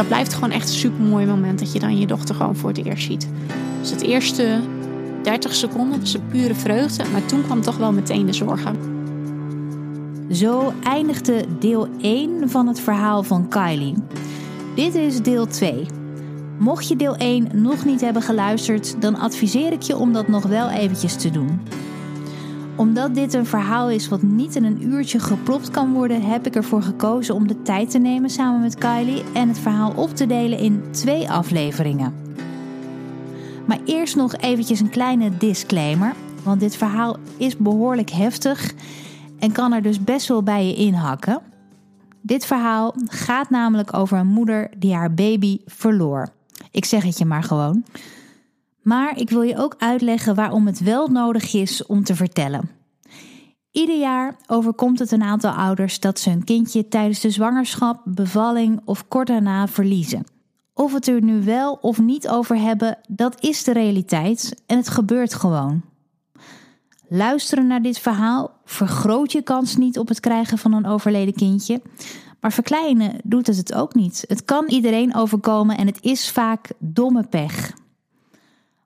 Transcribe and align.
dat 0.00 0.08
blijft 0.08 0.34
gewoon 0.34 0.50
echt 0.50 0.68
een 0.68 0.74
super 0.74 1.04
mooi 1.04 1.26
moment 1.26 1.58
dat 1.58 1.72
je 1.72 1.78
dan 1.78 1.98
je 1.98 2.06
dochter 2.06 2.34
gewoon 2.34 2.56
voor 2.56 2.68
het 2.68 2.84
eerst 2.84 3.04
ziet. 3.04 3.28
Dus 3.80 3.90
het 3.90 4.02
eerste 4.02 4.60
30 5.22 5.54
seconden 5.54 6.00
was 6.00 6.14
een 6.14 6.26
pure 6.28 6.54
vreugde, 6.54 7.04
maar 7.12 7.26
toen 7.26 7.42
kwam 7.42 7.60
toch 7.60 7.76
wel 7.76 7.92
meteen 7.92 8.26
de 8.26 8.32
zorgen. 8.32 8.76
Zo 10.30 10.72
eindigde 10.82 11.44
deel 11.58 11.88
1 12.00 12.50
van 12.50 12.66
het 12.66 12.80
verhaal 12.80 13.22
van 13.22 13.48
Kylie. 13.48 13.94
Dit 14.74 14.94
is 14.94 15.22
deel 15.22 15.46
2. 15.46 15.86
Mocht 16.58 16.88
je 16.88 16.96
deel 16.96 17.16
1 17.16 17.48
nog 17.52 17.84
niet 17.84 18.00
hebben 18.00 18.22
geluisterd, 18.22 19.02
dan 19.02 19.18
adviseer 19.18 19.72
ik 19.72 19.82
je 19.82 19.96
om 19.96 20.12
dat 20.12 20.28
nog 20.28 20.46
wel 20.46 20.70
eventjes 20.70 21.16
te 21.16 21.30
doen. 21.30 21.60
Omdat 22.80 23.14
dit 23.14 23.34
een 23.34 23.46
verhaal 23.46 23.90
is 23.90 24.08
wat 24.08 24.22
niet 24.22 24.56
in 24.56 24.64
een 24.64 24.82
uurtje 24.82 25.18
gepropt 25.18 25.70
kan 25.70 25.92
worden, 25.92 26.22
heb 26.22 26.46
ik 26.46 26.56
ervoor 26.56 26.82
gekozen 26.82 27.34
om 27.34 27.48
de 27.48 27.62
tijd 27.62 27.90
te 27.90 27.98
nemen 27.98 28.30
samen 28.30 28.60
met 28.60 28.74
Kylie 28.74 29.22
en 29.32 29.48
het 29.48 29.58
verhaal 29.58 29.92
op 29.96 30.14
te 30.14 30.26
delen 30.26 30.58
in 30.58 30.82
twee 30.90 31.30
afleveringen. 31.30 32.14
Maar 33.66 33.78
eerst 33.84 34.16
nog 34.16 34.36
eventjes 34.36 34.80
een 34.80 34.90
kleine 34.90 35.36
disclaimer, 35.36 36.14
want 36.42 36.60
dit 36.60 36.76
verhaal 36.76 37.16
is 37.36 37.56
behoorlijk 37.56 38.10
heftig 38.10 38.74
en 39.38 39.52
kan 39.52 39.72
er 39.72 39.82
dus 39.82 40.04
best 40.04 40.28
wel 40.28 40.42
bij 40.42 40.66
je 40.66 40.74
inhakken. 40.74 41.40
Dit 42.20 42.46
verhaal 42.46 42.94
gaat 43.06 43.50
namelijk 43.50 43.94
over 43.94 44.18
een 44.18 44.26
moeder 44.26 44.70
die 44.78 44.94
haar 44.94 45.14
baby 45.14 45.58
verloor. 45.66 46.28
Ik 46.70 46.84
zeg 46.84 47.02
het 47.02 47.18
je 47.18 47.24
maar 47.24 47.42
gewoon. 47.42 47.84
Maar 48.82 49.18
ik 49.18 49.30
wil 49.30 49.42
je 49.42 49.56
ook 49.56 49.74
uitleggen 49.78 50.34
waarom 50.34 50.66
het 50.66 50.80
wel 50.80 51.08
nodig 51.08 51.54
is 51.54 51.86
om 51.86 52.04
te 52.04 52.14
vertellen. 52.14 52.70
Ieder 53.70 53.98
jaar 53.98 54.36
overkomt 54.46 54.98
het 54.98 55.10
een 55.10 55.22
aantal 55.22 55.50
ouders 55.50 56.00
dat 56.00 56.18
ze 56.18 56.30
hun 56.30 56.44
kindje 56.44 56.88
tijdens 56.88 57.20
de 57.20 57.30
zwangerschap, 57.30 58.00
bevalling 58.04 58.80
of 58.84 59.08
kort 59.08 59.26
daarna 59.26 59.68
verliezen. 59.68 60.24
Of 60.74 60.92
het 60.92 61.08
er 61.08 61.22
nu 61.22 61.44
wel 61.44 61.72
of 61.72 61.98
niet 61.98 62.28
over 62.28 62.56
hebben, 62.56 62.98
dat 63.08 63.42
is 63.42 63.64
de 63.64 63.72
realiteit 63.72 64.62
en 64.66 64.76
het 64.76 64.88
gebeurt 64.88 65.34
gewoon. 65.34 65.82
Luisteren 67.08 67.66
naar 67.66 67.82
dit 67.82 67.98
verhaal 67.98 68.50
vergroot 68.64 69.32
je 69.32 69.42
kans 69.42 69.76
niet 69.76 69.98
op 69.98 70.08
het 70.08 70.20
krijgen 70.20 70.58
van 70.58 70.72
een 70.72 70.86
overleden 70.86 71.34
kindje, 71.34 71.82
maar 72.40 72.52
verkleinen 72.52 73.20
doet 73.24 73.46
het 73.46 73.56
het 73.56 73.74
ook 73.74 73.94
niet. 73.94 74.24
Het 74.26 74.44
kan 74.44 74.66
iedereen 74.68 75.14
overkomen 75.14 75.76
en 75.76 75.86
het 75.86 75.98
is 76.02 76.30
vaak 76.30 76.72
domme 76.78 77.26
pech. 77.26 77.72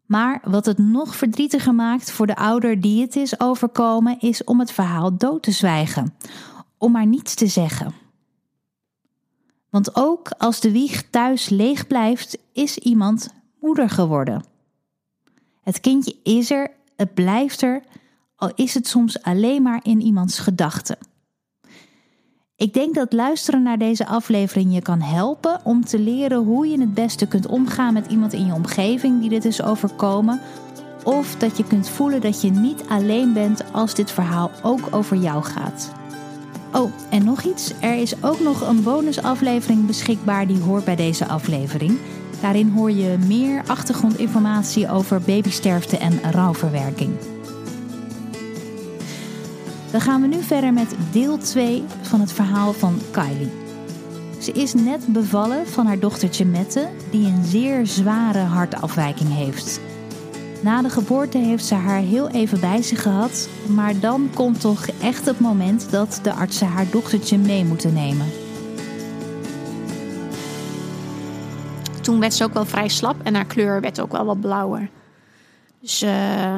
Maar 0.07 0.41
wat 0.45 0.67
het 0.67 0.79
nog 0.79 1.17
verdrietiger 1.17 1.75
maakt 1.75 2.11
voor 2.11 2.27
de 2.27 2.37
ouder 2.37 2.81
die 2.81 3.01
het 3.01 3.17
is 3.17 3.41
overkomen, 3.41 4.21
is 4.21 4.45
om 4.45 4.59
het 4.61 4.71
verhaal 4.73 5.17
dood 5.17 5.43
te 5.43 5.51
zwijgen, 5.51 6.15
om 6.79 6.93
maar 6.93 7.07
niets 7.07 7.35
te 7.35 7.47
zeggen. 7.47 7.95
Want 9.71 9.97
ook 9.97 10.31
als 10.39 10.61
de 10.61 10.73
wieg 10.73 11.11
thuis 11.11 11.49
leeg 11.49 11.87
blijft, 11.87 12.39
is 12.53 12.79
iemand 12.79 13.29
moeder 13.61 13.91
geworden. 13.91 14.45
Het 15.63 15.81
kindje 15.81 16.17
is 16.23 16.51
er, 16.51 16.71
het 16.97 17.15
blijft 17.15 17.63
er, 17.63 17.83
al 18.37 18.53
is 18.55 18.75
het 18.75 18.87
soms 18.87 19.23
alleen 19.23 19.63
maar 19.63 19.81
in 19.83 20.01
iemands 20.01 20.39
gedachten. 20.39 20.99
Ik 22.57 22.73
denk 22.73 22.95
dat 22.95 23.13
luisteren 23.13 23.63
naar 23.63 23.79
deze 23.79 24.07
aflevering 24.07 24.75
je 24.75 24.83
kan 24.83 25.01
helpen 25.01 25.61
om 25.65 25.85
te 25.85 25.99
leren 25.99 26.39
hoe 26.39 26.67
je 26.67 26.81
het 26.81 26.95
beste 26.95 27.27
kunt 27.27 27.47
omgaan 27.47 27.93
met 27.93 28.07
iemand 28.07 28.33
in 28.33 28.47
je 28.47 28.53
omgeving 28.53 29.21
die 29.21 29.29
dit 29.29 29.45
is 29.45 29.63
overkomen. 29.63 30.41
Of 31.05 31.37
dat 31.37 31.57
je 31.57 31.65
kunt 31.65 31.89
voelen 31.89 32.21
dat 32.21 32.43
je 32.43 32.51
niet 32.51 32.85
alleen 32.89 33.33
bent 33.33 33.73
als 33.73 33.95
dit 33.95 34.11
verhaal 34.11 34.51
ook 34.63 34.89
over 34.91 35.17
jou 35.17 35.43
gaat. 35.43 35.93
Oh, 36.73 36.93
en 37.11 37.25
nog 37.25 37.43
iets. 37.43 37.73
Er 37.81 37.95
is 37.95 38.23
ook 38.23 38.41
nog 38.41 38.69
een 38.69 38.83
bonusaflevering 38.83 39.87
beschikbaar 39.87 40.47
die 40.47 40.61
hoort 40.61 40.85
bij 40.85 40.97
deze 40.97 41.27
aflevering. 41.27 41.99
Daarin 42.41 42.69
hoor 42.69 42.91
je 42.91 43.19
meer 43.27 43.63
achtergrondinformatie 43.67 44.91
over 44.91 45.21
babysterfte 45.21 45.99
en 45.99 46.33
rouwverwerking. 46.33 47.34
Dan 49.95 50.03
gaan 50.03 50.21
we 50.21 50.27
nu 50.27 50.43
verder 50.43 50.73
met 50.73 50.95
deel 51.13 51.39
2 51.39 51.85
van 52.03 52.21
het 52.21 52.33
verhaal 52.33 52.73
van 52.73 52.99
Kylie. 53.11 53.51
Ze 54.41 54.53
is 54.53 54.75
net 54.75 55.07
bevallen 55.07 55.67
van 55.67 55.87
haar 55.87 55.99
dochtertje 55.99 56.45
Mette, 56.45 56.89
die 57.11 57.27
een 57.27 57.45
zeer 57.45 57.87
zware 57.87 58.39
hartafwijking 58.39 59.35
heeft. 59.35 59.81
Na 60.63 60.83
de 60.83 60.91
geboorte 60.91 61.39
heeft 61.39 61.65
ze 61.65 61.75
haar 61.75 62.01
heel 62.01 62.29
even 62.29 62.61
bij 62.61 62.83
zich 62.83 63.03
gehad, 63.03 63.49
maar 63.69 64.01
dan 64.01 64.31
komt 64.35 64.61
toch 64.61 64.87
echt 64.87 65.27
het 65.27 65.41
moment 65.41 65.91
dat 65.91 66.21
de 66.23 66.33
artsen 66.33 66.69
haar 66.69 66.91
dochtertje 66.91 67.39
mee 67.39 67.65
moeten 67.65 67.93
nemen. 67.93 68.27
Toen 72.01 72.21
werd 72.21 72.35
ze 72.35 72.45
ook 72.45 72.55
wel 72.55 72.67
vrij 72.67 72.89
slap 72.89 73.17
en 73.23 73.35
haar 73.35 73.47
kleur 73.47 73.81
werd 73.81 74.01
ook 74.01 74.13
wel 74.13 74.25
wat 74.25 74.41
blauwer. 74.41 74.91
Dus 75.85 76.03
uh, 76.03 76.11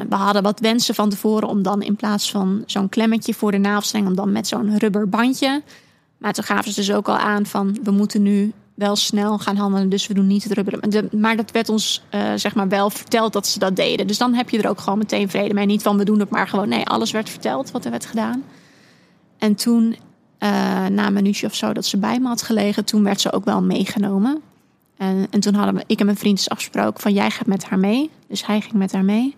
we 0.09 0.15
hadden 0.15 0.43
wat 0.43 0.61
wensen 0.61 0.95
van 0.95 1.09
tevoren 1.09 1.49
om 1.49 1.63
dan 1.63 1.83
in 1.83 1.97
plaats 1.97 2.31
van 2.31 2.63
zo'n 2.67 2.89
klemmetje 2.89 3.35
voor 3.35 3.51
de 3.51 3.59
navelstreng, 3.59 4.07
om 4.07 4.15
dan 4.15 4.33
met 4.33 4.47
zo'n 4.47 4.79
rubberbandje. 4.79 5.63
Maar 6.19 6.33
toen 6.33 6.45
gaven 6.45 6.73
ze 6.73 6.81
dus 6.81 6.93
ook 6.93 7.09
al 7.09 7.17
aan 7.17 7.47
van 7.47 7.79
we 7.83 7.91
moeten 7.91 8.23
nu 8.23 8.53
wel 8.75 8.97
snel 8.97 9.39
gaan 9.39 9.57
handelen, 9.57 9.89
dus 9.89 10.07
we 10.07 10.15
doen 10.15 10.27
niet 10.27 10.45
het 10.45 10.53
rubber. 10.53 11.09
Maar 11.17 11.37
dat 11.37 11.51
werd 11.51 11.69
ons 11.69 12.03
uh, 12.15 12.33
zeg 12.37 12.55
maar 12.55 12.69
wel 12.69 12.91
verteld 12.91 13.33
dat 13.33 13.47
ze 13.47 13.59
dat 13.59 13.77
deden. 13.77 14.07
Dus 14.07 14.19
dan 14.19 14.35
heb 14.35 14.51
je 14.51 14.63
er 14.63 14.69
ook 14.69 14.81
gewoon 14.81 14.99
meteen 14.99 15.29
vrede 15.29 15.55
mee. 15.55 15.67
Niet 15.67 15.83
van 15.83 15.99
we 15.99 16.05
doen 16.05 16.21
het 16.21 16.31
maar 16.31 16.49
gewoon. 16.49 16.69
Nee, 16.69 16.87
alles 16.87 17.11
werd 17.11 17.31
verteld 17.31 17.71
wat 17.71 17.85
er 17.85 17.91
werd 17.91 18.07
gedaan. 18.07 18.45
En 19.39 19.55
toen, 19.55 19.97
uh, 20.41 20.87
na 20.87 21.07
een 21.07 21.13
minuutje 21.13 21.47
of 21.47 21.55
zo 21.55 21.73
dat 21.73 21.85
ze 21.85 21.99
bij 21.99 22.19
me 22.21 22.29
had 22.29 22.43
gelegen, 22.43 22.85
toen 22.85 23.05
werd 23.05 23.21
ze 23.21 23.33
ook 23.33 23.45
wel 23.45 23.63
meegenomen. 23.63 24.43
En, 24.97 25.27
en 25.31 25.41
toen 25.41 25.55
hadden 25.55 25.75
we, 25.75 25.85
ik 25.87 25.99
en 25.99 26.07
mijn 26.07 26.19
vriend 26.19 26.49
afgesproken 26.49 27.01
van 27.01 27.13
jij 27.13 27.31
gaat 27.31 27.47
met 27.47 27.65
haar 27.65 27.79
mee. 27.79 28.11
Dus 28.29 28.47
hij 28.47 28.61
ging 28.61 28.75
met 28.75 28.93
haar 28.93 29.05
mee. 29.05 29.37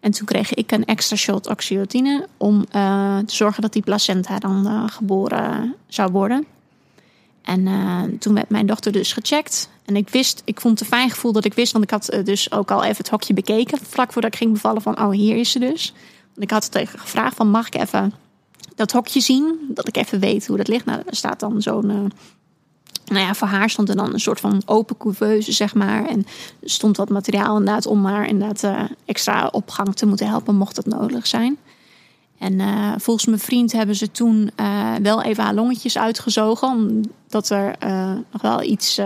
En 0.00 0.10
toen 0.10 0.26
kreeg 0.26 0.54
ik 0.54 0.72
een 0.72 0.84
extra 0.84 1.16
shot 1.16 1.48
oxytocine 1.48 2.28
om 2.36 2.56
uh, 2.56 3.18
te 3.18 3.34
zorgen 3.34 3.62
dat 3.62 3.72
die 3.72 3.82
placenta 3.82 4.38
dan 4.38 4.66
uh, 4.66 4.84
geboren 4.86 5.74
zou 5.86 6.12
worden. 6.12 6.46
En 7.42 7.60
uh, 7.66 8.02
toen 8.18 8.34
werd 8.34 8.48
mijn 8.48 8.66
dochter 8.66 8.92
dus 8.92 9.12
gecheckt. 9.12 9.70
En 9.84 9.96
ik 9.96 10.08
wist, 10.08 10.42
ik 10.44 10.60
vond 10.60 10.78
het 10.78 10.88
een 10.88 10.96
fijn 10.96 11.10
gevoel 11.10 11.32
dat 11.32 11.44
ik 11.44 11.54
wist, 11.54 11.72
want 11.72 11.84
ik 11.84 11.90
had 11.90 12.20
dus 12.24 12.52
ook 12.52 12.70
al 12.70 12.82
even 12.82 12.96
het 12.96 13.08
hokje 13.08 13.34
bekeken. 13.34 13.78
Vlak 13.82 14.12
voordat 14.12 14.32
ik 14.32 14.38
ging 14.38 14.52
bevallen 14.52 14.82
van, 14.82 15.00
oh 15.00 15.10
hier 15.10 15.36
is 15.36 15.50
ze 15.50 15.58
dus. 15.58 15.92
Want 16.28 16.42
ik 16.42 16.50
had 16.50 16.62
het 16.62 16.72
tegen 16.72 16.98
gevraagd 16.98 17.36
van, 17.36 17.50
mag 17.50 17.66
ik 17.66 17.74
even 17.74 18.12
dat 18.74 18.92
hokje 18.92 19.20
zien? 19.20 19.58
Dat 19.68 19.88
ik 19.88 19.96
even 19.96 20.20
weet 20.20 20.46
hoe 20.46 20.56
dat 20.56 20.68
ligt. 20.68 20.84
Nou, 20.84 21.02
er 21.06 21.16
staat 21.16 21.40
dan 21.40 21.62
zo'n 21.62 22.12
nou 23.10 23.24
ja, 23.24 23.34
voor 23.34 23.48
haar 23.48 23.70
stond 23.70 23.88
er 23.88 23.96
dan 23.96 24.12
een 24.12 24.20
soort 24.20 24.40
van 24.40 24.62
open 24.64 24.96
couveuse, 24.96 25.52
zeg 25.52 25.74
maar. 25.74 26.06
En 26.06 26.26
stond 26.62 26.96
wat 26.96 27.08
materiaal 27.08 27.58
inderdaad 27.58 27.86
om 27.86 28.04
haar 28.04 28.28
inderdaad 28.28 28.62
uh, 28.62 28.82
extra 29.04 29.48
opgang 29.52 29.94
te 29.94 30.06
moeten 30.06 30.28
helpen, 30.28 30.54
mocht 30.56 30.74
dat 30.74 30.86
nodig 30.86 31.26
zijn. 31.26 31.58
En 32.38 32.52
uh, 32.52 32.92
volgens 32.96 33.26
mijn 33.26 33.38
vriend 33.38 33.72
hebben 33.72 33.96
ze 33.96 34.10
toen 34.10 34.50
uh, 34.60 34.94
wel 35.02 35.22
even 35.22 35.44
haar 35.44 35.54
longetjes 35.54 35.98
uitgezogen. 35.98 36.68
Omdat 36.68 37.50
er 37.50 37.76
nog 38.32 38.42
wel 38.42 38.62
iets 38.62 39.00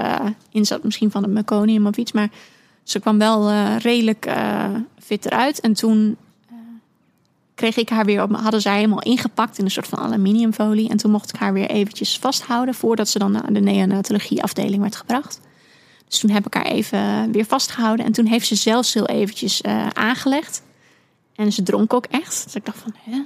in 0.50 0.64
zat, 0.64 0.82
misschien 0.82 1.10
van 1.10 1.22
het 1.22 1.32
meconium 1.32 1.86
of 1.86 1.96
iets. 1.96 2.12
Maar 2.12 2.30
ze 2.82 3.00
kwam 3.00 3.18
wel 3.18 3.52
redelijk 3.76 4.30
fit 4.98 5.26
eruit. 5.26 5.60
En 5.60 5.72
toen 5.72 6.16
kreeg 7.54 7.76
ik 7.76 7.88
haar 7.88 8.04
weer 8.04 8.22
op, 8.22 8.36
hadden 8.36 8.60
zij 8.60 8.76
helemaal 8.76 9.02
ingepakt 9.02 9.58
in 9.58 9.64
een 9.64 9.70
soort 9.70 9.88
van 9.88 9.98
aluminiumfolie. 9.98 10.88
En 10.88 10.96
toen 10.96 11.10
mocht 11.10 11.34
ik 11.34 11.40
haar 11.40 11.52
weer 11.52 11.70
eventjes 11.70 12.18
vasthouden 12.18 12.74
voordat 12.74 13.08
ze 13.08 13.18
dan 13.18 13.32
naar 13.32 13.52
de 13.52 13.60
neonatologieafdeling 13.60 14.82
werd 14.82 14.96
gebracht. 14.96 15.40
Dus 16.08 16.18
toen 16.18 16.30
heb 16.30 16.46
ik 16.46 16.54
haar 16.54 16.66
even 16.66 17.32
weer 17.32 17.44
vastgehouden. 17.44 18.06
En 18.06 18.12
toen 18.12 18.26
heeft 18.26 18.46
ze 18.46 18.54
zelfs 18.54 18.94
heel 18.94 19.06
eventjes 19.06 19.62
uh, 19.62 19.86
aangelegd. 19.88 20.62
En 21.34 21.52
ze 21.52 21.62
dronk 21.62 21.94
ook 21.94 22.06
echt. 22.06 22.44
Dus 22.44 22.54
ik 22.54 22.64
dacht 22.64 22.78
van, 22.78 22.94
hè, 22.98 23.22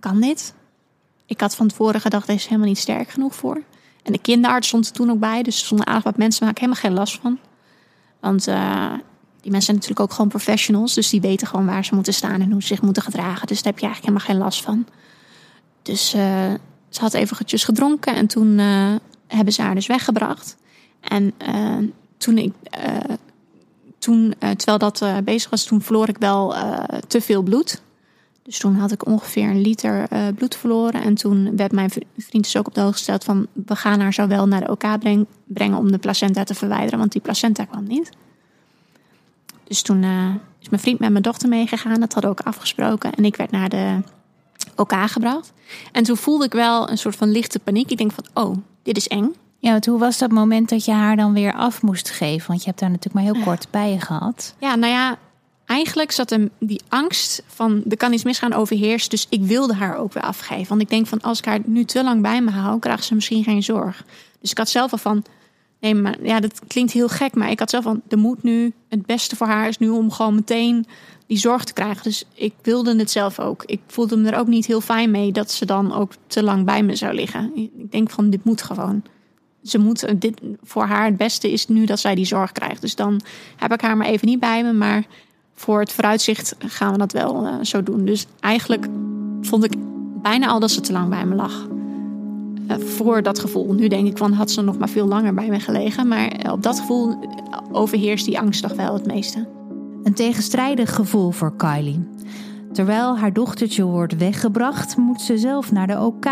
kan 0.00 0.20
dit? 0.20 0.54
Ik 1.26 1.40
had 1.40 1.56
van 1.56 1.68
tevoren 1.68 2.00
gedacht, 2.00 2.26
deze 2.26 2.38
is 2.38 2.46
helemaal 2.46 2.68
niet 2.68 2.78
sterk 2.78 3.08
genoeg 3.08 3.34
voor. 3.34 3.62
En 4.02 4.12
de 4.12 4.18
kinderarts 4.18 4.68
stond 4.68 4.86
er 4.86 4.92
toen 4.92 5.10
ook 5.10 5.18
bij. 5.18 5.42
Dus 5.42 5.58
er 5.58 5.64
stonden 5.64 5.86
aardig 5.86 6.04
wat 6.04 6.16
mensen, 6.16 6.44
maar 6.44 6.52
ik 6.52 6.60
helemaal 6.60 6.80
geen 6.80 6.94
last 6.94 7.18
van. 7.20 7.38
Want 8.20 8.48
uh, 8.48 8.92
die 9.46 9.54
mensen 9.54 9.74
zijn 9.74 9.76
natuurlijk 9.76 10.00
ook 10.00 10.16
gewoon 10.16 10.42
professionals. 10.42 10.94
Dus 10.94 11.10
die 11.10 11.20
weten 11.20 11.46
gewoon 11.46 11.66
waar 11.66 11.84
ze 11.84 11.94
moeten 11.94 12.14
staan 12.14 12.40
en 12.40 12.50
hoe 12.50 12.60
ze 12.60 12.66
zich 12.66 12.82
moeten 12.82 13.02
gedragen. 13.02 13.46
Dus 13.46 13.62
daar 13.62 13.72
heb 13.72 13.80
je 13.80 13.86
eigenlijk 13.86 14.14
helemaal 14.14 14.28
geen 14.28 14.44
last 14.44 14.62
van. 14.62 14.86
Dus 15.82 16.14
uh, 16.14 16.20
ze 16.88 17.00
had 17.00 17.14
eventjes 17.14 17.64
gedronken 17.64 18.14
en 18.14 18.26
toen 18.26 18.58
uh, 18.58 18.94
hebben 19.26 19.52
ze 19.52 19.62
haar 19.62 19.74
dus 19.74 19.86
weggebracht. 19.86 20.56
En 21.00 21.32
uh, 21.48 21.88
toen 22.16 22.38
ik, 22.38 22.52
toen, 23.98 24.34
terwijl 24.38 24.78
dat 24.78 25.04
bezig 25.24 25.50
was, 25.50 25.64
toen 25.64 25.82
verloor 25.82 26.08
ik 26.08 26.18
wel 26.18 26.54
te 27.06 27.20
veel 27.20 27.42
bloed. 27.42 27.82
Dus 28.42 28.58
toen 28.58 28.74
had 28.74 28.92
ik 28.92 29.06
ongeveer 29.06 29.48
een 29.48 29.60
liter 29.60 30.08
bloed 30.34 30.56
verloren. 30.56 31.02
En 31.02 31.14
toen 31.14 31.56
werd 31.56 31.72
mijn 31.72 31.90
vriend 32.16 32.44
dus 32.44 32.56
ook 32.56 32.66
op 32.66 32.74
de 32.74 32.80
hoogte 32.80 32.96
gesteld 32.96 33.24
van... 33.24 33.46
we 33.52 33.76
gaan 33.76 34.00
haar 34.00 34.14
zo 34.14 34.26
wel 34.26 34.46
naar 34.48 34.60
de 34.60 34.70
OK 34.70 34.98
breng, 34.98 35.26
brengen 35.44 35.78
om 35.78 35.92
de 35.92 35.98
placenta 35.98 36.44
te 36.44 36.54
verwijderen. 36.54 36.98
Want 36.98 37.12
die 37.12 37.20
placenta 37.20 37.64
kwam 37.64 37.84
niet. 37.86 38.10
Dus 39.68 39.82
toen 39.82 40.02
uh, 40.02 40.34
is 40.60 40.68
mijn 40.68 40.82
vriend 40.82 40.98
met 40.98 41.10
mijn 41.10 41.22
dochter 41.22 41.48
meegegaan. 41.48 42.00
Dat 42.00 42.12
hadden 42.12 42.30
we 42.30 42.38
ook 42.40 42.46
afgesproken. 42.46 43.12
En 43.12 43.24
ik 43.24 43.36
werd 43.36 43.50
naar 43.50 43.68
de 43.68 44.00
OK 44.76 44.92
gebracht. 44.92 45.52
En 45.92 46.02
toen 46.02 46.16
voelde 46.16 46.44
ik 46.44 46.52
wel 46.52 46.90
een 46.90 46.98
soort 46.98 47.16
van 47.16 47.30
lichte 47.30 47.58
paniek. 47.58 47.90
Ik 47.90 47.98
denk 47.98 48.12
van, 48.12 48.24
oh, 48.44 48.56
dit 48.82 48.96
is 48.96 49.08
eng. 49.08 49.34
Ja, 49.58 49.70
want 49.70 49.86
hoe 49.86 49.98
was 49.98 50.18
dat 50.18 50.30
moment 50.30 50.68
dat 50.68 50.84
je 50.84 50.92
haar 50.92 51.16
dan 51.16 51.32
weer 51.32 51.54
af 51.54 51.82
moest 51.82 52.10
geven? 52.10 52.46
Want 52.46 52.60
je 52.60 52.66
hebt 52.66 52.80
daar 52.80 52.90
natuurlijk 52.90 53.24
maar 53.24 53.34
heel 53.34 53.44
kort 53.44 53.66
bij 53.70 53.90
je 53.90 54.00
gehad. 54.00 54.54
Ja, 54.58 54.74
nou 54.74 54.92
ja, 54.92 55.18
eigenlijk 55.66 56.10
zat 56.10 56.30
hem 56.30 56.50
die 56.58 56.82
angst 56.88 57.42
van 57.46 57.82
er 57.88 57.96
kan 57.96 58.12
iets 58.12 58.24
misgaan 58.24 58.52
overheerst. 58.52 59.10
Dus 59.10 59.26
ik 59.28 59.42
wilde 59.42 59.74
haar 59.74 59.96
ook 59.96 60.12
weer 60.12 60.22
afgeven. 60.22 60.68
Want 60.68 60.80
ik 60.80 60.88
denk 60.88 61.06
van 61.06 61.20
als 61.20 61.38
ik 61.38 61.44
haar 61.44 61.60
nu 61.64 61.84
te 61.84 62.04
lang 62.04 62.22
bij 62.22 62.42
me 62.42 62.50
hou, 62.50 62.78
krijgt 62.78 63.04
ze 63.04 63.14
misschien 63.14 63.44
geen 63.44 63.62
zorg. 63.62 64.04
Dus 64.40 64.50
ik 64.50 64.58
had 64.58 64.68
zelf 64.68 64.92
al 64.92 64.98
van, 64.98 65.24
nee, 65.92 66.02
maar 66.02 66.16
ja, 66.22 66.40
dat 66.40 66.60
klinkt 66.66 66.92
heel 66.92 67.08
gek, 67.08 67.34
maar 67.34 67.50
ik 67.50 67.58
had 67.58 67.70
zelf 67.70 67.84
van, 67.84 68.02
er 68.08 68.18
moet 68.18 68.42
nu 68.42 68.72
het 68.88 69.06
beste 69.06 69.36
voor 69.36 69.46
haar 69.46 69.68
is 69.68 69.78
nu 69.78 69.88
om 69.88 70.10
gewoon 70.10 70.34
meteen 70.34 70.86
die 71.26 71.38
zorg 71.38 71.64
te 71.64 71.72
krijgen. 71.72 72.02
Dus 72.02 72.24
ik 72.34 72.52
wilde 72.62 72.96
het 72.96 73.10
zelf 73.10 73.38
ook. 73.38 73.62
Ik 73.66 73.80
voelde 73.86 74.16
me 74.16 74.30
er 74.30 74.38
ook 74.38 74.46
niet 74.46 74.66
heel 74.66 74.80
fijn 74.80 75.10
mee 75.10 75.32
dat 75.32 75.50
ze 75.50 75.66
dan 75.66 75.94
ook 75.94 76.12
te 76.26 76.42
lang 76.42 76.64
bij 76.64 76.82
me 76.82 76.96
zou 76.96 77.14
liggen. 77.14 77.52
Ik 77.54 77.90
denk 77.90 78.10
van, 78.10 78.30
dit 78.30 78.44
moet 78.44 78.62
gewoon. 78.62 79.02
Ze 79.62 79.78
moet, 79.78 80.20
dit, 80.20 80.40
voor 80.62 80.84
haar 80.84 81.04
het 81.04 81.16
beste 81.16 81.52
is 81.52 81.68
nu 81.68 81.84
dat 81.84 82.00
zij 82.00 82.14
die 82.14 82.24
zorg 82.24 82.52
krijgt. 82.52 82.80
Dus 82.80 82.94
dan 82.94 83.20
heb 83.56 83.72
ik 83.72 83.80
haar 83.80 83.96
maar 83.96 84.06
even 84.06 84.28
niet 84.28 84.40
bij 84.40 84.62
me, 84.64 84.72
maar 84.72 85.04
voor 85.54 85.80
het 85.80 85.92
vooruitzicht 85.92 86.56
gaan 86.58 86.92
we 86.92 86.98
dat 86.98 87.12
wel 87.12 87.46
uh, 87.46 87.54
zo 87.62 87.82
doen. 87.82 88.04
Dus 88.04 88.26
eigenlijk 88.40 88.86
vond 89.40 89.64
ik 89.64 89.72
bijna 90.22 90.46
al 90.46 90.60
dat 90.60 90.70
ze 90.70 90.80
te 90.80 90.92
lang 90.92 91.08
bij 91.08 91.26
me 91.26 91.34
lag. 91.34 91.75
Uh, 92.68 92.76
voor 92.76 93.22
dat 93.22 93.38
gevoel. 93.38 93.72
Nu 93.72 93.88
denk 93.88 94.06
ik 94.06 94.16
van 94.16 94.32
had 94.32 94.50
ze 94.50 94.62
nog 94.62 94.78
maar 94.78 94.88
veel 94.88 95.06
langer 95.06 95.34
bij 95.34 95.48
me 95.48 95.60
gelegen. 95.60 96.08
Maar 96.08 96.52
op 96.52 96.62
dat 96.62 96.80
gevoel 96.80 97.18
overheerst 97.72 98.24
die 98.24 98.38
angst 98.38 98.62
toch 98.62 98.74
wel 98.74 98.94
het 98.94 99.06
meeste. 99.06 99.48
Een 100.02 100.14
tegenstrijdig 100.14 100.94
gevoel 100.94 101.30
voor 101.30 101.56
Kylie. 101.56 102.08
Terwijl 102.72 103.18
haar 103.18 103.32
dochtertje 103.32 103.84
wordt 103.84 104.16
weggebracht, 104.16 104.96
moet 104.96 105.20
ze 105.20 105.38
zelf 105.38 105.72
naar 105.72 105.86
de 105.86 106.00
OK. 106.00 106.26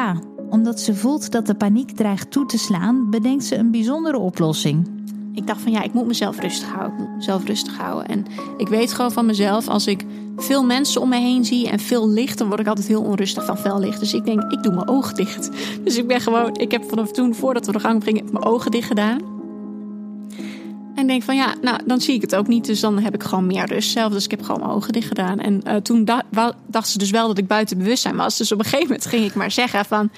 Omdat 0.51 0.81
ze 0.81 0.95
voelt 0.95 1.33
dat 1.33 1.47
de 1.47 1.55
paniek 1.55 1.91
dreigt 1.91 2.31
toe 2.31 2.47
te 2.47 2.59
slaan, 2.59 3.11
bedenkt 3.11 3.45
ze 3.45 3.57
een 3.57 3.71
bijzondere 3.71 4.19
oplossing 4.19 4.87
ik 5.35 5.47
dacht 5.47 5.61
van 5.61 5.73
ja, 5.73 5.83
ik 5.83 5.93
moet 5.93 6.07
mezelf 6.07 6.41
rustig 6.41 6.69
houden. 6.69 6.99
Ik 6.99 7.07
moet 7.07 7.17
mezelf 7.17 7.45
rustig 7.45 7.79
houden. 7.79 8.09
En 8.09 8.25
ik 8.57 8.69
weet 8.69 8.93
gewoon 8.93 9.13
van 9.13 9.27
mezelf, 9.27 9.69
als 9.69 9.87
ik 9.87 10.05
veel 10.37 10.65
mensen 10.65 11.01
om 11.01 11.09
me 11.09 11.17
heen 11.17 11.45
zie 11.45 11.69
en 11.69 11.79
veel 11.79 12.09
licht, 12.09 12.39
dan 12.39 12.49
word 12.49 12.61
ik 12.61 12.67
altijd 12.67 12.87
heel 12.87 13.03
onrustig 13.03 13.45
van 13.45 13.59
fel 13.59 13.81
licht. 13.81 14.01
Dus 14.01 14.15
ik 14.15 14.25
denk, 14.25 14.53
ik 14.53 14.63
doe 14.63 14.75
mijn 14.75 14.89
ogen 14.89 15.15
dicht. 15.15 15.51
Dus 15.85 15.97
ik 15.97 16.07
ben 16.07 16.21
gewoon, 16.21 16.57
ik 16.57 16.71
heb 16.71 16.85
vanaf 16.89 17.11
toen, 17.11 17.35
voordat 17.35 17.67
we 17.67 17.73
de 17.73 17.81
gang 17.81 18.05
gingen, 18.05 18.25
mijn 18.33 18.45
ogen 18.45 18.71
dicht 18.71 18.87
gedaan. 18.87 19.33
En 20.95 21.07
denk 21.07 21.23
van 21.23 21.37
ja, 21.37 21.55
nou 21.61 21.81
dan 21.87 22.01
zie 22.01 22.15
ik 22.15 22.21
het 22.21 22.35
ook 22.35 22.47
niet. 22.47 22.65
Dus 22.65 22.81
dan 22.81 22.99
heb 22.99 23.15
ik 23.15 23.23
gewoon 23.23 23.47
meer 23.47 23.67
rust 23.67 23.91
zelf. 23.91 24.13
Dus 24.13 24.25
ik 24.25 24.31
heb 24.31 24.43
gewoon 24.43 24.61
mijn 24.61 24.73
ogen 24.73 24.93
dicht 24.93 25.09
gedaan. 25.09 25.39
En 25.39 25.61
uh, 25.67 25.77
toen 25.77 26.09
dacht 26.67 26.89
ze 26.89 26.99
dus 26.99 27.11
wel 27.11 27.27
dat 27.27 27.39
ik 27.39 27.47
buiten 27.47 27.79
bewustzijn 27.79 28.17
was. 28.17 28.37
Dus 28.37 28.53
op 28.53 28.59
een 28.59 28.65
gegeven 28.65 28.87
moment 28.87 29.07
ging 29.07 29.25
ik 29.25 29.35
maar 29.35 29.51
zeggen 29.51 29.85
van 29.85 30.11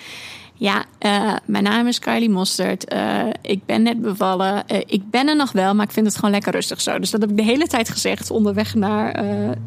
ja, 0.59 0.85
uh, 1.01 1.37
mijn 1.45 1.65
naam 1.65 1.87
is 1.87 1.99
Kylie 1.99 2.31
Mostert. 2.31 2.93
Uh, 2.93 3.27
ik 3.43 3.65
ben 3.67 3.83
net 3.83 4.01
bevallen. 4.01 4.65
Uh, 4.73 4.79
ik 4.87 5.11
ben 5.11 5.29
er 5.29 5.37
nog 5.37 5.53
wel, 5.53 5.75
maar 5.75 5.85
ik 5.85 5.93
vind 5.93 6.07
het 6.07 6.15
gewoon 6.15 6.31
lekker 6.31 6.53
rustig 6.53 6.81
zo. 6.81 6.99
Dus 6.99 7.11
dat 7.11 7.21
heb 7.21 7.31
ik 7.31 7.37
de 7.37 7.43
hele 7.43 7.67
tijd 7.67 7.89
gezegd 7.89 8.31
onderweg 8.31 8.75
naar 8.75 9.25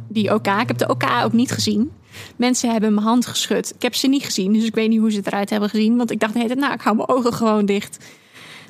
die 0.08 0.34
OK. 0.34 0.48
Ik 0.48 0.68
heb 0.68 0.78
de 0.78 0.90
OK 0.90 1.04
ook 1.24 1.34
niet 1.34 1.52
gezien. 1.52 1.92
Mensen 2.36 2.72
hebben 2.72 2.94
mijn 2.94 3.06
hand 3.06 3.26
geschud. 3.26 3.74
Ik 3.76 3.82
heb 3.82 3.96
ze 3.96 4.08
niet 4.08 4.24
gezien, 4.24 4.54
dus 4.54 4.64
ik 4.64 4.76
weet 4.76 4.90
niet 4.90 5.00
hoe 5.00 5.12
ze 5.12 5.22
eruit 5.24 5.50
hebben 5.50 5.70
gezien. 5.70 5.98
Want 5.98 6.12
ik 6.12 6.20
dacht 6.20 6.34
tijd, 6.34 6.56
nou, 6.56 6.74
ik 6.74 6.82
hou 6.82 6.96
mijn 6.96 7.10
ogen 7.10 7.34
gewoon 7.34 7.66
dicht. 7.66 8.06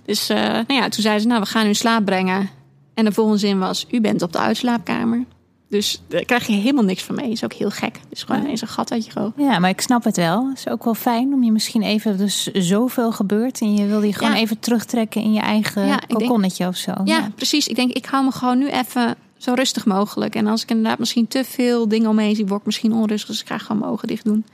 Dus 0.05 0.27
nou 0.27 0.73
ja, 0.73 0.89
toen 0.89 1.03
zei 1.03 1.19
ze, 1.19 1.27
nou, 1.27 1.41
we 1.41 1.47
gaan 1.47 1.65
u 1.65 1.67
in 1.67 1.75
slaap 1.75 2.05
brengen. 2.05 2.49
En 2.93 3.05
de 3.05 3.11
volgende 3.11 3.39
zin 3.39 3.59
was, 3.59 3.85
u 3.91 4.01
bent 4.01 4.21
op 4.21 4.31
de 4.31 4.39
uitslaapkamer. 4.39 5.25
Dus 5.69 6.01
daar 6.07 6.25
krijg 6.25 6.47
je 6.47 6.53
helemaal 6.53 6.83
niks 6.83 7.03
van 7.03 7.15
mee. 7.15 7.31
Is 7.31 7.43
ook 7.43 7.53
heel 7.53 7.69
gek. 7.69 7.99
Dus 8.09 8.23
gewoon 8.23 8.41
ineens 8.41 8.61
een 8.61 8.67
gat 8.67 8.91
uit 8.91 9.05
je 9.05 9.19
oog. 9.19 9.31
Ja, 9.35 9.59
maar 9.59 9.69
ik 9.69 9.81
snap 9.81 10.03
het 10.03 10.17
wel. 10.17 10.49
Het 10.49 10.57
is 10.57 10.67
ook 10.67 10.83
wel 10.83 10.93
fijn 10.93 11.33
om 11.33 11.43
je 11.43 11.51
misschien 11.51 11.81
even... 11.81 12.17
Dus 12.17 12.43
zoveel 12.53 13.11
gebeurt 13.11 13.61
en 13.61 13.73
je 13.73 13.85
wil 13.85 14.01
je 14.01 14.13
gewoon 14.13 14.33
even 14.33 14.59
terugtrekken 14.59 15.21
in 15.21 15.33
je 15.33 15.39
eigen 15.39 15.85
ja, 15.85 16.01
kokonnetje 16.07 16.67
of 16.67 16.75
zo. 16.75 16.93
Ja, 17.03 17.31
precies. 17.35 17.67
Ik 17.67 17.75
denk, 17.75 17.91
ik 17.91 18.05
hou 18.05 18.25
me 18.25 18.31
gewoon 18.31 18.57
nu 18.57 18.67
even 18.67 19.15
zo 19.37 19.53
rustig 19.53 19.85
mogelijk. 19.85 20.35
En 20.35 20.47
als 20.47 20.61
ik 20.61 20.69
inderdaad 20.69 20.99
misschien 20.99 21.27
te 21.27 21.43
veel 21.43 21.87
dingen 21.87 22.09
omheen 22.09 22.35
zie, 22.35 22.45
word 22.45 22.59
ik 22.59 22.65
misschien 22.65 22.93
onrustig. 22.93 23.29
Dus 23.29 23.41
ik 23.41 23.47
ga 23.47 23.57
gewoon 23.57 23.79
mijn 23.79 23.91
ogen 23.91 24.07
dicht 24.07 24.23
doen. 24.23 24.45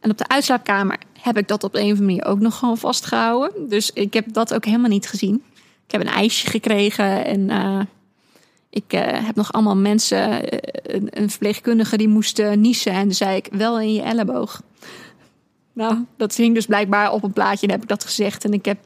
En 0.00 0.10
op 0.10 0.18
de 0.18 0.28
uitslaapkamer 0.28 0.98
heb 1.20 1.38
ik 1.38 1.48
dat 1.48 1.64
op 1.64 1.74
een 1.74 1.82
of 1.82 1.88
andere 1.88 2.06
manier 2.06 2.24
ook 2.24 2.40
nog 2.40 2.58
gewoon 2.58 2.78
vastgehouden. 2.78 3.68
Dus 3.68 3.90
ik 3.92 4.14
heb 4.14 4.32
dat 4.32 4.54
ook 4.54 4.64
helemaal 4.64 4.90
niet 4.90 5.08
gezien. 5.08 5.42
Ik 5.86 5.92
heb 5.92 6.00
een 6.00 6.06
ijsje 6.06 6.50
gekregen 6.50 7.24
en... 7.24 7.40
Uh, 7.40 7.80
ik 8.74 8.92
uh, 8.92 9.00
heb 9.26 9.34
nog 9.34 9.52
allemaal 9.52 9.76
mensen, 9.76 10.30
uh, 10.32 10.38
een, 10.82 11.08
een, 11.10 11.30
verpleegkundige 11.30 11.96
die 11.96 12.08
moest 12.08 12.38
uh, 12.38 12.52
niezen. 12.52 12.92
En 12.92 13.14
zei 13.14 13.36
ik, 13.36 13.48
wel 13.50 13.80
in 13.80 13.92
je 13.92 14.02
elleboog. 14.02 14.62
Nou, 15.72 16.04
dat 16.16 16.34
hing 16.34 16.54
dus 16.54 16.66
blijkbaar 16.66 17.12
op 17.12 17.22
een 17.22 17.32
plaatje 17.32 17.66
en 17.66 17.72
heb 17.72 17.82
ik 17.82 17.88
dat 17.88 18.04
gezegd. 18.04 18.44
En 18.44 18.52
ik 18.52 18.64
heb, 18.64 18.78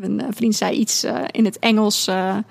een 0.00 0.22
vriend 0.30 0.54
zei 0.54 0.76
iets 0.76 1.04
in 1.30 1.44
het 1.44 1.58
Engels. 1.58 2.06
en 2.06 2.44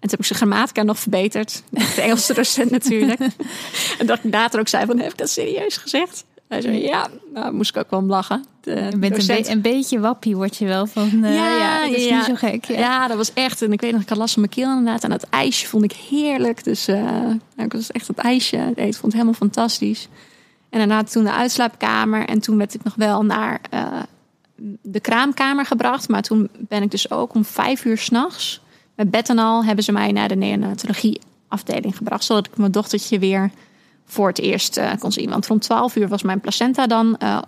toen 0.00 0.10
heb 0.10 0.18
ik 0.18 0.24
zijn 0.24 0.38
grammatica 0.38 0.82
nog 0.82 0.98
verbeterd. 0.98 1.62
De 1.70 2.02
Engelse 2.02 2.34
docent 2.34 2.70
natuurlijk. 2.70 3.20
en 3.98 4.06
dat 4.06 4.18
ik 4.22 4.32
later 4.32 4.60
ook 4.60 4.68
zei 4.68 4.86
van, 4.86 4.98
heb 4.98 5.10
ik 5.10 5.18
dat 5.18 5.30
serieus 5.30 5.76
gezegd? 5.76 6.24
Hij 6.50 6.60
zei, 6.60 6.82
ja, 6.82 7.08
nou 7.34 7.52
moest 7.52 7.70
ik 7.70 7.76
ook 7.76 7.90
wel 7.90 8.00
om 8.00 8.08
lachen. 8.08 8.44
De 8.60 8.70
je 8.70 8.96
bent 8.98 9.28
een, 9.28 9.42
be 9.42 9.50
een, 9.50 9.60
beetje 9.60 10.00
wappie, 10.00 10.36
word 10.36 10.56
je 10.56 10.66
wel 10.66 10.86
van, 10.86 11.10
uh, 11.12 11.34
ja, 11.34 11.56
ja, 11.56 11.86
dat 11.86 11.94
is 11.94 12.04
ja. 12.04 12.16
niet 12.16 12.24
zo 12.24 12.34
gek. 12.34 12.64
Ja. 12.64 12.78
ja. 12.78 13.08
dat 13.08 13.16
was 13.16 13.32
echt, 13.32 13.62
en 13.62 13.72
ik 13.72 13.80
weet 13.80 13.92
nog, 13.92 14.00
ik 14.00 14.08
had 14.08 14.18
last 14.18 14.32
van 14.32 14.42
mijn 14.42 14.54
keel 14.54 14.68
inderdaad. 14.68 15.04
En 15.04 15.10
dat 15.10 15.26
ijsje 15.28 15.66
vond 15.66 15.84
ik 15.84 15.92
heerlijk. 15.92 16.64
Dus 16.64 16.88
uh, 16.88 17.30
ik 17.56 17.72
was 17.72 17.90
echt 17.90 18.06
dat 18.06 18.16
ijsje 18.16 18.56
eten, 18.56 18.74
vond 18.76 19.02
het 19.02 19.12
helemaal 19.12 19.34
fantastisch. 19.34 20.08
En 20.70 20.78
daarna 20.78 21.02
toen 21.02 21.24
de 21.24 21.32
uitslaapkamer. 21.32 22.24
En 22.26 22.40
toen 22.40 22.56
werd 22.56 22.74
ik 22.74 22.84
nog 22.84 22.94
wel 22.94 23.24
naar 23.24 23.60
uh, 23.74 24.02
de 24.82 25.00
kraamkamer 25.00 25.66
gebracht. 25.66 26.08
Maar 26.08 26.22
toen 26.22 26.48
ben 26.58 26.82
ik 26.82 26.90
dus 26.90 27.10
ook 27.10 27.34
om 27.34 27.44
vijf 27.44 27.84
uur 27.84 27.98
s'nachts... 27.98 28.60
met 28.94 29.10
bed 29.10 29.28
en 29.28 29.38
al 29.38 29.64
hebben 29.64 29.84
ze 29.84 29.92
mij 29.92 30.12
naar 30.12 30.28
de 30.28 30.36
neonatologie 30.36 31.20
afdeling 31.48 31.96
gebracht. 31.96 32.24
Zodat 32.24 32.46
ik 32.46 32.56
mijn 32.56 32.72
dochtertje 32.72 33.18
weer 33.18 33.50
voor 34.10 34.28
het 34.28 34.38
eerst 34.38 34.78
uh, 34.78 34.90
kon 34.98 35.12
zien. 35.12 35.30
Want 35.30 35.46
rond 35.46 35.62
12 35.62 35.96
uur 35.96 36.08
was 36.08 36.22
mijn 36.22 36.40
placenta 36.40 36.86
dan 36.86 37.16
uh, 37.22 37.38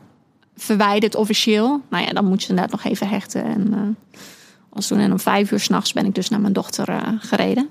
verwijderd 0.56 1.14
officieel. 1.14 1.80
Nou 1.90 2.04
ja, 2.04 2.10
dan 2.10 2.24
moet 2.24 2.42
je 2.42 2.48
inderdaad 2.48 2.72
nog 2.72 2.84
even 2.84 3.08
hechten. 3.08 3.44
En, 3.44 3.66
uh, 3.70 4.20
als 4.68 4.90
en 4.90 5.12
om 5.12 5.20
vijf 5.20 5.50
uur 5.50 5.60
s'nachts 5.60 5.92
ben 5.92 6.04
ik 6.04 6.14
dus 6.14 6.28
naar 6.28 6.40
mijn 6.40 6.52
dochter 6.52 7.16
gereden. 7.18 7.68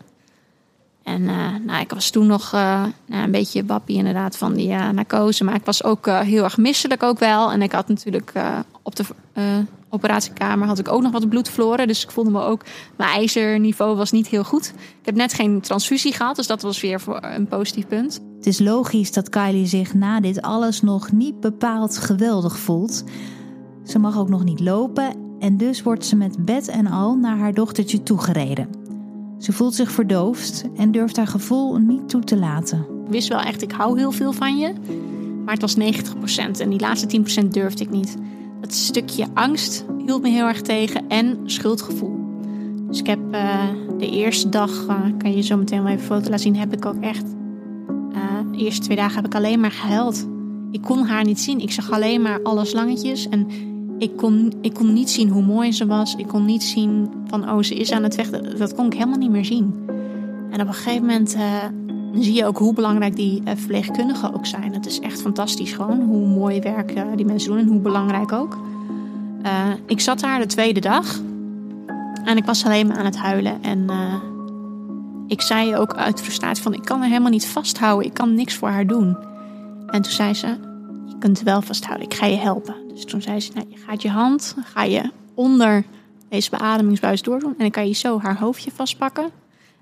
En 1.03 1.23
nou, 1.65 1.81
ik 1.81 1.91
was 1.91 2.09
toen 2.09 2.27
nog 2.27 2.51
nou, 2.51 2.93
een 3.07 3.31
beetje 3.31 3.65
wappie 3.65 3.97
inderdaad 3.97 4.37
van 4.37 4.53
die 4.53 4.73
narcose. 4.73 5.43
Maar 5.43 5.55
ik 5.55 5.65
was 5.65 5.83
ook 5.83 6.05
heel 6.05 6.43
erg 6.43 6.57
misselijk 6.57 7.03
ook 7.03 7.19
wel. 7.19 7.51
En 7.51 7.61
ik 7.61 7.71
had 7.71 7.87
natuurlijk 7.87 8.33
op 8.81 8.95
de 8.95 9.05
operatiekamer 9.91 10.67
had 10.67 10.79
ik 10.79 10.91
ook 10.91 11.01
nog 11.01 11.11
wat 11.11 11.29
bloed 11.29 11.49
verloren. 11.49 11.87
Dus 11.87 12.03
ik 12.03 12.11
voelde 12.11 12.31
me 12.31 12.41
ook, 12.41 12.65
mijn 12.97 13.09
ijzerniveau 13.09 13.95
was 13.95 14.11
niet 14.11 14.27
heel 14.27 14.43
goed. 14.43 14.67
Ik 14.99 15.05
heb 15.05 15.15
net 15.15 15.33
geen 15.33 15.61
transfusie 15.61 16.13
gehad, 16.13 16.35
dus 16.35 16.47
dat 16.47 16.61
was 16.61 16.81
weer 16.81 17.01
voor 17.01 17.19
een 17.21 17.47
positief 17.47 17.87
punt. 17.87 18.21
Het 18.35 18.47
is 18.47 18.59
logisch 18.59 19.11
dat 19.11 19.29
Kylie 19.29 19.67
zich 19.67 19.93
na 19.93 20.19
dit 20.19 20.41
alles 20.41 20.81
nog 20.81 21.11
niet 21.11 21.39
bepaald 21.39 21.97
geweldig 21.97 22.59
voelt. 22.59 23.03
Ze 23.83 23.99
mag 23.99 24.17
ook 24.17 24.29
nog 24.29 24.43
niet 24.43 24.59
lopen 24.59 25.15
en 25.39 25.57
dus 25.57 25.83
wordt 25.83 26.05
ze 26.05 26.15
met 26.15 26.45
bed 26.45 26.67
en 26.67 26.87
al 26.87 27.15
naar 27.15 27.37
haar 27.37 27.53
dochtertje 27.53 28.03
toegereden. 28.03 28.67
Ze 29.37 29.51
voelt 29.51 29.75
zich 29.75 29.91
verdoofd 29.91 30.63
en 30.75 30.91
durft 30.91 31.17
haar 31.17 31.27
gevoel 31.27 31.77
niet 31.77 32.09
toe 32.09 32.23
te 32.23 32.37
laten. 32.37 32.79
Ik 33.05 33.11
wist 33.11 33.27
wel 33.27 33.39
echt, 33.39 33.61
ik 33.61 33.71
hou 33.71 33.97
heel 33.97 34.11
veel 34.11 34.33
van 34.33 34.57
je. 34.57 34.73
Maar 35.45 35.53
het 35.53 35.61
was 35.61 35.75
90% 35.75 36.59
en 36.59 36.69
die 36.69 36.79
laatste 36.79 37.21
10% 37.43 37.47
durfde 37.47 37.83
ik 37.83 37.89
niet. 37.89 38.17
Dat 38.61 38.73
stukje 38.73 39.25
angst 39.33 39.85
hield 40.05 40.21
me 40.21 40.29
heel 40.29 40.47
erg 40.47 40.61
tegen 40.61 41.07
en 41.07 41.39
schuldgevoel. 41.45 42.19
Dus 42.87 42.99
ik 42.99 43.07
heb 43.07 43.19
uh, 43.31 43.63
de 43.97 44.09
eerste 44.09 44.49
dag, 44.49 44.85
uh, 44.87 44.99
kan 45.17 45.35
je 45.35 45.41
zo 45.41 45.57
meteen 45.57 45.83
wel 45.83 45.91
even 45.91 46.05
foto 46.05 46.23
laten 46.23 46.39
zien, 46.39 46.55
heb 46.55 46.73
ik 46.73 46.85
ook 46.85 47.01
echt. 47.01 47.25
Uh, 48.13 48.51
de 48.51 48.57
eerste 48.57 48.81
twee 48.81 48.97
dagen 48.97 49.15
heb 49.15 49.25
ik 49.25 49.35
alleen 49.35 49.59
maar 49.59 49.71
gehuild. 49.71 50.27
Ik 50.71 50.81
kon 50.81 51.05
haar 51.05 51.23
niet 51.23 51.39
zien. 51.39 51.59
Ik 51.59 51.71
zag 51.71 51.91
alleen 51.91 52.21
maar 52.21 52.39
alle 52.43 52.65
slangetjes. 52.65 53.29
En 53.29 53.47
ik 53.97 54.17
kon, 54.17 54.53
ik 54.61 54.73
kon 54.73 54.93
niet 54.93 55.09
zien 55.09 55.29
hoe 55.29 55.43
mooi 55.43 55.71
ze 55.71 55.85
was. 55.85 56.15
Ik 56.15 56.27
kon 56.27 56.45
niet 56.45 56.63
zien 56.63 57.09
van, 57.25 57.49
oh, 57.49 57.61
ze 57.61 57.75
is 57.75 57.91
aan 57.91 58.03
het 58.03 58.15
weg. 58.15 58.29
Dat, 58.29 58.57
dat 58.57 58.75
kon 58.75 58.85
ik 58.85 58.93
helemaal 58.93 59.17
niet 59.17 59.31
meer 59.31 59.45
zien. 59.45 59.73
En 60.51 60.61
op 60.61 60.67
een 60.67 60.73
gegeven 60.73 61.05
moment 61.05 61.35
zie 62.13 62.33
je 62.33 62.45
ook 62.45 62.57
hoe 62.57 62.73
belangrijk 62.73 63.15
die 63.15 63.41
verpleegkundigen 63.45 64.33
ook 64.33 64.45
zijn. 64.45 64.73
Het 64.73 64.85
is 64.85 64.99
echt 64.99 65.21
fantastisch 65.21 65.73
gewoon 65.73 66.01
hoe 66.01 66.27
mooi 66.27 66.59
werk 66.59 66.95
die 67.15 67.25
mensen 67.25 67.49
doen 67.49 67.59
en 67.59 67.67
hoe 67.67 67.79
belangrijk 67.79 68.31
ook. 68.31 68.57
Uh, 69.45 69.67
ik 69.85 69.99
zat 69.99 70.19
daar 70.19 70.39
de 70.39 70.45
tweede 70.45 70.79
dag 70.79 71.19
en 72.23 72.37
ik 72.37 72.45
was 72.45 72.65
alleen 72.65 72.87
maar 72.87 72.97
aan 72.97 73.05
het 73.05 73.17
huilen. 73.17 73.63
En 73.63 73.89
ik 75.27 75.41
zei 75.41 75.75
ook 75.75 75.95
uit 75.95 76.21
frustratie 76.21 76.63
van 76.63 76.73
ik 76.73 76.83
kan 76.83 76.99
haar 76.99 77.07
helemaal 77.07 77.31
niet 77.31 77.47
vasthouden. 77.47 78.07
Ik 78.07 78.13
kan 78.13 78.35
niks 78.35 78.55
voor 78.55 78.69
haar 78.69 78.87
doen. 78.87 79.17
En 79.87 80.01
toen 80.01 80.11
zei 80.11 80.33
ze, 80.33 80.47
je 81.07 81.17
kunt 81.19 81.41
wel 81.41 81.61
vasthouden. 81.61 82.05
Ik 82.05 82.13
ga 82.13 82.25
je 82.25 82.37
helpen. 82.37 82.75
Dus 82.93 83.05
toen 83.05 83.21
zei 83.21 83.39
ze, 83.39 83.51
nou, 83.53 83.65
je 83.69 83.77
gaat 83.77 84.01
je 84.01 84.09
hand, 84.09 84.55
ga 84.63 84.83
je 84.83 85.11
onder 85.33 85.83
deze 86.29 86.49
beademingsbuis 86.49 87.21
doordoen. 87.21 87.51
En 87.51 87.57
dan 87.57 87.71
kan 87.71 87.87
je 87.87 87.93
zo 87.93 88.19
haar 88.19 88.39
hoofdje 88.39 88.71
vastpakken. 88.71 89.29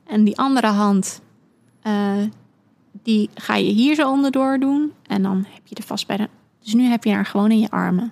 En 0.07 0.24
die 0.24 0.38
andere 0.38 0.67
hand, 0.67 1.21
uh, 1.83 2.24
die 3.03 3.29
ga 3.36 3.55
je 3.55 3.71
hier 3.71 3.95
zo 3.95 4.12
onderdoor 4.12 4.59
doen. 4.59 4.91
En 5.07 5.21
dan 5.21 5.45
heb 5.50 5.62
je 5.67 5.75
er 5.75 5.83
vast 5.83 6.07
bij 6.07 6.17
de... 6.17 6.29
Dus 6.63 6.74
nu 6.74 6.83
heb 6.83 7.03
je 7.03 7.12
haar 7.12 7.25
gewoon 7.25 7.51
in 7.51 7.59
je 7.59 7.69
armen. 7.69 8.12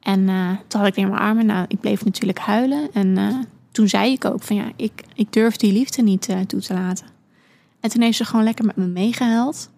En 0.00 0.20
uh, 0.20 0.50
toen 0.66 0.80
had 0.80 0.88
ik 0.88 0.94
weer 0.94 1.08
mijn 1.08 1.20
armen. 1.20 1.46
Nou, 1.46 1.64
ik 1.68 1.80
bleef 1.80 2.04
natuurlijk 2.04 2.38
huilen. 2.38 2.92
En 2.92 3.18
uh, 3.18 3.38
toen 3.70 3.88
zei 3.88 4.12
ik 4.12 4.24
ook 4.24 4.42
van 4.42 4.56
ja, 4.56 4.72
ik, 4.76 5.04
ik 5.14 5.32
durf 5.32 5.56
die 5.56 5.72
liefde 5.72 6.02
niet 6.02 6.28
toe 6.46 6.60
te 6.60 6.74
laten. 6.74 7.06
En 7.80 7.90
toen 7.90 8.02
heeft 8.02 8.16
ze 8.16 8.24
gewoon 8.24 8.44
lekker 8.44 8.64
met 8.64 8.76
me 8.76 8.86
meegehuild. 8.86 9.70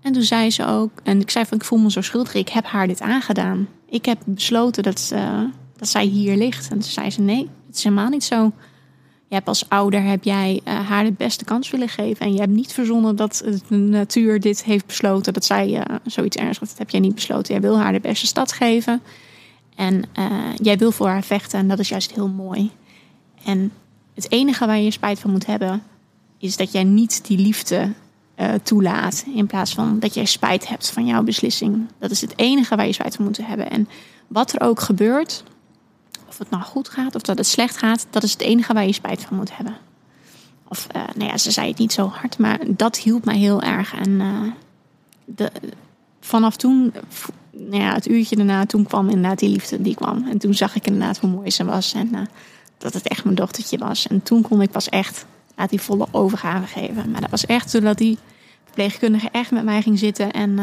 En 0.00 0.12
toen 0.12 0.22
zei 0.22 0.50
ze 0.50 0.66
ook, 0.66 0.90
en 1.02 1.20
ik 1.20 1.30
zei 1.30 1.44
van 1.44 1.58
ik 1.58 1.64
voel 1.64 1.78
me 1.78 1.90
zo 1.90 2.00
schuldig, 2.00 2.34
ik 2.34 2.48
heb 2.48 2.64
haar 2.64 2.86
dit 2.86 3.00
aangedaan. 3.00 3.68
Ik 3.88 4.04
heb 4.04 4.18
besloten 4.24 4.82
dat, 4.82 5.14
dat 5.76 5.88
zij 5.88 6.04
hier 6.04 6.36
ligt. 6.36 6.70
En 6.70 6.78
toen 6.78 6.90
zei 6.90 7.10
ze 7.10 7.20
nee, 7.20 7.50
het 7.66 7.76
is 7.76 7.84
helemaal 7.84 8.08
niet 8.08 8.24
zo. 8.24 8.52
Je 9.28 9.34
hebt 9.34 9.48
als 9.48 9.68
ouder 9.68 10.02
heb 10.02 10.24
jij 10.24 10.60
uh, 10.64 10.88
haar 10.88 11.04
de 11.04 11.12
beste 11.12 11.44
kans 11.44 11.70
willen 11.70 11.88
geven. 11.88 12.26
En 12.26 12.32
je 12.32 12.38
hebt 12.38 12.52
niet 12.52 12.72
verzonnen 12.72 13.16
dat 13.16 13.44
de 13.68 13.76
natuur 13.76 14.40
dit 14.40 14.64
heeft 14.64 14.86
besloten. 14.86 15.32
Dat 15.32 15.44
zij 15.44 15.68
uh, 15.68 15.96
zoiets 16.04 16.36
ernstigs. 16.36 16.70
Dat 16.70 16.78
heb 16.78 16.90
jij 16.90 17.00
niet 17.00 17.14
besloten. 17.14 17.52
Jij 17.52 17.62
wil 17.62 17.78
haar 17.78 17.92
de 17.92 18.00
beste 18.00 18.26
stad 18.26 18.52
geven. 18.52 19.02
En 19.76 20.02
uh, 20.18 20.26
jij 20.56 20.78
wil 20.78 20.92
voor 20.92 21.08
haar 21.08 21.22
vechten. 21.22 21.58
En 21.58 21.68
dat 21.68 21.78
is 21.78 21.88
juist 21.88 22.12
heel 22.12 22.28
mooi. 22.28 22.70
En 23.44 23.72
het 24.14 24.32
enige 24.32 24.66
waar 24.66 24.78
je 24.78 24.90
spijt 24.90 25.18
van 25.18 25.30
moet 25.30 25.46
hebben. 25.46 25.82
Is 26.38 26.56
dat 26.56 26.72
jij 26.72 26.84
niet 26.84 27.26
die 27.26 27.38
liefde 27.38 27.92
toelaat. 28.62 29.24
In 29.34 29.46
plaats 29.46 29.74
van 29.74 29.98
dat 29.98 30.14
jij 30.14 30.24
spijt 30.24 30.68
hebt 30.68 30.90
van 30.90 31.06
jouw 31.06 31.22
beslissing. 31.22 31.86
Dat 31.98 32.10
is 32.10 32.20
het 32.20 32.32
enige 32.36 32.76
waar 32.76 32.86
je 32.86 32.92
spijt 32.92 33.16
van 33.16 33.24
moet 33.24 33.46
hebben. 33.46 33.70
En 33.70 33.88
wat 34.26 34.52
er 34.52 34.60
ook 34.60 34.80
gebeurt 34.80 35.44
of 36.36 36.42
het 36.42 36.50
nou 36.50 36.62
goed 36.62 36.88
gaat 36.88 37.14
of 37.14 37.22
dat 37.22 37.38
het 37.38 37.46
slecht 37.46 37.76
gaat, 37.76 38.06
dat 38.10 38.22
is 38.22 38.32
het 38.32 38.40
enige 38.40 38.72
waar 38.72 38.86
je 38.86 38.92
spijt 38.92 39.22
van 39.22 39.36
moet 39.36 39.56
hebben. 39.56 39.76
Of, 40.68 40.86
uh, 40.96 41.02
nou 41.14 41.30
ja, 41.30 41.36
ze 41.36 41.50
zei 41.50 41.68
het 41.68 41.78
niet 41.78 41.92
zo 41.92 42.06
hard, 42.06 42.38
maar 42.38 42.58
dat 42.68 42.98
hielp 42.98 43.24
mij 43.24 43.36
heel 43.36 43.62
erg. 43.62 43.94
En 43.94 44.10
uh, 44.10 44.52
de, 45.24 45.50
vanaf 46.20 46.56
toen, 46.56 46.92
nou 47.50 47.82
ja, 47.82 47.94
het 47.94 48.08
uurtje 48.08 48.36
daarna, 48.36 48.66
toen 48.66 48.84
kwam 48.84 49.08
inderdaad 49.08 49.38
die 49.38 49.48
liefde, 49.48 49.82
die 49.82 49.94
kwam. 49.94 50.26
En 50.28 50.38
toen 50.38 50.54
zag 50.54 50.74
ik 50.74 50.86
inderdaad 50.86 51.18
hoe 51.18 51.30
mooi 51.30 51.50
ze 51.50 51.64
was 51.64 51.92
en 51.92 52.08
uh, 52.12 52.20
dat 52.78 52.92
het 52.92 53.08
echt 53.08 53.24
mijn 53.24 53.36
dochtertje 53.36 53.78
was. 53.78 54.06
En 54.06 54.22
toen 54.22 54.42
kon 54.42 54.62
ik 54.62 54.70
pas 54.70 54.88
echt 54.88 55.26
laat 55.54 55.70
die 55.70 55.80
volle 55.80 56.06
overgave 56.10 56.66
geven. 56.66 57.10
Maar 57.10 57.20
dat 57.20 57.30
was 57.30 57.46
echt 57.46 57.70
zodat 57.70 57.98
die 57.98 58.18
verpleegkundige 58.64 59.28
echt 59.32 59.50
met 59.50 59.64
mij 59.64 59.82
ging 59.82 59.98
zitten 59.98 60.30
en 60.30 60.58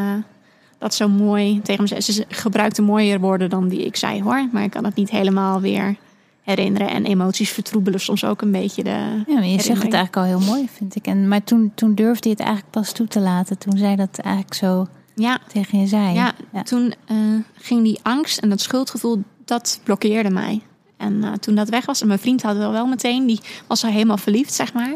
dat 0.84 0.94
zo 0.94 1.10
mooi 1.10 1.62
tegen 1.62 1.84
me 1.84 2.02
Ze 2.02 2.26
gebruikte 2.28 2.82
mooier 2.82 3.20
woorden 3.20 3.50
dan 3.50 3.68
die 3.68 3.86
ik 3.86 3.96
zei 3.96 4.24
hoor. 4.24 4.48
Maar 4.52 4.64
ik 4.64 4.70
kan 4.70 4.86
het 4.86 4.96
niet 4.96 5.10
helemaal 5.10 5.62
weer 5.62 5.96
herinneren. 6.42 6.90
En 6.90 7.06
emoties 7.06 7.50
vertroebelen 7.50 8.00
soms 8.00 8.26
ook 8.26 8.42
een 8.42 8.52
beetje 8.52 8.84
de. 8.84 9.24
Ja, 9.28 9.34
maar 9.34 9.46
je 9.46 9.62
zegt 9.62 9.84
het 9.84 9.94
eigenlijk 9.94 10.18
al 10.18 10.24
heel 10.24 10.40
mooi, 10.40 10.68
vind 10.72 10.96
ik. 10.96 11.06
En, 11.06 11.28
maar 11.28 11.44
toen, 11.44 11.72
toen 11.76 11.96
durfde 11.96 12.30
je 12.30 12.36
het 12.36 12.44
eigenlijk 12.44 12.72
pas 12.72 12.92
toe 12.92 13.08
te 13.08 13.20
laten. 13.20 13.58
Toen 13.58 13.78
zij 13.78 13.96
dat 13.96 14.18
eigenlijk 14.18 14.56
zo 14.56 14.88
ja. 15.16 15.40
tegen 15.48 15.80
je 15.80 15.88
zei. 15.88 16.14
Ja, 16.14 16.34
toen 16.64 16.94
uh, 17.12 17.18
ging 17.54 17.84
die 17.84 18.00
angst 18.02 18.38
en 18.38 18.50
dat 18.50 18.62
schuldgevoel, 18.62 19.24
dat 19.46 19.80
blokkeerde 19.84 20.30
mij. 20.30 20.62
En 20.98 21.14
uh, 21.14 21.32
toen 21.32 21.56
dat 21.56 21.70
weg 21.70 21.86
was, 21.86 22.02
en 22.02 22.08
mijn 22.08 22.20
vriend 22.20 22.42
had 22.42 22.58
wel 22.58 22.72
wel 22.72 22.86
meteen, 22.86 23.26
die 23.26 23.40
was 23.68 23.84
al 23.84 23.92
helemaal 23.92 24.18
verliefd, 24.18 24.54
zeg 24.54 24.74
maar. 24.74 24.96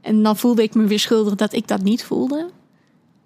En 0.00 0.22
dan 0.22 0.36
voelde 0.36 0.62
ik 0.62 0.74
me 0.74 0.84
weer 0.84 0.98
schuldig 0.98 1.34
dat 1.34 1.52
ik 1.52 1.68
dat 1.68 1.82
niet 1.82 2.04
voelde. 2.04 2.50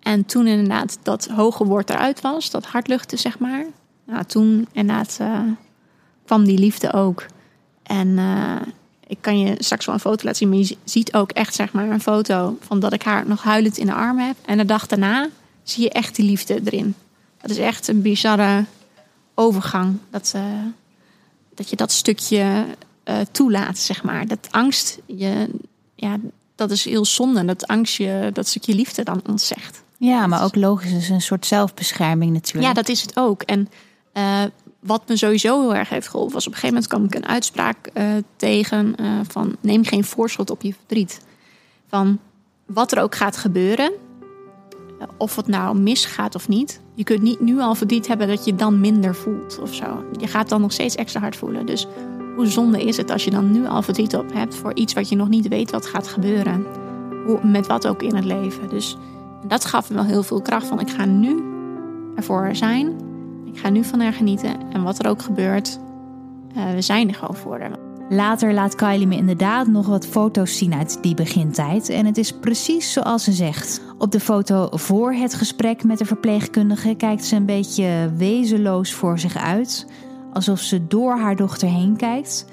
En 0.02 0.26
toen 0.26 0.46
inderdaad 0.46 0.98
dat 1.02 1.26
hoge 1.26 1.64
woord 1.64 1.90
eruit 1.90 2.20
was, 2.20 2.50
dat 2.50 2.66
hartluchten 2.66 3.18
zeg 3.18 3.38
maar. 3.38 3.66
Nou, 4.04 4.24
toen 4.24 4.68
inderdaad 4.72 5.18
uh, 5.20 5.40
kwam 6.24 6.44
die 6.44 6.58
liefde 6.58 6.92
ook. 6.92 7.26
En 7.82 8.08
uh, 8.08 8.56
ik 9.06 9.18
kan 9.20 9.38
je 9.38 9.54
straks 9.58 9.86
wel 9.86 9.94
een 9.94 10.00
foto 10.00 10.24
laten 10.24 10.36
zien, 10.36 10.48
maar 10.48 10.58
je 10.58 10.76
ziet 10.84 11.14
ook 11.14 11.30
echt 11.30 11.54
zeg 11.54 11.72
maar 11.72 11.90
een 11.90 12.00
foto 12.00 12.58
van 12.60 12.80
dat 12.80 12.92
ik 12.92 13.02
haar 13.02 13.26
nog 13.26 13.42
huilend 13.42 13.78
in 13.78 13.86
de 13.86 13.94
armen 13.94 14.26
heb. 14.26 14.36
En 14.44 14.58
de 14.58 14.64
dag 14.64 14.86
daarna 14.86 15.28
zie 15.62 15.82
je 15.82 15.90
echt 15.90 16.14
die 16.14 16.24
liefde 16.24 16.60
erin. 16.64 16.94
Dat 17.40 17.50
is 17.50 17.58
echt 17.58 17.88
een 17.88 18.02
bizarre 18.02 18.64
overgang. 19.34 19.98
Dat, 20.10 20.32
uh, 20.36 20.42
dat 21.54 21.70
je 21.70 21.76
dat 21.76 21.92
stukje 21.92 22.64
toelaat, 23.30 23.78
zeg 23.78 24.02
maar. 24.02 24.26
Dat 24.26 24.48
angst, 24.50 24.98
je, 25.06 25.50
ja, 25.94 26.16
dat 26.54 26.70
is 26.70 26.84
heel 26.84 27.04
zonde. 27.04 27.44
Dat 27.44 27.66
angst 27.66 27.96
je 27.96 28.30
dat 28.32 28.46
stukje 28.46 28.74
liefde 28.74 29.02
dan 29.02 29.22
ontzegt. 29.26 29.82
Ja, 29.98 30.26
maar 30.26 30.44
ook 30.44 30.56
logisch 30.56 30.92
is 30.92 31.08
een 31.08 31.20
soort 31.20 31.46
zelfbescherming 31.46 32.32
natuurlijk. 32.32 32.66
Ja, 32.66 32.72
dat 32.72 32.88
is 32.88 33.02
het 33.02 33.16
ook. 33.16 33.42
En 33.42 33.68
uh, 34.14 34.42
wat 34.80 35.08
me 35.08 35.16
sowieso 35.16 35.60
heel 35.60 35.74
erg 35.74 35.88
heeft 35.88 36.08
geholpen 36.08 36.34
was 36.34 36.46
op 36.46 36.52
een 36.52 36.58
gegeven 36.58 36.74
moment 36.74 36.92
kwam 36.92 37.04
ik 37.04 37.24
een 37.24 37.34
uitspraak 37.34 37.90
uh, 37.94 38.04
tegen 38.36 38.94
uh, 39.00 39.20
van 39.28 39.56
neem 39.60 39.84
geen 39.84 40.04
voorschot 40.04 40.50
op 40.50 40.62
je 40.62 40.74
verdriet. 40.74 41.20
Van 41.88 42.18
wat 42.66 42.92
er 42.92 43.02
ook 43.02 43.14
gaat 43.14 43.36
gebeuren, 43.36 43.92
of 45.16 45.36
het 45.36 45.46
nou 45.46 45.78
misgaat 45.78 46.34
of 46.34 46.48
niet. 46.48 46.80
Je 46.94 47.04
kunt 47.04 47.22
niet 47.22 47.40
nu 47.40 47.60
al 47.60 47.74
verdriet 47.74 48.06
hebben 48.06 48.28
dat 48.28 48.44
je 48.44 48.54
dan 48.54 48.80
minder 48.80 49.14
voelt 49.14 49.58
of 49.62 49.74
zo. 49.74 50.04
Je 50.20 50.26
gaat 50.26 50.48
dan 50.48 50.60
nog 50.60 50.72
steeds 50.72 50.94
extra 50.94 51.20
hard 51.20 51.36
voelen. 51.36 51.66
Dus 51.66 51.86
hoe 52.36 52.46
zonde 52.46 52.84
is 52.84 52.96
het 52.96 53.10
als 53.10 53.24
je 53.24 53.30
dan 53.30 53.50
nu 53.50 53.66
al 53.66 53.82
verdriet 53.82 54.16
op 54.16 54.32
hebt 54.32 54.54
voor 54.54 54.74
iets 54.74 54.92
wat 54.92 55.08
je 55.08 55.16
nog 55.16 55.28
niet 55.28 55.48
weet 55.48 55.70
wat 55.70 55.86
gaat 55.86 56.08
gebeuren. 56.08 56.66
Hoe, 57.26 57.46
met 57.46 57.66
wat 57.66 57.86
ook 57.86 58.02
in 58.02 58.14
het 58.14 58.24
leven. 58.24 58.68
Dus 58.68 58.96
dat 59.46 59.64
gaf 59.64 59.88
me 59.90 59.94
wel 59.94 60.04
heel 60.04 60.22
veel 60.22 60.42
kracht 60.42 60.66
van 60.66 60.80
ik 60.80 60.90
ga 60.90 61.04
nu 61.04 61.42
ervoor 62.16 62.48
zijn. 62.52 62.96
Ik 63.44 63.58
ga 63.58 63.68
nu 63.68 63.84
van 63.84 64.00
haar 64.00 64.12
genieten. 64.12 64.56
En 64.72 64.82
wat 64.82 64.98
er 64.98 65.10
ook 65.10 65.22
gebeurt, 65.22 65.78
uh, 66.56 66.70
we 66.74 66.82
zijn 66.82 67.08
er 67.08 67.14
gewoon 67.14 67.36
voor 67.36 67.60
haar. 67.60 67.76
Later 68.10 68.52
laat 68.52 68.74
Kylie 68.74 69.06
me 69.06 69.16
inderdaad 69.16 69.66
nog 69.66 69.86
wat 69.86 70.06
foto's 70.06 70.58
zien 70.58 70.74
uit 70.74 70.98
die 71.02 71.14
begintijd. 71.14 71.88
En 71.88 72.06
het 72.06 72.18
is 72.18 72.32
precies 72.32 72.92
zoals 72.92 73.24
ze 73.24 73.32
zegt. 73.32 73.82
Op 73.98 74.12
de 74.12 74.20
foto 74.20 74.68
voor 74.70 75.12
het 75.12 75.34
gesprek 75.34 75.84
met 75.84 75.98
de 75.98 76.04
verpleegkundige 76.04 76.94
kijkt 76.94 77.24
ze 77.24 77.36
een 77.36 77.46
beetje 77.46 78.12
wezenloos 78.16 78.92
voor 78.92 79.18
zich 79.18 79.36
uit. 79.36 79.86
Alsof 80.32 80.60
ze 80.60 80.86
door 80.86 81.18
haar 81.18 81.36
dochter 81.36 81.68
heen 81.68 81.96
kijkt. 81.96 82.46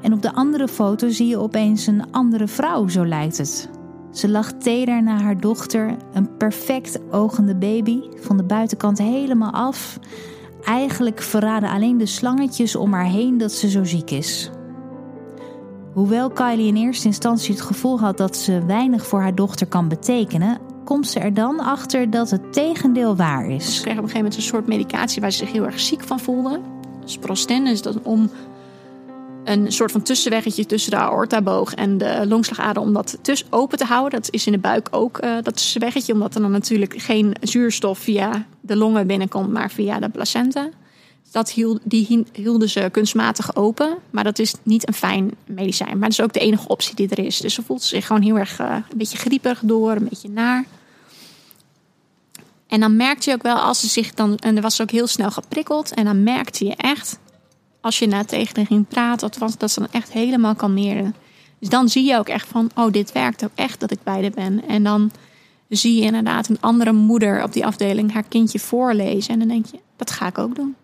En 0.00 0.12
op 0.12 0.22
de 0.22 0.32
andere 0.32 0.68
foto 0.68 1.08
zie 1.08 1.28
je 1.28 1.38
opeens 1.38 1.86
een 1.86 2.12
andere 2.12 2.46
vrouw, 2.46 2.88
zo 2.88 3.06
lijkt 3.06 3.38
het. 3.38 3.68
Ze 4.12 4.28
lag 4.28 4.52
teder 4.52 5.02
naar 5.02 5.22
haar 5.22 5.40
dochter, 5.40 5.96
een 6.12 6.36
perfect 6.36 6.98
ogende 7.10 7.54
baby, 7.54 8.00
van 8.16 8.36
de 8.36 8.42
buitenkant 8.42 8.98
helemaal 8.98 9.52
af. 9.52 9.98
Eigenlijk 10.64 11.22
verraden 11.22 11.70
alleen 11.70 11.98
de 11.98 12.06
slangetjes 12.06 12.76
om 12.76 12.92
haar 12.92 13.04
heen 13.04 13.38
dat 13.38 13.52
ze 13.52 13.70
zo 13.70 13.84
ziek 13.84 14.10
is. 14.10 14.50
Hoewel 15.92 16.30
Kylie 16.30 16.66
in 16.66 16.76
eerste 16.76 17.06
instantie 17.06 17.54
het 17.54 17.62
gevoel 17.62 18.00
had 18.00 18.16
dat 18.16 18.36
ze 18.36 18.64
weinig 18.66 19.06
voor 19.06 19.20
haar 19.20 19.34
dochter 19.34 19.66
kan 19.66 19.88
betekenen, 19.88 20.58
komt 20.84 21.08
ze 21.08 21.20
er 21.20 21.34
dan 21.34 21.60
achter 21.60 22.10
dat 22.10 22.30
het 22.30 22.52
tegendeel 22.52 23.16
waar 23.16 23.50
is. 23.50 23.74
Ze 23.74 23.82
kreeg 23.82 23.96
op 23.96 24.02
een 24.02 24.08
gegeven 24.08 24.16
moment 24.16 24.36
een 24.36 24.42
soort 24.42 24.66
medicatie 24.66 25.20
waar 25.20 25.30
ze 25.30 25.38
zich 25.38 25.52
heel 25.52 25.66
erg 25.66 25.80
ziek 25.80 26.02
van 26.02 26.20
voelde. 26.20 26.60
Sprosten 27.04 27.66
is 27.66 27.82
dat 27.82 28.02
om 28.02 28.30
een 29.50 29.72
soort 29.72 29.92
van 29.92 30.02
tussenweggetje 30.02 30.66
tussen 30.66 30.90
de 30.90 30.96
aortaboog 30.96 31.74
en 31.74 31.98
de 31.98 32.26
longslagader 32.26 32.82
om 32.82 32.92
dat 32.92 33.18
tussen 33.22 33.46
open 33.50 33.78
te 33.78 33.84
houden. 33.84 34.20
Dat 34.20 34.32
is 34.32 34.46
in 34.46 34.52
de 34.52 34.58
buik 34.58 34.88
ook 34.90 35.24
uh, 35.24 35.34
dat 35.42 35.56
tussenweggetje, 35.56 36.12
omdat 36.12 36.34
er 36.34 36.40
dan 36.40 36.50
natuurlijk 36.50 37.02
geen 37.02 37.34
zuurstof 37.40 37.98
via 37.98 38.46
de 38.60 38.76
longen 38.76 39.06
binnenkomt, 39.06 39.52
maar 39.52 39.70
via 39.70 39.98
de 39.98 40.08
placenta. 40.08 40.68
Dat 41.30 41.50
hield, 41.50 41.80
die 41.84 42.26
hielden 42.32 42.68
ze 42.68 42.88
kunstmatig 42.92 43.56
open, 43.56 43.96
maar 44.10 44.24
dat 44.24 44.38
is 44.38 44.54
niet 44.62 44.88
een 44.88 44.94
fijn 44.94 45.30
medicijn. 45.46 45.98
Maar 45.98 46.08
dat 46.08 46.18
is 46.18 46.24
ook 46.24 46.32
de 46.32 46.40
enige 46.40 46.68
optie 46.68 46.94
die 46.94 47.08
er 47.08 47.24
is. 47.24 47.38
Dus 47.38 47.54
ze 47.54 47.62
voelt 47.62 47.82
zich 47.82 48.06
gewoon 48.06 48.22
heel 48.22 48.38
erg 48.38 48.60
uh, 48.60 48.76
een 48.90 48.98
beetje 48.98 49.18
grieperig 49.18 49.60
door, 49.62 49.90
een 49.90 50.08
beetje 50.08 50.30
naar. 50.30 50.64
En 52.66 52.80
dan 52.80 52.96
merkte 52.96 53.30
je 53.30 53.36
ook 53.36 53.42
wel 53.42 53.56
als 53.56 53.80
ze 53.80 53.88
zich 53.88 54.14
dan, 54.14 54.36
en 54.36 54.56
er 54.56 54.62
was 54.62 54.80
ook 54.80 54.90
heel 54.90 55.06
snel 55.06 55.30
geprikkeld, 55.30 55.94
en 55.94 56.04
dan 56.04 56.22
merkte 56.22 56.64
je 56.64 56.74
echt 56.76 57.18
als 57.80 57.98
je 57.98 58.06
na 58.06 58.24
tegen 58.24 58.66
ging 58.66 58.88
praten, 58.88 59.30
dat, 59.38 59.54
dat 59.58 59.70
ze 59.70 59.80
dan 59.80 59.88
echt 59.90 60.12
helemaal 60.12 60.54
kalmeren. 60.54 61.14
Dus 61.58 61.68
dan 61.68 61.88
zie 61.88 62.04
je 62.04 62.18
ook 62.18 62.28
echt 62.28 62.48
van, 62.48 62.70
oh, 62.74 62.92
dit 62.92 63.12
werkt 63.12 63.44
ook 63.44 63.50
echt 63.54 63.80
dat 63.80 63.90
ik 63.90 64.02
bij 64.02 64.20
de 64.20 64.30
ben. 64.30 64.68
En 64.68 64.82
dan 64.82 65.10
zie 65.68 65.96
je 65.96 66.02
inderdaad 66.02 66.48
een 66.48 66.60
andere 66.60 66.92
moeder 66.92 67.42
op 67.42 67.52
die 67.52 67.66
afdeling 67.66 68.12
haar 68.12 68.22
kindje 68.28 68.58
voorlezen. 68.58 69.32
En 69.32 69.38
dan 69.38 69.48
denk 69.48 69.66
je, 69.66 69.78
dat 69.96 70.10
ga 70.10 70.26
ik 70.26 70.38
ook 70.38 70.54
doen. 70.54 70.74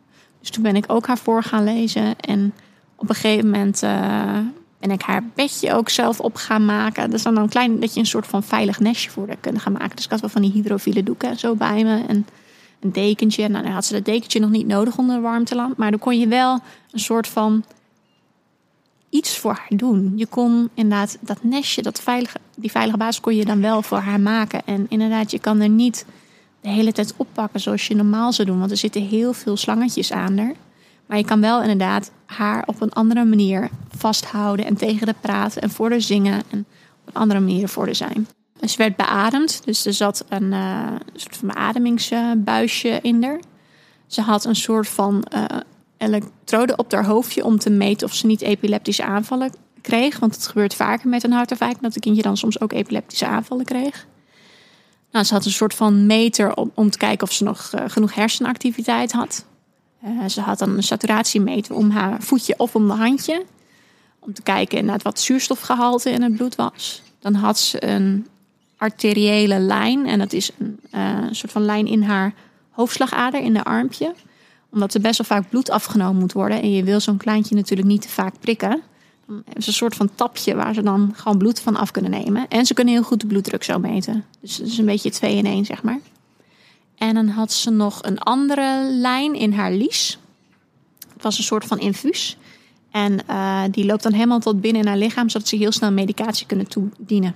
Dus 0.40 0.50
toen 0.50 0.62
ben 0.62 0.76
ik 0.76 0.84
ook 0.86 1.06
haar 1.06 1.18
voor 1.18 1.42
gaan 1.42 1.64
lezen. 1.64 2.20
En 2.20 2.54
op 2.96 3.08
een 3.08 3.14
gegeven 3.14 3.50
moment 3.50 3.82
uh, 3.82 4.38
ben 4.78 4.90
ik 4.90 5.02
haar 5.02 5.24
bedje 5.34 5.72
ook 5.72 5.88
zelf 5.88 6.20
op 6.20 6.34
gaan 6.34 6.64
maken. 6.64 7.02
Dat 7.02 7.18
is 7.18 7.22
dan 7.22 7.36
een 7.36 7.48
klein, 7.48 7.80
dat 7.80 7.94
je 7.94 8.00
een 8.00 8.06
soort 8.06 8.26
van 8.26 8.42
veilig 8.42 8.80
nestje 8.80 9.10
voor 9.10 9.26
haar 9.26 9.36
kunnen 9.40 9.60
gaan 9.60 9.72
maken. 9.72 9.96
Dus 9.96 10.04
ik 10.04 10.10
had 10.10 10.20
wel 10.20 10.30
van 10.30 10.42
die 10.42 10.52
hydrofiele 10.52 11.02
doeken 11.02 11.38
zo 11.38 11.54
bij 11.54 11.84
me. 11.84 12.02
En 12.06 12.26
een 12.80 12.92
dekentje. 12.92 13.48
Nou, 13.48 13.64
dan 13.64 13.72
had 13.72 13.84
ze 13.84 13.92
dat 13.92 14.04
dekentje 14.04 14.40
nog 14.40 14.50
niet 14.50 14.66
nodig 14.66 14.98
onder 14.98 15.16
de 15.16 15.22
warmtelamp. 15.22 15.76
Maar 15.76 15.90
dan 15.90 16.00
kon 16.00 16.18
je 16.18 16.28
wel 16.28 16.60
een 16.90 17.00
soort 17.00 17.28
van 17.28 17.64
iets 19.10 19.38
voor 19.38 19.52
haar 19.52 19.78
doen. 19.78 20.12
Je 20.16 20.26
kon 20.26 20.70
inderdaad 20.74 21.18
dat 21.20 21.42
nestje, 21.42 21.82
dat 21.82 22.00
veilige, 22.00 22.38
die 22.56 22.70
veilige 22.70 22.96
basis 22.96 23.20
kon 23.20 23.36
je 23.36 23.44
dan 23.44 23.60
wel 23.60 23.82
voor 23.82 23.98
haar 23.98 24.20
maken. 24.20 24.62
En 24.64 24.86
inderdaad, 24.88 25.30
je 25.30 25.38
kan 25.38 25.60
er 25.60 25.68
niet 25.68 26.06
de 26.60 26.68
hele 26.68 26.92
tijd 26.92 27.14
oppakken 27.16 27.60
zoals 27.60 27.86
je 27.86 27.94
normaal 27.94 28.32
zou 28.32 28.48
doen. 28.48 28.58
Want 28.58 28.70
er 28.70 28.76
zitten 28.76 29.02
heel 29.02 29.32
veel 29.32 29.56
slangetjes 29.56 30.12
aan 30.12 30.38
er. 30.38 30.54
Maar 31.06 31.18
je 31.18 31.24
kan 31.24 31.40
wel 31.40 31.60
inderdaad 31.60 32.10
haar 32.26 32.62
op 32.66 32.80
een 32.80 32.92
andere 32.92 33.24
manier 33.24 33.70
vasthouden 33.88 34.66
en 34.66 34.76
tegen 34.76 35.06
haar 35.06 35.16
praten 35.20 35.62
en 35.62 35.70
voor 35.70 35.90
haar 35.90 36.00
zingen 36.00 36.42
en 36.50 36.66
op 37.00 37.14
een 37.14 37.20
andere 37.20 37.40
manier 37.40 37.68
voor 37.68 37.84
haar 37.84 37.94
zijn. 37.94 38.26
Ze 38.60 38.76
werd 38.76 38.96
beademd, 38.96 39.62
dus 39.64 39.86
er 39.86 39.92
zat 39.92 40.24
een 40.28 40.52
uh, 40.52 40.92
soort 41.14 41.36
van 41.36 41.48
beademingsbuisje 41.48 42.98
in 43.02 43.22
haar. 43.22 43.40
Ze 44.06 44.20
had 44.20 44.44
een 44.44 44.56
soort 44.56 44.88
van 44.88 45.26
uh, 45.34 45.44
elektrode 45.96 46.76
op 46.76 46.92
haar 46.92 47.06
hoofdje 47.06 47.44
om 47.44 47.58
te 47.58 47.70
meten 47.70 48.06
of 48.06 48.14
ze 48.14 48.26
niet 48.26 48.40
epileptische 48.40 49.04
aanvallen 49.04 49.52
kreeg. 49.80 50.18
Want 50.18 50.34
het 50.34 50.46
gebeurt 50.46 50.74
vaker 50.74 51.08
met 51.08 51.24
een 51.24 51.32
hartafwijk 51.32 51.82
dat 51.82 51.94
een 51.94 52.00
kindje 52.00 52.22
dan 52.22 52.36
soms 52.36 52.60
ook 52.60 52.72
epileptische 52.72 53.26
aanvallen 53.26 53.64
kreeg. 53.64 54.06
Nou, 55.12 55.24
ze 55.24 55.34
had 55.34 55.44
een 55.44 55.50
soort 55.50 55.74
van 55.74 56.06
meter 56.06 56.54
om, 56.54 56.70
om 56.74 56.90
te 56.90 56.98
kijken 56.98 57.26
of 57.26 57.32
ze 57.32 57.44
nog 57.44 57.72
uh, 57.74 57.80
genoeg 57.86 58.14
hersenactiviteit 58.14 59.12
had. 59.12 59.44
Ze 60.26 60.40
had 60.40 60.58
dan 60.58 60.76
een 60.76 60.82
saturatiemeter 60.82 61.74
om 61.74 61.90
haar 61.90 62.22
voetje 62.22 62.54
of 62.56 62.74
om 62.74 62.86
de 62.86 62.92
handje. 62.92 63.44
Om 64.18 64.32
te 64.32 64.42
kijken 64.42 64.84
naar 64.84 65.00
wat 65.02 65.20
zuurstofgehalte 65.20 66.10
in 66.10 66.22
het 66.22 66.36
bloed 66.36 66.54
was. 66.54 67.02
Dan 67.18 67.34
had 67.34 67.58
ze 67.58 67.86
een 67.86 68.26
arteriële 68.76 69.58
lijn. 69.58 70.06
En 70.06 70.18
dat 70.18 70.32
is 70.32 70.50
een, 70.58 70.80
uh, 70.94 71.18
een 71.28 71.34
soort 71.34 71.52
van 71.52 71.64
lijn 71.64 71.86
in 71.86 72.02
haar 72.02 72.34
hoofdslagader, 72.70 73.40
in 73.42 73.52
de 73.52 73.64
armpje. 73.64 74.14
Omdat 74.70 74.94
er 74.94 75.00
best 75.00 75.18
wel 75.18 75.38
vaak 75.38 75.50
bloed 75.50 75.70
afgenomen 75.70 76.20
moet 76.20 76.32
worden. 76.32 76.62
En 76.62 76.72
je 76.72 76.84
wil 76.84 77.00
zo'n 77.00 77.16
kleintje 77.16 77.54
natuurlijk 77.54 77.88
niet 77.88 78.02
te 78.02 78.08
vaak 78.08 78.34
prikken. 78.40 78.82
Dan 79.26 79.42
hebben 79.44 79.62
ze 79.62 79.68
een 79.68 79.74
soort 79.74 79.94
van 79.94 80.10
tapje 80.14 80.54
waar 80.54 80.74
ze 80.74 80.82
dan 80.82 81.12
gewoon 81.14 81.38
bloed 81.38 81.60
van 81.60 81.76
af 81.76 81.90
kunnen 81.90 82.10
nemen. 82.10 82.48
En 82.48 82.66
ze 82.66 82.74
kunnen 82.74 82.94
heel 82.94 83.02
goed 83.02 83.20
de 83.20 83.26
bloeddruk 83.26 83.64
zo 83.64 83.78
meten. 83.78 84.24
Dus 84.40 84.56
het 84.56 84.66
is 84.66 84.78
een 84.78 84.84
beetje 84.86 85.10
twee 85.10 85.36
in 85.36 85.46
één, 85.46 85.64
zeg 85.64 85.82
maar. 85.82 86.00
En 86.96 87.14
dan 87.14 87.28
had 87.28 87.52
ze 87.52 87.70
nog 87.70 88.02
een 88.02 88.18
andere 88.18 88.88
lijn 88.90 89.34
in 89.34 89.52
haar 89.52 89.72
lies. 89.72 90.18
Het 91.12 91.22
was 91.22 91.38
een 91.38 91.44
soort 91.44 91.64
van 91.64 91.78
infuus. 91.78 92.36
En 92.90 93.18
uh, 93.30 93.62
die 93.70 93.84
loopt 93.84 94.02
dan 94.02 94.12
helemaal 94.12 94.40
tot 94.40 94.60
binnen 94.60 94.82
in 94.82 94.88
haar 94.88 94.96
lichaam, 94.96 95.28
zodat 95.28 95.48
ze 95.48 95.56
heel 95.56 95.72
snel 95.72 95.92
medicatie 95.92 96.46
kunnen 96.46 96.68
toedienen. 96.68 97.34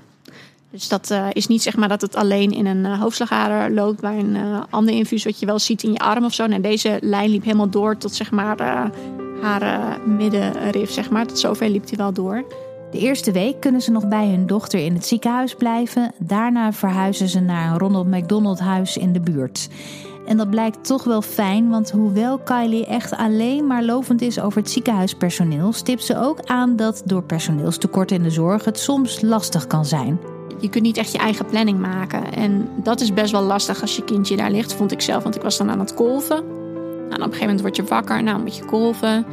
Dus 0.70 0.88
dat 0.88 1.10
uh, 1.10 1.26
is 1.32 1.46
niet 1.46 1.62
zeg 1.62 1.76
maar 1.76 1.88
dat 1.88 2.00
het 2.00 2.16
alleen 2.16 2.50
in 2.50 2.66
een 2.66 2.84
uh, 2.84 3.00
hoofdslagader 3.00 3.70
loopt 3.70 4.00
bij 4.00 4.18
een 4.18 4.34
uh, 4.34 4.62
ander 4.70 4.94
infuus 4.94 5.24
wat 5.24 5.40
je 5.40 5.46
wel 5.46 5.58
ziet 5.58 5.82
in 5.82 5.92
je 5.92 5.98
arm 5.98 6.24
of 6.24 6.34
zo. 6.34 6.46
Nee, 6.46 6.60
deze 6.60 6.98
lijn 7.00 7.30
liep 7.30 7.44
helemaal 7.44 7.70
door 7.70 7.96
tot 7.96 8.14
zeg 8.14 8.30
maar 8.30 8.60
haar 9.42 9.98
middenrif, 10.06 10.90
zeg 10.90 11.10
maar. 11.10 11.26
Tot 11.26 11.38
zover 11.38 11.68
liep 11.68 11.86
die 11.86 11.98
wel 11.98 12.12
door. 12.12 12.44
De 12.90 12.98
eerste 12.98 13.32
week 13.32 13.60
kunnen 13.60 13.80
ze 13.80 13.90
nog 13.90 14.08
bij 14.08 14.28
hun 14.28 14.46
dochter 14.46 14.80
in 14.84 14.94
het 14.94 15.06
ziekenhuis 15.06 15.54
blijven. 15.54 16.12
Daarna 16.18 16.72
verhuizen 16.72 17.28
ze 17.28 17.40
naar 17.40 17.70
een 17.72 17.78
Ronald 17.78 18.06
McDonald 18.06 18.60
huis 18.60 18.96
in 18.96 19.12
de 19.12 19.20
buurt. 19.20 19.68
En 20.26 20.36
dat 20.36 20.50
blijkt 20.50 20.84
toch 20.84 21.04
wel 21.04 21.22
fijn, 21.22 21.68
want 21.68 21.90
hoewel 21.90 22.38
Kylie 22.38 22.86
echt 22.86 23.16
alleen 23.16 23.66
maar 23.66 23.82
lovend 23.82 24.22
is 24.22 24.40
over 24.40 24.58
het 24.60 24.70
ziekenhuispersoneel, 24.70 25.72
stipt 25.72 26.04
ze 26.04 26.18
ook 26.18 26.40
aan 26.44 26.76
dat 26.76 27.02
door 27.04 27.22
personeelstekort 27.22 28.10
in 28.10 28.22
de 28.22 28.30
zorg 28.30 28.64
het 28.64 28.78
soms 28.78 29.20
lastig 29.20 29.66
kan 29.66 29.84
zijn. 29.84 30.18
Je 30.60 30.68
kunt 30.68 30.84
niet 30.84 30.96
echt 30.96 31.12
je 31.12 31.18
eigen 31.18 31.46
planning 31.46 31.78
maken. 31.78 32.32
En 32.32 32.68
dat 32.76 33.00
is 33.00 33.14
best 33.14 33.32
wel 33.32 33.42
lastig 33.42 33.80
als 33.80 33.96
je 33.96 34.04
kindje 34.04 34.36
daar 34.36 34.50
ligt, 34.50 34.74
vond 34.74 34.92
ik 34.92 35.00
zelf. 35.00 35.22
Want 35.22 35.36
ik 35.36 35.42
was 35.42 35.58
dan 35.58 35.70
aan 35.70 35.78
het 35.78 35.94
kolven. 35.94 36.44
Nou, 36.46 37.06
op 37.06 37.10
een 37.10 37.22
gegeven 37.22 37.40
moment 37.40 37.60
word 37.60 37.76
je 37.76 37.84
wakker, 37.84 38.22
nou 38.22 38.40
moet 38.40 38.56
je 38.56 38.64
kolven. 38.64 39.26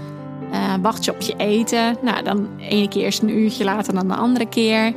Uh, 0.52 0.74
wacht 0.82 1.06
je 1.06 1.12
op 1.12 1.22
je 1.22 1.34
eten. 1.38 1.98
Nou, 2.02 2.24
dan 2.24 2.48
ene 2.58 2.88
keer 2.88 3.04
eerst 3.04 3.22
een 3.22 3.38
uurtje 3.38 3.64
later 3.64 3.94
dan 3.94 4.08
de 4.08 4.16
andere 4.16 4.46
keer. 4.46 4.94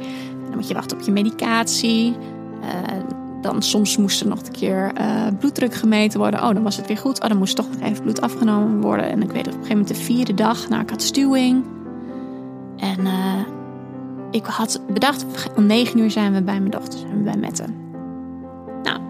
Dan 0.47 0.55
moet 0.55 0.69
je 0.69 0.75
wachten 0.75 0.97
op 0.97 1.03
je 1.03 1.13
medicatie. 1.13 2.17
Uh, 2.63 2.69
dan 3.41 3.63
soms 3.63 3.97
moest 3.97 4.21
er 4.21 4.29
nog 4.29 4.39
een 4.39 4.53
keer 4.53 4.93
uh, 4.99 5.27
bloeddruk 5.39 5.75
gemeten 5.75 6.19
worden. 6.19 6.43
Oh, 6.43 6.55
dan 6.55 6.63
was 6.63 6.77
het 6.77 6.87
weer 6.87 6.97
goed. 6.97 7.23
Oh, 7.23 7.29
dan 7.29 7.39
moest 7.39 7.57
toch 7.57 7.67
nog 7.69 7.89
even 7.89 8.03
bloed 8.03 8.21
afgenomen 8.21 8.81
worden. 8.81 9.11
En 9.11 9.23
ik 9.23 9.31
weet 9.31 9.47
op 9.47 9.53
een 9.53 9.53
gegeven 9.53 9.79
moment 9.79 9.89
de 9.89 10.03
vierde 10.03 10.35
dag. 10.35 10.69
Nou, 10.69 10.83
ik 10.83 10.91
had 10.91 11.03
stuwing. 11.03 11.65
En 12.77 13.07
ik 14.31 14.45
had 14.45 14.81
bedacht, 14.93 15.25
om 15.57 15.67
negen 15.67 15.99
uur 15.99 16.11
zijn 16.11 16.33
we 16.33 16.43
bij 16.43 16.59
mijn 16.59 16.71
dochter, 16.71 16.99
zijn 16.99 17.17
we 17.17 17.23
bij 17.23 17.37
Mette. 17.37 17.65
Nou, 18.83 19.01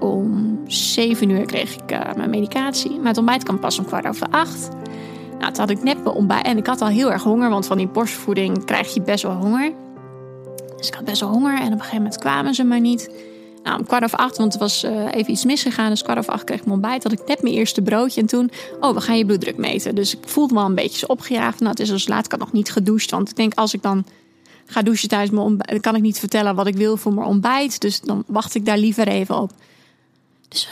om 0.00 0.58
zeven 0.66 1.30
uur 1.30 1.46
kreeg 1.46 1.74
ik 1.74 1.92
uh, 1.92 2.14
mijn 2.16 2.30
medicatie. 2.30 2.98
Maar 2.98 3.08
het 3.08 3.16
ontbijt 3.16 3.42
kwam 3.42 3.58
pas 3.58 3.78
om 3.78 3.84
kwart 3.84 4.06
over 4.06 4.26
acht. 4.30 4.68
Nou, 5.38 5.52
toen 5.52 5.60
had 5.60 5.70
ik 5.70 5.82
net 5.82 6.04
mijn 6.04 6.16
ontbijt. 6.16 6.46
En 6.46 6.56
ik 6.56 6.66
had 6.66 6.80
al 6.80 6.88
heel 6.88 7.12
erg 7.12 7.22
honger, 7.22 7.50
want 7.50 7.66
van 7.66 7.76
die 7.76 7.88
borstvoeding 7.88 8.64
krijg 8.64 8.94
je 8.94 9.02
best 9.02 9.22
wel 9.22 9.36
honger. 9.36 9.72
Dus 10.76 10.88
ik 10.88 10.94
had 10.94 11.04
best 11.04 11.20
wel 11.20 11.30
honger 11.30 11.58
en 11.58 11.66
op 11.66 11.72
een 11.72 11.78
gegeven 11.78 11.96
moment 11.96 12.18
kwamen 12.18 12.54
ze 12.54 12.64
maar 12.64 12.80
niet. 12.80 13.10
Nou, 13.62 13.78
om 13.78 13.86
kwart 13.86 14.04
over 14.04 14.18
acht, 14.18 14.36
want 14.36 14.54
er 14.54 14.58
was 14.58 14.84
uh, 14.84 15.14
even 15.14 15.30
iets 15.30 15.44
misgegaan. 15.44 15.90
Dus 15.90 16.02
kwart 16.02 16.18
over 16.18 16.32
acht 16.32 16.44
kreeg 16.44 16.58
ik 16.58 16.64
mijn 16.64 16.76
ontbijt. 16.76 17.02
Had 17.02 17.12
ik 17.12 17.26
net 17.26 17.42
mijn 17.42 17.54
eerste 17.54 17.82
broodje. 17.82 18.20
En 18.20 18.26
toen, 18.26 18.50
oh, 18.80 18.94
we 18.94 19.00
gaan 19.00 19.18
je 19.18 19.26
bloeddruk 19.26 19.56
meten. 19.56 19.94
Dus 19.94 20.16
ik 20.16 20.28
voelde 20.28 20.54
me 20.54 20.60
al 20.60 20.66
een 20.66 20.74
beetje 20.74 21.08
opgejaagd. 21.08 21.58
Nou, 21.58 21.70
het 21.70 21.80
is 21.80 21.88
dus 21.88 22.08
laat. 22.08 22.24
Ik 22.24 22.30
had 22.30 22.40
nog 22.40 22.52
niet 22.52 22.70
gedoucht. 22.70 23.10
Want 23.10 23.28
ik 23.28 23.36
denk, 23.36 23.54
als 23.54 23.74
ik 23.74 23.82
dan 23.82 24.04
ga 24.72 24.82
douchen 24.82 25.08
tijdens 25.08 25.30
mijn. 25.30 25.56
Dan 25.56 25.80
kan 25.80 25.96
ik 25.96 26.02
niet 26.02 26.18
vertellen 26.18 26.54
wat 26.54 26.66
ik 26.66 26.76
wil 26.76 26.96
voor 26.96 27.14
mijn 27.14 27.26
ontbijt. 27.26 27.80
Dus 27.80 28.00
dan 28.00 28.24
wacht 28.26 28.54
ik 28.54 28.64
daar 28.64 28.78
liever 28.78 29.08
even 29.08 29.38
op. 29.38 29.52
Dus 30.48 30.68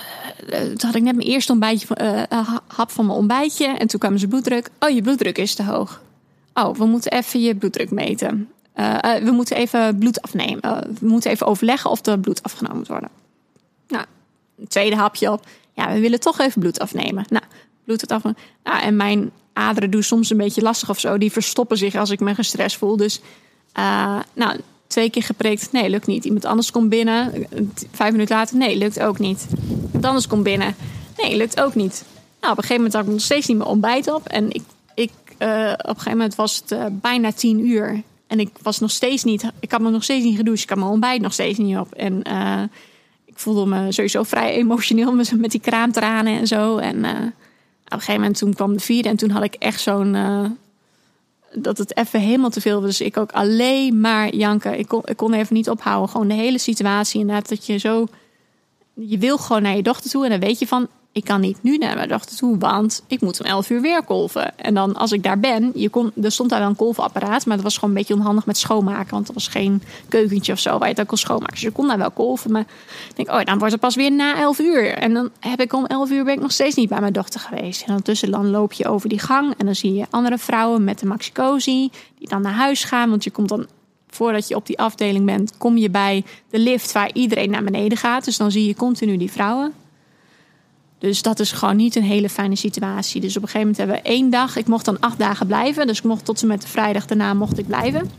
uh, 0.50 0.58
toen 0.58 0.86
had 0.86 0.94
ik 0.94 1.02
net 1.02 1.16
mijn 1.16 1.28
eerste 1.28 1.52
ontbijtje, 1.52 1.86
uh, 2.32 2.48
hap 2.66 2.90
van 2.90 3.06
mijn 3.06 3.18
ontbijtje. 3.18 3.66
En 3.66 3.86
toen 3.86 4.00
kwam 4.00 4.18
zijn 4.18 4.30
bloeddruk. 4.30 4.70
Oh, 4.78 4.90
je 4.90 5.02
bloeddruk 5.02 5.38
is 5.38 5.54
te 5.54 5.62
hoog. 5.62 6.02
Oh, 6.54 6.74
we 6.74 6.84
moeten 6.84 7.12
even 7.12 7.40
je 7.40 7.54
bloeddruk 7.54 7.90
meten. 7.90 8.48
We 9.22 9.30
moeten 9.32 9.56
even 9.56 9.98
bloed 9.98 10.22
afnemen. 10.22 10.60
we 11.00 11.06
moeten 11.06 11.30
even 11.30 11.46
overleggen 11.46 11.90
of 11.90 12.06
er 12.06 12.18
bloed 12.18 12.42
afgenomen 12.42 12.78
moet 12.78 12.88
worden. 12.88 13.10
Nou, 13.88 14.04
een 14.58 14.68
tweede 14.68 14.96
hapje 14.96 15.32
op. 15.32 15.46
Ja, 15.72 15.92
we 15.92 16.00
willen 16.00 16.20
toch 16.20 16.38
even 16.38 16.60
bloed 16.60 16.78
afnemen. 16.78 17.24
Nou, 17.28 17.44
bloed 17.84 18.00
het 18.00 18.10
af. 18.10 18.22
Nou, 18.22 18.34
en 18.82 18.96
mijn 18.96 19.30
aderen 19.52 19.90
doen 19.90 20.02
soms 20.02 20.30
een 20.30 20.36
beetje 20.36 20.62
lastig 20.62 20.90
of 20.90 21.00
zo. 21.00 21.18
Die 21.18 21.32
verstoppen 21.32 21.76
zich 21.76 21.94
als 21.94 22.10
ik 22.10 22.20
me 22.20 22.34
gestrest 22.34 22.76
voel. 22.76 22.96
Dus 22.96 23.20
uh, 23.78 24.18
nou, 24.32 24.60
twee 24.86 25.10
keer 25.10 25.22
geprikt. 25.22 25.72
Nee, 25.72 25.90
lukt 25.90 26.06
niet. 26.06 26.24
Iemand 26.24 26.44
anders 26.44 26.70
komt 26.70 26.88
binnen. 26.88 27.46
Vijf 27.92 28.12
minuten 28.12 28.36
later. 28.36 28.56
Nee, 28.56 28.76
lukt 28.76 29.00
ook 29.00 29.18
niet. 29.18 29.46
Iemand 29.86 30.04
anders 30.04 30.26
komt 30.26 30.42
binnen. 30.42 30.74
Nee, 31.16 31.36
lukt 31.36 31.60
ook 31.60 31.74
niet. 31.74 32.04
Nou, 32.40 32.52
op 32.52 32.58
een 32.58 32.64
gegeven 32.64 32.76
moment 32.76 32.92
had 32.92 33.04
ik 33.04 33.10
nog 33.10 33.20
steeds 33.20 33.46
niet 33.46 33.56
mijn 33.56 33.68
ontbijt 33.68 34.12
op. 34.12 34.26
En 34.26 34.50
ik, 34.50 34.62
ik, 34.94 35.10
uh, 35.38 35.72
op 35.76 35.88
een 35.88 35.94
gegeven 35.94 36.10
moment 36.10 36.34
was 36.34 36.56
het 36.56 36.70
uh, 36.70 36.84
bijna 36.90 37.32
tien 37.32 37.66
uur. 37.66 38.02
En 38.26 38.40
ik 38.40 38.50
was 38.62 38.78
nog 38.78 38.90
steeds 38.90 39.24
niet. 39.24 39.50
Ik 39.60 39.70
had 39.70 39.80
me 39.80 39.90
nog 39.90 40.02
steeds 40.02 40.24
niet 40.24 40.36
gedoucht. 40.36 40.62
Ik 40.62 40.68
had 40.68 40.78
mijn 40.78 40.90
ontbijt 40.90 41.20
nog 41.20 41.32
steeds 41.32 41.58
niet 41.58 41.76
op. 41.76 41.92
En 41.92 42.22
ik 43.24 43.38
voelde 43.38 43.66
me 43.66 43.92
sowieso 43.92 44.22
vrij 44.22 44.54
emotioneel 44.54 45.12
met, 45.12 45.32
met 45.38 45.50
die 45.50 45.60
kraamtranen 45.60 46.38
en 46.38 46.46
zo. 46.46 46.76
En 46.76 46.96
op 46.96 47.04
een 47.04 47.32
gegeven 47.88 48.14
moment 48.14 48.38
toen 48.38 48.54
kwam 48.54 48.72
de 48.72 48.80
vierde. 48.80 49.08
En 49.08 49.16
toen 49.16 49.30
had 49.30 49.42
ik 49.42 49.54
echt 49.54 49.80
zo'n 49.80 50.16
dat 51.52 51.78
het 51.78 51.96
even 51.96 52.20
helemaal 52.20 52.50
te 52.50 52.60
veel 52.60 52.80
was. 52.80 52.98
Dus 52.98 53.06
ik 53.06 53.16
ook 53.16 53.32
alleen 53.32 54.00
maar 54.00 54.34
janken. 54.34 54.78
Ik 54.78 54.88
kon, 54.88 55.02
ik 55.04 55.16
kon 55.16 55.32
even 55.32 55.54
niet 55.54 55.70
ophouden. 55.70 56.08
Gewoon 56.08 56.28
de 56.28 56.34
hele 56.34 56.58
situatie. 56.58 57.20
Inderdaad, 57.20 57.48
dat 57.48 57.66
je 57.66 57.76
zo. 57.76 58.06
Je 58.94 59.18
wil 59.18 59.38
gewoon 59.38 59.62
naar 59.62 59.76
je 59.76 59.82
dochter 59.82 60.10
toe. 60.10 60.24
En 60.24 60.30
dan 60.30 60.40
weet 60.40 60.58
je 60.58 60.66
van 60.66 60.88
ik 61.12 61.24
kan 61.24 61.40
niet 61.40 61.62
nu 61.62 61.76
naar 61.76 61.94
mijn 61.94 62.08
dochter 62.08 62.36
toe, 62.36 62.58
want 62.58 63.02
ik 63.06 63.20
moet 63.20 63.40
om 63.40 63.46
11 63.46 63.70
uur 63.70 63.80
weer 63.80 64.02
kolven. 64.04 64.58
En 64.58 64.74
dan 64.74 64.94
als 64.94 65.12
ik 65.12 65.22
daar 65.22 65.38
ben, 65.38 65.72
je 65.74 65.88
kon, 65.88 66.12
er 66.22 66.32
stond 66.32 66.50
daar 66.50 66.58
wel 66.58 66.68
een 66.68 66.76
kolvenapparaat, 66.76 67.46
maar 67.46 67.56
dat 67.56 67.64
was 67.64 67.74
gewoon 67.74 67.90
een 67.90 67.96
beetje 67.96 68.14
onhandig 68.14 68.46
met 68.46 68.58
schoonmaken, 68.58 69.10
want 69.10 69.28
er 69.28 69.34
was 69.34 69.48
geen 69.48 69.82
keukentje 70.08 70.52
of 70.52 70.58
zo 70.58 70.70
waar 70.70 70.88
je 70.88 70.94
het 70.94 71.00
ook 71.00 71.06
kon 71.08 71.18
schoonmaken. 71.18 71.54
Dus 71.54 71.62
je 71.62 71.70
kon 71.70 71.88
daar 71.88 71.98
wel 71.98 72.10
kolven, 72.10 72.52
maar 72.52 72.64
ik 73.08 73.16
denk, 73.16 73.30
oh, 73.30 73.44
dan 73.44 73.58
wordt 73.58 73.72
het 73.72 73.80
pas 73.80 73.94
weer 73.94 74.12
na 74.12 74.40
11 74.40 74.58
uur. 74.58 74.92
En 74.92 75.14
dan 75.14 75.30
heb 75.40 75.60
ik 75.60 75.72
om 75.72 75.86
11 75.86 76.10
uur 76.10 76.24
ben 76.24 76.34
ik 76.34 76.40
nog 76.40 76.52
steeds 76.52 76.76
niet 76.76 76.88
bij 76.88 77.00
mijn 77.00 77.12
dochter 77.12 77.40
geweest. 77.40 77.82
En 77.82 77.88
ondertussen 77.88 78.30
dan 78.30 78.50
loop 78.50 78.72
je 78.72 78.88
over 78.88 79.08
die 79.08 79.18
gang 79.18 79.54
en 79.58 79.66
dan 79.66 79.74
zie 79.74 79.94
je 79.94 80.06
andere 80.10 80.38
vrouwen 80.38 80.84
met 80.84 80.98
de 80.98 81.06
maxicosi 81.06 81.90
die 82.18 82.28
dan 82.28 82.42
naar 82.42 82.52
huis 82.52 82.84
gaan, 82.84 83.10
want 83.10 83.24
je 83.24 83.30
komt 83.30 83.48
dan 83.48 83.66
voordat 84.08 84.48
je 84.48 84.56
op 84.56 84.66
die 84.66 84.78
afdeling 84.78 85.24
bent, 85.24 85.52
kom 85.58 85.76
je 85.76 85.90
bij 85.90 86.24
de 86.50 86.58
lift 86.58 86.92
waar 86.92 87.10
iedereen 87.12 87.50
naar 87.50 87.64
beneden 87.64 87.98
gaat. 87.98 88.24
Dus 88.24 88.36
dan 88.36 88.50
zie 88.50 88.66
je 88.66 88.74
continu 88.74 89.16
die 89.16 89.30
vrouwen. 89.30 89.72
Dus 91.00 91.22
dat 91.22 91.40
is 91.40 91.52
gewoon 91.52 91.76
niet 91.76 91.96
een 91.96 92.02
hele 92.02 92.28
fijne 92.28 92.56
situatie. 92.56 93.20
Dus 93.20 93.36
op 93.36 93.42
een 93.42 93.48
gegeven 93.48 93.70
moment 93.70 93.76
hebben 93.76 93.96
we 93.96 94.16
één 94.16 94.30
dag. 94.30 94.56
Ik 94.56 94.66
mocht 94.66 94.84
dan 94.84 95.00
acht 95.00 95.18
dagen 95.18 95.46
blijven. 95.46 95.86
Dus 95.86 95.98
ik 95.98 96.04
mocht 96.04 96.24
tot 96.24 96.42
en 96.42 96.48
met 96.48 96.62
de 96.62 96.68
vrijdag 96.68 97.06
daarna 97.06 97.34
mocht 97.34 97.58
ik 97.58 97.66
blijven. 97.66 98.10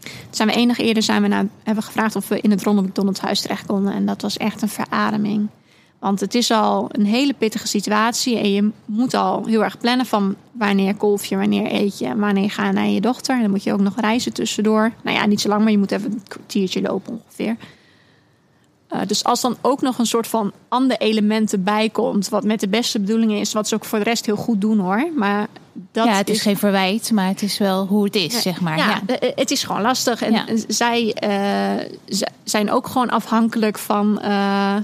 Toen 0.00 0.10
zijn 0.30 0.48
we 0.48 0.54
één 0.54 0.68
dag 0.68 0.78
eerder 0.78 1.02
zijn 1.02 1.22
we 1.22 1.28
naar, 1.28 1.46
hebben 1.62 1.84
gevraagd 1.84 2.16
of 2.16 2.28
we 2.28 2.40
in 2.40 2.50
het 2.50 2.62
Ronald 2.62 2.86
McDonald 2.86 3.20
huis 3.20 3.40
terecht 3.40 3.66
konden. 3.66 3.92
En 3.92 4.06
dat 4.06 4.22
was 4.22 4.36
echt 4.36 4.62
een 4.62 4.68
verademing. 4.68 5.48
Want 5.98 6.20
het 6.20 6.34
is 6.34 6.50
al 6.50 6.88
een 6.90 7.06
hele 7.06 7.34
pittige 7.34 7.66
situatie. 7.66 8.38
En 8.38 8.52
je 8.52 8.70
moet 8.84 9.14
al 9.14 9.46
heel 9.46 9.64
erg 9.64 9.78
plannen 9.78 10.06
van 10.06 10.34
wanneer 10.52 10.94
kolf 10.94 11.24
je, 11.24 11.36
wanneer 11.36 11.72
eet 11.72 11.98
je, 11.98 12.16
wanneer 12.16 12.50
ga 12.50 12.66
je 12.66 12.72
naar 12.72 12.88
je 12.88 13.00
dochter. 13.00 13.34
En 13.34 13.40
dan 13.40 13.50
moet 13.50 13.62
je 13.62 13.72
ook 13.72 13.80
nog 13.80 14.00
reizen 14.00 14.32
tussendoor. 14.32 14.92
Nou 15.02 15.16
ja, 15.16 15.26
niet 15.26 15.40
zo 15.40 15.48
lang, 15.48 15.62
maar 15.62 15.72
je 15.72 15.78
moet 15.78 15.92
even 15.92 16.12
een 16.12 16.22
kwartiertje 16.28 16.80
lopen 16.80 17.12
ongeveer. 17.12 17.56
Uh, 18.90 19.00
dus 19.06 19.24
als 19.24 19.40
dan 19.40 19.56
ook 19.62 19.80
nog 19.80 19.98
een 19.98 20.06
soort 20.06 20.26
van 20.26 20.52
andere 20.68 21.00
elementen 21.00 21.62
bij 21.62 21.88
komt, 21.88 22.28
wat 22.28 22.44
met 22.44 22.60
de 22.60 22.68
beste 22.68 23.00
bedoelingen 23.00 23.38
is, 23.38 23.52
wat 23.52 23.68
ze 23.68 23.74
ook 23.74 23.84
voor 23.84 23.98
de 23.98 24.04
rest 24.04 24.26
heel 24.26 24.36
goed 24.36 24.60
doen 24.60 24.78
hoor. 24.78 25.08
Maar 25.16 25.46
dat 25.92 26.06
ja, 26.06 26.12
het 26.12 26.28
is, 26.28 26.42
geen 26.42 26.56
verwijt, 26.56 27.12
maar 27.12 27.28
het 27.28 27.42
is 27.42 27.58
wel 27.58 27.86
hoe 27.86 28.04
het 28.04 28.14
is, 28.14 28.34
ja, 28.34 28.40
zeg 28.40 28.60
maar. 28.60 28.76
Ja, 28.76 29.00
ja, 29.06 29.18
eh, 29.18 29.30
het 29.34 29.50
is 29.50 29.64
gewoon 29.64 29.82
lastig. 29.82 30.22
En 30.22 30.32
ja. 30.32 30.44
zij 30.68 31.16
uh, 31.24 32.20
zijn 32.44 32.70
ook 32.70 32.86
gewoon 32.86 33.10
afhankelijk 33.10 33.78
van 33.78 34.20
uh, 34.22 34.76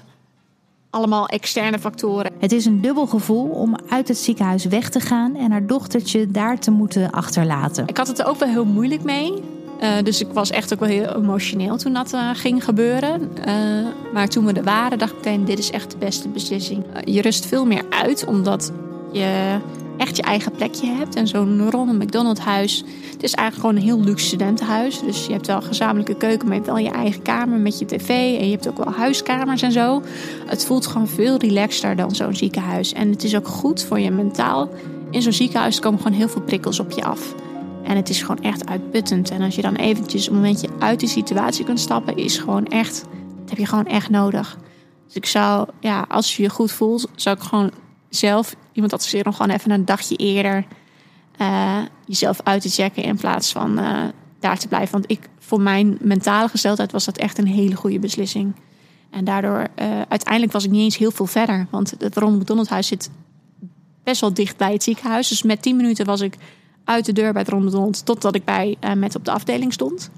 allemaal 0.91 1.27
externe 1.27 1.79
factoren. 1.79 2.33
Het 2.39 2.53
is 2.53 2.65
een 2.65 2.81
dubbel 2.81 3.07
gevoel 3.07 3.49
om 3.49 3.77
uit 3.89 4.09
het 4.09 4.19
ziekenhuis 4.19 4.65
weg 4.65 4.89
te 4.91 5.01
gaan 5.01 5.37
en 5.37 5.51
haar 5.51 5.67
dochtertje 5.67 6.31
daar 6.31 6.59
te 6.59 6.71
moeten 6.71 7.11
achterlaten. 7.11 7.87
Ik 7.87 7.97
had 7.97 8.07
het 8.07 8.19
er 8.19 8.27
ook 8.27 8.39
wel 8.39 8.49
heel 8.49 8.65
moeilijk 8.65 9.03
mee. 9.03 9.43
Uh, 9.83 9.89
dus 10.03 10.21
ik 10.21 10.29
was 10.33 10.51
echt 10.51 10.73
ook 10.73 10.81
wel 10.81 10.89
heel 10.89 11.17
emotioneel 11.17 11.77
toen 11.77 11.93
dat 11.93 12.13
uh, 12.13 12.31
ging 12.33 12.65
gebeuren. 12.65 13.31
Uh, 13.49 13.55
maar 14.13 14.29
toen 14.29 14.45
we 14.45 14.53
er 14.53 14.63
waren, 14.63 14.99
dacht 14.99 15.11
ik 15.11 15.17
meteen: 15.17 15.45
dit 15.45 15.59
is 15.59 15.71
echt 15.71 15.91
de 15.91 15.97
beste 15.97 16.29
beslissing. 16.29 16.85
je 17.05 17.21
rust 17.21 17.47
veel 17.47 17.67
meer 17.67 17.85
uit, 17.91 18.25
omdat 18.27 18.73
je 19.13 19.59
echt 19.97 20.17
je 20.17 20.23
eigen 20.23 20.53
plekje 20.53 20.87
hebt. 20.87 21.15
En 21.15 21.27
zo'n 21.29 21.71
Ronald 21.71 21.99
McDonald 21.99 22.39
huis, 22.39 22.85
het 23.13 23.23
is 23.23 23.35
eigenlijk 23.35 23.55
gewoon 23.55 23.77
een 23.77 23.97
heel 23.97 24.11
luxe 24.11 24.27
studentenhuis. 24.27 25.01
Dus 25.01 25.27
je 25.27 25.33
hebt 25.33 25.47
wel 25.47 25.57
een 25.57 25.63
gezamenlijke 25.63 26.15
keuken, 26.15 26.49
maar 26.49 26.57
je 26.57 26.63
hebt 26.63 26.75
wel 26.75 26.85
je 26.85 26.91
eigen 26.91 27.23
kamer 27.23 27.59
met 27.59 27.79
je 27.79 27.85
tv. 27.85 28.09
En 28.09 28.45
je 28.45 28.51
hebt 28.51 28.69
ook 28.69 28.85
wel 28.85 28.93
huiskamers 28.93 29.63
en 29.63 29.73
zo. 29.73 30.03
Het 30.47 30.65
voelt 30.65 30.87
gewoon 30.87 31.09
veel 31.09 31.37
relaxter 31.37 31.97
dan 31.97 32.15
zo'n 32.15 32.35
ziekenhuis. 32.35 32.93
En 32.93 33.11
het 33.11 33.25
is 33.25 33.37
ook 33.37 33.49
goed 33.49 33.85
voor 33.85 34.01
je 34.01 34.11
mentaal. 34.11 34.69
In 35.11 35.23
zo'n 35.23 35.33
ziekenhuis 35.33 35.81
komen 35.81 36.01
gewoon 36.01 36.19
heel 36.19 36.29
veel 36.29 36.43
prikkels 36.43 36.81
op 36.81 36.91
je 36.91 37.05
af. 37.05 37.35
En 37.93 37.99
het 37.99 38.09
is 38.09 38.21
gewoon 38.21 38.43
echt 38.43 38.67
uitputtend. 38.67 39.31
En 39.31 39.43
als 39.43 39.55
je 39.55 39.63
dan 39.63 39.75
eventjes 39.75 40.27
een 40.27 40.35
momentje 40.35 40.69
uit 40.79 41.01
die 41.01 41.09
situatie 41.09 41.65
kunt 41.65 41.81
stappen, 41.81 42.17
is 42.17 42.39
gewoon 42.39 42.67
echt, 42.67 43.05
dat 43.41 43.49
heb 43.49 43.59
je 43.59 43.67
gewoon 43.67 43.87
echt 43.87 44.11
nodig. 44.11 44.59
Dus 45.07 45.15
ik 45.15 45.27
zou, 45.27 45.69
ja, 45.81 46.05
als 46.09 46.37
je 46.37 46.43
je 46.43 46.49
goed 46.49 46.73
voelt, 46.73 47.09
zou 47.15 47.37
ik 47.37 47.43
gewoon 47.43 47.71
zelf 48.09 48.57
iemand 48.73 48.93
adviseren 48.93 49.27
om 49.27 49.33
gewoon 49.33 49.57
even 49.57 49.71
een 49.71 49.85
dagje 49.85 50.17
eerder 50.17 50.65
uh, 51.41 51.79
jezelf 52.07 52.41
uit 52.45 52.63
te 52.63 52.69
checken 52.69 53.03
in 53.03 53.17
plaats 53.17 53.53
van 53.53 53.79
uh, 53.79 54.03
daar 54.41 54.59
te 54.59 54.69
blijven. 54.69 54.93
Want 54.93 55.11
ik, 55.11 55.29
voor 55.39 55.61
mijn 55.61 55.99
mentale 56.01 56.49
gesteldheid 56.49 56.93
was 56.93 57.05
dat 57.05 57.19
echt 57.19 57.39
een 57.39 57.47
hele 57.47 57.75
goede 57.75 57.99
beslissing. 57.99 58.55
En 59.11 59.25
daardoor, 59.25 59.69
uh, 59.77 60.01
uiteindelijk 60.09 60.53
was 60.53 60.65
ik 60.65 60.71
niet 60.71 60.83
eens 60.83 60.97
heel 60.97 61.11
veel 61.11 61.27
verder. 61.27 61.67
Want 61.71 61.95
het 61.99 62.17
Ronald 62.17 62.41
McDonald 62.41 62.69
huis 62.69 62.87
zit 62.87 63.11
best 64.05 64.21
wel 64.21 64.35
dicht 64.35 64.57
bij 64.57 64.73
het 64.73 64.83
ziekenhuis. 64.83 65.29
Dus 65.29 65.43
met 65.43 65.63
10 65.63 65.77
minuten 65.77 66.07
was 66.07 66.21
ik 66.21 66.37
uit 66.85 67.05
de 67.05 67.13
deur 67.13 67.33
bij 67.33 67.43
het 67.47 67.55
McDonald 67.55 68.05
totdat 68.05 68.35
ik 68.35 68.45
bij 68.45 68.77
uh, 68.81 68.93
met 68.93 69.15
op 69.15 69.25
de 69.25 69.31
afdeling 69.31 69.73
stond. 69.73 70.11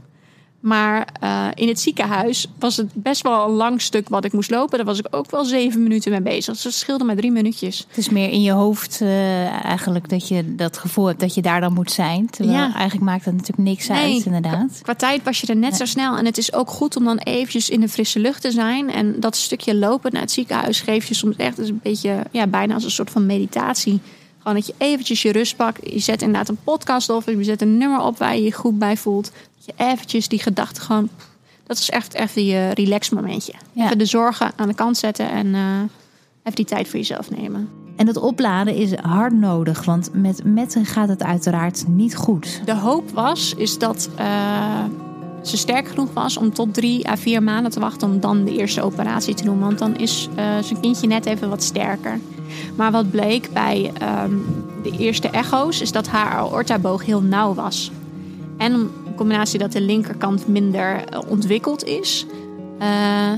Maar 0.64 1.08
uh, 1.22 1.46
in 1.54 1.68
het 1.68 1.80
ziekenhuis 1.80 2.46
was 2.58 2.76
het 2.76 2.94
best 2.94 3.22
wel 3.22 3.44
een 3.44 3.54
lang 3.54 3.80
stuk 3.80 4.08
wat 4.08 4.24
ik 4.24 4.32
moest 4.32 4.50
lopen. 4.50 4.76
Daar 4.76 4.86
was 4.86 4.98
ik 4.98 5.06
ook 5.10 5.30
wel 5.30 5.44
zeven 5.44 5.82
minuten 5.82 6.10
mee 6.10 6.22
bezig. 6.22 6.54
Dus 6.54 6.64
het 6.64 6.74
scheelde 6.74 7.04
maar 7.04 7.16
drie 7.16 7.30
minuutjes. 7.32 7.84
Het 7.88 7.96
is 7.96 8.08
meer 8.08 8.30
in 8.30 8.42
je 8.42 8.50
hoofd 8.50 9.00
uh, 9.02 9.64
eigenlijk 9.64 10.08
dat 10.08 10.28
je 10.28 10.54
dat 10.54 10.78
gevoel 10.78 11.06
hebt 11.06 11.20
dat 11.20 11.34
je 11.34 11.42
daar 11.42 11.60
dan 11.60 11.72
moet 11.72 11.90
zijn. 11.90 12.30
Terwijl 12.30 12.58
ja. 12.58 12.74
eigenlijk 12.74 13.04
maakt 13.04 13.24
dat 13.24 13.34
natuurlijk 13.34 13.68
niks 13.68 13.88
nee, 13.88 14.14
uit 14.14 14.24
inderdaad. 14.24 14.78
Qua 14.82 14.94
tijd 14.94 15.22
was 15.22 15.40
je 15.40 15.46
er 15.46 15.56
net 15.56 15.70
ja. 15.70 15.76
zo 15.76 15.84
snel. 15.84 16.16
En 16.16 16.24
het 16.24 16.38
is 16.38 16.52
ook 16.52 16.70
goed 16.70 16.96
om 16.96 17.04
dan 17.04 17.18
eventjes 17.18 17.70
in 17.70 17.80
de 17.80 17.88
frisse 17.88 18.18
lucht 18.18 18.42
te 18.42 18.50
zijn. 18.50 18.90
En 18.90 19.20
dat 19.20 19.36
stukje 19.36 19.74
lopen 19.74 20.12
naar 20.12 20.22
het 20.22 20.30
ziekenhuis 20.32 20.80
geeft 20.80 21.08
je 21.08 21.14
soms 21.14 21.36
echt 21.36 21.58
een 21.58 21.80
beetje, 21.82 22.22
ja, 22.30 22.46
bijna 22.46 22.74
als 22.74 22.84
een 22.84 22.90
soort 22.90 23.10
van 23.10 23.26
meditatie. 23.26 24.00
Gewoon 24.44 24.58
dat 24.58 24.66
je 24.66 24.74
eventjes 24.78 25.22
je 25.22 25.32
rust 25.32 25.56
pakt. 25.56 25.92
Je 25.92 25.98
zet 25.98 26.22
inderdaad 26.22 26.48
een 26.48 26.58
podcast 26.64 27.10
op. 27.10 27.22
Je 27.26 27.44
zet 27.44 27.62
een 27.62 27.78
nummer 27.78 28.00
op 28.00 28.18
waar 28.18 28.36
je 28.36 28.42
je 28.42 28.52
goed 28.52 28.78
bij 28.78 28.96
voelt. 28.96 29.32
Dat 29.56 29.64
je 29.64 29.84
eventjes 29.84 30.28
die 30.28 30.38
gedachten 30.38 30.82
gewoon... 30.82 31.08
Dat 31.66 31.78
is 31.78 31.90
echt 31.90 32.14
even 32.14 32.44
je 32.44 32.70
relax 32.74 33.10
momentje. 33.10 33.52
Ja. 33.72 33.84
Even 33.84 33.98
de 33.98 34.06
zorgen 34.06 34.52
aan 34.56 34.68
de 34.68 34.74
kant 34.74 34.96
zetten 34.96 35.30
en 35.30 35.46
uh, 35.46 35.80
even 36.42 36.54
die 36.54 36.64
tijd 36.64 36.88
voor 36.88 36.98
jezelf 36.98 37.30
nemen. 37.30 37.68
En 37.96 38.06
dat 38.06 38.16
opladen 38.16 38.74
is 38.74 38.94
hard 38.94 39.32
nodig, 39.32 39.84
want 39.84 40.10
met 40.12 40.44
metten 40.44 40.84
gaat 40.84 41.08
het 41.08 41.22
uiteraard 41.22 41.84
niet 41.88 42.16
goed. 42.16 42.60
De 42.64 42.74
hoop 42.74 43.10
was, 43.10 43.54
is 43.56 43.78
dat 43.78 44.10
uh, 44.20 44.84
ze 45.42 45.56
sterk 45.56 45.88
genoeg 45.88 46.12
was 46.12 46.36
om 46.36 46.52
tot 46.52 46.74
drie 46.74 47.08
à 47.08 47.16
vier 47.16 47.42
maanden 47.42 47.72
te 47.72 47.80
wachten 47.80 48.08
om 48.08 48.20
dan 48.20 48.44
de 48.44 48.56
eerste 48.56 48.82
operatie 48.82 49.34
te 49.34 49.44
doen. 49.44 49.60
Want 49.60 49.78
dan 49.78 49.96
is 49.96 50.28
uh, 50.30 50.58
zijn 50.60 50.80
kindje 50.80 51.06
net 51.06 51.26
even 51.26 51.48
wat 51.48 51.62
sterker. 51.62 52.20
Maar 52.76 52.92
wat 52.92 53.10
bleek 53.10 53.52
bij 53.52 53.92
um, 54.24 54.44
de 54.82 54.90
eerste 54.90 55.28
echo's 55.28 55.80
is 55.80 55.92
dat 55.92 56.08
haar 56.08 56.32
aortaboog 56.32 57.04
heel 57.04 57.22
nauw 57.22 57.54
was. 57.54 57.90
En 58.56 58.72
in 58.72 59.14
combinatie 59.16 59.58
dat 59.58 59.72
de 59.72 59.80
linkerkant 59.80 60.48
minder 60.48 61.04
uh, 61.12 61.18
ontwikkeld 61.28 61.84
is, 61.84 62.26
uh, 62.80 63.32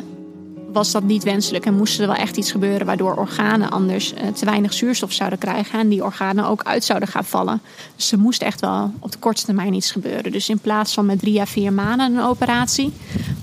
was 0.72 0.90
dat 0.92 1.02
niet 1.02 1.24
wenselijk. 1.24 1.66
En 1.66 1.74
moest 1.74 2.00
er 2.00 2.07
wel 2.07 2.16
echt 2.16 2.37
iets 2.37 2.50
gebeuren 2.50 2.87
waardoor 2.87 3.16
organen 3.16 3.70
anders 3.70 4.12
uh, 4.12 4.18
te 4.29 4.44
weinig 4.44 4.72
zuurstof 4.72 5.12
zouden 5.12 5.38
krijgen. 5.38 5.81
En 5.81 5.88
die 5.88 6.05
organen 6.05 6.46
ook 6.46 6.62
uit 6.62 6.85
zouden 6.85 7.09
gaan 7.09 7.24
vallen. 7.24 7.61
Dus 7.96 8.12
er 8.12 8.18
moest 8.18 8.42
echt 8.42 8.61
wel 8.61 8.92
op 8.98 9.12
de 9.12 9.18
kortste 9.18 9.46
termijn 9.46 9.74
iets 9.74 9.90
gebeuren. 9.90 10.33
Dus 10.33 10.48
in 10.48 10.59
plaats 10.59 10.94
van 10.94 11.07
met 11.07 11.18
drie 11.18 11.40
à 11.40 11.46
vier 11.46 11.72
maanden 11.72 12.14
een 12.14 12.22
operatie, 12.22 12.92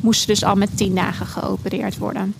moest 0.01 0.21
ze 0.21 0.27
dus 0.27 0.43
al 0.43 0.55
met 0.55 0.77
tien 0.77 0.95
dagen 0.95 1.25
geopereerd 1.25 1.97
worden. 1.97 2.33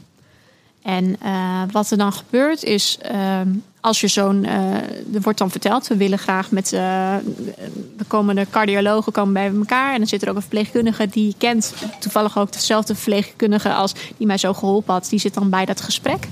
En 0.84 1.16
uh, 1.24 1.62
wat 1.72 1.92
er 1.92 1.98
dan 1.98 2.14
gebeurt 2.14 2.64
is, 2.64 2.98
uh, 3.12 3.40
als 3.82 4.02
je 4.02 4.08
zo'n, 4.08 4.44
uh, 4.44 4.74
er 5.14 5.22
wordt 5.22 5.40
dan 5.40 5.52
verteld, 5.52 5.88
we 5.88 5.98
willen 5.98 6.20
graag 6.20 6.52
met, 6.52 6.70
de 7.98 8.06
komende 8.08 8.48
cardiologen 8.50 9.12
komen 9.12 9.34
bij 9.34 9.52
elkaar. 9.56 9.92
En 9.92 9.98
dan 9.98 10.08
zit 10.08 10.22
er 10.22 10.30
ook 10.30 10.36
een 10.36 10.42
verpleegkundige 10.42 11.08
die 11.08 11.26
je 11.26 11.34
kent, 11.38 11.74
toevallig 12.00 12.38
ook 12.38 12.54
dezelfde 12.54 12.96
verpleegkundige 12.96 13.74
als 13.74 13.94
die 14.18 14.28
mij 14.28 14.38
zo 14.38 14.54
geholpen 14.54 14.94
had, 14.94 15.08
die 15.10 15.20
zit 15.20 15.34
dan 15.34 15.50
bij 15.50 15.66
dat 15.66 15.82
gesprek. 15.82 16.28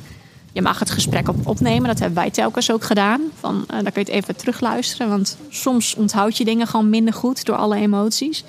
Je 0.54 0.62
mag 0.62 0.80
het 0.80 0.90
gesprek 0.90 1.30
op 1.30 1.48
opnemen, 1.48 1.88
dat 1.88 2.00
hebben 2.00 2.18
wij 2.18 2.32
telkens 2.32 2.72
ook 2.72 2.84
gedaan. 2.84 3.22
Van, 3.40 3.64
dan 3.68 3.84
kun 3.84 3.92
je 3.94 4.00
het 4.00 4.10
even 4.10 4.36
terugluisteren, 4.36 5.10
want 5.10 5.38
soms 5.50 5.96
onthoud 5.96 6.38
je 6.38 6.46
dingen 6.46 6.68
gewoon 6.68 6.90
minder 6.90 7.14
goed 7.14 7.46
door 7.46 7.56
alle 7.56 7.76
emoties. 7.76 8.44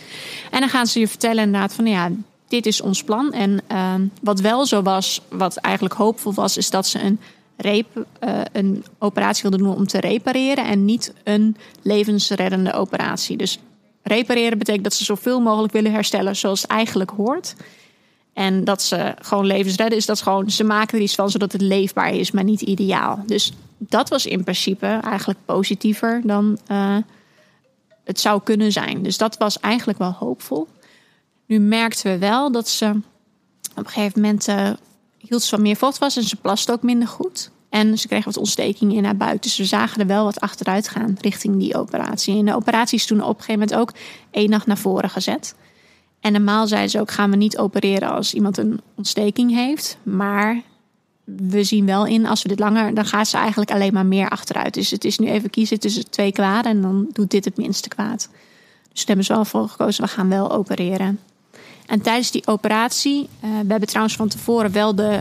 En 0.50 0.60
dan 0.60 0.68
gaan 0.68 0.86
ze 0.86 1.00
je 1.00 1.08
vertellen 1.08 1.44
inderdaad 1.44 1.72
van, 1.72 1.86
ja, 1.86 2.10
dit 2.52 2.66
is 2.66 2.80
ons 2.80 3.02
plan. 3.04 3.32
En 3.32 3.60
uh, 3.72 3.94
wat 4.22 4.40
wel 4.40 4.66
zo 4.66 4.82
was, 4.82 5.20
wat 5.28 5.56
eigenlijk 5.56 5.94
hoopvol 5.94 6.34
was, 6.34 6.56
is 6.56 6.70
dat 6.70 6.86
ze 6.86 7.02
een, 7.02 7.20
rep, 7.56 7.86
uh, 7.96 8.40
een 8.52 8.84
operatie 8.98 9.42
wilden 9.42 9.60
doen 9.60 9.76
om 9.76 9.86
te 9.86 10.00
repareren 10.00 10.64
en 10.64 10.84
niet 10.84 11.12
een 11.24 11.56
levensreddende 11.82 12.72
operatie. 12.72 13.36
Dus 13.36 13.58
repareren 14.02 14.58
betekent 14.58 14.84
dat 14.84 14.94
ze 14.94 15.04
zoveel 15.04 15.40
mogelijk 15.40 15.72
willen 15.72 15.92
herstellen 15.92 16.36
zoals 16.36 16.62
het 16.62 16.70
eigenlijk 16.70 17.10
hoort. 17.10 17.54
En 18.32 18.64
dat 18.64 18.82
ze 18.82 19.14
gewoon 19.20 19.46
levens 19.46 19.76
redden 19.76 19.98
is 19.98 20.06
dat 20.06 20.22
gewoon, 20.22 20.50
ze 20.50 20.64
maken 20.64 20.98
er 20.98 21.04
iets 21.04 21.14
van 21.14 21.30
zodat 21.30 21.52
het 21.52 21.60
leefbaar 21.60 22.14
is, 22.14 22.30
maar 22.30 22.44
niet 22.44 22.60
ideaal. 22.60 23.22
Dus 23.26 23.52
dat 23.78 24.08
was 24.08 24.26
in 24.26 24.42
principe 24.42 24.86
eigenlijk 24.86 25.38
positiever 25.44 26.20
dan 26.24 26.58
uh, 26.70 26.96
het 28.04 28.20
zou 28.20 28.40
kunnen 28.42 28.72
zijn. 28.72 29.02
Dus 29.02 29.18
dat 29.18 29.36
was 29.36 29.60
eigenlijk 29.60 29.98
wel 29.98 30.12
hoopvol. 30.18 30.68
Nu 31.52 31.58
merkten 31.58 32.12
we 32.12 32.18
wel 32.18 32.52
dat 32.52 32.68
ze 32.68 32.90
op 33.76 33.84
een 33.84 33.86
gegeven 33.86 34.20
moment 34.20 34.48
uh, 34.48 34.70
hield 35.18 35.50
wat 35.50 35.60
meer 35.60 35.76
vocht 35.76 35.98
was 35.98 36.16
en 36.16 36.22
ze 36.22 36.36
plaste 36.36 36.72
ook 36.72 36.82
minder 36.82 37.08
goed. 37.08 37.50
En 37.68 37.98
ze 37.98 38.08
kreeg 38.08 38.24
wat 38.24 38.36
ontstekingen 38.36 38.96
in 38.96 39.04
haar 39.04 39.16
buik. 39.16 39.42
Dus 39.42 39.56
we 39.56 39.64
zagen 39.64 40.00
er 40.00 40.06
wel 40.06 40.24
wat 40.24 40.40
achteruit 40.40 40.88
gaan 40.88 41.16
richting 41.20 41.58
die 41.58 41.76
operatie. 41.76 42.38
En 42.38 42.44
de 42.44 42.54
operatie 42.54 42.98
is 42.98 43.06
toen 43.06 43.22
op 43.22 43.28
een 43.28 43.44
gegeven 43.44 43.60
moment 43.60 43.74
ook 43.74 43.92
één 44.30 44.50
nacht 44.50 44.66
naar 44.66 44.78
voren 44.78 45.10
gezet. 45.10 45.54
En 46.20 46.32
normaal 46.32 46.66
zeiden 46.66 46.90
ze 46.90 47.00
ook: 47.00 47.10
gaan 47.10 47.30
we 47.30 47.36
niet 47.36 47.58
opereren 47.58 48.10
als 48.10 48.34
iemand 48.34 48.58
een 48.58 48.80
ontsteking 48.96 49.54
heeft. 49.54 49.96
Maar 50.02 50.62
we 51.24 51.64
zien 51.64 51.86
wel 51.86 52.06
in, 52.06 52.26
als 52.26 52.42
we 52.42 52.48
dit 52.48 52.58
langer, 52.58 52.94
dan 52.94 53.06
gaat 53.06 53.28
ze 53.28 53.36
eigenlijk 53.36 53.70
alleen 53.70 53.92
maar 53.92 54.06
meer 54.06 54.28
achteruit. 54.28 54.74
Dus 54.74 54.90
het 54.90 55.04
is 55.04 55.18
nu 55.18 55.26
even 55.28 55.50
kiezen 55.50 55.80
tussen 55.80 56.10
twee 56.10 56.32
kwaad 56.32 56.64
en 56.64 56.82
dan 56.82 57.08
doet 57.12 57.30
dit 57.30 57.44
het 57.44 57.56
minste 57.56 57.88
kwaad. 57.88 58.28
Dus 58.88 59.04
daar 59.04 59.06
hebben 59.06 59.24
ze 59.24 59.32
wel 59.32 59.44
voor 59.44 59.68
gekozen: 59.68 60.04
we 60.04 60.10
gaan 60.10 60.28
wel 60.28 60.52
opereren. 60.52 61.20
En 61.92 62.00
tijdens 62.00 62.30
die 62.30 62.46
operatie, 62.46 63.22
uh, 63.22 63.50
we 63.50 63.68
hebben 63.68 63.88
trouwens 63.88 64.16
van 64.16 64.28
tevoren 64.28 64.72
wel 64.72 64.94
de 64.94 65.20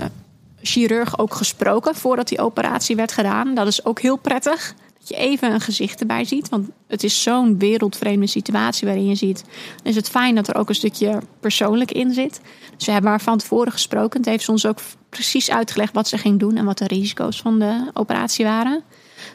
chirurg 0.61 1.19
ook 1.19 1.33
gesproken 1.33 1.95
voordat 1.95 2.27
die 2.27 2.39
operatie 2.39 2.95
werd 2.95 3.11
gedaan. 3.11 3.55
Dat 3.55 3.67
is 3.67 3.85
ook 3.85 3.99
heel 3.99 4.17
prettig. 4.17 4.73
Dat 4.99 5.07
je 5.07 5.15
even 5.15 5.53
een 5.53 5.61
gezicht 5.61 5.99
erbij 5.99 6.25
ziet. 6.25 6.49
Want 6.49 6.69
het 6.87 7.03
is 7.03 7.23
zo'n 7.23 7.57
wereldvreemde 7.57 8.27
situatie 8.27 8.87
waarin 8.87 9.07
je 9.07 9.15
ziet. 9.15 9.43
Dan 9.75 9.91
is 9.91 9.95
het 9.95 10.09
fijn 10.09 10.35
dat 10.35 10.47
er 10.47 10.55
ook 10.55 10.69
een 10.69 10.75
stukje 10.75 11.19
persoonlijk 11.39 11.91
in 11.91 12.13
zit. 12.13 12.41
Dus 12.77 12.85
we 12.85 12.91
hebben 12.91 13.09
haar 13.09 13.21
van 13.21 13.37
tevoren 13.37 13.71
gesproken. 13.71 14.19
Het 14.19 14.29
heeft 14.29 14.43
ze 14.43 14.51
ons 14.51 14.65
ook 14.65 14.79
precies 15.09 15.49
uitgelegd 15.49 15.93
wat 15.93 16.07
ze 16.07 16.17
ging 16.17 16.39
doen 16.39 16.57
en 16.57 16.65
wat 16.65 16.77
de 16.77 16.87
risico's 16.87 17.41
van 17.41 17.59
de 17.59 17.89
operatie 17.93 18.45
waren. 18.45 18.83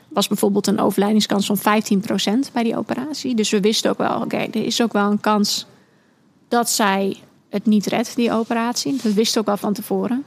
was 0.09 0.29
bijvoorbeeld 0.29 0.67
een 0.67 0.81
overlijdingskans 0.81 1.47
van 1.47 1.59
15% 1.59 2.53
bij 2.53 2.63
die 2.63 2.77
operatie. 2.77 3.35
Dus 3.35 3.51
we 3.51 3.61
wisten 3.61 3.91
ook 3.91 3.99
wel, 3.99 4.21
oké, 4.21 4.37
er 4.37 4.65
is 4.65 4.83
ook 4.83 4.93
wel 4.93 5.11
een 5.11 5.21
kans 5.21 5.67
dat 6.49 6.71
zij 6.71 7.17
het 7.57 7.67
niet 7.67 7.87
redt, 7.87 8.17
die 8.17 8.33
operatie. 8.33 8.97
Dat 9.03 9.13
wisten 9.13 9.35
we 9.35 9.41
ook 9.41 9.47
wel 9.47 9.57
van 9.57 9.73
tevoren. 9.73 10.25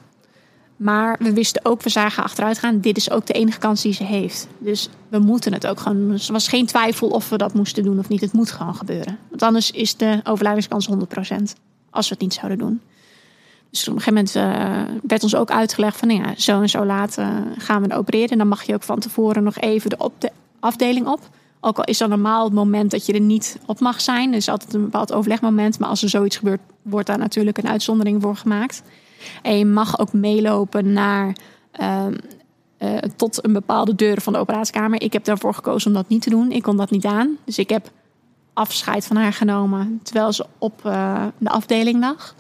Maar 0.76 1.16
we 1.20 1.34
wisten 1.34 1.66
ook, 1.66 1.82
we 1.82 1.90
zagen 1.90 2.24
achteruit 2.24 2.60
gaan, 2.60 2.80
dit 2.80 2.98
is 2.98 3.12
ook 3.12 3.26
de 3.26 3.34
enige 3.34 3.60
kans 3.60 3.82
die 3.82 3.94
ze 3.94 4.04
heeft. 4.04 4.48
Dus 4.58 4.90
we 5.10 5.20
moeten 5.20 5.54
het 5.54 5.68
ook 5.68 5.80
gewoon 5.80 6.12
er 6.12 6.32
was 6.32 6.48
geen 6.48 6.66
twijfel 6.66 7.08
of 7.08 7.30
we 7.30 7.38
dat 7.38 7.54
moesten 7.54 7.84
doen 7.84 8.00
of 8.00 8.10
niet. 8.10 8.22
Het 8.22 8.34
moet 8.34 8.52
gewoon 8.52 8.76
gebeuren. 8.76 9.18
Want 9.30 9.42
anders 9.42 9.72
is 9.72 9.96
de 9.96 10.20
overlijdenskans 10.24 10.90
100% 10.90 10.94
als 11.90 12.08
we 12.08 12.14
het 12.14 12.24
niet 12.24 12.34
zouden 12.34 12.58
doen. 12.58 12.82
Dus 13.70 13.88
op 13.88 13.96
een 13.96 14.02
gegeven 14.02 14.26
moment 14.36 14.36
uh, 14.36 14.96
werd 15.04 15.24
ons 15.24 15.36
ook 15.36 15.52
uitgelegd 15.52 15.98
van 15.98 16.08
nou 16.08 16.22
ja, 16.22 16.34
zo 16.38 16.62
en 16.62 16.70
zo 16.70 16.86
laat 16.86 17.18
uh, 17.18 17.28
gaan 17.58 17.84
we 17.84 17.96
opereren. 17.96 18.30
En 18.30 18.38
dan 18.38 18.48
mag 18.48 18.64
je 18.64 18.74
ook 18.74 18.84
van 18.84 19.00
tevoren 19.00 19.44
nog 19.44 19.58
even 19.58 19.90
de, 19.90 19.98
op 19.98 20.14
de 20.18 20.32
afdeling 20.60 21.08
op. 21.08 21.30
Ook 21.62 21.78
al 21.78 21.84
is 21.84 21.98
dat 21.98 22.10
normaal 22.10 22.44
het 22.44 22.54
moment 22.54 22.92
dat 22.92 23.06
je 23.06 23.14
er 23.14 23.20
niet 23.20 23.60
op 23.66 23.80
mag 23.80 24.02
zijn. 24.02 24.30
Er 24.30 24.38
is 24.38 24.50
altijd 24.50 24.74
een 24.74 24.84
bepaald 24.84 25.14
overlegmoment. 25.14 25.80
Maar 25.80 25.90
als 25.90 26.04
er 26.04 26.10
zoiets 26.10 26.38
gebeurt, 26.38 26.62
wordt 26.82 27.08
daar 27.08 27.18
natuurlijk 27.18 27.58
een 27.58 27.70
uitzondering 27.70 28.22
voor 28.22 28.36
gemaakt. 28.36 28.84
En 29.42 29.58
je 29.58 29.66
mag 29.66 30.00
ook 30.00 30.14
meelopen 30.14 30.94
naar. 30.94 31.36
Uh, 31.80 32.06
uh, 32.80 32.98
tot 33.16 33.46
een 33.46 33.54
bepaalde 33.54 33.96
deur 33.96 34.22
van 34.22 34.34
de 34.34 34.40
operatiekamer. 34.40 35.02
Ik 35.02 35.14
heb 35.14 35.24
daarvoor 35.24 35.54
gekozen 35.54 35.88
om 35.88 35.96
dat 35.96 36.10
niet 36.10 36.22
te 36.22 36.30
doen. 36.30 36.52
Ik 36.52 36.62
kon 36.62 36.78
dat 36.78 36.90
niet 36.90 37.06
aan. 37.06 37.38
Dus 37.44 37.58
ik 37.58 37.70
heb 37.70 37.92
afscheid 38.54 39.06
van 39.06 39.16
haar 39.16 39.34
genomen 39.34 40.00
terwijl 40.04 40.34
ze 40.34 40.46
op 40.58 40.82
uh, 40.86 41.26
de 41.38 41.50
afdeling 41.50 42.00
lag. 42.00 42.36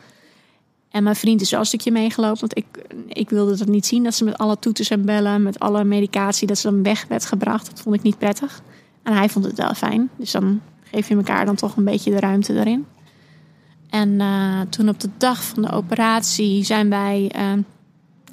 En 0.89 1.03
mijn 1.03 1.15
vriend 1.15 1.41
is 1.41 1.51
wel 1.51 1.59
een 1.59 1.65
stukje 1.65 1.91
meegelopen. 1.91 2.39
Want 2.39 2.57
ik, 2.57 2.65
ik 3.07 3.29
wilde 3.29 3.57
dat 3.57 3.67
niet 3.67 3.85
zien. 3.85 4.03
Dat 4.03 4.13
ze 4.13 4.23
met 4.23 4.37
alle 4.37 4.59
toeters 4.59 4.89
en 4.89 5.05
bellen, 5.05 5.43
met 5.43 5.59
alle 5.59 5.83
medicatie, 5.83 6.47
dat 6.47 6.57
ze 6.57 6.69
dan 6.69 6.83
weg 6.83 7.05
werd 7.07 7.25
gebracht. 7.25 7.69
Dat 7.69 7.81
vond 7.81 7.95
ik 7.95 8.01
niet 8.01 8.17
prettig. 8.17 8.61
En 9.03 9.13
hij 9.13 9.29
vond 9.29 9.45
het 9.45 9.57
wel 9.57 9.73
fijn. 9.73 10.09
Dus 10.15 10.31
dan 10.31 10.61
geef 10.83 11.07
je 11.07 11.15
elkaar 11.15 11.45
dan 11.45 11.55
toch 11.55 11.75
een 11.75 11.83
beetje 11.83 12.11
de 12.11 12.19
ruimte 12.19 12.53
erin. 12.53 12.85
En 13.89 14.09
uh, 14.09 14.61
toen 14.69 14.89
op 14.89 14.99
de 14.99 15.09
dag 15.17 15.43
van 15.43 15.61
de 15.61 15.71
operatie 15.71 16.63
zijn 16.63 16.89
wij 16.89 17.31
uh, 17.35 17.51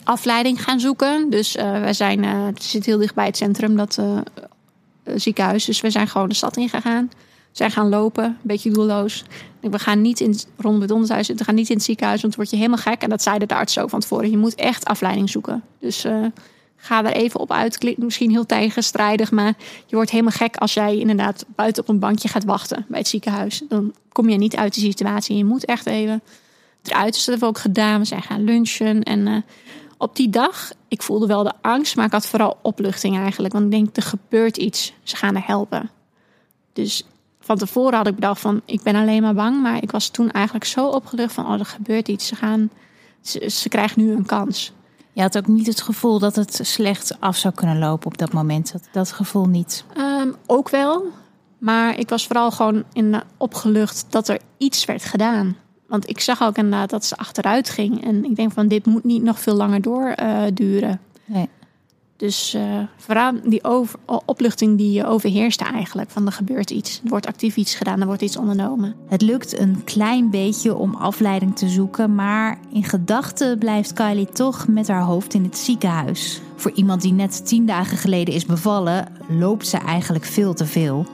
afleiding 0.04 0.62
gaan 0.62 0.80
zoeken. 0.80 1.30
Dus 1.30 1.56
uh, 1.56 1.62
wij 1.62 1.92
zijn, 1.92 2.24
het 2.24 2.62
zit 2.62 2.86
heel 2.86 2.98
dicht 2.98 3.14
bij 3.14 3.26
het 3.26 3.36
centrum, 3.36 3.76
dat 3.76 4.00
ziekenhuis. 5.14 5.64
Dus 5.64 5.80
we 5.80 5.90
zijn 5.90 6.08
gewoon 6.08 6.28
de 6.28 6.34
stad 6.34 6.56
ingegaan. 6.56 7.10
Zijn 7.52 7.70
gaan 7.70 7.88
lopen, 7.88 8.24
een 8.24 8.36
beetje 8.42 8.70
doelloos. 8.70 9.24
We 9.60 9.78
gaan 9.78 10.00
niet 10.00 10.20
in, 10.20 10.38
rond 10.56 10.82
het 10.82 10.90
onderhuis, 10.90 11.28
we 11.28 11.44
gaan 11.44 11.54
niet 11.54 11.68
in 11.68 11.76
het 11.76 11.84
ziekenhuis, 11.84 12.20
want 12.20 12.34
dan 12.34 12.44
word 12.44 12.54
je 12.54 12.62
helemaal 12.62 12.92
gek. 12.92 13.02
En 13.02 13.10
dat 13.10 13.22
zeiden 13.22 13.48
de 13.48 13.54
arts 13.54 13.78
ook 13.78 13.90
van 13.90 14.00
tevoren. 14.00 14.30
Je 14.30 14.38
moet 14.38 14.54
echt 14.54 14.84
afleiding 14.84 15.30
zoeken. 15.30 15.62
Dus 15.78 16.06
ga 16.86 17.04
er 17.04 17.12
even 17.12 17.40
op 17.40 17.52
uit. 17.52 17.78
Klinkt 17.78 18.02
misschien 18.02 18.30
heel 18.30 18.46
tegenstrijdig, 18.46 19.30
maar 19.30 19.54
je 19.86 19.96
wordt 19.96 20.10
helemaal 20.10 20.32
gek 20.32 20.56
als 20.56 20.74
jij 20.74 20.98
inderdaad 20.98 21.44
buiten 21.48 21.82
op 21.82 21.88
een 21.88 21.98
bankje 21.98 22.28
gaat 22.28 22.44
wachten 22.44 22.84
bij 22.88 22.98
het 22.98 23.08
ziekenhuis. 23.08 23.62
Dan 23.68 23.94
kom 24.12 24.28
je 24.28 24.36
niet 24.36 24.56
uit 24.56 24.74
die 24.74 24.84
situatie. 24.84 25.36
Je 25.36 25.44
moet 25.44 25.64
echt 25.64 25.86
even 25.86 26.22
eruit. 26.82 27.12
Dus 27.12 27.24
dat 27.24 27.44
ook 27.44 27.58
gedaan. 27.58 28.00
We 28.00 28.06
zijn 28.06 28.22
gaan 28.22 28.44
lunchen. 28.44 29.02
En 29.02 29.26
uh, 29.26 29.36
op 29.98 30.16
die 30.16 30.30
dag, 30.30 30.72
ik 30.88 31.02
voelde 31.02 31.26
wel 31.26 31.42
de 31.42 31.52
angst, 31.60 31.96
maar 31.96 32.06
ik 32.06 32.12
had 32.12 32.26
vooral 32.26 32.58
opluchting 32.62 33.16
eigenlijk. 33.16 33.52
Want 33.52 33.64
ik 33.64 33.70
denk, 33.70 33.96
er 33.96 34.02
gebeurt 34.02 34.56
iets. 34.56 34.92
Ze 35.02 35.16
gaan 35.16 35.36
er 35.36 35.46
helpen. 35.46 35.90
Dus 36.72 37.04
van 37.40 37.58
tevoren 37.58 37.96
had 37.96 38.06
ik 38.06 38.14
bedacht 38.14 38.40
van, 38.40 38.62
ik 38.64 38.82
ben 38.82 38.94
alleen 38.94 39.22
maar 39.22 39.34
bang. 39.34 39.62
Maar 39.62 39.82
ik 39.82 39.90
was 39.90 40.08
toen 40.08 40.30
eigenlijk 40.30 40.64
zo 40.64 40.88
opgelucht 40.88 41.32
van, 41.32 41.46
oh, 41.46 41.58
er 41.58 41.64
gebeurt 41.64 42.08
iets. 42.08 42.26
Ze 42.26 42.36
gaan, 42.36 42.70
ze, 43.20 43.48
ze 43.50 43.68
krijgen 43.68 44.02
nu 44.02 44.12
een 44.12 44.26
kans. 44.26 44.72
Je 45.16 45.22
had 45.22 45.36
ook 45.36 45.46
niet 45.46 45.66
het 45.66 45.80
gevoel 45.80 46.18
dat 46.18 46.36
het 46.36 46.60
slecht 46.62 47.20
af 47.20 47.36
zou 47.36 47.54
kunnen 47.54 47.78
lopen 47.78 48.06
op 48.06 48.18
dat 48.18 48.32
moment. 48.32 48.72
Dat, 48.72 48.88
dat 48.92 49.12
gevoel 49.12 49.46
niet. 49.46 49.84
Um, 49.96 50.34
ook 50.46 50.68
wel. 50.68 51.04
Maar 51.58 51.98
ik 51.98 52.08
was 52.08 52.26
vooral 52.26 52.50
gewoon 52.50 52.84
in, 52.92 53.22
opgelucht 53.36 54.06
dat 54.08 54.28
er 54.28 54.40
iets 54.58 54.84
werd 54.84 55.04
gedaan. 55.04 55.56
Want 55.86 56.08
ik 56.08 56.20
zag 56.20 56.42
ook 56.42 56.56
inderdaad 56.56 56.90
dat 56.90 57.04
ze 57.04 57.16
achteruit 57.16 57.70
ging. 57.70 58.04
En 58.04 58.24
ik 58.24 58.36
denk 58.36 58.52
van 58.52 58.68
dit 58.68 58.86
moet 58.86 59.04
niet 59.04 59.22
nog 59.22 59.40
veel 59.40 59.54
langer 59.54 59.82
doorduren. 59.82 61.00
Uh, 61.28 61.34
nee. 61.34 61.48
Dus 62.16 62.54
uh, 62.54 62.78
vooral 62.96 63.32
die 63.44 63.64
over, 63.64 63.98
opluchting 64.24 64.78
die 64.78 64.92
je 64.92 65.06
overheerste 65.06 65.64
eigenlijk. 65.64 66.10
Van 66.10 66.26
er 66.26 66.32
gebeurt 66.32 66.70
iets. 66.70 67.00
Er 67.04 67.10
wordt 67.10 67.26
actief 67.26 67.56
iets 67.56 67.74
gedaan. 67.74 68.00
Er 68.00 68.06
wordt 68.06 68.22
iets 68.22 68.36
ondernomen. 68.36 68.94
Het 69.08 69.22
lukt 69.22 69.58
een 69.58 69.84
klein 69.84 70.30
beetje 70.30 70.74
om 70.74 70.94
afleiding 70.94 71.56
te 71.56 71.68
zoeken. 71.68 72.14
Maar 72.14 72.58
in 72.72 72.84
gedachten 72.84 73.58
blijft 73.58 73.92
Kylie 73.92 74.26
toch 74.26 74.68
met 74.68 74.88
haar 74.88 75.02
hoofd 75.02 75.34
in 75.34 75.42
het 75.42 75.58
ziekenhuis. 75.58 76.40
Voor 76.56 76.70
iemand 76.74 77.02
die 77.02 77.12
net 77.12 77.46
tien 77.46 77.66
dagen 77.66 77.96
geleden 77.96 78.34
is 78.34 78.46
bevallen, 78.46 79.08
loopt 79.28 79.66
ze 79.66 79.76
eigenlijk 79.76 80.24
veel 80.24 80.54
te 80.54 80.66
veel. 80.66 81.06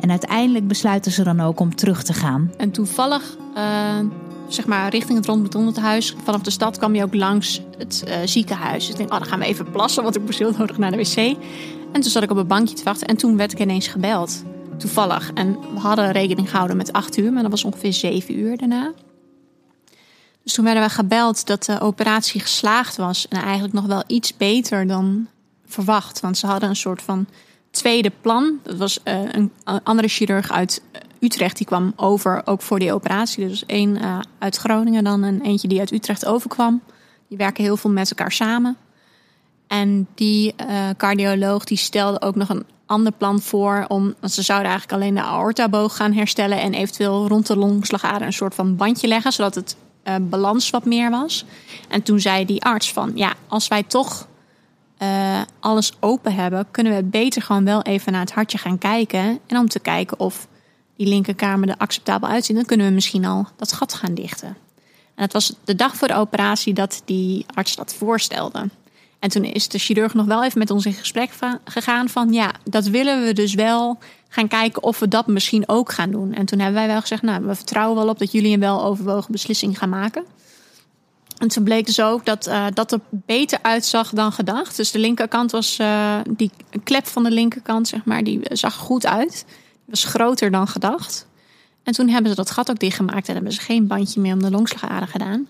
En 0.00 0.10
uiteindelijk 0.10 0.68
besluiten 0.68 1.12
ze 1.12 1.22
dan 1.22 1.40
ook 1.40 1.60
om 1.60 1.74
terug 1.74 2.02
te 2.02 2.12
gaan. 2.12 2.50
En 2.56 2.70
toevallig 2.70 3.36
uh, 3.56 3.98
zeg 4.48 4.66
maar, 4.66 4.90
richting 4.90 5.18
het 5.18 5.26
rondbetonderd 5.26 5.76
huis. 5.76 6.14
Vanaf 6.24 6.40
de 6.40 6.50
stad 6.50 6.78
kwam 6.78 6.94
je 6.94 7.02
ook 7.02 7.14
langs 7.14 7.60
het 7.78 8.04
uh, 8.08 8.14
ziekenhuis. 8.24 8.82
Dus 8.82 8.90
ik 8.90 8.96
denk, 8.96 9.12
oh, 9.12 9.18
dan 9.18 9.28
gaan 9.28 9.38
we 9.38 9.44
even 9.44 9.70
plassen, 9.70 10.02
want 10.02 10.16
ik 10.16 10.22
moest 10.22 10.38
heel 10.38 10.54
nodig 10.58 10.78
naar 10.78 10.90
de 10.90 10.96
wc. 10.96 11.16
En 11.92 12.00
toen 12.00 12.10
zat 12.10 12.22
ik 12.22 12.30
op 12.30 12.36
een 12.36 12.46
bankje 12.46 12.74
te 12.74 12.84
wachten 12.84 13.06
en 13.06 13.16
toen 13.16 13.36
werd 13.36 13.52
ik 13.52 13.60
ineens 13.60 13.88
gebeld. 13.88 14.42
Toevallig. 14.78 15.30
En 15.34 15.58
we 15.74 15.80
hadden 15.80 16.12
rekening 16.12 16.50
gehouden 16.50 16.76
met 16.76 16.92
acht 16.92 17.16
uur, 17.16 17.32
maar 17.32 17.42
dat 17.42 17.50
was 17.50 17.64
ongeveer 17.64 17.92
zeven 17.92 18.38
uur 18.38 18.56
daarna. 18.56 18.92
Dus 20.42 20.52
toen 20.52 20.64
werden 20.64 20.82
we 20.82 20.88
gebeld 20.88 21.46
dat 21.46 21.64
de 21.64 21.80
operatie 21.80 22.40
geslaagd 22.40 22.96
was. 22.96 23.28
En 23.28 23.42
eigenlijk 23.42 23.74
nog 23.74 23.86
wel 23.86 24.02
iets 24.06 24.36
beter 24.36 24.86
dan 24.86 25.26
verwacht. 25.66 26.20
Want 26.20 26.38
ze 26.38 26.46
hadden 26.46 26.68
een 26.68 26.76
soort 26.76 27.02
van 27.02 27.26
tweede 27.70 28.12
plan. 28.20 28.58
Dat 28.62 28.76
was 28.76 29.00
uh, 29.04 29.20
een 29.32 29.52
andere 29.82 30.08
chirurg 30.08 30.52
uit 30.52 30.82
Utrecht 31.24 31.56
die 31.56 31.66
kwam 31.66 31.92
over 31.96 32.42
ook 32.44 32.62
voor 32.62 32.78
die 32.78 32.92
operatie. 32.92 33.48
Dus 33.48 33.66
één 33.66 33.96
uh, 33.96 34.18
uit 34.38 34.56
Groningen 34.56 35.04
dan 35.04 35.24
en 35.24 35.40
eentje 35.40 35.68
die 35.68 35.78
uit 35.78 35.92
Utrecht 35.92 36.26
overkwam. 36.26 36.82
Die 37.28 37.38
werken 37.38 37.64
heel 37.64 37.76
veel 37.76 37.90
met 37.90 38.10
elkaar 38.10 38.32
samen. 38.32 38.76
En 39.66 40.08
die 40.14 40.54
uh, 40.60 40.88
cardioloog 40.96 41.64
die 41.64 41.76
stelde 41.76 42.20
ook 42.20 42.34
nog 42.34 42.48
een 42.48 42.64
ander 42.86 43.12
plan 43.12 43.40
voor. 43.40 43.84
Om, 43.88 44.14
want 44.20 44.32
ze 44.32 44.42
zouden 44.42 44.70
eigenlijk 44.70 45.02
alleen 45.02 45.14
de 45.14 45.22
aortaboog 45.22 45.96
gaan 45.96 46.12
herstellen. 46.12 46.60
En 46.60 46.74
eventueel 46.74 47.28
rond 47.28 47.46
de 47.46 47.56
longslagader 47.56 48.26
een 48.26 48.32
soort 48.32 48.54
van 48.54 48.76
bandje 48.76 49.08
leggen. 49.08 49.32
Zodat 49.32 49.54
het 49.54 49.76
uh, 50.04 50.14
balans 50.20 50.70
wat 50.70 50.84
meer 50.84 51.10
was. 51.10 51.44
En 51.88 52.02
toen 52.02 52.20
zei 52.20 52.44
die 52.44 52.62
arts 52.62 52.92
van 52.92 53.12
ja, 53.14 53.32
als 53.48 53.68
wij 53.68 53.82
toch 53.82 54.26
alles 55.60 55.92
open 56.00 56.34
hebben, 56.34 56.66
kunnen 56.70 56.96
we 56.96 57.02
beter 57.02 57.42
gewoon 57.42 57.64
wel 57.64 57.82
even 57.82 58.12
naar 58.12 58.20
het 58.20 58.32
hartje 58.32 58.58
gaan 58.58 58.78
kijken. 58.78 59.38
En 59.46 59.58
om 59.58 59.68
te 59.68 59.80
kijken 59.80 60.18
of 60.18 60.46
die 60.96 61.06
linkerkamer 61.06 61.68
er 61.68 61.76
acceptabel 61.76 62.28
uitziet, 62.28 62.56
dan 62.56 62.64
kunnen 62.64 62.86
we 62.86 62.92
misschien 62.92 63.24
al 63.24 63.46
dat 63.56 63.72
gat 63.72 63.94
gaan 63.94 64.14
dichten. 64.14 64.56
En 65.14 65.22
het 65.22 65.32
was 65.32 65.54
de 65.64 65.74
dag 65.74 65.96
voor 65.96 66.08
de 66.08 66.14
operatie 66.14 66.74
dat 66.74 67.02
die 67.04 67.46
arts 67.54 67.76
dat 67.76 67.94
voorstelde. 67.94 68.68
En 69.18 69.30
toen 69.30 69.44
is 69.44 69.68
de 69.68 69.78
chirurg 69.78 70.14
nog 70.14 70.26
wel 70.26 70.44
even 70.44 70.58
met 70.58 70.70
ons 70.70 70.86
in 70.86 70.92
gesprek 70.92 71.30
gegaan 71.64 72.08
van 72.08 72.32
ja, 72.32 72.52
dat 72.64 72.86
willen 72.86 73.24
we 73.24 73.32
dus 73.32 73.54
wel 73.54 73.98
gaan 74.28 74.48
kijken 74.48 74.82
of 74.82 74.98
we 74.98 75.08
dat 75.08 75.26
misschien 75.26 75.68
ook 75.68 75.92
gaan 75.92 76.10
doen. 76.10 76.32
En 76.32 76.46
toen 76.46 76.58
hebben 76.58 76.76
wij 76.76 76.86
wel 76.86 77.00
gezegd, 77.00 77.22
nou, 77.22 77.44
we 77.44 77.54
vertrouwen 77.54 77.96
wel 77.96 78.08
op 78.08 78.18
dat 78.18 78.32
jullie 78.32 78.54
een 78.54 78.60
wel 78.60 78.84
overwogen 78.84 79.32
beslissing 79.32 79.78
gaan 79.78 79.88
maken. 79.88 80.24
En 81.38 81.48
toen 81.48 81.64
bleek 81.64 81.86
dus 81.86 82.00
ook 82.00 82.24
dat 82.24 82.46
uh, 82.46 82.66
dat 82.74 82.92
er 82.92 83.00
beter 83.10 83.58
uitzag 83.62 84.10
dan 84.10 84.32
gedacht. 84.32 84.76
Dus 84.76 84.90
de 84.90 84.98
linkerkant 84.98 85.50
was, 85.50 85.78
uh, 85.78 86.16
die 86.28 86.50
klep 86.82 87.06
van 87.06 87.22
de 87.22 87.30
linkerkant, 87.30 87.88
zeg 87.88 88.04
maar, 88.04 88.24
die 88.24 88.40
zag 88.42 88.74
goed 88.74 89.06
uit 89.06 89.44
was 89.84 90.04
groter 90.04 90.50
dan 90.50 90.68
gedacht. 90.68 91.26
En 91.82 91.92
toen 91.92 92.08
hebben 92.08 92.30
ze 92.30 92.36
dat 92.36 92.50
gat 92.50 92.70
ook 92.70 92.78
dichtgemaakt 92.78 93.28
en 93.28 93.34
hebben 93.34 93.52
ze 93.52 93.60
geen 93.60 93.86
bandje 93.86 94.20
meer 94.20 94.32
om 94.32 94.42
de 94.42 94.50
longslagader 94.50 95.08
gedaan. 95.08 95.48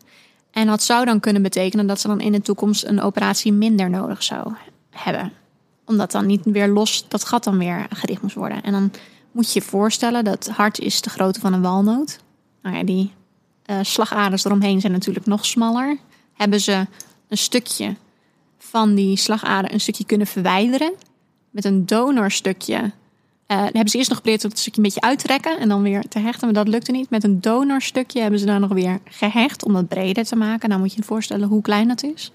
En 0.50 0.66
dat 0.66 0.82
zou 0.82 1.04
dan 1.04 1.20
kunnen 1.20 1.42
betekenen 1.42 1.86
dat 1.86 2.00
ze 2.00 2.08
dan 2.08 2.20
in 2.20 2.32
de 2.32 2.40
toekomst 2.40 2.84
een 2.84 3.00
operatie 3.00 3.52
minder 3.52 3.90
nodig 3.90 4.22
zou 4.22 4.54
hebben. 4.90 5.32
Omdat 5.84 6.10
dan 6.10 6.26
niet 6.26 6.40
weer 6.44 6.68
los 6.68 7.08
dat 7.08 7.24
gat 7.24 7.44
dan 7.44 7.58
weer 7.58 7.86
gedicht 7.90 8.22
moest 8.22 8.34
worden. 8.34 8.62
En 8.62 8.72
dan 8.72 8.90
moet 9.32 9.52
je 9.52 9.60
je 9.60 9.66
voorstellen 9.66 10.24
dat 10.24 10.48
hart 10.48 10.78
is 10.78 11.00
de 11.00 11.10
grootte 11.10 11.40
van 11.40 11.52
een 11.52 11.62
walnoot. 11.62 12.18
Nou 12.62 12.76
ja, 12.76 12.84
die 12.84 13.12
uh, 13.66 13.78
slagaders 13.82 14.44
eromheen 14.44 14.80
zijn 14.80 14.92
natuurlijk 14.92 15.26
nog 15.26 15.46
smaller. 15.46 15.98
Hebben 16.32 16.60
ze 16.60 16.86
een 17.28 17.38
stukje 17.38 17.96
van 18.58 18.94
die 18.94 19.16
slagader 19.16 19.72
een 19.72 19.80
stukje 19.80 20.04
kunnen 20.04 20.26
verwijderen. 20.26 20.92
Met 21.50 21.64
een 21.64 21.86
donorstukje 21.86 22.92
uh, 23.54 23.62
hebben 23.62 23.88
ze 23.88 23.96
eerst 23.96 24.08
nog 24.08 24.18
geprobeerd 24.18 24.42
het 24.42 24.58
stukje 24.58 24.80
een 24.80 24.86
beetje 24.86 25.00
uit 25.00 25.18
te 25.18 25.56
en 25.58 25.68
dan 25.68 25.82
weer 25.82 26.02
te 26.08 26.18
hechten, 26.18 26.44
maar 26.44 26.64
dat 26.64 26.68
lukte 26.68 26.92
niet. 26.92 27.10
Met 27.10 27.24
een 27.24 27.40
donorstukje 27.40 28.20
hebben 28.20 28.38
ze 28.38 28.46
dan 28.46 28.60
nog 28.60 28.72
weer 28.72 28.98
gehecht 29.04 29.64
om 29.64 29.74
het 29.76 29.88
breder 29.88 30.24
te 30.24 30.36
maken. 30.36 30.68
Nou 30.68 30.80
moet 30.80 30.90
je 30.90 30.96
je 30.96 31.06
voorstellen 31.06 31.48
hoe 31.48 31.62
klein 31.62 31.88
dat 31.88 32.02
is. 32.02 32.32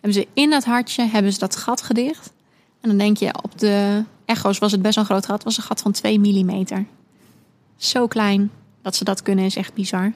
Hebben 0.00 0.22
ze 0.22 0.28
in 0.32 0.50
dat 0.50 0.64
hartje 0.64 1.04
hebben 1.04 1.32
ze 1.32 1.38
dat 1.38 1.56
gat 1.56 1.82
gedicht. 1.82 2.32
En 2.80 2.88
dan 2.88 2.98
denk 2.98 3.16
je, 3.16 3.34
op 3.42 3.58
de 3.58 4.04
echo's 4.24 4.58
was 4.58 4.72
het 4.72 4.82
best 4.82 4.94
wel 4.94 5.04
een 5.04 5.10
groot 5.10 5.26
gat. 5.26 5.44
Was 5.44 5.56
een 5.56 5.62
gat 5.62 5.80
van 5.80 5.92
2 5.92 6.18
mm. 6.18 6.86
Zo 7.76 8.06
klein 8.06 8.50
dat 8.82 8.96
ze 8.96 9.04
dat 9.04 9.22
kunnen 9.22 9.44
is 9.44 9.56
echt 9.56 9.74
bizar. 9.74 10.12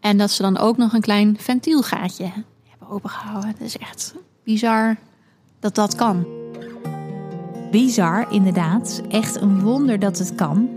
En 0.00 0.18
dat 0.18 0.30
ze 0.30 0.42
dan 0.42 0.58
ook 0.58 0.76
nog 0.76 0.92
een 0.92 1.00
klein 1.00 1.36
ventielgaatje 1.40 2.30
hebben 2.68 2.88
opengehouden. 2.88 3.54
Dat 3.58 3.66
is 3.66 3.78
echt 3.78 4.14
bizar 4.42 4.96
dat 5.60 5.74
dat 5.74 5.94
kan. 5.94 6.43
Bizar, 7.74 8.26
inderdaad. 8.30 9.02
Echt 9.08 9.40
een 9.40 9.60
wonder 9.60 9.98
dat 9.98 10.18
het 10.18 10.34
kan. 10.34 10.68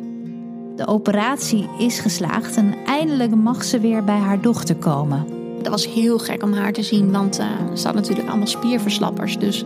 De 0.76 0.88
operatie 0.88 1.68
is 1.78 2.00
geslaagd 2.00 2.56
en 2.56 2.76
eindelijk 2.86 3.36
mag 3.36 3.64
ze 3.64 3.80
weer 3.80 4.04
bij 4.04 4.18
haar 4.18 4.42
dochter 4.42 4.76
komen. 4.76 5.26
Dat 5.62 5.72
was 5.72 5.88
heel 5.88 6.20
gek 6.20 6.44
om 6.44 6.54
haar 6.54 6.74
te 6.74 6.84
zien, 6.84 7.12
want 7.12 7.40
uh, 7.40 7.46
er 7.46 7.78
staat 7.78 7.94
natuurlijk 7.94 8.28
allemaal 8.28 8.48
spierverslappers. 8.48 9.38
Dus 9.38 9.66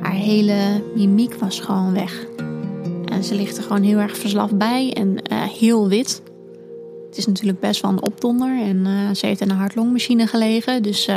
haar 0.00 0.12
hele 0.12 0.82
mimiek 0.94 1.34
was 1.34 1.60
gewoon 1.60 1.92
weg. 1.92 2.26
En 3.04 3.24
ze 3.24 3.34
ligt 3.34 3.56
er 3.56 3.62
gewoon 3.62 3.82
heel 3.82 3.98
erg 3.98 4.16
verslaafd 4.16 4.58
bij 4.58 4.92
en 4.92 5.08
uh, 5.08 5.42
heel 5.42 5.88
wit. 5.88 6.22
Het 7.08 7.16
is 7.16 7.26
natuurlijk 7.26 7.60
best 7.60 7.82
wel 7.82 7.90
een 7.90 8.02
opdonder 8.02 8.60
en 8.60 8.76
uh, 8.86 9.10
ze 9.14 9.26
heeft 9.26 9.40
in 9.40 9.50
een 9.50 9.56
hartlongmachine 9.56 10.26
gelegen. 10.26 10.82
Dus 10.82 11.08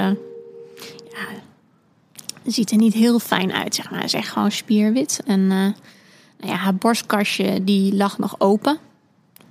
ziet 2.51 2.71
er 2.71 2.77
niet 2.77 2.93
heel 2.93 3.19
fijn 3.19 3.51
uit, 3.51 3.75
zeg 3.75 3.86
maar. 3.89 3.99
Hij 3.99 4.07
is 4.07 4.13
echt 4.13 4.29
gewoon 4.29 4.51
spierwit. 4.51 5.21
En 5.25 5.39
uh, 5.39 5.49
nou 5.49 5.73
ja, 6.51 6.55
haar 6.55 6.75
borstkastje 6.75 7.63
die 7.63 7.95
lag 7.95 8.17
nog 8.17 8.36
open. 8.39 8.77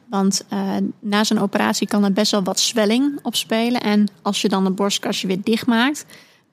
Want 0.08 0.44
uh, 0.52 0.76
na 1.00 1.24
zijn 1.24 1.40
operatie 1.40 1.86
kan 1.86 2.04
er 2.04 2.12
best 2.12 2.30
wel 2.30 2.42
wat 2.42 2.60
zwelling 2.60 3.18
opspelen. 3.22 3.80
En 3.80 4.08
als 4.22 4.42
je 4.42 4.48
dan 4.48 4.64
het 4.64 4.74
borstkastje 4.74 5.26
weer 5.26 5.42
dicht 5.42 5.66
maakt, 5.66 6.04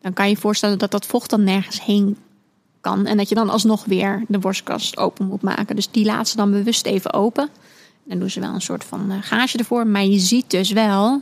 dan 0.02 0.14
kan 0.14 0.26
je 0.26 0.32
je 0.32 0.42
voorstellen 0.42 0.80
dat 0.80 0.92
dat 0.92 1.06
vocht 1.06 1.30
dan 1.30 1.44
nergens 1.44 1.84
heen 1.84 2.18
kan. 2.82 3.06
En 3.06 3.18
dat 3.18 3.30
je 3.30 3.36
dan 3.36 3.50
alsnog 3.50 3.86
weer 3.86 4.26
de 4.28 4.38
borstkast 4.38 4.98
open 4.98 5.28
moet 5.28 5.42
maken. 5.42 5.76
Dus 5.76 5.92
die 5.92 6.06
laat 6.06 6.28
ze 6.28 6.36
dan 6.36 6.52
bewust 6.52 6.86
even 6.86 7.14
open. 7.14 7.50
Dan 8.04 8.20
doen 8.20 8.30
ze 8.30 8.40
wel 8.40 8.54
een 8.54 8.62
soort 8.62 8.84
van 8.84 9.12
uh, 9.12 9.18
gage 9.22 9.58
ervoor. 9.58 9.88
Maar 9.88 10.06
je 10.06 10.20
ziet 10.20 10.50
dus 10.50 10.72
wel 10.72 11.22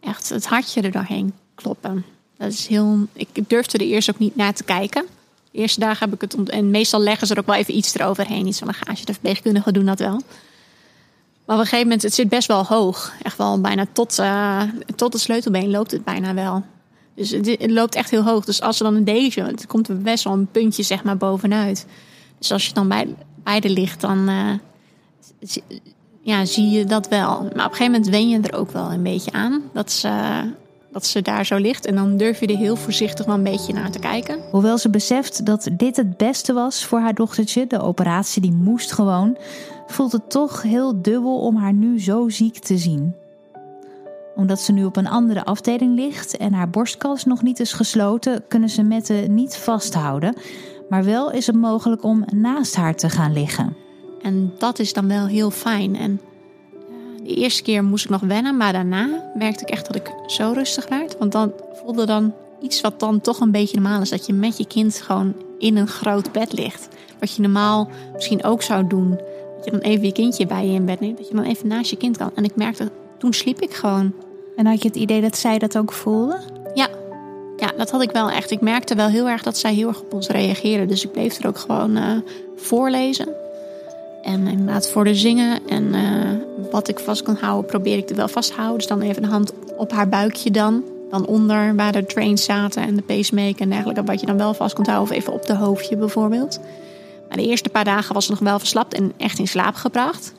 echt 0.00 0.28
het 0.28 0.46
hartje 0.46 0.80
er 0.80 0.90
doorheen 0.90 1.32
kloppen. 1.54 2.04
Dat 2.38 2.52
is 2.52 2.66
heel. 2.66 2.98
Ik 3.12 3.28
durfde 3.48 3.78
er 3.78 3.84
eerst 3.84 4.10
ook 4.10 4.18
niet 4.18 4.36
naar 4.36 4.54
te 4.54 4.64
kijken. 4.64 5.04
De 5.50 5.58
eerste 5.58 5.80
dagen 5.80 6.04
heb 6.04 6.14
ik 6.14 6.20
het. 6.20 6.34
ont- 6.34 6.48
En 6.50 6.70
meestal 6.70 7.00
leggen 7.00 7.26
ze 7.26 7.32
er 7.34 7.40
ook 7.40 7.46
wel 7.46 7.54
even 7.56 7.76
iets 7.76 7.94
eroverheen. 7.94 8.46
Iets 8.46 8.58
van 8.58 8.68
een 8.68 8.74
gaasje. 8.74 9.04
De 9.04 9.12
verpleegkundigen 9.12 9.72
doen 9.72 9.84
dat 9.86 9.98
wel. 9.98 10.20
Maar 11.44 11.56
op 11.56 11.62
een 11.62 11.68
gegeven 11.68 11.82
moment, 11.86 12.02
het 12.02 12.14
zit 12.14 12.28
best 12.28 12.48
wel 12.48 12.64
hoog. 12.64 13.12
Echt 13.22 13.36
wel 13.38 13.60
bijna 13.60 13.86
tot, 13.92 14.18
eh, 14.18 14.62
tot 14.96 15.12
het 15.12 15.22
sleutelbeen 15.22 15.70
loopt 15.70 15.90
het 15.90 16.04
bijna 16.04 16.34
wel. 16.34 16.64
Dus 17.14 17.30
het, 17.30 17.70
loopt 17.70 17.94
echt 17.94 18.10
heel 18.10 18.24
hoog. 18.24 18.44
Dus 18.44 18.60
als 18.60 18.78
er 18.78 18.84
dan 18.84 18.94
een 18.94 19.04
deze, 19.04 19.40
het 19.40 19.66
komt 19.66 19.88
er 19.88 19.98
best 19.98 20.24
wel 20.24 20.32
een 20.32 20.50
puntje 20.50 20.82
zeg 20.82 21.04
maar 21.04 21.16
bovenuit. 21.16 21.86
Dus 22.38 22.52
als 22.52 22.66
je 22.66 22.72
dan 22.72 22.88
bij, 22.88 23.14
beide 23.42 23.68
ligt, 23.70 24.00
dan 24.00 24.28
eh, 24.28 24.52
ja, 26.22 26.44
zie 26.44 26.68
je 26.70 26.84
dat 26.84 27.08
wel. 27.08 27.28
Maar 27.28 27.44
op 27.44 27.54
een 27.56 27.60
gegeven 27.76 27.84
moment 27.92 28.08
wen 28.08 28.28
je 28.28 28.40
er 28.40 28.58
ook 28.58 28.70
wel 28.70 28.92
een 28.92 29.02
beetje 29.02 29.32
aan. 29.32 29.62
Dat 29.72 29.92
ze, 29.92 30.08
dat 30.96 31.06
ze 31.06 31.22
daar 31.22 31.46
zo 31.46 31.56
ligt. 31.56 31.86
En 31.86 31.94
dan 31.94 32.16
durf 32.16 32.40
je 32.40 32.46
er 32.46 32.56
heel 32.56 32.76
voorzichtig 32.76 33.26
wel 33.26 33.34
een 33.34 33.42
beetje 33.42 33.72
naar 33.72 33.90
te 33.90 33.98
kijken. 33.98 34.38
Hoewel 34.50 34.78
ze 34.78 34.90
beseft 34.90 35.46
dat 35.46 35.68
dit 35.72 35.96
het 35.96 36.16
beste 36.16 36.52
was 36.52 36.84
voor 36.84 36.98
haar 36.98 37.14
dochtertje, 37.14 37.66
de 37.66 37.80
operatie 37.80 38.42
die 38.42 38.52
moest 38.52 38.92
gewoon, 38.92 39.36
voelt 39.86 40.12
het 40.12 40.30
toch 40.30 40.62
heel 40.62 41.02
dubbel 41.02 41.38
om 41.38 41.56
haar 41.56 41.72
nu 41.72 42.00
zo 42.00 42.28
ziek 42.28 42.58
te 42.58 42.78
zien. 42.78 43.14
Omdat 44.34 44.60
ze 44.60 44.72
nu 44.72 44.84
op 44.84 44.96
een 44.96 45.08
andere 45.08 45.44
afdeling 45.44 45.94
ligt 45.94 46.36
en 46.36 46.52
haar 46.52 46.70
borstkas 46.70 47.24
nog 47.24 47.42
niet 47.42 47.60
is 47.60 47.72
gesloten, 47.72 48.44
kunnen 48.48 48.68
ze 48.68 48.82
Mette 48.82 49.14
niet 49.14 49.56
vasthouden. 49.56 50.36
Maar 50.88 51.04
wel 51.04 51.32
is 51.32 51.46
het 51.46 51.56
mogelijk 51.56 52.02
om 52.02 52.24
naast 52.34 52.76
haar 52.76 52.94
te 52.94 53.10
gaan 53.10 53.32
liggen. 53.32 53.76
En 54.22 54.52
dat 54.58 54.78
is 54.78 54.92
dan 54.92 55.08
wel 55.08 55.26
heel 55.26 55.50
fijn. 55.50 55.96
En 55.96 56.20
de 57.26 57.34
eerste 57.34 57.62
keer 57.62 57.84
moest 57.84 58.04
ik 58.04 58.10
nog 58.10 58.20
wennen, 58.20 58.56
maar 58.56 58.72
daarna 58.72 59.30
merkte 59.34 59.64
ik 59.64 59.70
echt 59.70 59.86
dat 59.86 59.96
ik 59.96 60.10
zo 60.26 60.52
rustig 60.54 60.88
werd. 60.88 61.18
Want 61.18 61.32
dan 61.32 61.52
voelde 61.72 62.06
dan 62.06 62.34
iets 62.60 62.80
wat 62.80 63.00
dan 63.00 63.20
toch 63.20 63.40
een 63.40 63.50
beetje 63.50 63.80
normaal 63.80 64.00
is. 64.00 64.10
Dat 64.10 64.26
je 64.26 64.32
met 64.32 64.58
je 64.58 64.66
kind 64.66 65.00
gewoon 65.00 65.34
in 65.58 65.76
een 65.76 65.88
groot 65.88 66.32
bed 66.32 66.52
ligt. 66.52 66.88
Wat 67.20 67.34
je 67.34 67.42
normaal 67.42 67.88
misschien 68.14 68.44
ook 68.44 68.62
zou 68.62 68.86
doen. 68.86 69.10
Dat 69.56 69.64
je 69.64 69.70
dan 69.70 69.80
even 69.80 70.06
je 70.06 70.12
kindje 70.12 70.46
bij 70.46 70.66
je 70.66 70.72
in 70.72 70.84
bed 70.84 71.00
neemt. 71.00 71.18
Dat 71.18 71.28
je 71.28 71.34
dan 71.34 71.44
even 71.44 71.68
naast 71.68 71.90
je 71.90 71.96
kind 71.96 72.16
kan. 72.16 72.30
En 72.34 72.44
ik 72.44 72.56
merkte, 72.56 72.90
toen 73.18 73.32
sliep 73.32 73.60
ik 73.60 73.74
gewoon. 73.74 74.12
En 74.56 74.66
had 74.66 74.82
je 74.82 74.88
het 74.88 74.96
idee 74.96 75.20
dat 75.20 75.36
zij 75.36 75.58
dat 75.58 75.78
ook 75.78 75.92
voelde? 75.92 76.38
Ja, 76.74 76.88
ja, 77.56 77.72
dat 77.76 77.90
had 77.90 78.02
ik 78.02 78.10
wel 78.10 78.30
echt. 78.30 78.50
Ik 78.50 78.60
merkte 78.60 78.94
wel 78.94 79.08
heel 79.08 79.28
erg 79.28 79.42
dat 79.42 79.58
zij 79.58 79.74
heel 79.74 79.88
erg 79.88 80.00
op 80.00 80.12
ons 80.12 80.28
reageerde. 80.28 80.86
Dus 80.86 81.04
ik 81.04 81.12
bleef 81.12 81.38
er 81.38 81.46
ook 81.46 81.58
gewoon 81.58 81.96
eh, 81.96 82.10
voorlezen. 82.56 83.28
En 84.26 84.46
inderdaad 84.46 84.90
voor 84.90 85.04
de 85.04 85.14
zingen. 85.14 85.68
En 85.68 85.94
eh, 85.94 86.70
wat 86.70 86.88
ik 86.88 86.98
vast 86.98 87.22
kan 87.22 87.36
houden, 87.40 87.70
probeer 87.70 87.96
ik 87.96 88.10
er 88.10 88.16
wel 88.16 88.28
vast 88.28 88.50
te 88.50 88.56
houden. 88.56 88.78
Dus 88.78 88.86
dan 88.86 89.00
even 89.00 89.22
de 89.22 89.28
hand 89.28 89.52
op 89.76 89.92
haar 89.92 90.08
buikje 90.08 90.50
dan. 90.50 90.84
Dan 91.10 91.26
onder 91.26 91.76
waar 91.76 91.92
de 91.92 92.06
trains 92.06 92.44
zaten 92.44 92.82
en 92.82 92.96
de 92.96 93.02
pacemaker 93.02 93.60
en 93.60 93.68
dergelijke. 93.68 94.04
Wat 94.04 94.20
je 94.20 94.26
dan 94.26 94.36
wel 94.36 94.54
vast 94.54 94.74
kunt 94.74 94.86
houden. 94.86 95.10
Of 95.10 95.16
even 95.16 95.32
op 95.32 95.46
de 95.46 95.54
hoofdje 95.54 95.96
bijvoorbeeld. 95.96 96.60
Maar 97.28 97.36
de 97.36 97.46
eerste 97.46 97.68
paar 97.68 97.84
dagen 97.84 98.14
was 98.14 98.24
ze 98.24 98.30
nog 98.30 98.40
wel 98.40 98.58
verslapt 98.58 98.94
en 98.94 99.12
echt 99.16 99.38
in 99.38 99.48
slaap 99.48 99.74
gebracht. 99.74 100.32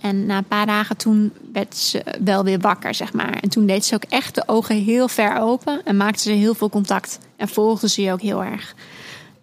En 0.00 0.26
na 0.26 0.36
een 0.36 0.44
paar 0.44 0.66
dagen 0.66 0.96
toen 0.96 1.32
werd 1.52 1.76
ze 1.76 2.02
wel 2.24 2.44
weer 2.44 2.58
wakker, 2.58 2.94
zeg 2.94 3.12
maar. 3.12 3.38
En 3.40 3.48
toen 3.48 3.66
deed 3.66 3.84
ze 3.84 3.94
ook 3.94 4.04
echt 4.08 4.34
de 4.34 4.42
ogen 4.46 4.76
heel 4.76 5.08
ver 5.08 5.40
open 5.40 5.80
en 5.84 5.96
maakte 5.96 6.22
ze 6.22 6.30
heel 6.30 6.54
veel 6.54 6.70
contact. 6.70 7.18
En 7.36 7.48
volgde 7.48 7.88
ze 7.88 8.02
je 8.02 8.12
ook 8.12 8.20
heel 8.20 8.44
erg. 8.44 8.74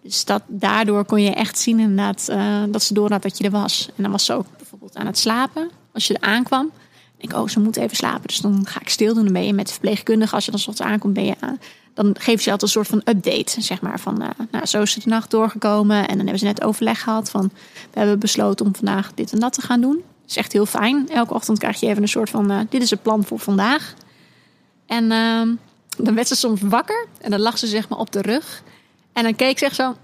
Dus 0.06 0.24
dat, 0.24 0.42
daardoor 0.46 1.04
kon 1.04 1.22
je 1.22 1.30
echt 1.30 1.58
zien 1.58 1.78
inderdaad 1.78 2.28
eh, 2.28 2.62
dat 2.68 2.82
ze 2.82 2.94
door 2.94 3.10
had 3.10 3.22
dat 3.22 3.38
je 3.38 3.44
er 3.44 3.50
was. 3.50 3.88
En 3.96 4.02
dan 4.02 4.12
was 4.12 4.24
ze 4.24 4.32
ook 4.32 4.46
bijvoorbeeld 4.56 4.96
aan 4.96 5.06
het 5.06 5.18
slapen. 5.18 5.70
Als 5.92 6.06
je 6.06 6.14
er 6.14 6.28
aankwam, 6.28 6.70
ik, 7.18 7.32
oh, 7.32 7.48
ze 7.48 7.60
moet 7.60 7.76
even 7.76 7.96
slapen. 7.96 8.26
Dus 8.26 8.38
dan 8.38 8.66
ga 8.66 8.80
ik 8.80 8.88
stil 8.88 9.14
doen. 9.14 9.24
Dan 9.24 9.32
ben 9.32 9.46
je 9.46 9.52
met 9.52 9.66
de 9.66 9.72
verpleegkundige. 9.72 10.34
Als 10.34 10.44
je 10.44 10.50
dan 10.50 10.60
soms 10.60 10.80
aankomt, 10.80 11.14
ben 11.14 11.24
je 11.24 11.34
aan. 11.40 11.58
Dan 11.94 12.14
geven 12.18 12.42
ze 12.42 12.50
altijd 12.50 12.62
een 12.62 12.84
soort 12.84 12.88
van 12.88 13.14
update. 13.14 13.62
Zeg 13.62 13.80
maar 13.80 14.00
van, 14.00 14.22
eh, 14.22 14.28
nou, 14.50 14.66
zo 14.66 14.82
is 14.82 14.94
de 14.94 15.08
nacht 15.08 15.30
doorgekomen. 15.30 15.96
En 15.96 16.06
dan 16.06 16.18
hebben 16.18 16.38
ze 16.38 16.44
net 16.44 16.62
overleg 16.62 17.02
gehad 17.02 17.30
van, 17.30 17.50
we 17.92 17.98
hebben 17.98 18.18
besloten 18.18 18.66
om 18.66 18.74
vandaag 18.74 19.14
dit 19.14 19.32
en 19.32 19.38
dat 19.38 19.52
te 19.52 19.62
gaan 19.62 19.80
doen. 19.80 19.94
Dat 19.94 20.30
is 20.30 20.36
echt 20.36 20.52
heel 20.52 20.66
fijn. 20.66 21.08
Elke 21.08 21.34
ochtend 21.34 21.58
krijg 21.58 21.80
je 21.80 21.86
even 21.86 22.02
een 22.02 22.08
soort 22.08 22.30
van, 22.30 22.50
eh, 22.50 22.58
dit 22.68 22.82
is 22.82 22.90
het 22.90 23.02
plan 23.02 23.24
voor 23.24 23.38
vandaag. 23.38 23.94
En 24.86 25.12
ehm, 25.12 25.54
dan 25.96 26.14
werd 26.14 26.28
ze 26.28 26.36
soms 26.36 26.60
wakker. 26.60 27.06
En 27.20 27.30
dan 27.30 27.40
lag 27.40 27.58
ze 27.58 27.66
zeg 27.66 27.88
maar 27.88 27.98
op 27.98 28.12
de 28.12 28.20
rug. 28.20 28.62
En 29.16 29.22
dan 29.22 29.34
keek 29.34 29.58
ze 29.58 29.64
echt 29.64 29.74
zo, 29.74 29.94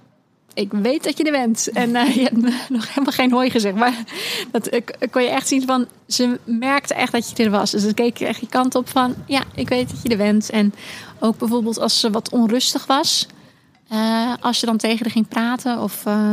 ik 0.54 0.72
weet 0.72 1.04
dat 1.04 1.18
je 1.18 1.24
er 1.24 1.32
bent. 1.32 1.70
En 1.72 1.96
eh, 1.96 2.14
je 2.14 2.22
hebt 2.22 2.36
me 2.36 2.60
nog 2.76 2.88
helemaal 2.88 3.12
geen 3.12 3.32
hooi 3.32 3.50
gezegd. 3.50 3.76
Maar 3.76 4.04
dat 4.50 4.74
ik, 4.74 4.96
kon 5.10 5.22
je 5.22 5.28
echt 5.28 5.48
zien 5.48 5.66
van, 5.66 5.86
ze 6.06 6.38
merkte 6.44 6.94
echt 6.94 7.12
dat 7.12 7.32
je 7.36 7.44
er 7.44 7.50
was. 7.50 7.70
Dus 7.70 7.82
dan 7.82 7.94
keek 7.94 8.16
je 8.16 8.26
echt 8.26 8.40
je 8.40 8.48
kant 8.48 8.74
op 8.74 8.88
van, 8.88 9.14
ja, 9.26 9.42
ik 9.54 9.68
weet 9.68 9.90
dat 9.90 10.02
je 10.02 10.08
er 10.08 10.16
bent. 10.16 10.50
En 10.50 10.74
ook 11.20 11.38
bijvoorbeeld 11.38 11.78
als 11.78 12.00
ze 12.00 12.10
wat 12.10 12.30
onrustig 12.30 12.86
was. 12.86 13.26
eh, 13.88 14.32
als 14.40 14.60
je 14.60 14.66
dan 14.66 14.76
tegen 14.76 14.98
haar 15.02 15.10
ging 15.12 15.28
praten 15.28 15.80
of 15.80 16.06
eh, 16.06 16.32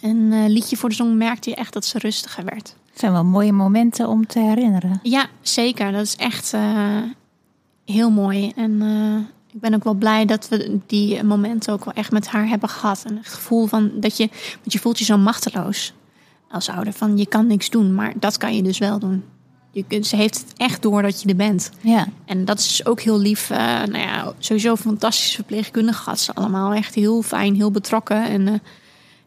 een 0.00 0.48
liedje 0.48 0.76
voor 0.76 0.88
de 0.88 0.94
zong, 0.94 1.14
merkte 1.14 1.50
je 1.50 1.56
echt 1.56 1.72
dat 1.72 1.84
ze 1.84 1.98
rustiger 1.98 2.44
werd. 2.44 2.74
Het 2.90 3.00
zijn 3.00 3.12
wel 3.12 3.24
mooie 3.24 3.52
momenten 3.52 4.08
om 4.08 4.26
te 4.26 4.38
herinneren. 4.38 5.00
Ja, 5.02 5.26
zeker. 5.42 5.92
Dat 5.92 6.02
is 6.02 6.16
echt 6.16 6.52
heel 7.84 8.10
mooi. 8.10 8.52
En 8.56 8.82
ik 9.54 9.60
ben 9.60 9.74
ook 9.74 9.84
wel 9.84 9.94
blij 9.94 10.24
dat 10.24 10.48
we 10.48 10.78
die 10.86 11.22
momenten 11.22 11.72
ook 11.72 11.84
wel 11.84 11.94
echt 11.94 12.12
met 12.12 12.26
haar 12.26 12.48
hebben 12.48 12.68
gehad. 12.68 13.04
En 13.06 13.16
het 13.16 13.28
gevoel 13.28 13.66
van 13.66 13.90
dat 13.94 14.16
je, 14.16 14.28
want 14.60 14.72
je 14.72 14.78
voelt 14.78 14.98
je 14.98 15.04
zo 15.04 15.18
machteloos 15.18 15.92
als 16.50 16.68
ouder. 16.68 16.92
Van 16.92 17.16
je 17.16 17.26
kan 17.26 17.46
niks 17.46 17.70
doen, 17.70 17.94
maar 17.94 18.12
dat 18.16 18.36
kan 18.36 18.56
je 18.56 18.62
dus 18.62 18.78
wel 18.78 18.98
doen. 18.98 19.24
Je 19.70 19.84
kunt, 19.88 20.06
ze 20.06 20.16
heeft 20.16 20.38
het 20.38 20.52
echt 20.56 20.82
door 20.82 21.02
dat 21.02 21.22
je 21.22 21.28
er 21.28 21.36
bent. 21.36 21.70
Ja. 21.80 22.08
En 22.24 22.44
dat 22.44 22.58
is 22.58 22.86
ook 22.86 23.00
heel 23.00 23.18
lief. 23.18 23.50
eh, 23.50 23.58
nou 23.58 23.98
ja, 23.98 24.32
sowieso 24.38 24.76
fantastische 24.76 25.34
verpleegkundigen 25.34 26.02
gehad 26.02 26.20
ze 26.20 26.34
allemaal. 26.34 26.72
Echt 26.72 26.94
heel 26.94 27.22
fijn, 27.22 27.54
heel 27.54 27.70
betrokken. 27.70 28.24
En 28.24 28.48
eh, 28.48 28.54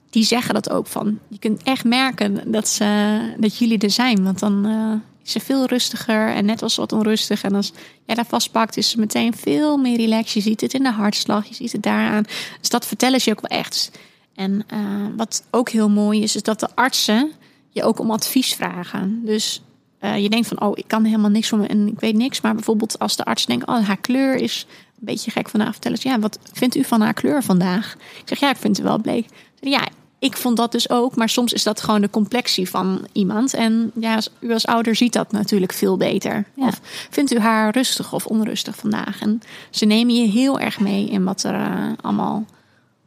die 0.09 0.23
zeggen 0.23 0.53
dat 0.53 0.69
ook 0.69 0.87
van. 0.87 1.19
Je 1.27 1.39
kunt 1.39 1.63
echt 1.63 1.83
merken 1.83 2.51
dat, 2.51 2.67
ze, 2.67 3.19
dat 3.37 3.57
jullie 3.57 3.77
er 3.77 3.91
zijn. 3.91 4.23
Want 4.23 4.39
dan 4.39 4.65
eh, 4.65 4.93
is 5.27 5.33
ze 5.33 5.39
veel 5.39 5.65
rustiger 5.65 6.27
en 6.27 6.45
net 6.45 6.61
als 6.61 6.75
wat 6.75 6.91
onrustig. 6.91 7.43
En 7.43 7.55
als 7.55 7.71
jij 8.05 8.15
daar 8.15 8.25
vastpakt, 8.25 8.77
is 8.77 8.89
ze 8.89 8.99
meteen 8.99 9.33
veel 9.33 9.77
meer 9.77 9.97
relaxed. 9.97 10.31
Je 10.31 10.41
ziet 10.41 10.61
het 10.61 10.73
in 10.73 10.83
de 10.83 10.91
hartslag, 10.91 11.45
je 11.45 11.53
ziet 11.53 11.71
het 11.71 11.83
daaraan. 11.83 12.23
Dus 12.59 12.69
dat 12.69 12.85
vertellen 12.85 13.21
ze 13.21 13.29
je 13.29 13.35
ook 13.35 13.49
wel 13.49 13.59
echt. 13.59 13.91
En 14.35 14.63
eh, 14.67 14.79
wat 15.15 15.43
ook 15.51 15.69
heel 15.69 15.89
mooi 15.89 16.23
is, 16.23 16.35
is 16.35 16.43
dat 16.43 16.59
de 16.59 16.75
artsen 16.75 17.31
je 17.69 17.83
ook 17.83 17.99
om 17.99 18.11
advies 18.11 18.53
vragen. 18.53 19.21
Dus 19.25 19.61
eh, 19.99 20.21
je 20.21 20.29
denkt 20.29 20.47
van, 20.47 20.61
oh, 20.61 20.71
ik 20.73 20.87
kan 20.87 21.03
helemaal 21.03 21.29
niks 21.29 21.51
me 21.51 21.67
en 21.67 21.87
ik 21.87 21.99
weet 21.99 22.15
niks. 22.15 22.41
Maar 22.41 22.55
bijvoorbeeld 22.55 22.99
als 22.99 23.15
de 23.15 23.25
arts 23.25 23.45
denkt, 23.45 23.67
oh, 23.67 23.85
haar 23.85 23.97
kleur 23.97 24.35
is 24.35 24.65
een 24.69 25.05
beetje 25.05 25.31
gek 25.31 25.49
vandaag. 25.49 25.71
Vertellen 25.71 25.97
ze, 25.97 26.07
ja, 26.07 26.19
wat 26.19 26.39
vindt 26.53 26.75
u 26.75 26.83
van 26.83 27.01
haar 27.01 27.13
kleur 27.13 27.43
vandaag? 27.43 27.93
Ik 27.93 28.27
zeg, 28.27 28.39
ja, 28.39 28.49
ik 28.49 28.57
vind 28.57 28.77
het 28.77 28.85
wel 28.85 28.99
bleek. 28.99 29.25
Ja, 29.59 29.87
ik 30.19 30.37
vond 30.37 30.57
dat 30.57 30.71
dus 30.71 30.89
ook, 30.89 31.15
maar 31.15 31.29
soms 31.29 31.53
is 31.53 31.63
dat 31.63 31.81
gewoon 31.81 32.01
de 32.01 32.09
complexie 32.09 32.69
van 32.69 33.07
iemand. 33.11 33.53
En 33.53 33.91
ja, 33.99 34.15
als, 34.15 34.29
u 34.39 34.53
als 34.53 34.65
ouder 34.65 34.95
ziet 34.95 35.13
dat 35.13 35.31
natuurlijk 35.31 35.73
veel 35.73 35.97
beter. 35.97 36.45
Ja. 36.53 36.67
Of 36.67 36.79
vindt 37.09 37.33
u 37.33 37.39
haar 37.39 37.71
rustig 37.71 38.13
of 38.13 38.25
onrustig 38.25 38.75
vandaag? 38.75 39.21
En 39.21 39.41
ze 39.69 39.85
nemen 39.85 40.15
je 40.15 40.27
heel 40.27 40.59
erg 40.59 40.79
mee 40.79 41.09
in 41.09 41.23
wat 41.23 41.43
er 41.43 41.53
eh, 41.53 41.91
allemaal 42.01 42.45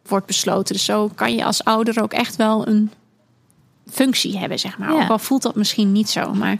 wordt 0.06 0.26
besloten. 0.26 0.74
Dus 0.74 0.84
zo 0.84 1.10
kan 1.14 1.34
je 1.34 1.44
als 1.44 1.64
ouder 1.64 2.02
ook 2.02 2.12
echt 2.12 2.36
wel 2.36 2.68
een 2.68 2.90
functie 3.90 4.38
hebben, 4.38 4.58
zeg 4.58 4.78
maar. 4.78 4.92
Ja. 4.92 5.02
Ook 5.02 5.10
al 5.10 5.18
voelt 5.18 5.42
dat 5.42 5.54
misschien 5.54 5.92
niet 5.92 6.08
zo, 6.10 6.34
maar 6.34 6.58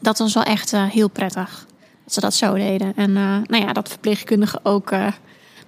dat 0.00 0.18
was 0.18 0.34
wel 0.34 0.42
echt 0.42 0.72
eh, 0.72 0.84
heel 0.84 1.08
prettig 1.08 1.66
dat 2.04 2.12
ze 2.12 2.20
dat 2.20 2.34
zo 2.34 2.54
deden. 2.54 2.96
En 2.96 3.16
eh, 3.16 3.36
nou 3.46 3.64
ja, 3.64 3.72
dat 3.72 3.88
verpleegkundigen 3.88 4.64
ook 4.64 4.92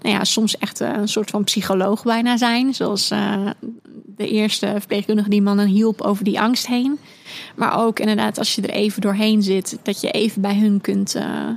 nou 0.07 0.19
ja, 0.19 0.25
soms 0.25 0.59
echt 0.59 0.81
eh, 0.81 0.92
een 0.92 1.09
soort 1.09 1.31
van 1.31 1.45
psycholoog 1.45 2.03
bijna 2.03 2.37
zijn. 2.37 2.75
Zoals 2.75 3.11
eh, 3.11 3.47
de 4.16 4.29
eerste 4.29 4.66
verpleegkundige 4.66 5.29
die 5.29 5.42
mannen 5.42 5.66
hielp 5.66 6.01
over 6.01 6.25
die 6.25 6.40
angst 6.40 6.66
heen. 6.66 6.99
Maar 7.55 7.85
ook 7.85 7.99
inderdaad, 7.99 8.38
als 8.38 8.55
je 8.55 8.62
er 8.62 8.71
even 8.71 9.01
doorheen 9.01 9.42
zit, 9.42 9.79
dat 9.83 10.01
je 10.01 10.11
even 10.11 10.42
bij 10.42 10.57
hun 10.57 10.81
kunt 10.81 11.14
eh 11.14 11.49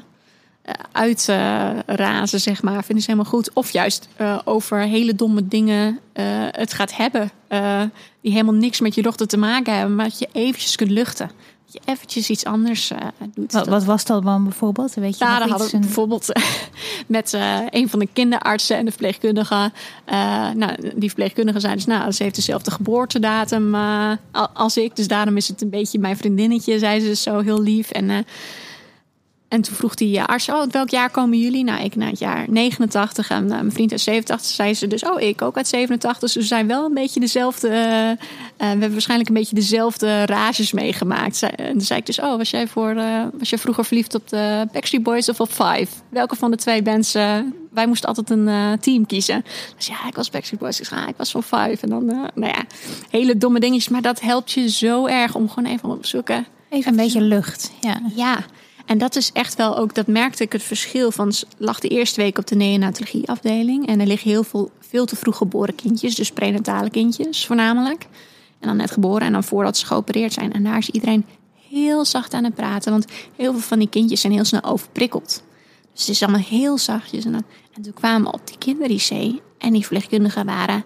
uitrazen, 0.91 2.39
zeg 2.39 2.61
maar. 2.61 2.83
Vinden 2.83 3.03
ze 3.03 3.11
helemaal 3.11 3.31
goed. 3.31 3.53
Of 3.53 3.71
juist 3.71 4.09
over 4.43 4.79
hele 4.79 5.15
domme 5.15 5.47
dingen 5.47 5.99
het 6.51 6.73
gaat 6.73 6.95
hebben. 6.95 7.31
die 8.21 8.31
helemaal 8.31 8.53
niks 8.53 8.79
met 8.79 8.95
je 8.95 9.01
dochter 9.01 9.27
te 9.27 9.37
maken 9.37 9.77
hebben. 9.77 9.95
Maar 9.95 10.09
dat 10.09 10.19
je 10.19 10.29
eventjes 10.31 10.75
kunt 10.75 10.91
luchten. 10.91 11.31
Je 11.71 11.79
eventjes 11.85 12.29
iets 12.29 12.45
anders 12.45 12.91
eh, 12.91 12.97
doet. 13.35 13.51
Wat, 13.51 13.67
wat 13.67 13.83
was 13.83 14.05
dat 14.05 14.23
dan 14.23 14.43
bijvoorbeeld? 14.43 14.93
Weet 14.93 15.17
je 15.17 15.25
Daar 15.25 15.39
nog 15.39 15.49
hadden 15.49 15.73
Een- 15.73 15.79
bijvoorbeeld 15.81 16.31
eh, 16.31 16.43
met 17.07 17.33
eh, 17.33 17.59
een 17.69 17.89
van 17.89 17.99
de 17.99 18.07
kinderartsen 18.13 18.77
en 18.77 18.85
de 18.85 18.91
verpleegkundige. 18.91 19.71
eh, 20.05 20.49
nou, 20.49 20.75
die 20.95 21.09
verpleegkundige 21.09 21.59
zei 21.59 21.73
dus, 21.73 21.85
nou, 21.85 22.11
ze 22.11 22.23
heeft 22.23 22.35
dezelfde 22.35 22.71
geboortedatum 22.71 23.75
eh, 23.75 24.11
al- 24.31 24.49
als 24.53 24.77
ik. 24.77 24.95
Dus 24.95 25.07
daarom 25.07 25.37
is 25.37 25.47
het 25.47 25.61
een 25.61 25.69
beetje 25.69 25.99
mijn 25.99 26.17
vriendinnetje, 26.17 26.79
zei 26.79 26.99
ze 26.99 27.15
zo 27.15 27.39
heel 27.39 27.61
lief. 27.61 27.89
En 27.91 28.09
eh, 28.09 28.17
en 29.49 29.61
toen 29.61 29.75
vroeg 29.75 29.95
die 29.95 30.21
arts, 30.21 30.49
oh, 30.49 30.63
welk 30.71 30.89
jaar 30.89 31.09
komen 31.09 31.39
jullie? 31.39 31.63
Nou, 31.63 31.83
ik 31.83 31.95
naar 31.95 32.09
het 32.09 32.19
jaar 32.19 32.45
89 32.49 33.29
en 33.29 33.43
uh, 33.43 33.49
mijn 33.49 33.71
vriend 33.71 33.91
uit 33.91 34.01
87. 34.01 34.51
Zei 34.55 34.73
ze 34.73 34.87
dus, 34.87 35.03
oh, 35.03 35.21
ik 35.21 35.41
ook 35.41 35.57
uit 35.57 35.67
87. 35.67 36.19
Dus 36.19 36.33
we 36.33 36.41
zijn 36.41 36.67
wel 36.67 36.85
een 36.85 36.93
beetje 36.93 37.19
dezelfde, 37.19 37.67
uh, 37.67 37.75
uh, 37.75 38.15
we 38.57 38.65
hebben 38.65 38.91
waarschijnlijk 38.91 39.29
een 39.29 39.35
beetje 39.35 39.55
dezelfde 39.55 40.25
rages 40.25 40.71
meegemaakt. 40.71 41.41
En 41.41 41.71
toen 41.71 41.81
zei 41.81 41.99
ik 41.99 42.05
dus, 42.05 42.19
oh, 42.19 42.37
was 42.37 42.49
jij, 42.49 42.67
voor, 42.67 42.95
was 43.33 43.49
jij 43.49 43.59
vroeger 43.59 43.85
verliefd 43.85 44.15
op 44.15 44.29
de 44.29 44.67
Backstreet 44.71 45.03
Boys 45.03 45.29
of 45.29 45.39
op 45.39 45.49
Five? 45.49 45.87
Welke 46.09 46.35
van 46.35 46.51
de 46.51 46.57
twee 46.57 46.81
bands? 46.81 47.13
wij 47.69 47.87
moesten 47.87 48.07
altijd 48.07 48.29
een 48.29 48.79
team 48.79 49.05
kiezen. 49.05 49.45
Dus 49.77 49.87
ja, 49.87 50.07
ik 50.07 50.15
was 50.15 50.29
Backstreet 50.29 50.59
Boys. 50.59 50.79
Ik, 50.79 50.85
zei, 50.85 51.01
ah, 51.01 51.07
ik 51.07 51.15
was 51.17 51.31
van 51.31 51.43
Five. 51.43 51.77
En 51.81 51.89
dan, 51.89 52.05
nou 52.05 52.29
ja, 52.53 52.63
hele 53.09 53.37
domme 53.37 53.59
dingetjes. 53.59 53.89
Maar 53.89 54.01
dat 54.01 54.21
helpt 54.21 54.51
je 54.51 54.69
zo 54.69 55.05
erg 55.05 55.35
om 55.35 55.49
gewoon 55.49 55.71
even 55.71 55.89
op 55.89 56.05
zoeken. 56.05 56.45
Even 56.69 56.91
een 56.91 56.97
beetje 56.97 57.21
lucht, 57.21 57.71
ja. 57.81 58.01
Ja, 58.15 58.45
en 58.89 58.97
dat 58.97 59.15
is 59.15 59.31
echt 59.31 59.55
wel 59.55 59.77
ook, 59.77 59.95
dat 59.95 60.07
merkte 60.07 60.43
ik 60.43 60.51
het 60.51 60.63
verschil 60.63 61.11
van, 61.11 61.33
lag 61.57 61.79
de 61.79 61.87
eerste 61.87 62.21
week 62.21 62.37
op 62.37 62.47
de 62.47 62.55
neonatologieafdeling. 62.55 63.87
En 63.87 63.99
er 63.99 64.07
liggen 64.07 64.29
heel 64.29 64.43
veel, 64.43 64.71
veel 64.79 65.05
te 65.05 65.15
vroeg 65.15 65.37
geboren 65.37 65.75
kindjes, 65.75 66.15
dus 66.15 66.31
prenatale 66.31 66.89
kindjes 66.89 67.45
voornamelijk. 67.45 68.07
En 68.59 68.67
dan 68.67 68.77
net 68.77 68.91
geboren 68.91 69.21
en 69.21 69.31
dan 69.31 69.43
voordat 69.43 69.77
ze 69.77 69.85
geopereerd 69.85 70.33
zijn. 70.33 70.53
En 70.53 70.63
daar 70.63 70.77
is 70.77 70.89
iedereen 70.89 71.25
heel 71.69 72.05
zacht 72.05 72.33
aan 72.33 72.43
het 72.43 72.55
praten, 72.55 72.91
want 72.91 73.05
heel 73.35 73.51
veel 73.51 73.61
van 73.61 73.79
die 73.79 73.89
kindjes 73.89 74.21
zijn 74.21 74.33
heel 74.33 74.45
snel 74.45 74.63
overprikkeld. 74.63 75.43
Dus 75.93 76.01
het 76.01 76.09
is 76.09 76.23
allemaal 76.23 76.41
heel 76.41 76.77
zachtjes. 76.77 77.25
En, 77.25 77.33
en 77.73 77.81
toen 77.81 77.93
kwamen 77.93 78.23
we 78.23 78.37
op 78.37 78.47
die 78.47 78.57
kinder 78.57 78.89
en 79.57 79.73
die 79.73 79.81
verpleegkundigen 79.81 80.45
waren 80.45 80.83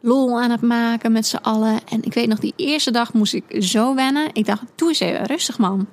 lol 0.00 0.40
aan 0.40 0.50
het 0.50 0.62
maken 0.62 1.12
met 1.12 1.26
z'n 1.26 1.36
allen. 1.36 1.80
En 1.88 2.02
ik 2.02 2.14
weet 2.14 2.28
nog, 2.28 2.38
die 2.38 2.54
eerste 2.56 2.90
dag 2.90 3.12
moest 3.12 3.34
ik 3.34 3.44
zo 3.58 3.94
wennen. 3.94 4.30
Ik 4.32 4.46
dacht, 4.46 4.62
doe 4.74 4.88
eens 4.88 5.00
even 5.00 5.26
rustig 5.26 5.58
man. 5.58 5.86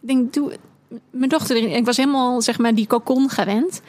Ik 0.00 0.08
denk, 0.08 0.32
doe, 0.32 0.56
mijn 1.10 1.30
dochter, 1.30 1.56
ik 1.56 1.84
was 1.84 1.96
helemaal 1.96 2.42
zeg 2.42 2.58
maar 2.58 2.74
die 2.74 2.86
cocon 2.86 3.30
gewend. 3.30 3.80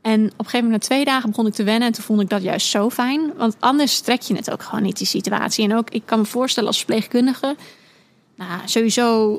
En 0.00 0.24
op 0.24 0.38
een 0.38 0.44
gegeven 0.44 0.64
moment, 0.64 0.82
na 0.82 0.88
twee 0.88 1.04
dagen, 1.04 1.30
begon 1.30 1.46
ik 1.46 1.54
te 1.54 1.64
wennen. 1.64 1.88
En 1.88 1.94
toen 1.94 2.04
vond 2.04 2.20
ik 2.20 2.28
dat 2.28 2.42
juist 2.42 2.66
zo 2.66 2.90
fijn. 2.90 3.32
Want 3.36 3.56
anders 3.58 4.00
trek 4.00 4.20
je 4.20 4.34
het 4.34 4.50
ook 4.50 4.62
gewoon 4.62 4.82
niet, 4.82 4.98
die 4.98 5.06
situatie. 5.06 5.64
En 5.64 5.76
ook, 5.76 5.90
ik 5.90 6.02
kan 6.04 6.18
me 6.18 6.24
voorstellen 6.24 6.68
als 6.68 6.78
verpleegkundige. 6.78 7.56
Nou, 8.36 8.60
sowieso 8.64 9.32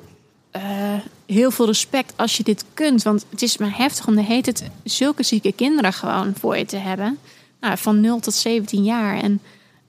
uh, 0.56 0.62
heel 1.26 1.52
veel 1.52 1.66
respect 1.66 2.14
als 2.16 2.38
je 2.38 2.44
dit 2.44 2.66
kunt. 2.74 3.04
Want 3.04 3.26
het 3.30 3.42
is 3.42 3.58
maar 3.58 3.78
heftig 3.78 4.08
om 4.08 4.16
de 4.16 4.24
heet 4.24 4.46
het 4.46 4.70
zulke 4.84 5.24
zieke 5.24 5.52
kinderen 5.52 5.94
gewoon 5.94 6.34
voor 6.40 6.58
je 6.58 6.66
te 6.66 6.78
hebben. 6.78 7.18
Nou, 7.60 7.78
van 7.78 8.02
0 8.02 8.20
tot 8.20 8.34
17 8.34 8.84
jaar. 8.84 9.20
En 9.22 9.42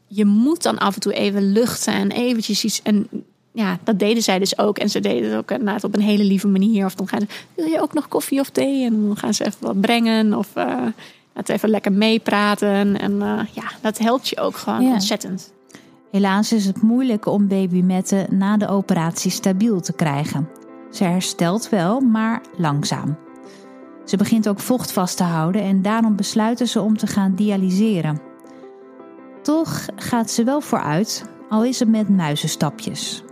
je 0.06 0.24
moet 0.24 0.62
dan 0.62 0.78
af 0.78 0.94
en 0.94 1.00
toe 1.00 1.12
even 1.12 1.52
luchten 1.52 1.94
en 1.94 2.10
eventjes 2.10 2.64
iets. 2.64 2.82
En 2.82 3.08
ja, 3.52 3.78
dat 3.84 3.98
deden 3.98 4.22
zij 4.22 4.38
dus 4.38 4.58
ook. 4.58 4.78
En 4.78 4.88
ze 4.88 5.00
deden 5.00 5.30
het 5.30 5.38
ook 5.38 5.50
inderdaad 5.50 5.84
op 5.84 5.94
een 5.94 6.02
hele 6.02 6.24
lieve 6.24 6.48
manier. 6.48 6.84
Of 6.84 6.94
dan 6.94 7.08
gaan 7.08 7.20
ze, 7.20 7.26
wil 7.54 7.66
je 7.66 7.80
ook 7.80 7.92
nog 7.92 8.08
koffie 8.08 8.40
of 8.40 8.50
thee? 8.50 8.84
En 8.84 9.06
dan 9.06 9.16
gaan 9.16 9.34
ze 9.34 9.46
even 9.46 9.66
wat 9.66 9.80
brengen. 9.80 10.34
Of 10.34 10.48
uh, 10.56 10.86
het 11.32 11.48
even 11.48 11.68
lekker 11.68 11.92
meepraten. 11.92 13.00
En 13.00 13.12
uh, 13.12 13.40
ja, 13.52 13.64
dat 13.80 13.98
helpt 13.98 14.28
je 14.28 14.40
ook 14.40 14.56
gewoon 14.56 14.92
ontzettend. 14.92 15.52
Helaas 16.10 16.52
is 16.52 16.66
het 16.66 16.82
moeilijk 16.82 17.26
om 17.26 17.48
baby 17.48 17.80
Mette 17.80 18.26
na 18.30 18.56
de 18.56 18.68
operatie 18.68 19.30
stabiel 19.30 19.80
te 19.80 19.92
krijgen. 19.92 20.48
Ze 20.90 21.04
herstelt 21.04 21.68
wel, 21.68 22.00
maar 22.00 22.42
langzaam. 22.56 23.16
Ze 24.04 24.16
begint 24.16 24.48
ook 24.48 24.60
vocht 24.60 24.92
vast 24.92 25.16
te 25.16 25.22
houden 25.22 25.62
en 25.62 25.82
daarom 25.82 26.16
besluiten 26.16 26.68
ze 26.68 26.80
om 26.80 26.96
te 26.96 27.06
gaan 27.06 27.34
dialyseren. 27.34 28.20
Toch 29.42 29.86
gaat 29.96 30.30
ze 30.30 30.44
wel 30.44 30.60
vooruit, 30.60 31.24
al 31.48 31.64
is 31.64 31.78
het 31.78 31.88
met 31.88 32.08
muizenstapjes. 32.08 33.22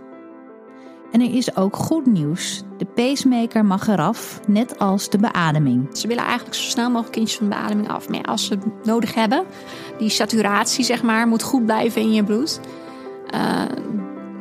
En 1.11 1.21
er 1.21 1.35
is 1.35 1.55
ook 1.55 1.75
goed 1.75 2.05
nieuws. 2.05 2.63
De 2.77 2.85
pacemaker 2.85 3.65
mag 3.65 3.87
eraf, 3.87 4.39
net 4.47 4.79
als 4.79 5.09
de 5.09 5.17
beademing. 5.17 5.97
Ze 5.97 6.07
willen 6.07 6.23
eigenlijk 6.23 6.55
zo 6.55 6.69
snel 6.69 6.89
mogelijk 6.89 7.11
kindjes 7.11 7.37
van 7.37 7.49
de 7.49 7.55
beademing 7.55 7.89
af. 7.89 8.09
Maar 8.09 8.23
als 8.23 8.45
ze 8.45 8.53
het 8.53 8.85
nodig 8.85 9.13
hebben, 9.13 9.43
die 9.97 10.09
saturatie 10.09 10.83
zeg 10.83 11.03
maar, 11.03 11.27
moet 11.27 11.43
goed 11.43 11.65
blijven 11.65 12.01
in 12.01 12.13
je 12.13 12.23
bloed. 12.23 12.59
Uh, 13.33 13.61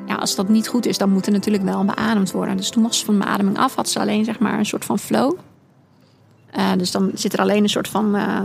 ja, 0.06 0.14
als 0.14 0.34
dat 0.34 0.48
niet 0.48 0.68
goed 0.68 0.86
is, 0.86 0.98
dan 0.98 1.10
moet 1.10 1.26
er 1.26 1.32
natuurlijk 1.32 1.64
wel 1.64 1.84
beademd 1.84 2.30
worden. 2.30 2.56
Dus 2.56 2.70
toen 2.70 2.82
mocht 2.82 2.94
ze 2.94 3.04
van 3.04 3.18
de 3.18 3.24
beademing 3.24 3.58
af, 3.58 3.74
had 3.74 3.88
ze 3.88 4.00
alleen 4.00 4.24
zeg 4.24 4.38
maar, 4.38 4.58
een 4.58 4.66
soort 4.66 4.84
van 4.84 4.98
flow. 4.98 5.38
Uh, 6.56 6.72
dus 6.76 6.90
dan 6.90 7.10
zit 7.14 7.32
er 7.32 7.40
alleen 7.40 7.62
een 7.62 7.68
soort 7.68 7.88
van 7.88 8.16
uh, 8.16 8.40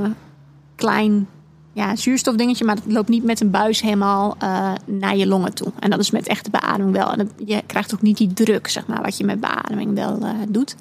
klein 0.76 1.28
ja, 1.76 1.96
zuurstofdingetje, 1.96 2.66
maar 2.66 2.76
het 2.76 2.92
loopt 2.92 3.10
niet 3.10 3.24
met 3.24 3.42
een 3.42 3.52
buis 3.52 3.82
helemaal 3.82 4.36
uh, 4.44 4.74
naar 4.86 5.16
je 5.16 5.28
longen 5.28 5.54
toe. 5.54 5.72
En 5.80 5.90
dat 5.90 6.00
is 6.00 6.12
met 6.12 6.28
echte 6.28 6.50
beademing 6.50 6.92
wel. 6.92 7.12
En 7.12 7.32
je 7.46 7.64
krijgt 7.66 7.94
ook 7.94 8.02
niet 8.02 8.18
die 8.18 8.34
druk, 8.34 8.68
zeg 8.68 8.88
maar, 8.88 9.02
wat 9.02 9.18
je 9.18 9.24
met 9.24 9.40
beademing 9.40 9.94
wel 9.94 10.20
uh, 10.22 10.30
doet. 10.48 10.76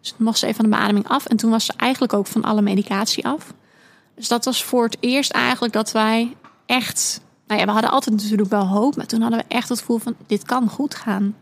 Dus 0.00 0.08
toen 0.08 0.26
mocht 0.26 0.38
ze 0.38 0.46
even 0.46 0.56
van 0.56 0.70
de 0.70 0.76
beademing 0.76 1.08
af. 1.08 1.26
En 1.26 1.36
toen 1.36 1.50
was 1.50 1.64
ze 1.64 1.72
eigenlijk 1.76 2.12
ook 2.12 2.26
van 2.26 2.42
alle 2.42 2.62
medicatie 2.62 3.26
af. 3.26 3.54
Dus 4.14 4.28
dat 4.28 4.44
was 4.44 4.64
voor 4.64 4.84
het 4.84 4.96
eerst 5.00 5.30
eigenlijk 5.30 5.72
dat 5.72 5.92
wij 5.92 6.36
echt... 6.66 7.20
Nou 7.46 7.60
ja, 7.60 7.66
we 7.66 7.72
hadden 7.72 7.90
altijd 7.90 8.20
natuurlijk 8.20 8.50
wel 8.50 8.66
hoop. 8.66 8.96
Maar 8.96 9.06
toen 9.06 9.20
hadden 9.20 9.38
we 9.38 9.44
echt 9.48 9.68
het 9.68 9.78
gevoel 9.78 9.98
van, 9.98 10.14
dit 10.26 10.42
kan 10.42 10.68
goed 10.68 10.94
gaan. 10.94 11.34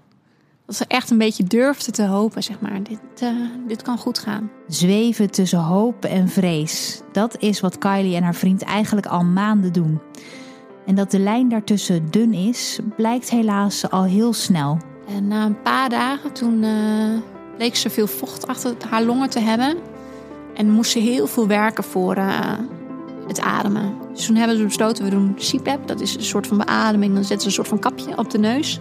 Dat 0.66 0.76
ze 0.76 0.84
echt 0.88 1.10
een 1.10 1.18
beetje 1.18 1.44
durfden 1.44 1.92
te 1.92 2.02
hopen, 2.02 2.42
zeg 2.42 2.60
maar. 2.60 2.82
Dit, 2.82 3.22
uh, 3.22 3.30
dit 3.66 3.82
kan 3.82 3.98
goed 3.98 4.18
gaan. 4.18 4.50
Zweven 4.68 5.30
tussen 5.30 5.58
hoop 5.58 6.04
en 6.04 6.28
vrees. 6.28 7.00
Dat 7.12 7.36
is 7.38 7.60
wat 7.60 7.78
Kylie 7.78 8.16
en 8.16 8.22
haar 8.22 8.34
vriend 8.34 8.62
eigenlijk 8.62 9.06
al 9.06 9.24
maanden 9.24 9.72
doen. 9.72 10.00
En 10.86 10.94
dat 10.94 11.10
de 11.10 11.18
lijn 11.18 11.48
daartussen 11.48 12.10
dun 12.10 12.32
is, 12.32 12.78
blijkt 12.96 13.30
helaas 13.30 13.90
al 13.90 14.04
heel 14.04 14.32
snel. 14.32 14.78
En 15.08 15.28
na 15.28 15.44
een 15.44 15.62
paar 15.62 15.88
dagen, 15.88 16.32
toen 16.32 16.62
uh, 16.62 17.20
bleek 17.56 17.76
ze 17.76 17.90
veel 17.90 18.06
vocht 18.06 18.46
achter 18.46 18.74
haar 18.88 19.02
longen 19.02 19.30
te 19.30 19.40
hebben. 19.40 19.76
En 20.54 20.70
moest 20.70 20.90
ze 20.90 20.98
heel 20.98 21.26
veel 21.26 21.46
werken 21.46 21.84
voor 21.84 22.16
uh, 22.16 22.52
het 23.26 23.40
ademen. 23.40 23.94
Dus 24.12 24.26
toen 24.26 24.36
hebben 24.36 24.56
ze 24.56 24.64
besloten, 24.64 25.04
we 25.04 25.10
doen 25.10 25.34
CPAP. 25.34 25.88
Dat 25.88 26.00
is 26.00 26.14
een 26.14 26.22
soort 26.22 26.46
van 26.46 26.56
beademing. 26.56 27.14
Dan 27.14 27.24
zetten 27.24 27.40
ze 27.40 27.46
een 27.46 27.64
soort 27.64 27.68
van 27.68 27.92
kapje 27.92 28.18
op 28.18 28.30
de 28.30 28.38
neus. 28.38 28.80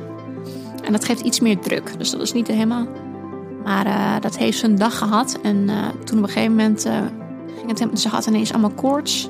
En 0.83 0.91
dat 0.91 1.05
geeft 1.05 1.21
iets 1.21 1.39
meer 1.39 1.59
druk. 1.59 1.97
Dus 1.97 2.09
dat 2.09 2.21
is 2.21 2.33
niet 2.33 2.47
helemaal. 2.47 2.87
Maar 3.63 3.87
uh, 3.87 4.19
dat 4.21 4.37
heeft 4.37 4.61
een 4.61 4.75
dag 4.75 4.97
gehad. 4.97 5.39
En 5.41 5.55
uh, 5.55 5.87
toen 5.87 6.17
op 6.17 6.23
een 6.23 6.29
gegeven 6.29 6.55
moment 6.55 6.85
uh, 6.85 7.01
ging 7.57 7.79
het 7.79 7.99
Ze 7.99 8.09
had 8.09 8.25
ineens 8.25 8.51
allemaal 8.51 8.73
koorts. 8.73 9.29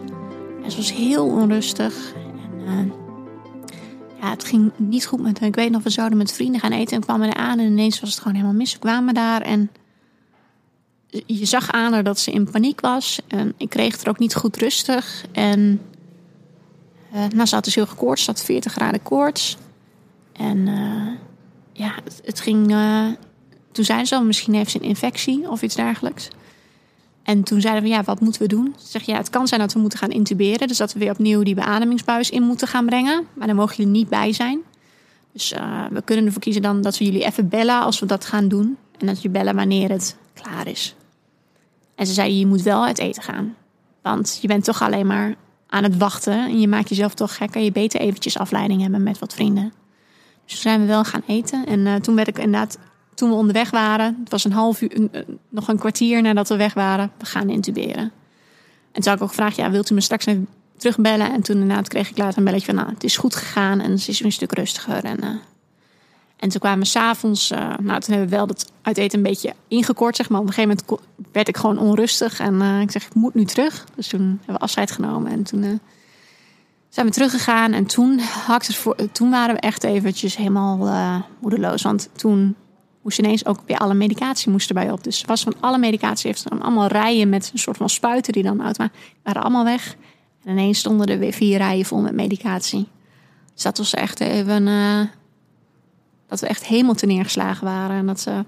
En 0.64 0.72
ze 0.72 0.78
was 0.78 0.93
heel 0.93 1.26
onrustig. 1.26 2.14
En 2.66 2.93
ja, 4.22 4.30
het 4.30 4.43
ging 4.43 4.72
niet 4.78 5.06
goed 5.06 5.22
met 5.22 5.39
haar. 5.39 5.47
Ik 5.47 5.56
weet 5.56 5.72
nog, 5.72 5.84
we 5.84 5.89
zouden 5.89 6.18
met 6.18 6.34
vrienden 6.34 6.62
gaan 6.62 6.72
eten. 6.72 6.95
En 6.95 7.04
kwamen 7.04 7.30
er 7.30 7.36
aan. 7.36 7.60
En 7.60 7.66
ineens 7.66 7.99
was 7.99 8.10
het 8.10 8.20
gewoon 8.20 8.34
helemaal 8.34 8.56
mis. 8.56 8.74
We 8.74 8.80
kwamen 8.80 9.14
daar 9.14 9.41
en 9.41 9.70
je 11.26 11.45
zag 11.45 11.72
aan 11.72 11.93
haar 11.93 12.04
dat 12.04 12.20
ze 12.20 12.32
in 12.32 12.49
paniek 12.51 12.82
was. 12.82 13.20
En 13.28 13.54
ik 13.58 13.70
kreeg 13.70 14.01
er 14.01 14.10
ook 14.10 14.20
niet 14.20 14.36
goed 14.36 14.58
rustig. 14.58 15.26
En 15.32 15.82
nou, 17.34 17.45
ze 17.45 17.56
had 17.56 17.64
dus 17.64 17.76
heel 17.76 17.86
gekoorts. 17.86 18.24
Ze 18.24 18.32
had 18.32 18.43
40 18.43 18.72
graden 18.72 19.04
koorts. 19.04 19.58
En 20.32 20.68
ja, 21.74 21.94
het, 22.24 22.40
ging. 22.40 22.72
Uh, 22.72 23.08
toen 23.72 23.86
zeiden 23.86 24.08
ze 24.08 24.16
al, 24.16 24.24
misschien 24.24 24.54
heeft 24.54 24.72
ze 24.72 24.78
een 24.78 24.88
infectie 24.88 25.50
of 25.50 25.62
iets 25.62 25.76
dergelijks. 25.76 26.28
En 27.24 27.44
toen 27.44 27.62
zeiden 27.62 27.84
we, 27.84 27.90
ja, 27.90 28.04
wat 28.04 28.20
moeten 28.20 28.42
we 28.42 28.48
doen? 28.48 28.76
Ze 28.78 28.88
zeg 28.90 29.02
ja, 29.02 29.18
het 29.18 29.30
kan 29.30 29.48
zijn 29.48 29.60
dat 29.60 29.74
we 29.74 29.80
moeten 29.80 30.00
gaan 30.00 30.12
intuberen. 30.12 30.68
Dus 30.68 30.78
dat 30.78 30.94
we 30.94 31.00
weer 31.00 31.12
opnieuw 31.12 31.44
die 31.44 31.56
beademingsbuis 31.56 32.30
in 32.30 32.44
moeten 32.44 32.68
gaan 32.68 32.86
brengen. 32.86 33.28
Maar 33.34 33.48
dan 33.48 33.56
mogen 33.56 33.76
jullie 33.76 33.92
niet 33.92 34.10
bij 34.10 34.34
zijn. 34.34 34.60
Dus 35.34 35.54
uh, 35.54 35.86
we 35.92 36.02
kunnen 36.02 36.26
ervoor 36.26 36.42
kiezen 36.42 36.62
dan 36.62 36.82
dat 36.82 36.98
we 36.98 37.06
jullie 37.06 37.26
even 37.26 37.50
bellen 37.50 37.82
als 37.82 38.00
we 38.00 38.06
dat 38.06 38.26
gaan 38.26 38.48
doen. 38.48 38.78
En 38.98 39.06
dat 39.06 39.22
je 39.22 39.30
bellen 39.30 39.56
wanneer 39.56 39.90
het 39.90 40.18
klaar 40.34 40.68
is. 40.68 40.96
En 41.96 42.08
ze 42.08 42.14
zeiden, 42.14 42.40
je 42.40 42.46
moet 42.46 42.62
wel 42.62 42.86
uit 42.86 43.00
eten 43.00 43.24
gaan. 43.24 43.56
Want 44.02 44.38
je 44.42 44.48
bent 44.48 44.64
toch 44.64 44.82
alleen 44.82 45.08
maar 45.08 45.36
aan 45.68 45.84
het 45.84 45.98
wachten. 45.98 46.34
En 46.34 46.60
je 46.60 46.68
maakt 46.68 46.90
jezelf 46.90 47.14
toch 47.14 47.36
gek. 47.36 47.56
En 47.56 47.64
je 47.64 47.72
beter 47.72 48.00
eventjes 48.00 48.38
afleiding 48.38 48.82
hebben 48.82 49.04
met 49.04 49.20
wat 49.20 49.34
vrienden. 49.34 49.74
Dus 50.46 50.62
zijn 50.62 50.82
we 50.82 50.86
wel 50.86 51.04
gaan 51.04 51.24
eten. 51.28 51.66
En 51.66 51.80
uh, 51.80 51.96
toen 51.96 52.16
werd 52.16 52.28
ik 52.28 52.38
inderdaad, 52.38 52.78
toen 53.14 53.30
we 53.30 53.36
onderweg 53.36 53.70
waren, 53.70 54.18
het 54.20 54.32
was 54.32 54.44
een 54.44 54.52
half 54.52 54.82
uur, 54.82 55.10
nog 55.50 55.68
een 55.68 55.78
kwartier 55.78 56.22
nadat 56.22 56.50
we 56.50 56.56
weg 56.56 56.74
waren, 56.74 57.12
we 57.18 57.26
gaan 57.26 57.50
intuberen. 57.50 58.12
En 58.91 59.02
toen 59.02 59.12
had 59.12 59.16
ik 59.16 59.22
ook 59.22 59.30
gevraagd, 59.30 59.56
ja, 59.56 59.72
wilt 59.72 59.89
u 59.89 59.94
me 59.94 60.02
straks 60.02 60.26
even 60.26 60.48
terugbellen? 60.78 61.32
En 61.32 61.41
toen 61.41 61.62
inderdaad 61.62 61.88
kreeg 61.88 62.10
ik 62.10 62.18
later 62.18 62.38
een 62.38 62.44
belletje 62.44 62.66
van, 62.66 62.76
nou, 62.76 62.89
het 62.89 63.04
is 63.04 63.18
goed 63.18 63.36
gegaan 63.36 63.80
en 63.80 64.00
ze 64.00 64.10
is 64.10 64.24
een 64.24 64.32
stuk 64.32 64.52
rustiger. 64.52 65.04
En, 65.04 65.24
uh, 65.24 65.30
en 66.38 66.50
toen 66.50 66.60
kwamen 66.60 66.80
we 66.80 66.86
s'avonds, 66.86 67.52
uh, 67.52 67.58
nou, 67.60 68.00
toen 68.00 68.14
hebben 68.14 68.30
we 68.30 68.36
wel 68.36 68.48
dat 68.48 68.72
uit 68.82 68.98
eten 68.98 69.18
een 69.18 69.24
beetje 69.24 69.54
ingekort, 69.68 70.16
zeg 70.16 70.30
maar. 70.30 70.39
Op 70.39 70.48
een 70.48 70.54
gegeven 70.54 70.78
moment 70.89 71.08
werd 71.32 71.48
ik 71.48 71.58
gewoon 71.58 71.78
onrustig 71.78 72.39
en 72.39 72.62
ik 72.82 72.91
zeg, 72.91 73.06
ik 73.06 73.14
moet 73.14 73.34
nu 73.34 73.46
terug. 73.46 73.86
Dus 73.96 74.08
toen 74.08 74.22
hebben 74.22 74.56
we 74.56 74.60
afscheid 74.60 74.91
genomen 74.91 75.32
en 75.32 75.44
toen 75.44 75.80
zijn 76.94 77.06
we 77.06 77.12
teruggegaan 77.12 77.72
en 77.72 77.86
toen, 77.86 78.20
hakte 78.20 78.74
voor, 78.74 78.96
toen 79.12 79.30
waren 79.30 79.56
we 79.56 79.62
echt 79.62 79.84
eventjes 79.84 80.36
helemaal 80.36 80.88
uh, 80.88 81.22
moedeloos. 81.39 81.82
Want 81.82 82.10
toen 82.16 82.56
moest 83.02 83.20
ineens 83.20 83.46
ook 83.46 83.60
weer 83.66 83.78
alle 83.78 83.94
medicatie 83.94 84.52
moest 84.52 84.70
erbij 84.70 84.91
op. 84.91 85.04
Dus 85.04 85.26
was 85.26 85.44
van 85.44 85.54
alle 85.60 85.78
medicatie 85.78 86.28
heeft 86.28 86.50
dan 86.50 86.62
allemaal 86.62 86.88
rijen 86.88 87.30
met 87.30 87.50
een 87.54 87.60
soort 87.60 87.78
van 87.78 87.89
spuiten 87.89 88.34
die 88.34 88.44
dan 88.44 88.64
uit 88.64 88.78
waren. 88.78 88.94
waren 89.24 89.41
allemaal 89.41 89.64
weg. 89.64 89.96
En 90.44 90.52
ineens 90.52 90.80
stonden 90.80 91.08
er 91.08 91.20
weer 91.20 91.34
vier 91.34 91.58
rijen 91.58 91.86
vol 91.86 92.02
met 92.02 92.14
medicatie. 92.14 92.88
Dus 93.54 93.64
dat 93.64 93.78
was 93.78 93.94
echt 93.94 94.20
even... 94.20 94.68
Uh, 94.68 95.00
dat 96.28 96.39
we 96.39 96.48
echt 96.48 96.66
helemaal 96.66 96.94
te 96.94 97.06
neergeslagen 97.06 97.66
waren. 97.66 97.98
En 97.98 98.06
dat 98.06 98.20
ze 98.20 98.46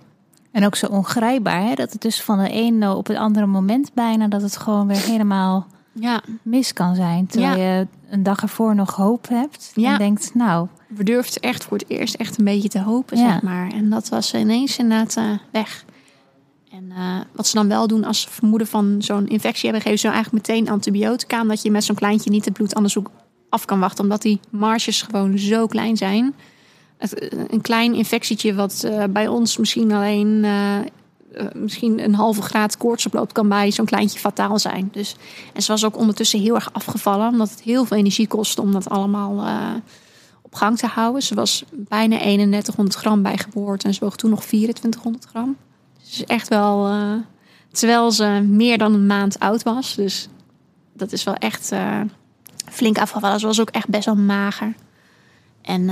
En 0.52 0.66
ook 0.66 0.76
zo 0.76 0.88
ongrijpbaar, 0.88 1.76
dat 1.76 1.92
het 1.92 2.02
dus 2.02 2.22
van 2.22 2.38
de 2.38 2.50
ene 2.50 2.94
op 2.94 3.08
het 3.08 3.18
andere 3.18 3.46
moment 3.46 3.94
bijna... 3.94 4.28
dat 4.28 4.42
het 4.42 4.58
gewoon 4.58 4.88
weer 4.88 5.02
helemaal 5.02 5.68
Ja, 6.00 6.22
mis 6.42 6.74
kan 6.74 6.96
zijn. 6.96 7.28
Terwijl 7.28 7.60
je 7.60 7.88
een 8.10 8.24
dag 8.24 8.42
ervoor 8.42 8.76
nog 8.76 8.96
hoop 8.96 9.28
hebt. 9.28 9.72
Ja. 9.76 9.92
En 9.92 9.98
denkt, 9.98 10.34
nou, 10.34 10.68
we 10.88 11.04
durfden 11.04 11.42
echt 11.42 11.64
voor 11.64 11.78
het 11.78 11.90
eerst 11.90 12.16
echt 12.16 12.38
een 12.38 12.46
beetje 12.46 12.70
te 12.70 12.80
hopen, 12.80 13.18
zeg 13.18 13.42
maar. 13.42 13.72
En 13.72 13.90
dat 13.90 14.10
was 14.10 14.34
ineens 14.34 14.78
inderdaad 14.78 15.16
eh, 15.16 15.32
weg. 15.52 15.86
En 16.72 16.92
eh, 16.92 17.20
wat 17.32 17.48
ze 17.48 17.56
dan 17.56 17.68
wel 17.68 17.88
doen 17.88 18.04
als 18.04 18.22
ze 18.22 18.30
vermoeden 18.30 18.68
van 18.68 18.96
zo'n 19.00 19.28
infectie 19.28 19.64
hebben, 19.64 19.82
geven 19.82 20.00
ze 20.00 20.08
eigenlijk 20.08 20.48
meteen 20.48 20.70
antibiotica. 20.70 21.42
Omdat 21.42 21.62
je 21.62 21.72
met 21.72 21.84
zo'n 21.84 21.96
kleintje 21.96 22.30
niet 22.30 22.46
het 22.46 22.54
bloedonderzoek 22.54 23.10
af 23.50 23.66
kan 23.66 23.80
wachten. 23.80 24.04
Omdat 24.04 24.22
die 24.22 24.40
marges 24.50 25.02
gewoon 25.02 25.38
zo 25.38 25.68
klein 25.68 25.98
zijn. 25.98 26.36
Het, 26.98 27.36
een 27.52 27.62
klein 27.62 27.94
infectietje 27.94 28.54
wat 28.54 28.84
eh, 28.84 29.04
bij 29.10 29.28
ons 29.28 29.58
misschien 29.58 29.92
alleen 29.92 30.46
eh, 31.36 31.46
misschien 31.54 32.04
een 32.04 32.16
halve 32.16 32.42
graad 32.42 32.78
koorts 32.78 33.06
oploopt, 33.06 33.32
kan 33.32 33.50
bij 33.50 33.72
zo'n 33.72 33.86
kleintje 33.86 34.20
fataal 34.20 34.60
zijn. 34.60 34.90
Dus, 34.92 35.16
en 35.54 35.62
ze 35.62 35.72
was 35.72 35.86
ook 35.86 35.98
ondertussen 35.98 36.40
heel 36.40 36.56
erg 36.56 36.70
afgevallen, 36.74 37.30
omdat 37.30 37.50
het 37.50 37.62
heel 37.62 37.86
veel 37.86 37.98
energie 37.98 38.28
kostte 38.28 38.62
om 38.62 38.72
dat 38.72 38.90
allemaal 38.90 39.46
eh, 39.46 39.74
op 40.42 40.56
gang 40.56 40.78
te 40.78 40.88
houden. 40.88 41.22
Ze 41.22 41.36
was 41.36 41.64
bijna 41.72 42.18
3100 42.18 42.98
gram 42.98 43.22
bij 43.22 43.38
geboorte 43.38 43.88
en 43.88 43.94
ze 43.94 44.00
woog 44.00 44.16
toen 44.16 44.30
nog 44.30 44.44
2400 44.44 45.26
gram. 45.26 45.56
Dus 46.04 46.24
echt 46.24 46.48
wel, 46.48 46.88
eh, 46.88 47.14
terwijl 47.72 48.12
ze 48.12 48.26
meer 48.48 48.78
dan 48.78 48.94
een 48.94 49.06
maand 49.06 49.40
oud 49.40 49.64
was. 49.64 49.96
Dus 49.96 50.28
dat 50.94 51.12
is 51.12 51.24
wel 51.24 51.36
echt 51.36 51.72
flink 52.72 52.98
afgevallen. 52.98 53.40
Ze 53.40 53.46
was 53.46 53.62
ook 53.62 53.70
echt 53.70 53.90
best 53.90 54.06
wel 54.06 54.16
mager. 54.16 54.74
En 55.62 55.90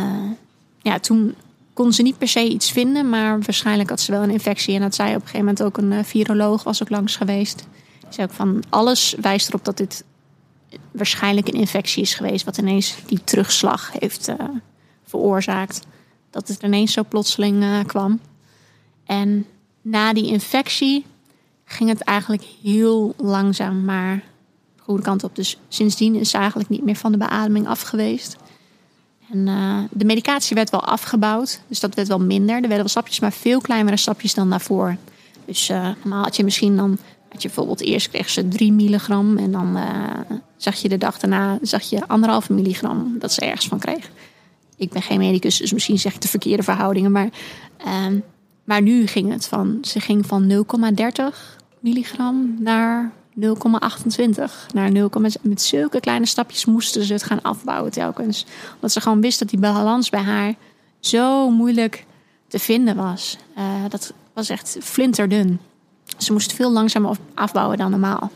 ja, 0.81 0.99
toen 0.99 1.35
kon 1.73 1.93
ze 1.93 2.01
niet 2.01 2.17
per 2.17 2.27
se 2.27 2.49
iets 2.49 2.71
vinden, 2.71 3.09
maar 3.09 3.39
waarschijnlijk 3.41 3.89
had 3.89 4.01
ze 4.01 4.11
wel 4.11 4.23
een 4.23 4.29
infectie. 4.29 4.75
En 4.75 4.81
dat 4.81 4.95
zei 4.95 5.09
op 5.09 5.15
een 5.15 5.21
gegeven 5.21 5.39
moment 5.39 5.63
ook 5.63 5.77
een 5.77 5.91
eh, 5.91 6.03
viroloog, 6.03 6.63
was 6.63 6.81
ook 6.81 6.89
langs 6.89 7.15
geweest. 7.15 7.65
Die 7.99 8.13
zei 8.13 8.27
ook 8.27 8.33
van 8.33 8.63
alles 8.69 9.15
wijst 9.21 9.47
erop 9.47 9.65
dat 9.65 9.77
dit 9.77 10.03
waarschijnlijk 10.91 11.47
een 11.47 11.53
infectie 11.53 12.01
is 12.01 12.13
geweest, 12.13 12.45
wat 12.45 12.57
ineens 12.57 12.95
die 13.05 13.23
terugslag 13.23 13.91
heeft 13.91 14.27
eh, 14.27 14.35
veroorzaakt. 15.03 15.79
Dat 16.29 16.47
het 16.47 16.63
ineens 16.63 16.93
zo 16.93 17.03
plotseling 17.09 17.63
eh, 17.63 17.79
kwam. 17.85 18.19
En 19.05 19.45
na 19.81 20.13
die 20.13 20.27
infectie 20.27 21.05
ging 21.65 21.89
het 21.89 22.01
eigenlijk 22.01 22.43
heel 22.61 23.13
langzaam, 23.17 23.85
maar 23.85 24.15
de 24.75 24.81
goede 24.81 25.03
kant 25.03 25.23
op. 25.23 25.35
Dus 25.35 25.59
sindsdien 25.67 26.15
is 26.15 26.29
ze 26.29 26.37
eigenlijk 26.37 26.69
niet 26.69 26.83
meer 26.83 26.95
van 26.95 27.11
de 27.11 27.17
beademing 27.17 27.67
af 27.67 27.81
geweest. 27.81 28.37
En 29.33 29.47
eh, 29.47 29.79
de 29.91 30.05
medicatie 30.05 30.55
werd 30.55 30.69
wel 30.69 30.83
afgebouwd, 30.83 31.61
dus 31.67 31.79
dat 31.79 31.95
werd 31.95 32.07
wel 32.07 32.19
minder. 32.19 32.55
Er 32.55 32.61
werden 32.61 32.77
wel 32.77 32.87
stapjes, 32.87 33.19
maar 33.19 33.31
veel 33.31 33.61
kleinere 33.61 33.97
stapjes 33.97 34.33
dan 34.33 34.49
daarvoor. 34.49 34.95
Dus 35.45 35.69
eh, 35.69 35.89
normaal 36.03 36.23
had 36.23 36.35
je 36.35 36.43
misschien 36.43 36.75
dan, 36.75 36.97
had 37.29 37.41
je 37.41 37.47
bijvoorbeeld 37.47 37.81
eerst 37.81 38.09
kreeg 38.09 38.29
ze 38.29 38.47
3 38.47 38.71
milligram 38.71 39.37
en 39.37 39.51
dan 39.51 39.77
eh, 39.77 40.35
zag 40.57 40.75
je 40.75 40.89
de 40.89 40.97
dag 40.97 41.19
daarna 41.19 41.57
zag 41.61 41.81
je 41.81 42.07
anderhalve 42.07 42.53
milligram 42.53 43.15
dat 43.19 43.33
ze 43.33 43.41
ergens 43.41 43.67
van 43.67 43.79
kreeg. 43.79 44.11
Ik 44.77 44.89
ben 44.89 45.01
geen 45.01 45.19
medicus, 45.19 45.57
dus 45.57 45.73
misschien 45.73 45.99
zeg 45.99 46.13
ik 46.13 46.21
de 46.21 46.27
verkeerde 46.27 46.63
verhoudingen, 46.63 47.11
maar, 47.11 47.29
ehm, 47.77 48.19
maar 48.63 48.81
nu 48.81 49.07
ging 49.07 49.31
het 49.31 49.45
van, 49.45 49.77
ze 49.81 49.99
ging 49.99 50.25
van 50.25 50.47
0,30 50.47 51.57
milligram 51.79 52.55
naar 52.59 53.11
0,28 53.39 53.43
naar 54.73 54.91
0, 54.91 55.09
met 55.41 55.61
zulke 55.61 55.99
kleine 55.99 56.25
stapjes 56.25 56.65
moesten 56.65 57.03
ze 57.03 57.13
het 57.13 57.23
gaan 57.23 57.41
afbouwen 57.41 57.91
telkens. 57.91 58.45
Omdat 58.75 58.91
ze 58.91 59.01
gewoon 59.01 59.21
wist 59.21 59.39
dat 59.39 59.49
die 59.49 59.59
balans 59.59 60.09
bij 60.09 60.21
haar 60.21 60.53
zo 60.99 61.49
moeilijk 61.49 62.05
te 62.47 62.59
vinden 62.59 62.95
was. 62.95 63.37
Eh, 63.55 63.63
dat 63.89 64.13
was 64.33 64.49
echt 64.49 64.77
flinterdun. 64.81 65.59
Ze 66.17 66.31
moest 66.31 66.53
veel 66.53 66.71
langzamer 66.71 67.09
af- 67.09 67.19
afbouwen 67.33 67.77
dan 67.77 67.91
normaal. 67.91 68.31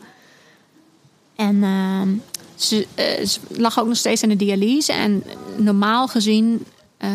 En 1.36 1.64
ehm, 1.64 2.10
ze, 2.56 2.88
eh, 2.96 3.26
ze 3.26 3.40
lag 3.50 3.80
ook 3.80 3.88
nog 3.88 3.98
steeds 3.98 4.22
in 4.24 4.30
de 4.30 4.36
dialyse. 4.36 4.94
En 4.94 5.24
normaal 5.58 6.08
gezien 6.08 6.66
eh, 6.98 7.10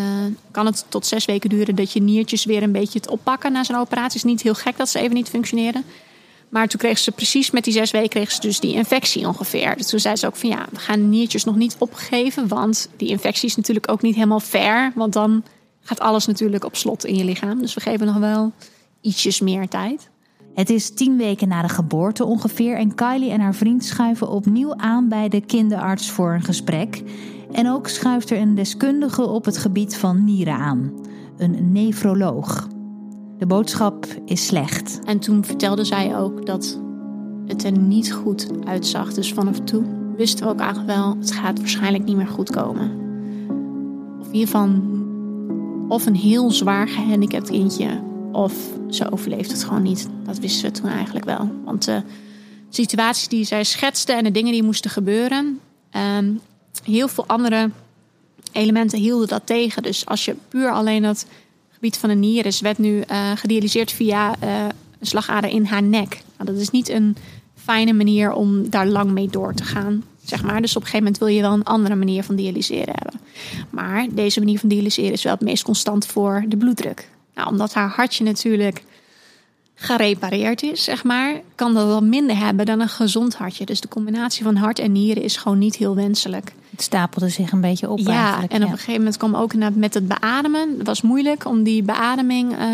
kan 0.51 0.67
het 0.67 0.85
tot 0.89 1.07
zes 1.07 1.25
weken 1.25 1.51
duren 1.51 1.75
dat 1.75 1.93
je 1.93 2.03
niertjes 2.03 2.45
weer 2.45 2.63
een 2.63 2.73
beetje 2.73 2.99
het 2.99 3.09
oppakken 3.09 3.53
na 3.53 3.65
zo'n 3.65 3.77
operatie. 3.77 4.05
Het 4.05 4.15
is 4.15 4.31
niet 4.31 4.43
heel 4.43 4.55
gek 4.55 4.77
dat 4.77 4.89
ze 4.89 4.99
even 4.99 5.15
niet 5.15 5.29
functioneren. 5.29 5.85
Maar 6.53 6.69
toen 6.69 6.81
kreeg 6.81 6.99
ze 6.99 7.13
precies 7.13 7.51
met 7.51 7.65
die 7.65 7.73
zes 7.73 7.91
weken 7.91 8.09
kreeg 8.09 8.31
ze 8.31 8.41
dus 8.41 8.61
die 8.61 8.75
infectie 8.75 9.27
ongeveer. 9.27 9.77
Dus 9.77 9.87
toen 9.87 10.01
zei 10.01 10.17
ze 10.17 10.27
ook 10.27 10.37
van 10.37 10.49
ja, 10.49 10.67
we 10.71 10.79
gaan 10.79 10.99
de 10.99 11.07
niertjes 11.07 11.45
nog 11.45 11.57
niet 11.57 11.77
opgeven. 11.79 12.49
Want 12.49 12.89
die 12.97 13.09
infectie 13.09 13.49
is 13.49 13.57
natuurlijk 13.57 13.91
ook 13.91 14.03
niet 14.03 14.15
helemaal 14.15 14.41
fair. 14.41 14.93
Want 14.95 15.13
dan 15.13 15.45
gaat 15.81 16.01
alles 16.01 16.27
natuurlijk 16.27 16.65
op 16.65 16.77
slot 16.77 17.05
in 17.05 17.15
je 17.15 17.25
lichaam. 17.25 17.59
Dus 17.59 17.75
we 17.75 17.81
geven 17.81 18.07
nog 18.07 18.17
wel 18.17 18.53
ietsjes 19.01 19.41
meer 19.41 19.69
tijd. 19.69 20.11
Het 20.55 20.71
is 20.71 20.91
tien 20.91 21.17
weken 21.17 21.49
na 21.49 21.63
de 21.63 21.69
geboorte 21.69 22.25
ongeveer 22.25 22.77
en 22.77 22.95
Kylie 22.95 23.31
en 23.31 23.41
haar 23.41 23.55
vriend 23.55 23.85
schuiven 23.85 24.29
opnieuw 24.29 24.77
aan 24.77 25.09
bij 25.09 25.29
de 25.29 25.41
kinderarts 25.41 26.11
voor 26.11 26.33
een 26.33 26.43
gesprek. 26.43 27.03
En 27.53 27.71
ook 27.71 27.89
schuift 27.89 28.31
er 28.31 28.39
een 28.39 28.55
deskundige 28.55 29.27
op 29.27 29.45
het 29.45 29.59
gebied 29.59 29.97
van 29.97 30.25
nieren 30.25 30.55
aan, 30.55 30.93
een 31.39 31.73
nefroloog. 31.73 32.69
De 33.43 33.49
boodschap 33.49 34.07
is 34.25 34.47
slecht. 34.47 34.99
En 35.05 35.19
toen 35.19 35.45
vertelde 35.45 35.85
zij 35.85 36.17
ook 36.17 36.47
dat 36.47 36.79
het 37.47 37.65
er 37.65 37.79
niet 37.79 38.13
goed 38.13 38.49
uitzag. 38.65 39.15
Dus 39.15 39.33
vanaf 39.33 39.61
toen 39.61 40.15
wisten 40.17 40.47
we 40.47 40.53
ook 40.53 40.59
eigenlijk 40.59 40.91
wel, 40.91 41.17
het 41.19 41.33
gaat 41.33 41.59
waarschijnlijk 41.59 42.05
niet 42.05 42.17
meer 42.17 42.27
goed 42.27 42.51
komen. 42.51 42.91
Of 44.21 44.29
geval, 44.31 44.69
of 45.89 46.07
een 46.07 46.17
heel 46.17 46.51
zwaar 46.51 46.89
gehandicapt 46.89 47.51
kindje, 47.51 48.03
of 48.33 48.55
ze 48.89 49.13
overleeft 49.13 49.51
het 49.51 49.65
gewoon 49.65 49.83
niet. 49.83 50.09
Dat 50.25 50.39
wisten 50.39 50.73
we 50.73 50.81
toen 50.81 50.91
eigenlijk 50.91 51.25
wel. 51.25 51.51
Want 51.65 51.85
de 51.85 52.03
situaties 52.69 53.29
die 53.29 53.45
zij 53.45 53.65
schetste 53.65 54.13
en 54.13 54.25
de 54.25 54.31
dingen 54.31 54.53
die 54.53 54.63
moesten 54.63 54.91
gebeuren, 54.91 55.61
ehm, 55.91 56.33
heel 56.85 57.09
veel 57.09 57.27
andere 57.27 57.71
elementen 58.53 58.99
hielden 58.99 59.29
dat 59.29 59.47
tegen. 59.47 59.83
Dus 59.83 60.07
als 60.07 60.25
je 60.25 60.37
puur 60.49 60.71
alleen 60.71 61.03
dat 61.03 61.27
gebied 61.83 62.01
van 62.01 62.09
de 62.09 62.15
nier 62.15 62.47
is, 62.47 62.61
werd 62.61 62.79
nu 62.79 63.01
eh 63.01 63.31
gedialyseerd 63.37 63.93
via 63.93 64.35
eh, 64.41 64.65
een 64.99 65.07
slagader 65.07 65.51
in 65.51 65.65
haar 65.65 65.83
nek. 65.83 66.23
Nou, 66.37 66.51
dat 66.53 66.61
is 66.61 66.71
niet 66.71 66.89
een 66.89 67.17
fijne 67.55 67.93
manier 67.93 68.33
om 68.33 68.71
daar 68.71 68.87
lang 68.87 69.11
mee 69.11 69.29
door 69.29 69.55
te 69.55 69.65
gaan. 69.65 70.05
Zeg 70.25 70.43
maar. 70.43 70.61
Dus 70.61 70.77
op 70.77 70.83
een 70.83 70.89
gegeven 70.89 71.05
moment 71.05 71.19
wil 71.19 71.29
je 71.29 71.41
wel 71.41 71.53
een 71.53 71.65
andere 71.65 71.95
manier 71.95 72.25
van 72.25 72.37
dialyseren 72.37 72.95
hebben. 72.99 73.21
Maar 73.71 74.07
deze 74.11 74.39
manier 74.39 74.59
van 74.59 74.69
dialyseren 74.69 75.13
is 75.13 75.23
wel 75.23 75.33
het 75.33 75.43
meest 75.43 75.63
constant 75.63 76.07
voor 76.07 76.45
de 76.49 76.57
bloeddruk. 76.57 77.09
Nou, 77.35 77.49
omdat 77.49 77.75
haar 77.75 77.89
hartje 77.89 78.25
natuurlijk 78.25 78.85
gerepareerd 79.83 80.63
is, 80.63 80.85
zeg 80.85 81.05
maar, 81.05 81.41
kan 81.55 81.75
dat 81.75 81.87
wel 81.87 82.01
minder 82.01 82.37
hebben 82.37 82.67
dan 82.67 82.81
een 82.81 82.89
gezond 82.89 83.35
hartje. 83.35 83.65
Dus 83.65 83.81
de 83.81 83.89
combinatie 83.89 84.45
van 84.45 84.57
hart 84.57 84.79
en 84.79 84.93
nieren 84.93 85.23
is 85.23 85.37
gewoon 85.37 85.59
niet 85.59 85.77
heel 85.77 85.95
wenselijk. 85.95 86.53
Het 86.71 86.83
stapelde 86.83 87.29
zich 87.29 87.53
een 87.53 87.61
beetje 87.61 87.91
op 87.91 87.99
Ja, 87.99 88.41
en 88.49 88.65
op 88.65 88.71
een 88.71 88.77
gegeven 88.79 88.93
moment 88.93 89.17
kwam 89.17 89.35
ook 89.35 89.55
met 89.75 89.95
het 89.95 90.09
beademen. 90.09 90.75
Het 90.79 90.87
was 90.87 91.03
moeilijk 91.03 91.45
om 91.47 91.63
die 91.63 91.83
beademing 91.83 92.57
eh, 92.59 92.69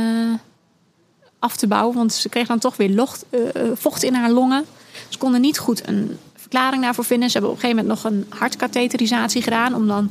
af 1.39 1.57
te 1.57 1.67
bouwen, 1.67 1.97
want 1.97 2.13
ze 2.13 2.29
kreeg 2.29 2.47
dan 2.47 2.59
toch 2.59 2.77
weer 2.77 2.91
locht, 2.91 3.25
eh, 3.31 3.41
eh, 3.41 3.71
vocht 3.75 4.03
in 4.03 4.15
haar 4.15 4.31
longen. 4.31 4.65
Ze 5.09 5.19
konden 5.19 5.41
niet 5.41 5.59
goed 5.59 5.89
een 5.89 6.19
verklaring 6.37 6.83
daarvoor 6.83 7.05
vinden. 7.05 7.31
Ze 7.31 7.33
hebben 7.33 7.51
op 7.51 7.57
een 7.57 7.63
gegeven 7.63 7.85
moment 7.85 8.03
nog 8.03 8.13
een 8.13 8.27
hartkatheterisatie 8.39 9.43
gedaan 9.43 9.75
om 9.75 9.87
dan 9.87 10.11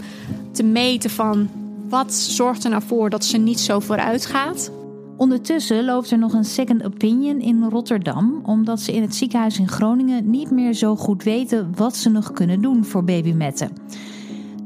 te 0.52 0.64
meten 0.64 1.10
van 1.10 1.50
wat 1.90 2.14
zorgt 2.14 2.64
er 2.64 2.70
nou 2.70 2.84
voor 2.88 3.10
dat 3.10 3.26
ze 3.26 3.38
niet 3.38 3.60
zo 3.60 3.80
vooruit 3.80 4.26
gaat. 4.26 4.72
Ondertussen 5.18 5.86
loopt 5.86 6.12
er 6.12 6.18
nog 6.18 6.34
een 6.34 6.46
second 6.46 6.86
opinion 6.86 7.40
in 7.40 7.64
Rotterdam, 7.64 8.40
omdat 8.44 8.80
ze 8.80 8.94
in 8.94 9.02
het 9.02 9.16
ziekenhuis 9.16 9.60
in 9.60 9.68
Groningen 9.68 10.30
niet 10.30 10.52
meer 10.52 10.74
zo 10.74 10.96
goed 10.96 11.24
weten 11.24 11.72
wat 11.76 11.96
ze 11.96 12.10
nog 12.10 12.32
kunnen 12.32 12.62
doen 12.62 12.86
voor 12.86 13.04
babymetten. 13.04 13.72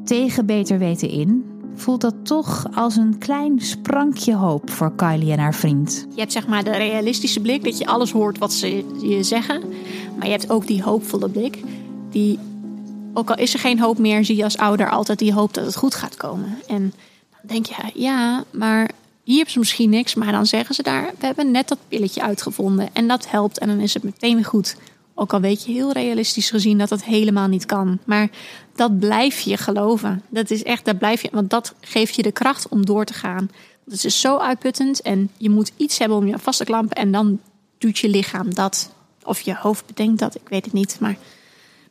Tegen 0.03 0.45
beter 0.45 0.77
weten 0.77 1.09
in 1.09 1.45
voelt 1.75 2.01
dat 2.01 2.15
toch 2.23 2.67
als 2.73 2.95
een 2.95 3.17
klein 3.17 3.59
sprankje 3.61 4.35
hoop 4.35 4.69
voor 4.69 4.95
Kylie 4.95 5.31
en 5.31 5.39
haar 5.39 5.53
vriend. 5.53 6.05
Je 6.13 6.19
hebt 6.19 6.31
zeg 6.31 6.47
maar 6.47 6.63
de 6.63 6.71
realistische 6.71 7.39
blik, 7.39 7.63
dat 7.63 7.77
je 7.77 7.85
alles 7.85 8.11
hoort 8.11 8.37
wat 8.37 8.53
ze 8.53 8.85
je 9.01 9.23
zeggen. 9.23 9.61
Maar 10.17 10.25
je 10.25 10.31
hebt 10.31 10.49
ook 10.49 10.67
die 10.67 10.83
hoopvolle 10.83 11.29
blik, 11.29 11.63
die, 12.09 12.39
ook 13.13 13.29
al 13.29 13.37
is 13.37 13.53
er 13.53 13.59
geen 13.59 13.79
hoop 13.79 13.97
meer, 13.97 14.25
zie 14.25 14.35
je 14.35 14.43
als 14.43 14.57
ouder 14.57 14.89
altijd 14.89 15.19
die 15.19 15.33
hoop 15.33 15.53
dat 15.53 15.65
het 15.65 15.75
goed 15.75 15.95
gaat 15.95 16.17
komen. 16.17 16.57
En 16.67 16.93
dan 17.29 17.47
denk 17.47 17.65
je, 17.65 17.75
ja, 17.93 18.43
maar 18.51 18.89
hier 19.23 19.49
ze 19.49 19.59
misschien 19.59 19.89
niks, 19.89 20.15
maar 20.15 20.31
dan 20.31 20.45
zeggen 20.45 20.75
ze 20.75 20.83
daar, 20.83 21.13
we 21.19 21.25
hebben 21.25 21.51
net 21.51 21.67
dat 21.67 21.77
pilletje 21.87 22.21
uitgevonden 22.21 22.89
en 22.93 23.07
dat 23.07 23.29
helpt 23.29 23.59
en 23.59 23.67
dan 23.67 23.79
is 23.79 23.93
het 23.93 24.03
meteen 24.03 24.43
goed. 24.43 24.75
Ook 25.15 25.33
al 25.33 25.39
weet 25.39 25.65
je 25.65 25.71
heel 25.71 25.91
realistisch 25.91 26.49
gezien 26.49 26.77
dat 26.77 26.89
het 26.89 27.03
helemaal 27.03 27.47
niet 27.47 27.65
kan. 27.65 27.99
Maar 28.03 28.29
dat 28.75 28.99
blijf 28.99 29.39
je 29.39 29.57
geloven. 29.57 30.21
Dat 30.29 30.49
is 30.51 30.63
echt, 30.63 30.85
dat 30.85 30.97
blijf 30.97 31.21
je, 31.21 31.29
want 31.31 31.49
dat 31.49 31.73
geeft 31.81 32.15
je 32.15 32.21
de 32.21 32.31
kracht 32.31 32.67
om 32.67 32.85
door 32.85 33.05
te 33.05 33.13
gaan. 33.13 33.49
Het 33.89 34.03
is 34.03 34.19
zo 34.19 34.37
uitputtend 34.37 35.01
en 35.01 35.29
je 35.37 35.49
moet 35.49 35.71
iets 35.77 35.97
hebben 35.97 36.17
om 36.17 36.27
je 36.27 36.39
vast 36.39 36.57
te 36.57 36.65
klampen 36.65 36.97
en 36.97 37.11
dan 37.11 37.39
doet 37.77 37.99
je 37.99 38.09
lichaam 38.09 38.53
dat. 38.53 38.91
Of 39.23 39.41
je 39.41 39.55
hoofd 39.55 39.85
bedenkt 39.85 40.19
dat, 40.19 40.35
ik 40.35 40.49
weet 40.49 40.65
het 40.65 40.73
niet. 40.73 40.97
Maar 40.99 41.17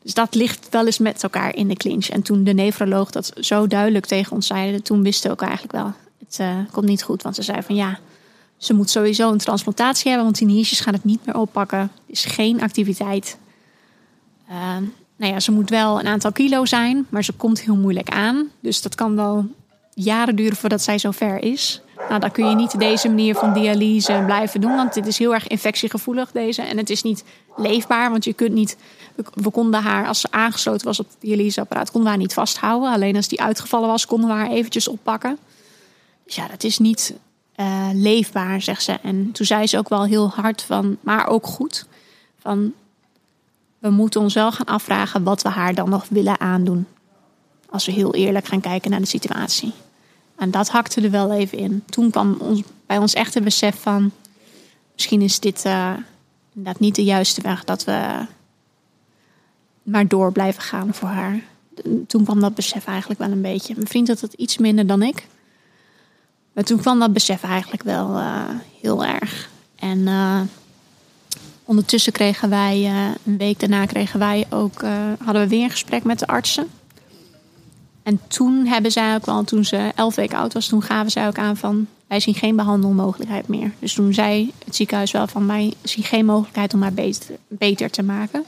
dus 0.02 0.14
dat 0.14 0.34
ligt 0.34 0.68
wel 0.70 0.86
eens 0.86 0.98
met 0.98 1.22
elkaar 1.22 1.56
in 1.56 1.68
de 1.68 1.76
clinch. 1.76 2.08
En 2.08 2.22
toen 2.22 2.44
de 2.44 2.52
nefroloog 2.52 3.10
dat 3.10 3.32
zo 3.40 3.66
duidelijk 3.66 4.06
tegen 4.06 4.32
ons 4.32 4.46
zei, 4.46 4.82
toen 4.82 5.02
wisten 5.02 5.30
we 5.30 5.36
ook 5.36 5.42
eigenlijk 5.42 5.72
wel, 5.72 5.92
het 6.24 6.38
eh, 6.38 6.56
komt 6.72 6.86
niet 6.86 7.02
goed. 7.02 7.22
Want 7.22 7.34
ze 7.34 7.42
zei 7.42 7.62
van 7.62 7.74
ja, 7.74 7.98
Ze 8.56 8.74
moet 8.74 8.90
sowieso 8.90 9.32
een 9.32 9.38
transplantatie 9.38 10.08
hebben, 10.08 10.24
want 10.24 10.38
die 10.38 10.46
niertjes 10.46 10.80
gaan 10.80 10.94
het 10.94 11.04
niet 11.04 11.26
meer 11.26 11.36
oppakken. 11.36 11.90
Is 12.06 12.24
geen 12.24 12.62
activiteit. 12.62 13.38
Uh, 14.50 14.76
nou 15.16 15.32
ja, 15.32 15.40
ze 15.40 15.52
moet 15.52 15.70
wel 15.70 16.00
een 16.00 16.06
aantal 16.06 16.32
kilo 16.32 16.64
zijn, 16.64 17.06
maar 17.08 17.24
ze 17.24 17.32
komt 17.32 17.60
heel 17.60 17.76
moeilijk 17.76 18.08
aan. 18.08 18.48
Dus 18.60 18.82
dat 18.82 18.94
kan 18.94 19.16
wel 19.16 19.46
jaren 19.94 20.36
duren 20.36 20.56
voordat 20.56 20.82
zij 20.82 20.98
zover 20.98 21.42
is. 21.42 21.82
Nou, 22.08 22.20
dan 22.20 22.30
kun 22.30 22.48
je 22.48 22.54
niet 22.54 22.78
deze 22.78 23.08
manier 23.08 23.34
van 23.34 23.52
dialyse 23.52 24.22
blijven 24.26 24.60
doen, 24.60 24.76
want 24.76 24.94
dit 24.94 25.06
is 25.06 25.18
heel 25.18 25.34
erg 25.34 25.46
infectiegevoelig, 25.46 26.32
deze. 26.32 26.62
En 26.62 26.76
het 26.76 26.90
is 26.90 27.02
niet 27.02 27.24
leefbaar, 27.56 28.10
want 28.10 28.24
je 28.24 28.32
kunt 28.32 28.52
niet. 28.52 28.76
We 29.34 29.50
konden 29.50 29.82
haar, 29.82 30.06
als 30.06 30.20
ze 30.20 30.28
aangesloten 30.30 30.86
was 30.86 31.00
op 31.00 31.06
het 31.06 31.16
dialyseapparaat, 31.20 31.90
konden 31.90 32.02
we 32.02 32.08
haar 32.08 32.26
niet 32.26 32.34
vasthouden. 32.34 32.92
Alleen 32.92 33.16
als 33.16 33.28
die 33.28 33.40
uitgevallen 33.40 33.88
was, 33.88 34.06
konden 34.06 34.28
we 34.28 34.34
haar 34.34 34.50
eventjes 34.50 34.88
oppakken. 34.88 35.38
Dus 36.30 36.38
ja, 36.38 36.48
dat 36.48 36.64
is 36.64 36.78
niet 36.78 37.14
uh, 37.56 37.88
leefbaar, 37.92 38.62
zegt 38.62 38.82
ze. 38.82 38.92
En 38.92 39.32
toen 39.32 39.46
zei 39.46 39.66
ze 39.66 39.78
ook 39.78 39.88
wel 39.88 40.04
heel 40.04 40.28
hard 40.28 40.62
van, 40.62 40.96
maar 41.00 41.26
ook 41.26 41.46
goed. 41.46 41.86
Van, 42.38 42.72
we 43.78 43.90
moeten 43.90 44.20
ons 44.20 44.34
wel 44.34 44.52
gaan 44.52 44.66
afvragen 44.66 45.22
wat 45.22 45.42
we 45.42 45.48
haar 45.48 45.74
dan 45.74 45.88
nog 45.88 46.06
willen 46.08 46.40
aandoen. 46.40 46.86
Als 47.68 47.86
we 47.86 47.92
heel 47.92 48.14
eerlijk 48.14 48.46
gaan 48.46 48.60
kijken 48.60 48.90
naar 48.90 49.00
de 49.00 49.06
situatie. 49.06 49.72
En 50.36 50.50
dat 50.50 50.68
hakte 50.68 51.00
er 51.00 51.10
wel 51.10 51.32
even 51.32 51.58
in. 51.58 51.82
Toen 51.86 52.10
kwam 52.10 52.36
ons, 52.40 52.62
bij 52.86 52.98
ons 52.98 53.14
echt 53.14 53.34
een 53.34 53.44
besef 53.44 53.80
van... 53.80 54.10
misschien 54.92 55.22
is 55.22 55.40
dit 55.40 55.64
uh, 55.66 55.94
inderdaad 56.54 56.80
niet 56.80 56.94
de 56.94 57.04
juiste 57.04 57.42
weg... 57.42 57.64
dat 57.64 57.84
we 57.84 58.26
maar 59.82 60.08
door 60.08 60.32
blijven 60.32 60.62
gaan 60.62 60.94
voor 60.94 61.08
haar. 61.08 61.40
Toen 62.06 62.24
kwam 62.24 62.40
dat 62.40 62.54
besef 62.54 62.86
eigenlijk 62.86 63.20
wel 63.20 63.30
een 63.30 63.42
beetje. 63.42 63.74
Mijn 63.74 63.88
vriend 63.88 64.08
had 64.08 64.20
het 64.20 64.32
iets 64.32 64.58
minder 64.58 64.86
dan 64.86 65.02
ik. 65.02 65.26
Maar 66.52 66.64
toen 66.64 66.80
kwam 66.80 66.98
dat 66.98 67.12
besef 67.12 67.42
eigenlijk 67.42 67.82
wel 67.82 68.16
uh, 68.16 68.44
heel 68.80 69.04
erg. 69.04 69.48
En 69.76 69.98
uh, 69.98 70.40
ondertussen 71.64 72.12
kregen 72.12 72.50
wij, 72.50 72.80
uh, 72.80 73.06
een 73.24 73.36
week 73.36 73.60
daarna 73.60 73.86
kregen 73.86 74.18
wij 74.18 74.46
ook, 74.50 74.82
hadden 75.24 75.42
we 75.42 75.48
weer 75.48 75.64
een 75.64 75.70
gesprek 75.70 76.04
met 76.04 76.18
de 76.18 76.26
artsen. 76.26 76.68
En 78.02 78.20
toen 78.28 78.66
hebben 78.66 78.92
zij 78.92 79.14
ook 79.14 79.26
wel, 79.26 79.44
toen 79.44 79.64
ze 79.64 79.92
elf 79.94 80.14
weken 80.14 80.38
oud 80.38 80.52
was, 80.52 80.66
toen 80.66 80.82
gaven 80.82 81.10
zij 81.10 81.26
ook 81.26 81.38
aan 81.38 81.56
van 81.56 81.86
wij 82.06 82.20
zien 82.20 82.34
geen 82.34 82.56
behandelmogelijkheid 82.56 83.48
meer. 83.48 83.72
Dus 83.78 83.94
toen 83.94 84.14
zei 84.14 84.52
het 84.64 84.76
ziekenhuis 84.76 85.10
wel 85.10 85.26
van 85.26 85.46
wij 85.46 85.74
zien 85.82 86.04
geen 86.04 86.24
mogelijkheid 86.24 86.74
om 86.74 86.82
haar 86.82 86.92
beter, 86.92 87.36
beter 87.48 87.90
te 87.90 88.02
maken. 88.02 88.44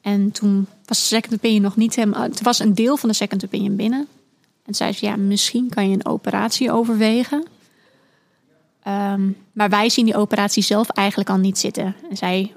En 0.00 0.32
toen 0.32 0.66
was 0.84 0.98
de 0.98 1.04
second 1.04 1.34
opinion 1.34 1.62
nog 1.62 1.76
niet 1.76 1.94
helemaal. 1.94 2.22
Het 2.22 2.42
was 2.42 2.58
een 2.58 2.74
deel 2.74 2.96
van 2.96 3.08
de 3.08 3.14
second 3.14 3.44
opinion 3.44 3.76
binnen. 3.76 4.06
En 4.64 4.74
zei 4.74 4.92
ze, 4.92 5.06
ja, 5.06 5.16
misschien 5.16 5.68
kan 5.68 5.88
je 5.88 5.94
een 5.94 6.06
operatie 6.06 6.72
overwegen. 6.72 7.46
Um, 8.88 9.36
maar 9.52 9.68
wij 9.68 9.88
zien 9.88 10.04
die 10.04 10.16
operatie 10.16 10.62
zelf 10.62 10.88
eigenlijk 10.88 11.30
al 11.30 11.36
niet 11.36 11.58
zitten. 11.58 11.94
En 12.10 12.16
zij 12.16 12.52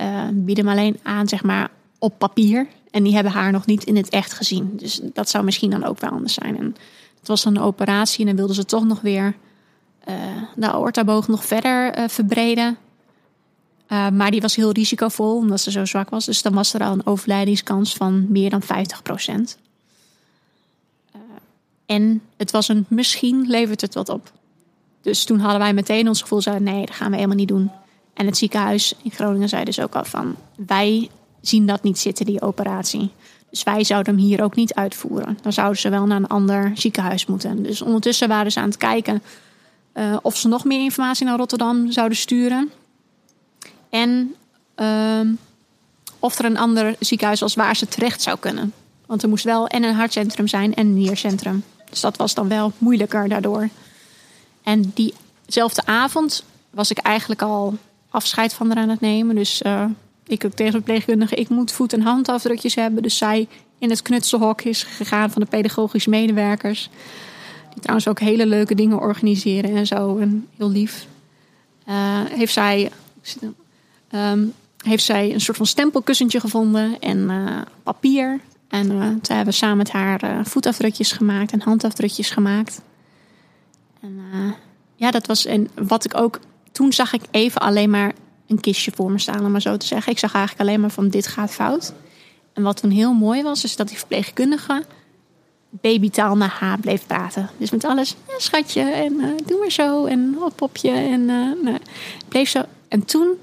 uh, 0.00 0.22
bieden 0.32 0.66
hem 0.66 0.78
alleen 0.78 0.98
aan, 1.02 1.28
zeg 1.28 1.42
maar, 1.42 1.70
op 1.98 2.18
papier. 2.18 2.66
En 2.90 3.02
die 3.02 3.14
hebben 3.14 3.32
haar 3.32 3.52
nog 3.52 3.66
niet 3.66 3.84
in 3.84 3.96
het 3.96 4.08
echt 4.08 4.32
gezien. 4.32 4.72
Dus 4.76 5.00
dat 5.12 5.28
zou 5.28 5.44
misschien 5.44 5.70
dan 5.70 5.84
ook 5.84 6.00
wel 6.00 6.10
anders 6.10 6.34
zijn. 6.34 6.58
En 6.58 6.76
het 7.18 7.28
was 7.28 7.44
een 7.44 7.60
operatie 7.60 8.20
en 8.20 8.26
dan 8.26 8.36
wilden 8.36 8.54
ze 8.54 8.64
toch 8.64 8.84
nog 8.84 9.00
weer 9.00 9.36
uh, 10.08 10.14
de 10.56 10.72
aortaboog 10.72 11.28
nog 11.28 11.44
verder 11.44 11.98
uh, 11.98 12.08
verbreden. 12.08 12.76
Maar 13.88 14.30
die 14.30 14.40
was 14.40 14.56
heel 14.56 14.72
risicovol 14.72 15.36
omdat 15.36 15.60
ze 15.60 15.70
zo 15.70 15.84
zwak 15.84 16.10
was. 16.10 16.24
Dus 16.24 16.42
dan 16.42 16.52
was 16.52 16.74
er 16.74 16.80
al 16.80 16.92
een 16.92 17.06
overlijdingskans 17.06 17.94
van 17.94 18.26
meer 18.28 18.50
dan 18.50 18.62
50 18.62 19.02
procent. 19.02 19.58
En 21.88 22.22
het 22.36 22.50
was 22.50 22.68
een 22.68 22.84
misschien 22.88 23.46
levert 23.46 23.80
het 23.80 23.94
wat 23.94 24.08
op. 24.08 24.32
Dus 25.02 25.24
toen 25.24 25.38
hadden 25.38 25.58
wij 25.58 25.72
meteen 25.72 26.08
ons 26.08 26.20
gevoel, 26.20 26.40
zeiden 26.40 26.64
nee, 26.64 26.86
dat 26.86 26.94
gaan 26.94 27.10
we 27.10 27.16
helemaal 27.16 27.36
niet 27.36 27.48
doen. 27.48 27.70
En 28.14 28.26
het 28.26 28.36
ziekenhuis 28.36 28.94
in 29.02 29.10
Groningen 29.10 29.48
zei 29.48 29.64
dus 29.64 29.80
ook 29.80 29.94
al 29.94 30.04
van, 30.04 30.36
wij 30.66 31.08
zien 31.40 31.66
dat 31.66 31.82
niet 31.82 31.98
zitten, 31.98 32.26
die 32.26 32.40
operatie. 32.40 33.10
Dus 33.50 33.62
wij 33.62 33.84
zouden 33.84 34.14
hem 34.14 34.22
hier 34.22 34.42
ook 34.42 34.54
niet 34.54 34.74
uitvoeren. 34.74 35.38
Dan 35.42 35.52
zouden 35.52 35.78
ze 35.78 35.88
wel 35.88 36.06
naar 36.06 36.16
een 36.16 36.26
ander 36.26 36.70
ziekenhuis 36.74 37.26
moeten. 37.26 37.62
Dus 37.62 37.82
ondertussen 37.82 38.28
waren 38.28 38.52
ze 38.52 38.60
aan 38.60 38.68
het 38.68 38.76
kijken 38.76 39.22
uh, 39.94 40.16
of 40.22 40.36
ze 40.36 40.48
nog 40.48 40.64
meer 40.64 40.82
informatie 40.82 41.26
naar 41.26 41.38
Rotterdam 41.38 41.92
zouden 41.92 42.18
sturen. 42.18 42.70
En 43.90 44.34
uh, 44.76 45.20
of 46.18 46.38
er 46.38 46.44
een 46.44 46.58
ander 46.58 46.96
ziekenhuis 46.98 47.40
was 47.40 47.54
waar 47.54 47.76
ze 47.76 47.88
terecht 47.88 48.22
zou 48.22 48.38
kunnen. 48.38 48.72
Want 49.06 49.22
er 49.22 49.28
moest 49.28 49.44
wel 49.44 49.66
en 49.66 49.82
een 49.82 49.94
hartcentrum 49.94 50.48
zijn 50.48 50.74
en 50.74 50.86
een 50.86 50.94
niercentrum. 50.94 51.64
Dus 51.90 52.00
dat 52.00 52.16
was 52.16 52.34
dan 52.34 52.48
wel 52.48 52.72
moeilijker 52.78 53.28
daardoor. 53.28 53.68
En 54.62 54.92
diezelfde 54.94 55.86
avond 55.86 56.44
was 56.70 56.90
ik 56.90 56.98
eigenlijk 56.98 57.42
al 57.42 57.76
afscheid 58.10 58.52
van 58.52 58.68
haar 58.68 58.76
aan 58.76 58.88
het 58.88 59.00
nemen. 59.00 59.34
Dus 59.34 59.62
uh, 59.62 59.84
ik 60.26 60.44
ook 60.44 60.52
tegen 60.52 60.72
de 60.72 60.78
verpleegkundige, 60.78 61.34
ik 61.34 61.48
moet 61.48 61.72
voet- 61.72 61.92
en 61.92 62.00
handafdrukjes 62.00 62.74
hebben. 62.74 63.02
Dus 63.02 63.16
zij 63.16 63.48
in 63.78 63.90
het 63.90 64.02
knutselhok 64.02 64.62
is 64.62 64.82
gegaan 64.82 65.30
van 65.30 65.42
de 65.42 65.48
pedagogische 65.48 66.10
medewerkers. 66.10 66.90
Die 67.70 67.80
trouwens 67.80 68.08
ook 68.08 68.20
hele 68.20 68.46
leuke 68.46 68.74
dingen 68.74 69.00
organiseren 69.00 69.76
en 69.76 69.86
zo. 69.86 70.18
En 70.18 70.46
heel 70.56 70.70
lief. 70.70 71.06
Uh, 71.88 72.20
heeft 72.24 72.52
zij... 72.52 72.90
Um, 74.10 74.52
heeft 74.78 75.04
zij 75.04 75.32
een 75.32 75.40
soort 75.40 75.56
van 75.56 75.66
stempelkussentje 75.66 76.40
gevonden 76.40 77.00
en 77.00 77.18
uh, 77.18 77.60
papier. 77.82 78.40
En 78.68 78.92
uh, 78.92 79.06
toen 79.06 79.36
hebben 79.36 79.54
samen 79.54 79.76
met 79.76 79.90
haar 79.90 80.24
uh, 80.24 80.44
voetafdrukjes 80.44 81.12
gemaakt 81.12 81.52
en 81.52 81.60
handafdrukjes 81.60 82.30
gemaakt. 82.30 82.80
En 84.00 84.20
uh, 84.34 84.52
ja, 84.94 85.10
dat 85.10 85.26
was. 85.26 85.44
En 85.44 85.68
wat 85.74 86.04
ik 86.04 86.16
ook. 86.16 86.40
Toen 86.72 86.92
zag 86.92 87.12
ik 87.12 87.22
even 87.30 87.60
alleen 87.60 87.90
maar 87.90 88.12
een 88.46 88.60
kistje 88.60 88.92
voor 88.94 89.10
me 89.10 89.18
staan, 89.18 89.44
om 89.44 89.50
maar 89.50 89.60
zo 89.60 89.76
te 89.76 89.86
zeggen. 89.86 90.12
Ik 90.12 90.18
zag 90.18 90.34
eigenlijk 90.34 90.68
alleen 90.68 90.80
maar 90.80 90.90
van 90.90 91.08
dit 91.08 91.26
gaat 91.26 91.50
fout. 91.50 91.92
En 92.52 92.62
wat 92.62 92.80
toen 92.80 92.90
heel 92.90 93.12
mooi 93.12 93.42
was, 93.42 93.64
is 93.64 93.76
dat 93.76 93.88
die 93.88 93.98
verpleegkundige 93.98 94.84
babytaal 95.70 96.36
naar 96.36 96.56
haar 96.60 96.78
bleef 96.78 97.06
praten. 97.06 97.50
Dus 97.56 97.70
met 97.70 97.84
alles, 97.84 98.16
ja, 98.28 98.38
schatje, 98.38 98.82
en 98.82 99.36
doe 99.46 99.58
maar 99.58 99.70
zo, 99.70 100.04
en 100.04 100.36
oh, 100.38 100.50
popje, 100.54 100.90
en 100.90 101.24
nou, 101.24 101.78
bleef 102.28 102.48
zo. 102.48 102.62
En 102.88 103.04
toen 103.04 103.36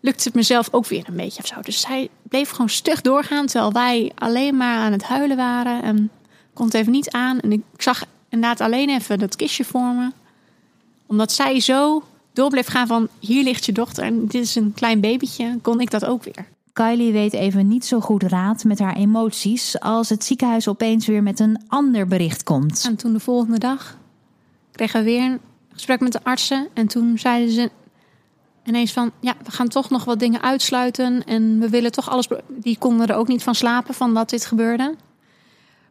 lukte 0.00 0.24
het 0.24 0.34
mezelf 0.34 0.68
ook 0.70 0.86
weer 0.86 1.04
een 1.06 1.16
beetje 1.16 1.42
of 1.42 1.46
zo. 1.46 1.60
Dus 1.60 1.80
zij 1.80 2.08
bleef 2.28 2.50
gewoon 2.50 2.68
stug 2.68 3.00
doorgaan, 3.00 3.46
terwijl 3.46 3.72
wij 3.72 4.12
alleen 4.14 4.56
maar 4.56 4.76
aan 4.76 4.92
het 4.92 5.02
huilen 5.02 5.36
waren. 5.36 5.82
En 5.82 6.10
kon 6.54 6.66
het 6.66 6.74
even 6.74 6.92
niet 6.92 7.10
aan. 7.10 7.40
En 7.40 7.52
ik 7.52 7.62
zag 7.76 8.04
inderdaad 8.28 8.60
alleen 8.60 8.88
even 8.88 9.18
dat 9.18 9.36
kistje 9.36 9.64
voor 9.64 9.94
me. 9.94 10.10
Omdat 11.06 11.32
zij 11.32 11.60
zo 11.60 12.02
door 12.32 12.50
bleef 12.50 12.66
gaan 12.66 12.86
van 12.86 13.08
hier 13.18 13.44
ligt 13.44 13.64
je 13.64 13.72
dochter 13.72 14.04
en 14.04 14.26
dit 14.26 14.42
is 14.42 14.54
een 14.54 14.72
klein 14.74 15.00
babytje, 15.00 15.58
kon 15.62 15.80
ik 15.80 15.90
dat 15.90 16.04
ook 16.04 16.24
weer. 16.24 16.46
Kylie 16.72 17.12
weet 17.12 17.32
even 17.32 17.68
niet 17.68 17.86
zo 17.86 18.00
goed 18.00 18.22
raad 18.22 18.64
met 18.64 18.78
haar 18.78 18.96
emoties 18.96 19.80
als 19.80 20.08
het 20.08 20.24
ziekenhuis 20.24 20.68
opeens 20.68 21.06
weer 21.06 21.22
met 21.22 21.40
een 21.40 21.60
ander 21.68 22.06
bericht 22.06 22.42
komt. 22.42 22.84
En 22.86 22.96
toen 22.96 23.12
de 23.12 23.20
volgende 23.20 23.58
dag 23.58 23.96
kregen 24.72 25.00
we 25.00 25.10
weer 25.10 25.22
een 25.22 25.40
gesprek 25.72 26.00
met 26.00 26.12
de 26.12 26.20
artsen. 26.22 26.68
En 26.74 26.86
toen 26.86 27.18
zeiden 27.18 27.52
ze: 27.52 27.70
ineens 28.64 28.92
van, 28.92 29.10
ja, 29.20 29.34
we 29.44 29.50
gaan 29.50 29.68
toch 29.68 29.90
nog 29.90 30.04
wat 30.04 30.18
dingen 30.18 30.42
uitsluiten. 30.42 31.24
En 31.24 31.60
we 31.60 31.68
willen 31.68 31.92
toch 31.92 32.10
alles. 32.10 32.28
Die 32.48 32.78
konden 32.78 33.06
er 33.06 33.16
ook 33.16 33.28
niet 33.28 33.42
van 33.42 33.54
slapen 33.54 33.94
van 33.94 34.14
dat 34.14 34.30
dit 34.30 34.46
gebeurde. 34.46 34.94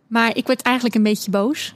Maar 0.08 0.36
ik 0.36 0.48
werd 0.48 0.62
eigenlijk 0.62 0.96
een 0.96 1.04
beetje 1.04 1.32
boos 1.32 1.76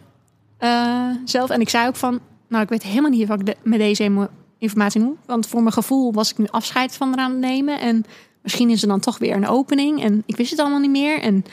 uh, 0.59 1.09
zelf. 1.25 1.49
En 1.49 1.61
ik 1.61 1.69
zei 1.69 1.87
ook 1.87 1.95
van, 1.95 2.19
nou, 2.47 2.63
ik 2.63 2.69
weet 2.69 2.83
helemaal 2.83 3.11
niet 3.11 3.27
wat 3.27 3.47
ik 3.47 3.55
met 3.63 3.79
deze 3.79 4.29
informatie 4.57 5.01
moet. 5.01 5.17
Want 5.25 5.47
voor 5.47 5.61
mijn 5.61 5.73
gevoel 5.73 6.13
was 6.13 6.31
ik 6.31 6.37
nu 6.37 6.45
afscheid 6.47 6.95
van 6.95 7.13
eraan 7.13 7.39
nemen. 7.39 7.79
En 7.79 8.05
misschien 8.41 8.69
is 8.69 8.81
er 8.81 8.87
dan 8.87 8.99
toch 8.99 9.17
weer 9.17 9.35
een 9.35 9.47
opening. 9.47 10.03
En 10.03 10.23
ik 10.25 10.35
wist 10.35 10.51
het 10.51 10.59
allemaal 10.59 10.79
niet 10.79 10.89
meer. 10.89 11.21
En 11.21 11.45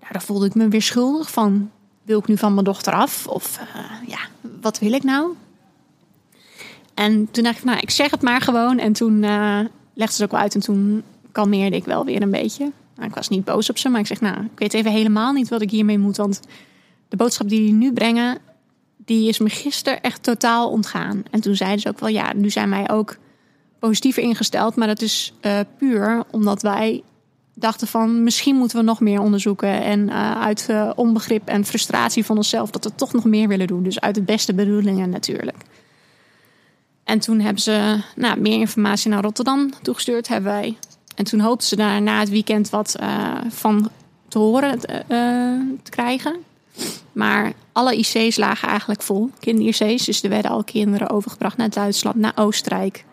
ja, 0.00 0.08
dan 0.10 0.20
voelde 0.20 0.46
ik 0.46 0.54
me 0.54 0.68
weer 0.68 0.82
schuldig 0.82 1.30
van, 1.30 1.70
wil 2.02 2.18
ik 2.18 2.26
nu 2.26 2.36
van 2.36 2.52
mijn 2.54 2.64
dochter 2.64 2.92
af? 2.92 3.26
Of 3.26 3.58
uh, 3.58 4.08
ja, 4.08 4.18
wat 4.60 4.78
wil 4.78 4.92
ik 4.92 5.02
nou? 5.02 5.34
En 6.94 7.28
toen 7.30 7.44
dacht 7.44 7.58
ik, 7.58 7.64
nou, 7.64 7.78
ik 7.78 7.90
zeg 7.90 8.10
het 8.10 8.22
maar 8.22 8.40
gewoon. 8.40 8.78
En 8.78 8.92
toen 8.92 9.22
uh, 9.22 9.58
legde 9.94 10.14
ze 10.14 10.22
het 10.22 10.22
ook 10.22 10.30
wel 10.30 10.40
uit 10.40 10.54
en 10.54 10.60
toen 10.60 11.02
kalmeerde 11.32 11.76
ik 11.76 11.84
wel 11.84 12.04
weer 12.04 12.22
een 12.22 12.30
beetje. 12.30 12.72
Nou, 12.96 13.08
ik 13.08 13.14
was 13.14 13.28
niet 13.28 13.44
boos 13.44 13.70
op 13.70 13.78
ze, 13.78 13.88
maar 13.88 14.00
ik 14.00 14.06
zeg, 14.06 14.20
nou, 14.20 14.44
ik 14.44 14.58
weet 14.58 14.74
even 14.74 14.90
helemaal 14.90 15.32
niet 15.32 15.48
wat 15.48 15.62
ik 15.62 15.70
hiermee 15.70 15.98
moet. 15.98 16.16
Want 16.16 16.40
de 17.08 17.16
boodschap 17.16 17.48
die 17.48 17.58
jullie 17.58 17.74
nu 17.74 17.92
brengen, 17.92 18.38
die 18.96 19.28
is 19.28 19.38
me 19.38 19.48
gisteren 19.48 20.00
echt 20.00 20.22
totaal 20.22 20.70
ontgaan. 20.70 21.22
En 21.30 21.40
toen 21.40 21.56
zeiden 21.56 21.80
ze 21.80 21.88
ook 21.88 22.00
wel, 22.00 22.08
ja, 22.08 22.32
nu 22.34 22.50
zijn 22.50 22.70
wij 22.70 22.90
ook 22.90 23.16
positiever 23.78 24.22
ingesteld. 24.22 24.76
Maar 24.76 24.86
dat 24.86 25.02
is 25.02 25.32
uh, 25.42 25.58
puur 25.78 26.24
omdat 26.30 26.62
wij 26.62 27.02
dachten 27.54 27.86
van, 27.86 28.22
misschien 28.22 28.56
moeten 28.56 28.78
we 28.78 28.84
nog 28.84 29.00
meer 29.00 29.20
onderzoeken. 29.20 29.82
En 29.82 30.08
uh, 30.08 30.40
uit 30.40 30.68
onbegrip 30.94 31.48
en 31.48 31.64
frustratie 31.64 32.24
van 32.24 32.36
onszelf 32.36 32.70
dat 32.70 32.84
we 32.84 32.94
toch 32.94 33.12
nog 33.12 33.24
meer 33.24 33.48
willen 33.48 33.66
doen. 33.66 33.82
Dus 33.82 34.00
uit 34.00 34.14
de 34.14 34.22
beste 34.22 34.54
bedoelingen 34.54 35.10
natuurlijk. 35.10 35.56
En 37.12 37.18
toen 37.18 37.40
hebben 37.40 37.62
ze 37.62 37.98
nou, 38.16 38.40
meer 38.40 38.58
informatie 38.58 39.10
naar 39.10 39.22
Rotterdam 39.22 39.70
toegestuurd, 39.82 40.28
hebben 40.28 40.52
wij. 40.52 40.76
En 41.14 41.24
toen 41.24 41.40
hoopten 41.40 41.68
ze 41.68 41.76
daar 41.76 42.02
na 42.02 42.18
het 42.18 42.28
weekend 42.28 42.70
wat 42.70 42.96
uh, 43.00 43.34
van 43.48 43.90
te 44.28 44.38
horen 44.38 44.74
uh, 44.74 44.78
te 45.82 45.90
krijgen. 45.90 46.36
Maar 47.12 47.52
alle 47.72 47.96
IC's 47.96 48.36
lagen 48.36 48.68
eigenlijk 48.68 49.02
vol, 49.02 49.30
kinder-IC's. 49.40 50.04
Dus 50.04 50.22
er 50.22 50.28
werden 50.28 50.50
al 50.50 50.64
kinderen 50.64 51.10
overgebracht 51.10 51.56
naar 51.56 51.70
Duitsland, 51.70 52.16
naar 52.16 52.32
Oostenrijk. 52.34 53.04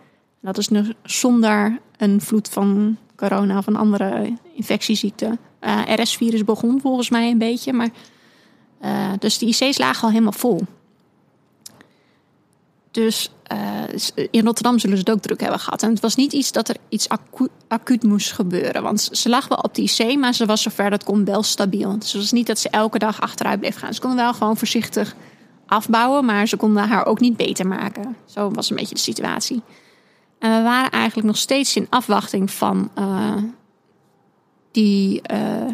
Dat 0.41 0.57
is 0.57 0.67
nu 0.67 0.93
zonder 1.03 1.79
een 1.97 2.21
vloed 2.21 2.49
van 2.49 2.97
corona 3.15 3.57
of 3.57 3.67
een 3.67 3.77
andere 3.77 4.33
infectieziekte. 4.53 5.37
RS-virus 5.85 6.43
begon 6.43 6.81
volgens 6.81 7.09
mij 7.09 7.29
een 7.29 7.37
beetje, 7.37 7.73
maar... 7.73 7.89
Dus 9.19 9.37
de 9.37 9.45
IC's 9.45 9.77
lagen 9.77 10.03
al 10.03 10.09
helemaal 10.09 10.31
vol. 10.31 10.61
Dus 12.91 13.31
uh, 13.53 14.27
in 14.31 14.45
Rotterdam 14.45 14.79
zullen 14.79 14.97
ze 14.97 15.03
het 15.03 15.11
ook 15.11 15.21
druk 15.21 15.39
hebben 15.41 15.59
gehad. 15.59 15.83
En 15.83 15.89
het 15.89 15.99
was 15.99 16.15
niet 16.15 16.33
iets 16.33 16.51
dat 16.51 16.69
er 16.69 16.75
iets 16.89 17.09
acu 17.09 17.47
acuut 17.67 18.03
moest 18.03 18.31
gebeuren. 18.31 18.83
Want 18.83 19.09
ze 19.11 19.29
lag 19.29 19.47
wel 19.47 19.57
op 19.57 19.75
de 19.75 19.81
IC, 19.81 20.17
maar 20.19 20.33
ze 20.33 20.45
was 20.45 20.61
zover 20.61 20.89
dat 20.89 21.03
kon 21.03 21.25
wel 21.25 21.43
stabiel. 21.43 21.99
Dus 21.99 22.11
het 22.11 22.21
was 22.21 22.31
niet 22.31 22.47
dat 22.47 22.59
ze 22.59 22.69
elke 22.69 22.99
dag 22.99 23.21
achteruit 23.21 23.59
bleef 23.59 23.75
gaan. 23.75 23.93
Ze 23.93 24.01
konden 24.01 24.19
wel 24.19 24.33
gewoon 24.33 24.57
voorzichtig 24.57 25.15
afbouwen, 25.65 26.25
maar 26.25 26.47
ze 26.47 26.57
konden 26.57 26.87
haar 26.87 27.05
ook 27.05 27.19
niet 27.19 27.37
beter 27.37 27.67
maken. 27.67 28.15
Zo 28.25 28.51
was 28.51 28.69
een 28.69 28.75
beetje 28.75 28.95
de 28.95 29.01
situatie. 29.01 29.61
En 30.39 30.57
we 30.57 30.61
waren 30.63 30.91
eigenlijk 30.91 31.27
nog 31.27 31.37
steeds 31.37 31.75
in 31.75 31.87
afwachting 31.89 32.51
van 32.51 32.89
uh, 32.99 33.35
die 34.71 35.21
uh, 35.33 35.65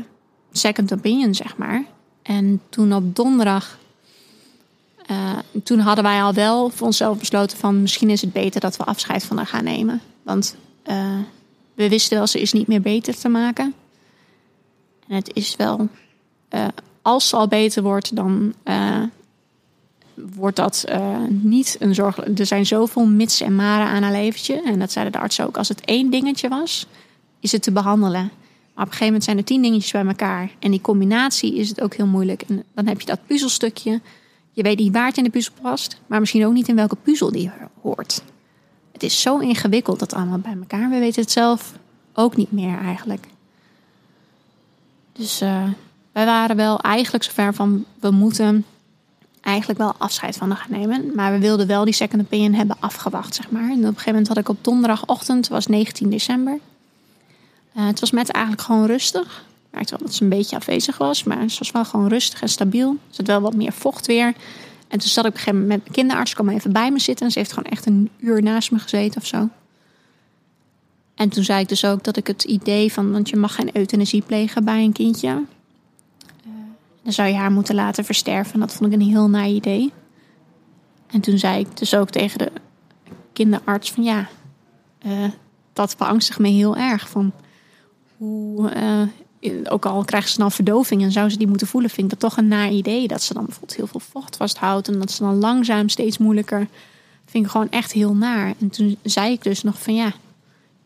second 0.52 0.94
opinion, 0.94 1.36
zeg 1.36 1.58
maar. 1.58 1.86
En 2.22 2.62
toen 2.70 2.94
op 2.94 3.16
donderdag 3.16 3.78
uh, 5.12 5.38
toen 5.64 5.80
hadden 5.80 6.04
wij 6.04 6.22
al 6.24 6.34
wel 6.34 6.70
voor 6.70 6.88
onszelf 6.88 7.18
besloten 7.18 7.58
van 7.58 7.82
misschien 7.82 8.10
is 8.10 8.22
het 8.22 8.34
beter 8.34 8.62
dat 8.62 8.78
we 8.78 8.84
afscheid 8.84 9.24
van 9.24 9.38
haar 9.38 9.48
gaan 9.48 9.64
nemen. 9.64 10.02
Want 10.24 10.56
uh, 10.88 11.20
we 11.74 11.90
wisten 11.90 12.18
wel, 12.18 12.28
ze 12.28 12.42
is 12.42 12.54
niet 12.54 12.68
meer 12.68 12.82
beter 12.82 13.16
te 13.16 13.30
maken. 13.30 13.74
En 15.08 15.16
het 15.16 15.34
is 15.34 15.56
wel, 15.56 15.88
uh, 16.50 16.68
als 17.02 17.30
ze 17.30 17.36
al 17.36 17.48
beter 17.48 17.84
wordt, 17.84 18.16
dan 18.16 18.54
wordt 20.14 20.56
dat 20.56 20.86
niet 21.28 21.76
een 21.80 21.96
zorg. 21.96 22.18
Er 22.38 22.46
zijn 22.46 22.66
zoveel 22.66 23.06
mits 23.06 23.42
en 23.42 23.56
maren 23.56 23.88
aan 23.88 24.04
haar 24.04 24.12
leventje. 24.12 24.62
En 24.62 24.80
dat 24.80 24.92
zeiden 24.92 25.14
de 25.14 25.20
artsen 25.20 25.46
ook. 25.46 25.58
Als 25.58 25.70
het 25.70 25.82
één 25.82 26.10
dingetje 26.10 26.50
was, 26.50 26.86
is 27.40 27.52
het 27.52 27.62
te 27.62 27.72
behandelen. 27.72 28.32
Maar 28.76 28.86
op 28.86 28.92
een 28.92 28.98
gegeven 28.98 29.06
moment 29.06 29.24
zijn 29.24 29.38
er 29.38 29.44
tien 29.44 29.62
dingetjes 29.62 29.92
bij 29.92 30.06
elkaar. 30.06 30.52
En 30.60 30.72
die 30.72 30.82
combinatie 30.82 31.56
is 31.56 31.70
het 31.70 31.82
ook 31.82 31.94
heel 31.94 32.08
moeilijk. 32.08 32.42
En 32.42 32.64
dan 32.74 32.88
heb 32.88 33.00
je 33.00 33.06
dat 33.06 33.26
puzzelstukje. 33.28 34.02
Je 34.56 34.64
weet 34.64 34.80
niet 34.80 34.94
waar 34.94 35.08
het 35.08 35.18
in 35.18 35.24
de 35.24 35.30
puzzel 35.30 35.54
past, 35.62 36.00
maar 36.08 36.20
misschien 36.20 36.46
ook 36.46 36.54
niet 36.54 36.68
in 36.68 36.76
welke 36.76 36.96
puzzel 36.96 37.32
die 37.32 37.52
hoort. 37.82 38.24
Het 38.92 39.04
is 39.04 39.22
zo 39.22 39.38
ingewikkeld 39.38 40.00
dat 40.00 40.14
allemaal 40.14 40.40
bij 40.40 40.56
elkaar. 40.60 40.90
We 40.90 41.00
weten 41.00 41.22
het 41.22 41.32
zelf 41.32 41.74
ook 42.14 42.36
niet 42.36 42.52
meer 42.52 42.78
eigenlijk. 42.78 43.28
Dus 45.14 45.42
uh, 45.42 45.64
wij 46.12 46.26
waren 46.26 46.56
wel 46.56 46.80
eigenlijk 46.80 47.24
zover 47.24 47.54
van 47.54 47.86
we 48.00 48.12
moeten 48.12 48.66
eigenlijk 49.42 49.80
wel 49.80 49.94
afscheid 49.98 50.38
van 50.38 50.50
haar 50.50 50.58
gaan 50.58 50.80
nemen. 50.80 51.12
Maar 51.16 51.32
we 51.32 51.40
wilden 51.40 51.68
wel 51.68 51.86
die 51.86 51.94
second 51.94 52.22
opinion 52.22 52.54
hebben 52.54 52.78
afgewacht, 52.80 53.36
zeg 53.36 53.52
maar. 53.52 53.64
En 53.64 53.72
op 53.72 53.80
een 53.80 53.88
gegeven 53.88 54.12
moment 54.12 54.28
had 54.28 54.38
ik 54.38 54.50
op 54.50 54.58
donderdagochtend, 54.62 55.48
was 55.48 55.68
19 55.68 56.10
december. 56.10 56.60
Uh, 57.78 57.86
het 57.86 58.00
was 58.00 58.12
met 58.12 58.30
eigenlijk 58.30 58.66
gewoon 58.66 58.86
rustig 58.86 59.46
wel 59.84 60.00
dat 60.00 60.14
ze 60.14 60.24
een 60.24 60.30
beetje 60.30 60.56
afwezig 60.56 60.98
was. 60.98 61.24
Maar 61.24 61.50
ze 61.50 61.60
was 61.60 61.72
wel 61.72 61.86
gewoon 61.86 62.08
rustig 62.08 62.42
en 62.42 62.50
stabiel. 62.50 62.90
Er 62.90 62.98
zat 63.10 63.28
wel 63.28 63.42
wat 63.42 63.56
meer 63.56 63.74
vocht 63.74 64.06
weer. 64.06 64.34
En 64.88 65.00
toen 65.00 65.10
zat 65.10 65.26
ik 65.26 65.32
op 65.32 65.38
een 65.38 65.44
gegeven 65.44 65.62
moment 65.62 65.70
met 65.70 65.82
mijn 65.84 65.94
kinderarts. 65.94 66.34
kwam 66.34 66.50
even 66.50 66.72
bij 66.74 66.92
me 66.92 67.00
zitten. 67.00 67.26
En 67.26 67.32
ze 67.32 67.40
heeft 67.40 67.54
gewoon 67.54 67.72
echt 67.72 67.86
een 67.86 68.10
uur 68.18 68.44
naast 68.44 68.72
me 68.72 68.80
gezeten 68.80 69.22
of 69.22 69.28
zo. 69.28 69.50
En 71.16 71.30
toen 71.30 71.44
zei 71.44 71.62
ik 71.62 71.70
dus 71.70 71.86
ook 71.86 72.04
dat 72.04 72.18
ik 72.18 72.28
het 72.28 72.44
idee 72.44 72.94
van... 72.94 73.12
want 73.12 73.30
je 73.30 73.36
mag 73.36 73.56
geen 73.56 73.78
euthanasie 73.78 74.22
plegen 74.22 74.66
bij 74.66 74.84
een 74.84 74.92
kindje. 74.92 75.30
Uh, 75.30 76.54
dan 77.04 77.14
zou 77.14 77.28
je 77.28 77.36
haar 77.36 77.52
moeten 77.52 77.76
laten 77.76 78.06
versterven. 78.06 78.60
Dat 78.60 78.74
vond 78.74 78.94
ik 78.94 79.00
een 79.00 79.08
heel 79.08 79.30
naai 79.30 79.56
idee. 79.56 79.94
En 81.08 81.22
toen 81.22 81.38
zei 81.38 81.60
ik 81.60 81.78
dus 81.78 81.96
ook 81.96 82.10
tegen 82.10 82.38
de 82.38 82.52
kinderarts 83.34 83.92
van... 83.92 84.04
ja, 84.04 84.28
uh, 85.06 85.30
dat 85.74 85.96
beangstigt 85.98 86.40
me 86.40 86.48
heel 86.48 86.76
erg. 86.76 87.10
Van 87.10 87.32
hoe 88.18 88.76
uh, 88.76 89.02
ook 89.70 89.86
al 89.86 90.04
krijgen 90.04 90.30
ze 90.30 90.38
dan 90.38 90.52
verdoving 90.52 91.02
en 91.02 91.12
zou 91.12 91.30
ze 91.30 91.38
die 91.38 91.48
moeten 91.48 91.68
voelen, 91.68 91.90
vind 91.90 92.12
ik 92.12 92.20
dat 92.20 92.30
toch 92.30 92.40
een 92.40 92.48
naar 92.48 92.72
idee. 92.72 93.08
Dat 93.08 93.22
ze 93.22 93.34
dan 93.34 93.46
bijvoorbeeld 93.46 93.78
heel 93.78 93.88
veel 93.88 94.00
vocht 94.00 94.36
vasthoudt 94.36 94.88
en 94.88 95.00
dat 95.00 95.12
ze 95.12 95.24
dan 95.24 95.40
langzaam 95.40 95.90
steeds 95.90 96.18
moeilijker. 96.18 96.68
Vind 97.26 97.46
ik 97.46 97.52
gewoon 97.52 97.70
echt 97.70 97.92
heel 97.92 98.16
naar. 98.16 98.54
En 98.60 98.70
toen 98.70 98.98
zei 99.04 99.32
ik 99.32 99.44
dus 99.44 99.64
nog 99.64 99.82
van 99.82 99.96
ja, 99.96 100.14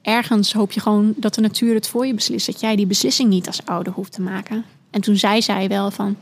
ergens 0.02 0.54
hoop 0.54 0.72
je 0.72 0.80
gewoon 0.80 1.14
dat 1.16 1.34
de 1.34 1.42
natuur 1.42 1.74
het 1.74 1.88
voor 1.88 2.06
je 2.06 2.14
beslist. 2.14 2.46
Dat 2.46 2.60
jij 2.60 2.76
die 2.76 2.88
beslissing 2.88 3.30
niet 3.30 3.48
als 3.48 3.66
ouder 3.66 3.94
hoeft 3.94 4.12
te 4.12 4.22
maken. 4.22 4.66
En 4.90 5.02
toen 5.02 5.18
zei 5.18 5.42
zij 5.42 5.68
wel 5.68 5.92
van, 5.92 6.16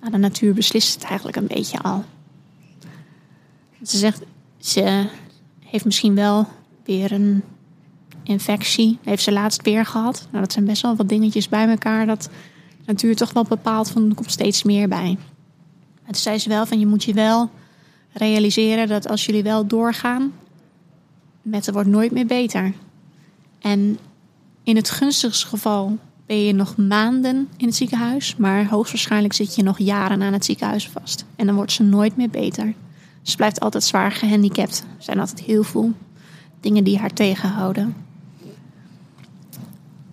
nou, 0.00 0.12
de 0.12 0.18
natuur 0.18 0.54
beslist 0.54 0.94
het 0.94 1.04
eigenlijk 1.04 1.36
een 1.36 1.46
beetje 1.46 1.78
al. 1.78 2.04
Ze 3.82 3.98
zegt, 3.98 4.22
ze 4.58 5.06
heeft 5.60 5.84
misschien 5.84 6.14
wel 6.14 6.46
weer 6.84 7.12
een 7.12 7.42
infectie 8.22 8.98
heeft 9.02 9.22
ze 9.22 9.32
laatst 9.32 9.62
weer 9.62 9.86
gehad. 9.86 10.26
Nou, 10.30 10.42
dat 10.42 10.52
zijn 10.52 10.64
best 10.64 10.82
wel 10.82 10.96
wat 10.96 11.08
dingetjes 11.08 11.48
bij 11.48 11.68
elkaar. 11.68 12.06
Dat 12.06 12.30
natuurlijk 12.86 13.20
toch 13.20 13.32
wel 13.32 13.44
bepaalt 13.44 13.90
van 13.90 14.08
er 14.08 14.14
komt 14.14 14.30
steeds 14.30 14.62
meer 14.62 14.88
bij. 14.88 15.18
Maar 16.02 16.12
toen 16.12 16.14
zei 16.14 16.38
ze 16.38 16.48
wel 16.48 16.66
van 16.66 16.78
je 16.78 16.86
moet 16.86 17.04
je 17.04 17.12
wel 17.12 17.50
realiseren 18.12 18.88
dat 18.88 19.08
als 19.08 19.26
jullie 19.26 19.42
wel 19.42 19.66
doorgaan, 19.66 20.32
met 21.42 21.66
het 21.66 21.74
wordt 21.74 21.88
nooit 21.88 22.12
meer 22.12 22.26
beter. 22.26 22.72
En 23.60 23.98
in 24.62 24.76
het 24.76 24.90
gunstigste 24.90 25.46
geval 25.46 25.98
ben 26.26 26.44
je 26.44 26.52
nog 26.52 26.76
maanden 26.76 27.48
in 27.56 27.66
het 27.66 27.76
ziekenhuis, 27.76 28.36
maar 28.36 28.66
hoogstwaarschijnlijk 28.66 29.34
zit 29.34 29.54
je 29.54 29.62
nog 29.62 29.78
jaren 29.78 30.22
aan 30.22 30.32
het 30.32 30.44
ziekenhuis 30.44 30.88
vast. 30.88 31.24
En 31.36 31.46
dan 31.46 31.54
wordt 31.54 31.72
ze 31.72 31.82
nooit 31.82 32.16
meer 32.16 32.30
beter. 32.30 32.74
Ze 33.22 33.36
blijft 33.36 33.60
altijd 33.60 33.84
zwaar 33.84 34.12
gehandicapt. 34.12 34.84
Er 34.98 35.04
zijn 35.04 35.18
altijd 35.18 35.40
heel 35.40 35.62
veel 35.62 35.92
dingen 36.60 36.84
die 36.84 36.98
haar 36.98 37.12
tegenhouden. 37.12 37.94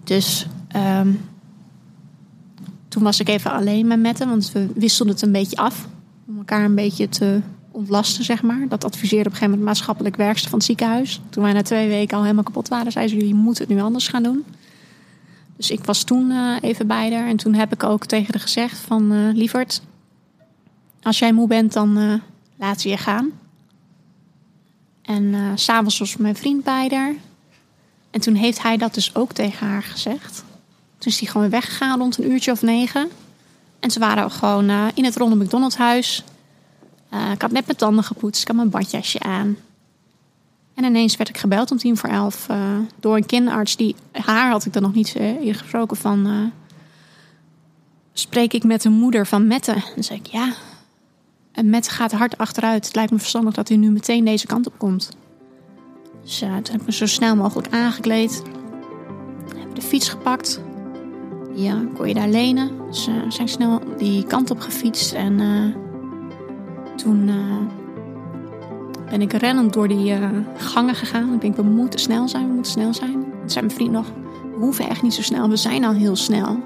Dus 0.10 0.46
um, 0.76 1.22
toen 2.88 3.04
was 3.04 3.20
ik 3.20 3.30
even 3.30 3.52
alleen 3.52 3.88
met 3.88 4.00
Mette, 4.00 4.28
want 4.28 4.52
we 4.52 4.68
wisselden 4.76 5.14
het 5.14 5.24
een 5.24 5.32
beetje 5.32 5.58
af. 5.58 5.88
Om 6.28 6.38
elkaar 6.38 6.64
een 6.64 6.76
beetje 6.76 7.10
te 7.10 7.42
ontlasten, 7.72 8.24
zeg 8.24 8.44
maar. 8.44 8.68
Dat 8.68 8.84
adviseerde 8.84 9.26
op 9.26 9.32
een 9.32 9.32
gegeven 9.32 9.50
moment 9.50 9.68
maatschappelijk 9.68 10.16
werkster 10.16 10.50
van 10.50 10.58
het 10.58 10.68
ziekenhuis. 10.68 11.22
Toen 11.30 11.44
wij 11.44 11.54
na 11.54 11.62
twee 11.62 11.88
weken 11.88 12.18
al 12.18 12.24
helemaal 12.24 12.44
kapot 12.44 12.68
waren, 12.68 12.92
zei 12.92 13.08
ze: 13.08 13.16
Jullie 13.16 13.34
moeten 13.34 13.66
het 13.68 13.76
nu 13.76 13.82
anders 13.82 14.08
gaan 14.08 14.24
doen. 14.24 14.46
Dus 15.58 15.72
ik 15.72 15.84
was 15.84 16.04
toen 16.04 16.30
uh, 16.32 16.56
even 16.62 16.88
bij 16.88 17.14
haar. 17.14 17.28
En 17.28 17.38
toen 17.38 17.54
heb 17.54 17.74
ik 17.74 17.84
ook 17.84 18.06
tegen 18.06 18.34
haar 18.34 18.42
gezegd: 18.42 18.78
van 18.78 19.12
uh, 19.12 19.34
lieverd, 19.34 19.82
als 21.02 21.20
jij 21.20 21.34
moe 21.34 21.48
bent, 21.48 21.74
dan 21.74 21.98
uh, 21.98 22.14
laat 22.56 22.82
ze 22.82 22.90
je 22.90 22.98
gaan. 22.98 23.32
En 25.02 25.36
s'avonds 25.56 26.00
was 26.00 26.18
mijn 26.18 26.36
vriend 26.36 26.64
bij 26.64 26.88
haar. 26.94 27.14
En 28.12 28.22
toen 28.22 28.36
heeft 28.36 28.62
hij 28.62 28.78
dat 28.78 28.94
dus 28.94 29.16
ook 29.16 29.32
tegen 29.32 29.68
haar 29.68 29.84
gezegd. 29.84 30.44
Toen 30.98 31.12
is 31.12 31.20
hij 31.20 31.28
gewoon 31.28 31.50
weggegaan 31.50 32.00
rond 32.00 32.18
een 32.18 32.32
uurtje 32.32 32.52
of 32.52 32.62
negen. 32.62 33.10
En 33.80 33.92
ze 33.92 34.00
waren 34.00 34.32
gewoon 34.32 34.70
uh, 34.70 34.86
in 34.94 35.06
het 35.06 35.16
ronde 35.16 35.44
McDonald's 35.44 35.76
huis. 35.76 36.24
Uh, 37.14 37.32
ik 37.32 37.42
had 37.42 37.52
net 37.52 37.66
mijn 37.66 37.78
tanden 37.78 38.04
gepoetst, 38.04 38.42
ik 38.42 38.48
had 38.48 38.56
mijn 38.56 38.70
badjasje 38.70 39.20
aan. 39.20 39.58
En 40.74 40.84
ineens 40.84 41.18
werd 41.18 41.30
ik 41.30 41.38
gebeld 41.38 41.72
om 41.72 41.78
tien 41.78 41.98
voor 41.98 42.10
elf 42.10 42.48
uh, 42.52 42.78
door 43.00 43.16
een 43.16 43.26
kinderarts. 43.26 43.76
Die, 43.76 43.96
haar 44.12 44.52
had 44.52 44.66
ik 44.66 44.74
dan 44.74 44.82
nog 44.82 44.94
niet 44.94 45.16
eerder 45.16 45.56
gesproken 45.56 45.98
van... 45.98 46.52
spreek 48.14 48.54
ik 48.54 48.64
met 48.64 48.82
de 48.82 48.90
moeder 48.90 49.28
van 49.28 49.48
Mette? 49.48 49.84
En 49.96 50.04
zei 50.04 50.20
ik, 50.20 50.26
ja. 50.26 50.54
En 51.52 51.70
Mette 51.70 51.90
gaat 51.90 52.12
hard 52.12 52.38
achteruit. 52.38 52.86
Het 52.86 52.96
lijkt 52.96 53.12
me 53.12 53.20
verstandig 53.20 53.54
dat 53.54 53.70
u 53.70 53.76
nu 53.76 53.90
meteen 53.90 54.26
deze 54.26 54.48
kant 54.48 54.68
op 54.68 54.74
komt. 54.78 55.10
Dus 56.24 56.40
toen 56.40 56.50
heb 56.50 56.82
ik 56.82 56.86
me 56.86 56.92
zo 56.92 57.06
snel 57.06 57.36
mogelijk 57.36 57.74
aangekleed. 57.74 58.44
Heb 59.58 59.76
de 59.76 59.82
fiets 59.82 60.10
gepakt. 60.10 60.62
Ja, 61.54 61.82
kon 61.96 62.08
je 62.08 62.14
daar 62.14 62.30
lenen. 62.30 62.72
Dus 62.88 63.08
uh, 63.08 63.16
zijn 63.28 63.48
snel 63.48 63.82
die 63.98 64.26
kant 64.26 64.52
op 64.52 64.60
gefietst. 64.60 65.14
En 65.14 65.40
uh, 65.40 65.76
toen 66.96 67.28
uh, 67.28 67.36
ben 69.10 69.22
ik 69.22 69.34
rennend 69.34 69.74
door 69.74 69.88
die 69.88 70.16
gangen 70.58 70.96
gegaan. 70.96 71.34
Ik 71.34 71.42
denk, 71.42 71.56
we 71.56 71.62
moeten 71.62 72.00
snel 72.00 72.28
zijn, 72.28 72.48
we 72.48 72.54
moeten 72.54 72.72
snel 72.72 72.94
zijn. 72.94 73.12
Toen 73.12 73.50
zei 73.50 73.66
mijn 73.66 73.78
vriend 73.78 73.92
nog, 73.92 74.06
we 74.54 74.60
hoeven 74.60 74.90
echt 74.90 75.02
niet 75.02 75.14
zo 75.14 75.22
snel. 75.22 75.50
We 75.50 75.56
zijn 75.56 75.84
al 75.84 75.94
heel 75.94 76.16
snel. 76.16 76.60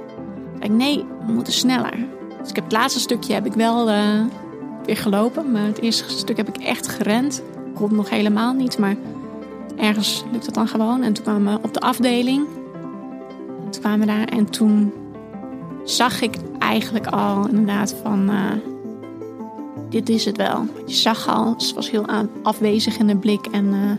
Ik 0.60 0.72
nee, 0.72 1.06
we 1.26 1.32
moeten 1.32 1.54
sneller. 1.54 1.98
Dus 2.40 2.50
ik 2.50 2.56
heb 2.56 2.64
het 2.64 2.74
laatste 2.74 3.00
stukje 3.00 3.34
heb 3.34 3.46
ik 3.46 3.54
wel 3.54 3.86
weer 4.86 4.98
gelopen. 4.98 5.52
Maar 5.52 5.66
het 5.66 5.80
eerste 5.80 6.10
stuk 6.10 6.38
heb 6.38 6.48
ik 6.48 6.58
echt 6.58 6.88
gerend. 6.88 7.44
Komt 7.74 7.92
nog 7.92 8.10
helemaal 8.10 8.54
niet, 8.54 8.78
maar 8.78 8.96
ergens 9.78 10.24
lukt 10.32 10.46
het 10.46 10.56
dan 10.56 10.68
gewoon. 10.68 11.04
En 11.04 11.14
toen 11.14 11.24
kwamen 11.24 11.54
we 11.54 11.64
op 11.64 11.74
de 11.74 11.80
afdeling. 11.80 12.48
En 13.64 13.72
toen 13.72 13.82
kwamen 13.82 14.00
we 14.00 14.06
daar 14.06 14.28
en 14.28 14.50
toen 14.50 14.94
zag 15.84 16.22
ik 16.22 16.36
eigenlijk 16.60 17.08
al 17.08 17.48
inderdaad 17.48 17.96
van... 18.04 18.30
Uh, 18.30 18.52
dit 19.90 20.10
is 20.10 20.26
het 20.26 20.38
wel. 20.38 20.66
Je 20.86 20.94
zag 20.94 21.28
al, 21.28 21.54
ze 21.58 21.76
was 21.76 21.92
heel 21.92 22.06
afwezig 22.44 22.98
in 22.98 23.08
de 23.08 23.16
blik. 23.16 23.46
En 23.46 23.66
uh, 23.66 23.92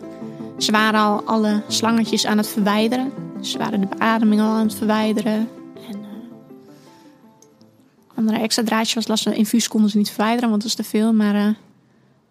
ze 0.59 0.73
waren 0.73 1.01
al 1.01 1.23
alle 1.25 1.63
slangetjes 1.69 2.27
aan 2.27 2.39
het 2.39 2.47
verwijderen. 2.47 3.13
Ze 3.41 3.59
waren 3.59 3.81
de 3.81 3.87
beademing 3.87 4.41
al 4.41 4.47
aan 4.47 4.67
het 4.67 4.75
verwijderen. 4.75 5.49
En 5.89 5.99
uh, 5.99 6.07
andere 8.15 8.39
extra 8.39 8.65
draadje 8.65 9.01
was. 9.07 9.27
Infuus 9.27 9.69
konden 9.69 9.91
ze 9.91 9.97
niet 9.97 10.11
verwijderen, 10.11 10.51
want 10.51 10.63
dat 10.63 10.71
is 10.71 10.77
te 10.77 10.85
veel. 10.85 11.13
Maar 11.13 11.35
eh, 11.35 11.55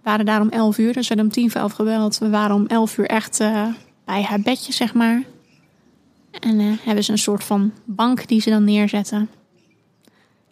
waren 0.04 0.26
daar 0.26 0.42
om 0.42 0.50
11 0.50 0.78
uur. 0.78 0.94
Dus 0.94 1.08
we 1.08 1.16
hadden 1.16 1.26
om 1.26 1.32
tien 1.32 1.52
voor 1.52 1.62
elf 1.62 1.74
gebeld. 1.74 2.18
We 2.18 2.30
waren 2.30 2.56
om 2.56 2.66
11 2.68 2.98
uur 2.98 3.06
echt 3.06 3.40
eh, 3.40 3.68
bij 4.06 4.24
haar 4.24 4.40
bedje, 4.42 4.74
zeg 4.74 4.94
maar. 4.94 5.24
En 6.40 6.60
eh, 6.60 6.72
hebben 6.82 7.04
ze 7.04 7.12
een 7.12 7.18
soort 7.18 7.44
van 7.44 7.72
bank 7.86 8.28
die 8.28 8.42
ze 8.42 8.50
dan 8.50 8.64
neerzetten. 8.64 9.30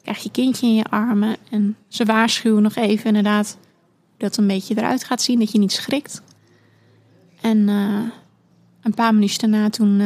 Krijg 0.01 0.23
je 0.23 0.31
kindje 0.31 0.67
in 0.67 0.75
je 0.75 0.83
armen. 0.83 1.35
En 1.49 1.75
ze 1.87 2.05
waarschuwen 2.05 2.61
nog 2.61 2.75
even 2.75 3.05
inderdaad 3.05 3.57
dat 4.17 4.37
een 4.37 4.47
beetje 4.47 4.77
eruit 4.77 5.03
gaat 5.03 5.21
zien. 5.21 5.39
Dat 5.39 5.51
je 5.51 5.59
niet 5.59 5.71
schrikt. 5.71 6.21
En 7.41 7.69
eh, 7.69 8.01
een 8.81 8.93
paar 8.93 9.13
minuutjes 9.13 9.37
daarna 9.37 9.69
toen 9.69 10.01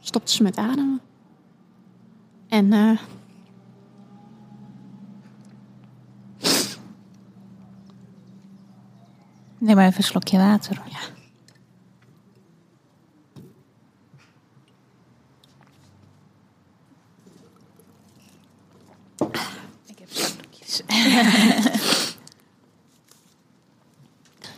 stopte 0.00 0.32
ze 0.32 0.42
met 0.42 0.56
ademen. 0.56 1.00
En 2.48 2.98
Neem 9.64 9.76
maar 9.76 9.86
even 9.86 9.98
een 9.98 10.04
slokje 10.04 10.38
water. 10.38 10.82
Ja. 10.90 10.98
Ik 19.86 19.98
heb 19.98 20.08
slokjes. 20.10 20.82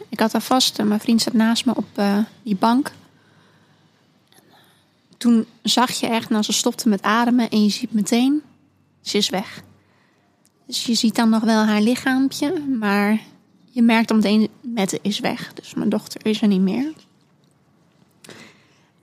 Ik 0.08 0.20
had 0.20 0.30
daar 0.30 0.40
vast, 0.40 0.78
en 0.78 0.88
mijn 0.88 1.00
vriend 1.00 1.22
zat 1.22 1.32
naast 1.32 1.66
me 1.66 1.74
op 1.74 1.86
eh, 1.94 2.18
die 2.42 2.56
bank. 2.56 2.92
Toen 5.16 5.46
zag 5.62 5.90
je 5.90 6.06
echt, 6.06 6.28
nou 6.28 6.42
ze 6.42 6.52
stopte 6.52 6.88
met 6.88 7.02
ademen 7.02 7.50
en 7.50 7.64
je 7.64 7.70
ziet 7.70 7.92
meteen, 7.92 8.42
ze 9.00 9.16
is 9.16 9.28
weg. 9.28 9.62
Dus 10.66 10.86
je 10.86 10.94
ziet 10.94 11.14
dan 11.14 11.28
nog 11.28 11.42
wel 11.42 11.64
haar 11.64 11.80
lichaampje, 11.80 12.60
maar 12.60 13.20
je 13.76 13.82
merkt 13.82 14.08
dan 14.08 14.16
meteen, 14.16 14.48
Mette 14.60 14.98
is 15.02 15.20
weg. 15.20 15.52
Dus 15.52 15.74
mijn 15.74 15.88
dochter 15.88 16.26
is 16.26 16.42
er 16.42 16.48
niet 16.48 16.60
meer. 16.60 16.92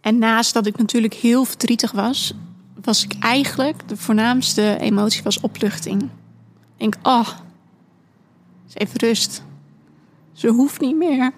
En 0.02 0.18
naast 0.18 0.54
dat 0.54 0.66
ik 0.66 0.78
natuurlijk 0.78 1.14
heel 1.14 1.46
verdrietig 1.46 1.92
was, 1.92 2.34
was 2.82 3.04
ik 3.04 3.14
eigenlijk, 3.20 3.88
de 3.88 3.98
voornaamste 3.98 4.78
emotie 4.80 5.24
was 5.24 5.40
opluchting. 5.40 6.02
Ik 6.02 6.10
denk, 6.78 6.96
oh, 7.04 7.30
is 8.68 8.74
even 8.74 9.00
rust. 9.00 9.44
Ze 10.32 10.48
hoeft 10.48 10.82
niet 10.82 10.96
meer. 10.96 11.34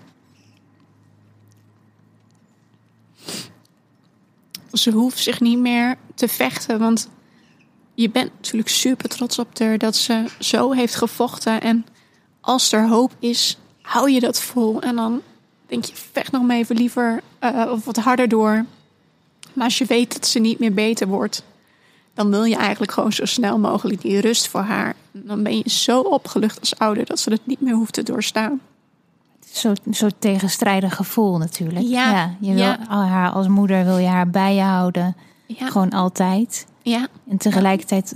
Ze 4.71 4.91
hoeft 4.91 5.19
zich 5.19 5.39
niet 5.39 5.59
meer 5.59 5.97
te 6.13 6.27
vechten, 6.27 6.79
want 6.79 7.09
je 7.93 8.09
bent 8.09 8.31
natuurlijk 8.35 8.69
super 8.69 9.09
trots 9.09 9.39
op 9.39 9.59
haar 9.59 9.77
dat 9.77 9.95
ze 9.95 10.25
zo 10.39 10.71
heeft 10.71 10.95
gevochten. 10.95 11.61
En 11.61 11.85
als 12.45 12.71
er 12.71 12.87
hoop 12.87 13.11
is, 13.19 13.57
hou 13.81 14.11
je 14.11 14.19
dat 14.19 14.41
vol. 14.41 14.81
En 14.81 14.95
dan 14.95 15.21
denk 15.67 15.85
je, 15.85 15.93
vecht 16.11 16.31
nog 16.31 16.43
maar 16.43 16.55
even 16.55 16.75
liever 16.75 17.21
eh, 17.39 17.67
of 17.71 17.85
wat 17.85 17.97
harder 17.97 18.27
door. 18.27 18.65
Maar 19.53 19.65
als 19.65 19.77
je 19.77 19.85
weet 19.85 20.13
dat 20.13 20.27
ze 20.27 20.39
niet 20.39 20.59
meer 20.59 20.73
beter 20.73 21.07
wordt, 21.07 21.43
dan 22.13 22.29
wil 22.29 22.43
je 22.43 22.55
eigenlijk 22.55 22.91
gewoon 22.91 23.13
zo 23.13 23.25
snel 23.25 23.59
mogelijk 23.59 24.01
die 24.01 24.19
rust 24.19 24.47
voor 24.47 24.61
haar. 24.61 24.95
Dan 25.11 25.43
ben 25.43 25.57
je 25.57 25.69
zo 25.69 25.99
opgelucht 25.99 26.59
als 26.59 26.77
ouder 26.77 27.05
dat 27.05 27.19
ze 27.19 27.29
het 27.29 27.45
niet 27.47 27.61
meer 27.61 27.73
hoeft 27.73 27.93
te 27.93 28.03
doorstaan. 28.03 28.59
Zo'n 29.51 29.77
soort 29.89 30.15
tegenstrijdig 30.19 30.95
gevoel 30.95 31.37
natuurlijk. 31.37 31.85
Ja, 31.85 32.35
je 32.39 32.53
wil 32.53 32.63
ja. 32.63 32.79
haar 32.87 33.31
als 33.31 33.47
moeder 33.47 33.85
wil 33.85 33.97
je 33.97 34.07
haar 34.07 34.29
bij 34.29 34.55
je 34.55 34.61
houden. 34.61 35.15
Ja, 35.45 35.67
Gewoon 35.67 35.89
altijd. 35.89 36.65
ja, 36.81 37.07
En 37.29 37.37
tegelijkertijd 37.37 38.15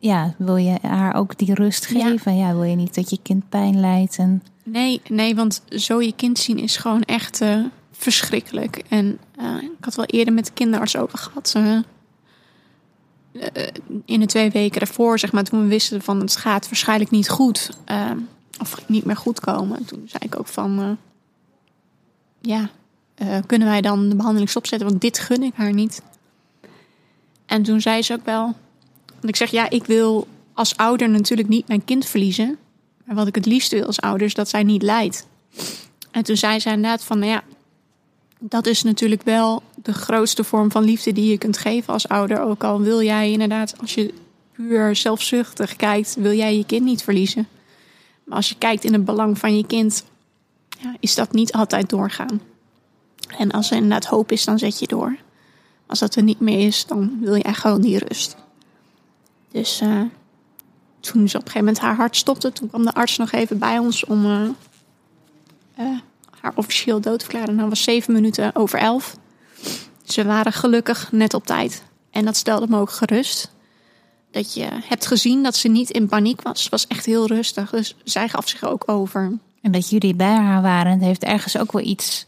ja, 0.00 0.34
wil 0.38 0.56
je 0.56 0.78
haar 0.82 1.14
ook 1.14 1.38
die 1.38 1.54
rust 1.54 1.86
geven. 1.86 2.36
Ja. 2.36 2.54
wil 2.54 2.62
je 2.62 2.76
niet 2.76 2.94
dat 2.94 3.10
je 3.10 3.18
kind 3.22 3.48
pijn 3.48 3.80
lijdt. 3.80 4.16
En 4.16 4.42
Nee, 4.72 5.00
nee, 5.08 5.34
want 5.34 5.62
zo 5.68 6.00
je 6.00 6.12
kind 6.12 6.38
zien 6.38 6.58
is 6.58 6.76
gewoon 6.76 7.02
echt 7.02 7.40
eh, 7.40 7.64
verschrikkelijk. 7.92 8.82
En 8.88 9.18
eh, 9.36 9.62
ik 9.62 9.84
had 9.84 9.94
wel 9.94 10.04
eerder 10.04 10.34
met 10.34 10.46
de 10.46 10.52
kinderarts 10.52 10.96
over 10.96 11.18
gehad. 11.18 11.52
eh, 11.54 11.78
in 14.04 14.20
de 14.20 14.26
twee 14.26 14.50
weken 14.50 14.80
daarvoor, 14.80 15.18
zeg 15.18 15.32
maar, 15.32 15.44
toen 15.44 15.62
we 15.62 15.68
wisten 15.68 16.02
van 16.02 16.20
het 16.20 16.36
gaat 16.36 16.66
waarschijnlijk 16.66 17.10
niet 17.10 17.28
goed. 17.28 17.70
of 18.60 18.88
niet 18.88 19.04
meer 19.04 19.16
goed 19.16 19.40
komen. 19.40 19.84
Toen 19.84 20.02
zei 20.06 20.22
ik 20.24 20.38
ook 20.38 20.46
van, 20.46 20.98
ja, 22.40 22.70
kunnen 23.46 23.68
wij 23.68 23.80
dan 23.80 24.08
de 24.08 24.16
behandeling 24.16 24.50
stopzetten? 24.50 24.88
Want 24.88 25.00
dit 25.00 25.18
gun 25.18 25.42
ik 25.42 25.54
haar 25.54 25.72
niet. 25.72 26.02
En 27.46 27.62
toen 27.62 27.80
zei 27.80 28.02
ze 28.02 28.12
ook 28.12 28.24
wel, 28.24 28.54
want 29.20 29.28
ik 29.28 29.36
zeg, 29.36 29.50
ja, 29.50 29.70
ik 29.70 29.84
wil 29.84 30.26
als 30.54 30.76
ouder 30.76 31.10
natuurlijk 31.10 31.48
niet 31.48 31.68
mijn 31.68 31.84
kind 31.84 32.06
verliezen. 32.06 32.58
Maar 33.04 33.16
wat 33.16 33.26
ik 33.26 33.34
het 33.34 33.46
liefst 33.46 33.72
wil 33.72 33.84
als 33.84 34.00
ouder 34.00 34.26
is 34.26 34.34
dat 34.34 34.48
zij 34.48 34.62
niet 34.62 34.82
lijdt. 34.82 35.26
En 36.10 36.22
toen 36.22 36.36
zei 36.36 36.60
zij 36.60 36.72
inderdaad 36.72 37.04
van, 37.04 37.18
nou 37.18 37.30
ja, 37.30 37.42
dat 38.38 38.66
is 38.66 38.82
natuurlijk 38.82 39.22
wel 39.22 39.62
de 39.82 39.92
grootste 39.92 40.44
vorm 40.44 40.70
van 40.70 40.84
liefde 40.84 41.12
die 41.12 41.30
je 41.30 41.38
kunt 41.38 41.58
geven 41.58 41.92
als 41.92 42.08
ouder. 42.08 42.40
Ook 42.40 42.64
al 42.64 42.80
wil 42.80 43.02
jij 43.02 43.30
inderdaad, 43.30 43.74
als 43.80 43.94
je 43.94 44.14
puur 44.52 44.96
zelfzuchtig 44.96 45.76
kijkt, 45.76 46.14
wil 46.18 46.32
jij 46.32 46.56
je 46.56 46.64
kind 46.64 46.84
niet 46.84 47.02
verliezen. 47.02 47.48
Maar 48.24 48.36
als 48.36 48.48
je 48.48 48.58
kijkt 48.58 48.84
in 48.84 48.92
het 48.92 49.04
belang 49.04 49.38
van 49.38 49.56
je 49.56 49.66
kind, 49.66 50.04
ja, 50.82 50.96
is 51.00 51.14
dat 51.14 51.32
niet 51.32 51.52
altijd 51.52 51.88
doorgaan. 51.88 52.40
En 53.38 53.50
als 53.50 53.70
er 53.70 53.76
inderdaad 53.76 54.04
hoop 54.04 54.32
is, 54.32 54.44
dan 54.44 54.58
zet 54.58 54.78
je 54.78 54.86
door. 54.86 55.16
Als 55.86 55.98
dat 55.98 56.14
er 56.14 56.22
niet 56.22 56.40
meer 56.40 56.66
is, 56.66 56.86
dan 56.86 57.18
wil 57.20 57.34
je 57.34 57.42
echt 57.42 57.60
gewoon 57.60 57.80
die 57.80 57.98
rust. 57.98 58.36
Dus 59.52 59.80
eh, 59.80 60.00
toen 61.00 61.28
ze 61.28 61.36
op 61.36 61.44
een 61.44 61.50
gegeven 61.50 61.58
moment 61.58 61.78
haar 61.78 61.96
hart 61.96 62.16
stopte, 62.16 62.52
toen 62.52 62.68
kwam 62.68 62.84
de 62.84 62.94
arts 62.94 63.16
nog 63.16 63.32
even 63.32 63.58
bij 63.58 63.78
ons 63.78 64.04
om 64.04 64.24
eh, 64.24 64.48
eh, 65.74 65.98
haar 66.40 66.52
officieel 66.54 67.00
dood 67.00 67.18
te 67.18 67.24
verklaren. 67.24 67.48
En 67.48 67.56
dat 67.56 67.68
was 67.68 67.82
zeven 67.82 68.12
minuten 68.12 68.54
over 68.54 68.78
elf. 68.78 69.16
Ze 70.04 70.24
waren 70.24 70.52
gelukkig 70.52 71.12
net 71.12 71.34
op 71.34 71.46
tijd. 71.46 71.82
En 72.10 72.24
dat 72.24 72.36
stelde 72.36 72.66
me 72.68 72.78
ook 72.78 72.90
gerust. 72.90 73.50
Dat 74.30 74.54
je 74.54 74.68
hebt 74.70 75.06
gezien 75.06 75.42
dat 75.42 75.56
ze 75.56 75.68
niet 75.68 75.90
in 75.90 76.08
paniek 76.08 76.42
was. 76.42 76.62
Ze 76.62 76.70
was 76.70 76.86
echt 76.86 77.06
heel 77.06 77.26
rustig. 77.26 77.70
Dus 77.70 77.96
zij 78.04 78.28
gaf 78.28 78.48
zich 78.48 78.64
ook 78.64 78.82
over. 78.86 79.38
En 79.62 79.72
dat 79.72 79.90
jullie 79.90 80.14
bij 80.14 80.34
haar 80.36 80.62
waren, 80.62 80.92
het 80.92 81.00
heeft 81.00 81.24
ergens 81.24 81.58
ook 81.58 81.72
wel 81.72 81.82
iets, 81.82 82.24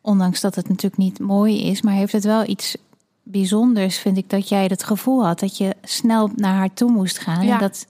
ondanks 0.00 0.40
dat 0.40 0.54
het 0.54 0.68
natuurlijk 0.68 1.02
niet 1.02 1.18
mooi 1.18 1.62
is, 1.62 1.82
maar 1.82 1.94
heeft 1.94 2.12
het 2.12 2.24
wel 2.24 2.48
iets 2.48 2.76
bijzonders, 3.22 3.98
vind 3.98 4.16
ik, 4.16 4.30
dat 4.30 4.48
jij 4.48 4.64
het 4.64 4.84
gevoel 4.84 5.24
had 5.24 5.40
dat 5.40 5.56
je 5.56 5.74
snel 5.82 6.30
naar 6.36 6.54
haar 6.54 6.74
toe 6.74 6.90
moest 6.90 7.18
gaan. 7.18 7.46
Ja. 7.46 7.52
En 7.52 7.58
dat 7.58 7.86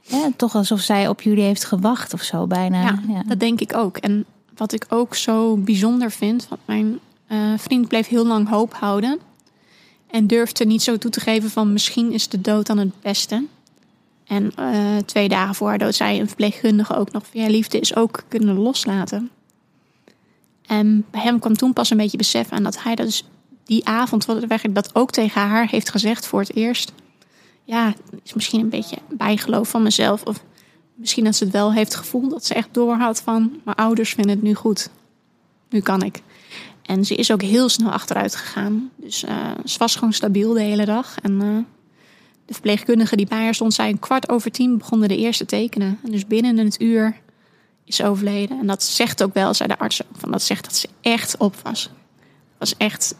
ja, 0.00 0.30
toch 0.36 0.54
alsof 0.54 0.80
zij 0.80 1.08
op 1.08 1.22
jullie 1.22 1.44
heeft 1.44 1.64
gewacht 1.64 2.12
of 2.12 2.22
zo, 2.22 2.46
bijna. 2.46 2.82
Ja, 2.82 3.02
Ja. 3.08 3.22
dat 3.26 3.40
denk 3.40 3.60
ik 3.60 3.76
ook. 3.76 3.96
En 3.96 4.24
wat 4.56 4.72
ik 4.72 4.86
ook 4.88 5.14
zo 5.14 5.56
bijzonder 5.56 6.10
vind, 6.10 6.48
want 6.48 6.60
mijn 6.64 6.98
eh, 7.26 7.38
vriend 7.56 7.88
bleef 7.88 8.08
heel 8.08 8.26
lang 8.26 8.48
hoop 8.48 8.74
houden. 8.74 9.18
En 10.10 10.26
durfde 10.26 10.64
niet 10.64 10.82
zo 10.82 10.96
toe 10.96 11.10
te 11.10 11.20
geven 11.20 11.50
van 11.50 11.72
misschien 11.72 12.12
is 12.12 12.28
de 12.28 12.40
dood 12.40 12.66
dan 12.66 12.78
het 12.78 13.00
beste. 13.00 13.44
En 14.26 14.52
eh, 14.54 14.96
twee 15.04 15.28
dagen 15.28 15.54
voor 15.54 15.68
haar 15.68 15.78
dood 15.78 15.94
zei 15.94 16.20
een 16.20 16.26
verpleegkundige 16.26 16.94
ook 16.94 17.12
nog 17.12 17.26
van 17.30 17.40
ja, 17.40 17.48
liefde 17.48 17.78
is 17.78 17.96
ook 17.96 18.22
kunnen 18.28 18.54
loslaten. 18.58 19.30
En 20.66 21.04
bij 21.10 21.20
hem 21.20 21.38
kwam 21.38 21.54
toen 21.54 21.72
pas 21.72 21.90
een 21.90 21.96
beetje 21.96 22.16
besef 22.16 22.50
aan 22.50 22.62
dat 22.62 22.82
hij 22.82 22.94
dat 22.94 23.06
dus 23.06 23.24
die 23.68 23.86
avond 23.86 24.26
dat 24.70 24.94
ook 24.94 25.10
tegen 25.10 25.40
haar 25.40 25.68
heeft 25.68 25.90
gezegd 25.90 26.26
voor 26.26 26.40
het 26.40 26.56
eerst. 26.56 26.92
Ja, 27.64 27.94
is 28.24 28.34
misschien 28.34 28.60
een 28.60 28.68
beetje 28.68 28.96
bijgeloof 29.10 29.68
van 29.68 29.82
mezelf. 29.82 30.22
Of 30.22 30.44
misschien 30.94 31.24
dat 31.24 31.36
ze 31.36 31.44
het 31.44 31.52
wel 31.52 31.72
heeft 31.72 31.94
gevoeld 31.94 32.30
dat 32.30 32.44
ze 32.44 32.54
echt 32.54 32.68
doorhad 32.72 33.20
van 33.22 33.60
mijn 33.64 33.76
ouders 33.76 34.12
vinden 34.14 34.34
het 34.34 34.42
nu 34.42 34.54
goed. 34.54 34.90
Nu 35.70 35.80
kan 35.80 36.02
ik. 36.02 36.22
En 36.82 37.04
ze 37.04 37.14
is 37.14 37.32
ook 37.32 37.42
heel 37.42 37.68
snel 37.68 37.90
achteruit 37.90 38.36
gegaan. 38.36 38.90
Dus 38.96 39.24
eh, 39.24 39.50
ze 39.64 39.78
was 39.78 39.94
gewoon 39.94 40.12
stabiel 40.12 40.52
de 40.52 40.62
hele 40.62 40.84
dag. 40.84 41.18
En 41.22 41.42
eh, 41.42 41.56
de 42.44 42.52
verpleegkundige 42.52 43.16
die 43.16 43.26
bij 43.26 43.42
haar 43.42 43.54
stond, 43.54 43.74
zei 43.74 43.90
een 43.90 43.98
kwart 43.98 44.28
over 44.28 44.50
tien 44.50 44.78
begonnen 44.78 45.08
de 45.08 45.16
eerste 45.16 45.44
tekenen. 45.44 45.98
En 46.04 46.10
dus 46.10 46.26
binnen 46.26 46.58
een 46.58 46.72
uur 46.78 47.20
is 47.84 48.02
overleden. 48.02 48.58
En 48.58 48.66
dat 48.66 48.82
zegt 48.82 49.22
ook 49.22 49.34
wel, 49.34 49.54
zei 49.54 49.68
de 49.68 49.78
arts 49.78 50.02
ook, 50.02 50.18
van 50.18 50.30
dat 50.30 50.42
zegt 50.42 50.64
dat 50.64 50.76
ze 50.76 50.88
echt 51.00 51.36
op 51.36 51.56
was. 51.62 51.90
Was 52.58 52.76
echt 52.76 53.14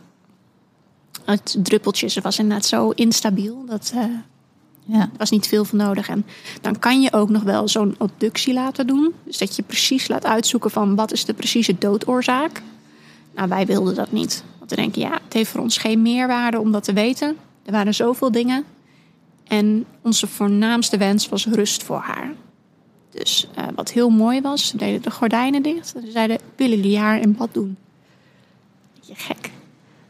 het 1.32 1.56
druppeltje. 1.62 2.08
Ze 2.08 2.20
was 2.20 2.38
inderdaad 2.38 2.66
zo 2.66 2.90
instabiel. 2.90 3.64
Dat 3.66 3.92
eh, 3.94 4.04
Ja. 4.84 5.00
er 5.00 5.10
was 5.16 5.30
niet 5.30 5.46
veel 5.46 5.64
voor 5.64 5.78
nodig. 5.78 6.08
En 6.08 6.26
dan 6.60 6.78
kan 6.78 7.02
je 7.02 7.12
ook 7.12 7.28
nog 7.28 7.42
wel 7.42 7.68
zo'n 7.68 7.94
obductie 7.98 8.54
laten 8.54 8.86
doen. 8.86 9.14
Dus 9.24 9.38
dat 9.38 9.56
je 9.56 9.62
precies 9.62 10.08
laat 10.08 10.24
uitzoeken 10.24 10.70
van 10.70 10.94
wat 10.94 11.12
is 11.12 11.24
de 11.24 11.34
precieze 11.34 11.78
doodoorzaak. 11.78 12.62
Nou, 13.34 13.48
wij 13.48 13.66
wilden 13.66 13.94
dat 13.94 14.12
niet. 14.12 14.44
Want 14.58 14.70
we 14.70 14.76
denken, 14.76 15.00
ja, 15.00 15.20
het 15.24 15.32
heeft 15.32 15.50
voor 15.50 15.60
ons 15.60 15.78
geen 15.78 16.02
meerwaarde 16.02 16.60
om 16.60 16.72
dat 16.72 16.84
te 16.84 16.92
weten. 16.92 17.36
Er 17.64 17.72
waren 17.72 17.94
zoveel 17.94 18.30
dingen. 18.30 18.64
En 19.44 19.84
onze 20.02 20.26
voornaamste 20.26 20.96
wens 20.96 21.28
was 21.28 21.46
rust 21.46 21.82
voor 21.82 21.98
haar. 22.00 22.32
Dus 23.10 23.48
eh, 23.54 23.64
wat 23.74 23.90
heel 23.90 24.10
mooi 24.10 24.40
was, 24.40 24.66
ze 24.66 24.76
deden 24.76 25.02
de 25.02 25.10
gordijnen 25.10 25.62
dicht. 25.62 25.88
Ze 25.88 26.10
zeiden, 26.10 26.38
willen 26.56 26.76
jullie 26.76 26.98
haar 26.98 27.20
in 27.20 27.36
bad 27.36 27.48
doen? 27.54 27.76
Beetje 28.94 29.14
gek. 29.14 29.50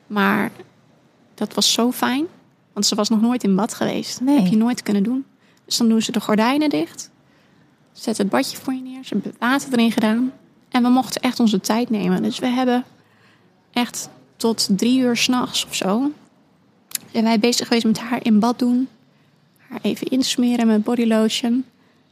Maar 0.06 0.50
dat 1.38 1.54
was 1.54 1.72
zo 1.72 1.92
fijn. 1.92 2.26
Want 2.72 2.86
ze 2.86 2.94
was 2.94 3.08
nog 3.08 3.20
nooit 3.20 3.44
in 3.44 3.56
bad 3.56 3.74
geweest. 3.74 4.20
Nee. 4.20 4.38
Heb 4.38 4.46
je 4.46 4.56
nooit 4.56 4.82
kunnen 4.82 5.02
doen. 5.02 5.24
Dus 5.64 5.76
dan 5.76 5.88
doen 5.88 6.02
ze 6.02 6.12
de 6.12 6.20
gordijnen 6.20 6.70
dicht. 6.70 7.10
Zet 7.92 8.18
het 8.18 8.28
badje 8.28 8.56
voor 8.56 8.74
je 8.74 8.80
neer. 8.80 9.04
Ze 9.04 9.14
hebben 9.14 9.34
water 9.38 9.72
erin 9.72 9.92
gedaan. 9.92 10.32
En 10.68 10.82
we 10.82 10.88
mochten 10.88 11.22
echt 11.22 11.40
onze 11.40 11.60
tijd 11.60 11.90
nemen. 11.90 12.22
Dus 12.22 12.38
we 12.38 12.46
hebben 12.46 12.84
echt 13.72 14.08
tot 14.36 14.68
drie 14.70 15.00
uur 15.00 15.16
s'nachts 15.16 15.66
of 15.66 15.74
zo. 15.74 16.12
Zijn 17.12 17.24
wij 17.24 17.38
bezig 17.38 17.66
geweest 17.66 17.86
met 17.86 17.98
haar 17.98 18.24
in 18.24 18.38
bad 18.38 18.58
doen. 18.58 18.88
Haar 19.56 19.80
even 19.82 20.06
insmeren 20.06 20.66
met 20.66 20.84
bodylotion. 20.84 21.64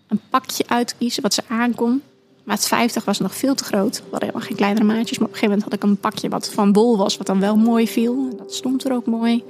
Een 0.07 0.21
pakje 0.31 0.65
uitkiezen 0.67 1.23
wat 1.23 1.35
ze 1.35 1.43
aankon. 1.49 2.03
Maat 2.47 2.67
50 2.67 3.05
was 3.05 3.19
nog 3.19 3.35
veel 3.35 3.55
te 3.55 3.65
groot. 3.65 3.97
We 3.97 4.03
hadden 4.03 4.29
helemaal 4.29 4.47
geen 4.47 4.57
kleinere 4.57 4.85
maatjes. 4.85 5.19
Maar 5.19 5.29
op 5.29 5.33
een 5.35 5.39
gegeven 5.39 5.59
moment 5.59 5.63
had 5.63 5.73
ik 5.73 5.83
een 5.83 6.11
pakje 6.11 6.29
wat 6.29 6.51
van 6.51 6.73
bol 6.73 6.97
was. 6.97 7.17
Wat 7.17 7.27
dan 7.27 7.41
wel 7.41 7.57
mooi 7.57 7.89
viel. 7.89 8.29
En 8.31 8.37
dat 8.37 8.55
stond 8.55 8.85
er 8.85 8.93
ook 8.93 9.07
mooi. 9.07 9.45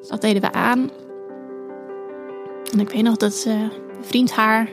Dus 0.00 0.08
dat 0.08 0.20
deden 0.20 0.42
we 0.42 0.52
aan. 0.52 0.90
En 2.72 2.80
ik 2.80 2.90
weet 2.90 3.02
nog 3.02 3.16
dat 3.16 3.44
uh, 3.48 3.54
vriend 4.00 4.32
haar 4.32 4.68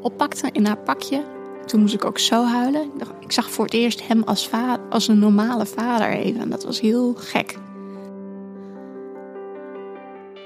oppakte 0.00 0.48
in 0.52 0.66
haar 0.66 0.78
pakje. 0.78 1.24
Toen 1.66 1.80
moest 1.80 1.94
ik 1.94 2.04
ook 2.04 2.18
zo 2.18 2.44
huilen. 2.44 2.90
Ik, 3.20 3.32
zag 3.32 3.50
voor 3.50 3.64
het 3.64 3.74
eerst 3.74 4.08
hem 4.08 4.22
als, 4.22 4.50
als 4.90 5.08
een 5.08 5.18
normale 5.18 5.66
vader 5.66 6.08
even. 6.08 6.40
En 6.40 6.50
dat 6.50 6.64
was 6.64 6.80
heel 6.80 7.14
gek. 7.16 7.58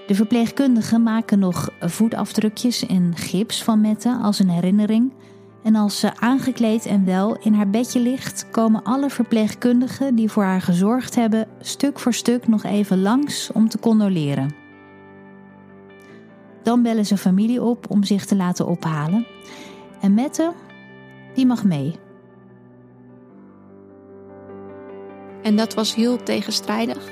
De 0.07 0.15
verpleegkundigen 0.15 1.03
maken 1.03 1.39
nog 1.39 1.69
voetafdrukjes 1.81 2.85
in 2.85 3.13
gips 3.17 3.63
van 3.63 3.81
Mette 3.81 4.19
als 4.23 4.39
een 4.39 4.51
herinnering. 4.51 5.13
En 5.63 5.75
als 5.75 6.01
ze 6.01 6.21
aangekleed 6.21 6.87
en 6.87 7.05
wel 7.05 7.37
in 7.37 7.55
haar 7.55 7.71
bedje 7.71 8.01
ligt, 8.01 8.51
komen 8.51 8.83
alle 8.83 9.11
verpleegkundigen 9.11 10.15
die 10.15 10.31
voor 10.31 10.43
haar 10.43 10.61
gezorgd 10.61 11.15
hebben, 11.15 11.49
stuk 11.61 11.99
voor 11.99 12.15
stuk 12.15 12.49
nog 12.49 12.65
even 12.65 13.03
langs 13.03 13.53
om 13.53 13.69
te 13.69 13.79
condoleren. 13.79 14.55
Dan 16.63 16.83
bellen 16.83 17.07
ze 17.07 17.17
familie 17.17 17.63
op 17.63 17.91
om 17.91 18.05
zich 18.05 18.25
te 18.25 18.37
laten 18.37 18.67
ophalen. 18.67 19.27
En 20.01 20.15
Mette, 20.15 20.53
die 21.35 21.47
mag 21.47 21.65
mee. 21.65 21.95
En 25.43 25.57
dat 25.57 25.75
was 25.75 25.95
heel 25.95 26.23
tegenstrijdig. 26.23 27.11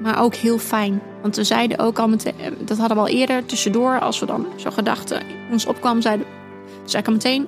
Maar 0.00 0.22
ook 0.22 0.34
heel 0.34 0.58
fijn. 0.58 1.00
Want 1.22 1.36
we 1.36 1.44
zeiden 1.44 1.78
ook 1.78 1.98
al 1.98 2.08
meteen, 2.08 2.34
dat 2.64 2.78
hadden 2.78 2.96
we 2.96 3.02
al 3.02 3.08
eerder 3.08 3.44
tussendoor, 3.46 4.00
als 4.00 4.20
we 4.20 4.26
dan 4.26 4.46
zo 4.56 4.70
gedachten 4.70 5.22
ons 5.50 5.66
opkwam, 5.66 6.00
zeiden, 6.00 6.26
zei 6.84 7.02
ik 7.02 7.08
al 7.08 7.14
meteen: 7.14 7.46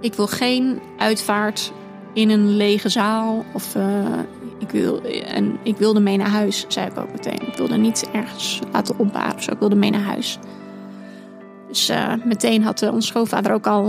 Ik 0.00 0.14
wil 0.14 0.26
geen 0.26 0.80
uitvaart 0.98 1.72
in 2.12 2.30
een 2.30 2.56
lege 2.56 2.88
zaal. 2.88 3.44
Of 3.54 3.74
uh, 3.74 4.18
ik, 4.58 4.70
wil, 4.70 5.02
en 5.24 5.58
ik 5.62 5.76
wilde 5.76 6.00
mee 6.00 6.16
naar 6.16 6.28
huis, 6.28 6.64
zei 6.68 6.86
ik 6.86 6.98
ook 6.98 7.12
meteen. 7.12 7.48
Ik 7.48 7.54
wilde 7.54 7.76
niet 7.76 8.08
ergens 8.12 8.60
laten 8.72 8.98
opbaren, 8.98 9.42
zo. 9.42 9.52
Ik 9.52 9.58
wilde 9.58 9.76
mee 9.76 9.90
naar 9.90 10.00
huis. 10.00 10.38
Dus 11.68 11.90
uh, 11.90 12.14
meteen 12.24 12.62
had 12.62 12.82
uh, 12.82 12.92
onze 12.92 13.06
schoonvader 13.06 13.52
ook 13.52 13.66
al 13.66 13.86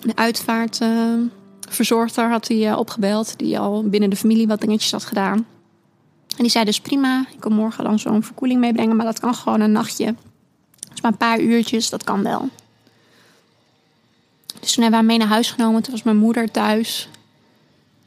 de 0.00 0.14
uitvaart 0.14 0.80
verzorgder 1.68 2.30
had 2.30 2.48
hij, 2.48 2.74
opgebeld. 2.74 3.38
Die 3.38 3.58
al 3.58 3.88
binnen 3.88 4.10
de 4.10 4.16
familie 4.16 4.46
wat 4.46 4.60
dingetjes 4.60 4.92
had 4.92 5.04
gedaan. 5.04 5.46
En 6.36 6.38
die 6.38 6.50
zei 6.50 6.64
dus 6.64 6.80
prima, 6.80 7.26
ik 7.32 7.40
kan 7.40 7.52
morgen 7.52 7.84
dan 7.84 7.98
zo'n 7.98 8.22
verkoeling 8.22 8.60
meebrengen. 8.60 8.96
Maar 8.96 9.06
dat 9.06 9.20
kan 9.20 9.34
gewoon 9.34 9.60
een 9.60 9.72
nachtje. 9.72 10.14
Dus 10.90 11.00
maar 11.00 11.10
een 11.10 11.16
paar 11.16 11.40
uurtjes, 11.40 11.90
dat 11.90 12.04
kan 12.04 12.22
wel. 12.22 12.48
Dus 14.62 14.72
toen 14.72 14.82
hebben 14.82 15.00
we 15.00 15.06
haar 15.06 15.16
mee 15.16 15.18
naar 15.18 15.34
huis 15.34 15.50
genomen. 15.50 15.82
Toen 15.82 15.92
was 15.92 16.02
mijn 16.02 16.16
moeder 16.16 16.50
thuis. 16.50 17.08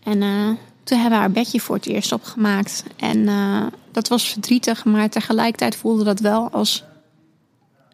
En 0.04 0.22
uh, 0.22 0.50
toen 0.84 0.98
hebben 0.98 1.18
we 1.18 1.24
haar 1.24 1.32
bedje 1.32 1.60
voor 1.60 1.76
het 1.76 1.86
eerst 1.86 2.12
opgemaakt. 2.12 2.84
En 2.96 3.18
uh, 3.18 3.66
dat 3.92 4.08
was 4.08 4.30
verdrietig, 4.30 4.86
maar 4.86 5.10
tegelijkertijd 5.10 5.76
voelde 5.76 6.04
dat 6.04 6.20
wel 6.20 6.50
als 6.50 6.84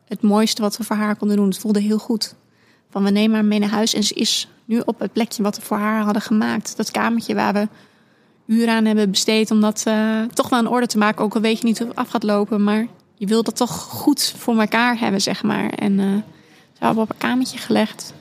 het 0.08 0.22
mooiste 0.22 0.62
wat 0.62 0.78
we 0.78 0.84
voor 0.84 0.96
haar 0.96 1.16
konden 1.16 1.38
doen. 1.38 1.48
Het 1.48 1.58
voelde 1.58 1.80
heel 1.80 1.98
goed. 1.98 2.36
Van 2.90 3.04
we 3.04 3.10
nemen 3.10 3.36
haar 3.36 3.46
mee 3.46 3.60
naar 3.60 3.70
huis 3.70 3.94
en 3.94 4.04
ze 4.04 4.14
is 4.14 4.48
nu 4.66 4.82
op 4.86 5.00
het 5.00 5.14
plekje 5.14 5.44
wat 5.44 5.56
we 5.56 5.62
voor 5.62 5.78
haar 5.78 6.04
hadden 6.04 6.22
gemaakt. 6.22 6.78
Dat 6.78 6.92
kamertje 6.92 7.36
waar 7.36 7.54
we 7.54 7.68
uren 8.46 8.74
aan 8.74 8.86
hebben 8.86 9.12
besteed 9.12 9.52
om 9.52 9.62
dat 9.62 9.84
uh, 9.88 10.22
toch 10.34 10.50
wel 10.50 10.60
in 10.60 10.68
orde 10.68 10.88
te 10.88 10.98
maken. 10.98 11.24
Ook 11.24 11.36
al 11.36 11.42
weet 11.42 11.60
je 11.60 11.66
niet 11.66 11.80
hoe 11.80 11.88
het 11.88 11.98
af 11.98 12.10
gaat 12.10 12.24
lopen, 12.24 12.64
maar 12.64 12.88
je 13.16 13.26
wilt 13.28 13.46
dat 13.46 13.56
toch 13.56 13.72
goed 13.72 14.34
voor 14.38 14.60
elkaar 14.60 15.00
hebben, 15.00 15.22
zeg 15.22 15.44
maar. 15.44 15.70
En 15.70 15.98
ze 16.74 16.86
hebben 16.86 17.04
op 17.04 17.10
een 17.10 17.18
kamertje 17.18 17.58
gelegd. 17.58 18.14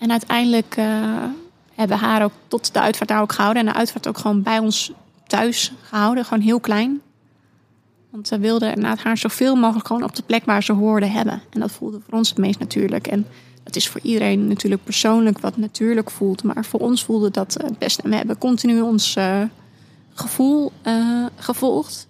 En 0.00 0.10
uiteindelijk 0.10 0.76
uh, 0.78 0.84
hebben 1.74 1.98
we 1.98 2.04
haar 2.04 2.24
ook 2.24 2.32
tot 2.48 2.72
de 2.72 2.80
uitvaart 2.80 3.08
daar 3.08 3.20
ook 3.20 3.32
gehouden. 3.32 3.66
En 3.66 3.72
de 3.72 3.78
uitvaart 3.78 4.08
ook 4.08 4.18
gewoon 4.18 4.42
bij 4.42 4.58
ons 4.58 4.92
thuis 5.26 5.72
gehouden. 5.82 6.24
Gewoon 6.24 6.42
heel 6.42 6.60
klein. 6.60 7.00
Want 8.10 8.28
we 8.28 8.38
wilden 8.38 8.84
haar 8.84 9.18
zoveel 9.18 9.56
mogelijk 9.56 9.86
gewoon 9.86 10.02
op 10.02 10.16
de 10.16 10.22
plek 10.22 10.44
waar 10.44 10.62
ze 10.62 10.72
hoorde 10.72 11.06
hebben. 11.06 11.42
En 11.50 11.60
dat 11.60 11.72
voelde 11.72 12.00
voor 12.04 12.18
ons 12.18 12.28
het 12.28 12.38
meest 12.38 12.58
natuurlijk. 12.58 13.06
En 13.06 13.26
het 13.64 13.76
is 13.76 13.88
voor 13.88 14.00
iedereen 14.00 14.46
natuurlijk 14.46 14.84
persoonlijk 14.84 15.38
wat 15.38 15.56
natuurlijk 15.56 16.10
voelt. 16.10 16.42
Maar 16.42 16.64
voor 16.64 16.80
ons 16.80 17.04
voelde 17.04 17.30
dat 17.30 17.56
het 17.62 17.78
beste. 17.78 18.02
En 18.02 18.10
we 18.10 18.16
hebben 18.16 18.38
continu 18.38 18.80
ons 18.80 19.16
uh, 19.16 19.42
gevoel 20.14 20.72
uh, 20.86 21.26
gevolgd. 21.36 22.08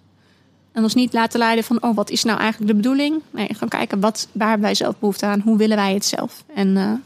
En 0.72 0.82
ons 0.82 0.94
niet 0.94 1.12
laten 1.12 1.38
leiden 1.38 1.64
van, 1.64 1.82
oh, 1.82 1.96
wat 1.96 2.10
is 2.10 2.24
nou 2.24 2.38
eigenlijk 2.38 2.70
de 2.70 2.76
bedoeling? 2.76 3.22
Nee, 3.30 3.48
gewoon 3.52 3.68
kijken, 3.68 4.00
wat, 4.00 4.28
waar 4.32 4.48
hebben 4.48 4.66
wij 4.66 4.74
zelf 4.74 4.98
behoefte 4.98 5.26
aan? 5.26 5.40
Hoe 5.40 5.56
willen 5.56 5.76
wij 5.76 5.94
het 5.94 6.04
zelf? 6.04 6.44
En 6.54 7.02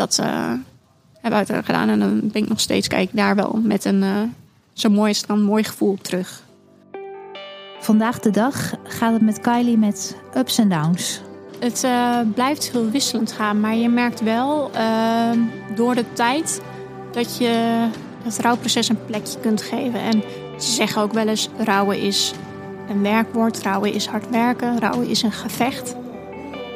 dat 0.00 0.16
hebben 1.20 1.46
we 1.46 1.62
gedaan. 1.62 1.88
En 1.88 1.98
dan 1.98 2.20
ben 2.20 2.42
ik 2.42 2.48
nog 2.48 2.60
steeds, 2.60 2.88
kijk 2.88 3.08
daar 3.12 3.34
wel 3.34 3.60
met 3.62 3.84
een 3.84 4.04
zo 4.72 4.90
mooi 4.90 5.14
strand, 5.14 5.42
mooi 5.42 5.64
gevoel 5.64 5.90
op 5.90 6.02
terug. 6.02 6.42
Vandaag 7.80 8.18
de 8.18 8.30
dag 8.30 8.74
gaat 8.84 9.12
het 9.12 9.22
met 9.22 9.40
Kylie 9.40 9.78
met 9.78 10.16
ups 10.36 10.58
en 10.58 10.68
downs. 10.68 11.20
Het 11.58 11.82
uh, 11.84 12.18
blijft 12.34 12.70
heel 12.70 12.90
wisselend 12.90 13.32
gaan, 13.32 13.60
maar 13.60 13.74
je 13.74 13.88
merkt 13.88 14.20
wel 14.20 14.70
uh, 14.74 15.30
door 15.74 15.94
de 15.94 16.04
tijd 16.12 16.60
dat 17.12 17.36
je 17.36 17.86
het 18.22 18.38
rouwproces 18.38 18.88
een 18.88 19.04
plekje 19.06 19.40
kunt 19.40 19.62
geven. 19.62 20.00
En 20.00 20.22
ze 20.58 20.70
zeggen 20.70 21.02
ook 21.02 21.12
wel 21.12 21.28
eens: 21.28 21.48
rouwen 21.58 22.00
is 22.00 22.32
een 22.88 23.02
werkwoord, 23.02 23.62
rouwen 23.62 23.92
is 23.92 24.06
hard 24.06 24.30
werken, 24.30 24.78
rouwen 24.78 25.08
is 25.08 25.22
een 25.22 25.32
gevecht. 25.32 25.94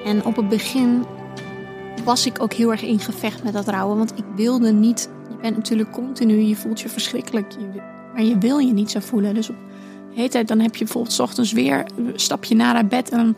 En 0.04 0.24
op 0.24 0.36
het 0.36 0.48
begin 0.48 1.04
was 2.05 2.26
ik 2.26 2.42
ook 2.42 2.52
heel 2.52 2.70
erg 2.70 2.82
in 2.82 2.98
gevecht 2.98 3.42
met 3.42 3.52
dat 3.52 3.68
rouwen, 3.68 3.96
want 3.96 4.18
ik 4.18 4.24
wilde 4.36 4.72
niet. 4.72 5.09
Je 5.30 5.36
bent 5.36 5.57
natuurlijk 5.57 5.92
continu, 5.92 6.40
je 6.40 6.57
voelt 6.57 6.80
je 6.80 6.88
verschrikkelijk, 6.88 7.57
maar 8.12 8.22
je 8.22 8.38
wil 8.38 8.59
je 8.59 8.72
niet 8.72 8.90
zo 8.90 9.00
voelen. 9.00 9.34
Dus 9.34 9.48
op 9.48 9.57
de 10.14 10.44
dan 10.44 10.61
heb 10.61 10.76
je 10.76 10.84
bijvoorbeeld 10.84 11.20
ochtends 11.20 11.52
weer, 11.52 11.86
stap 12.14 12.44
je 12.44 12.55
naar 12.55 12.86
bed 12.86 13.11
en 13.11 13.16
dan 13.16 13.34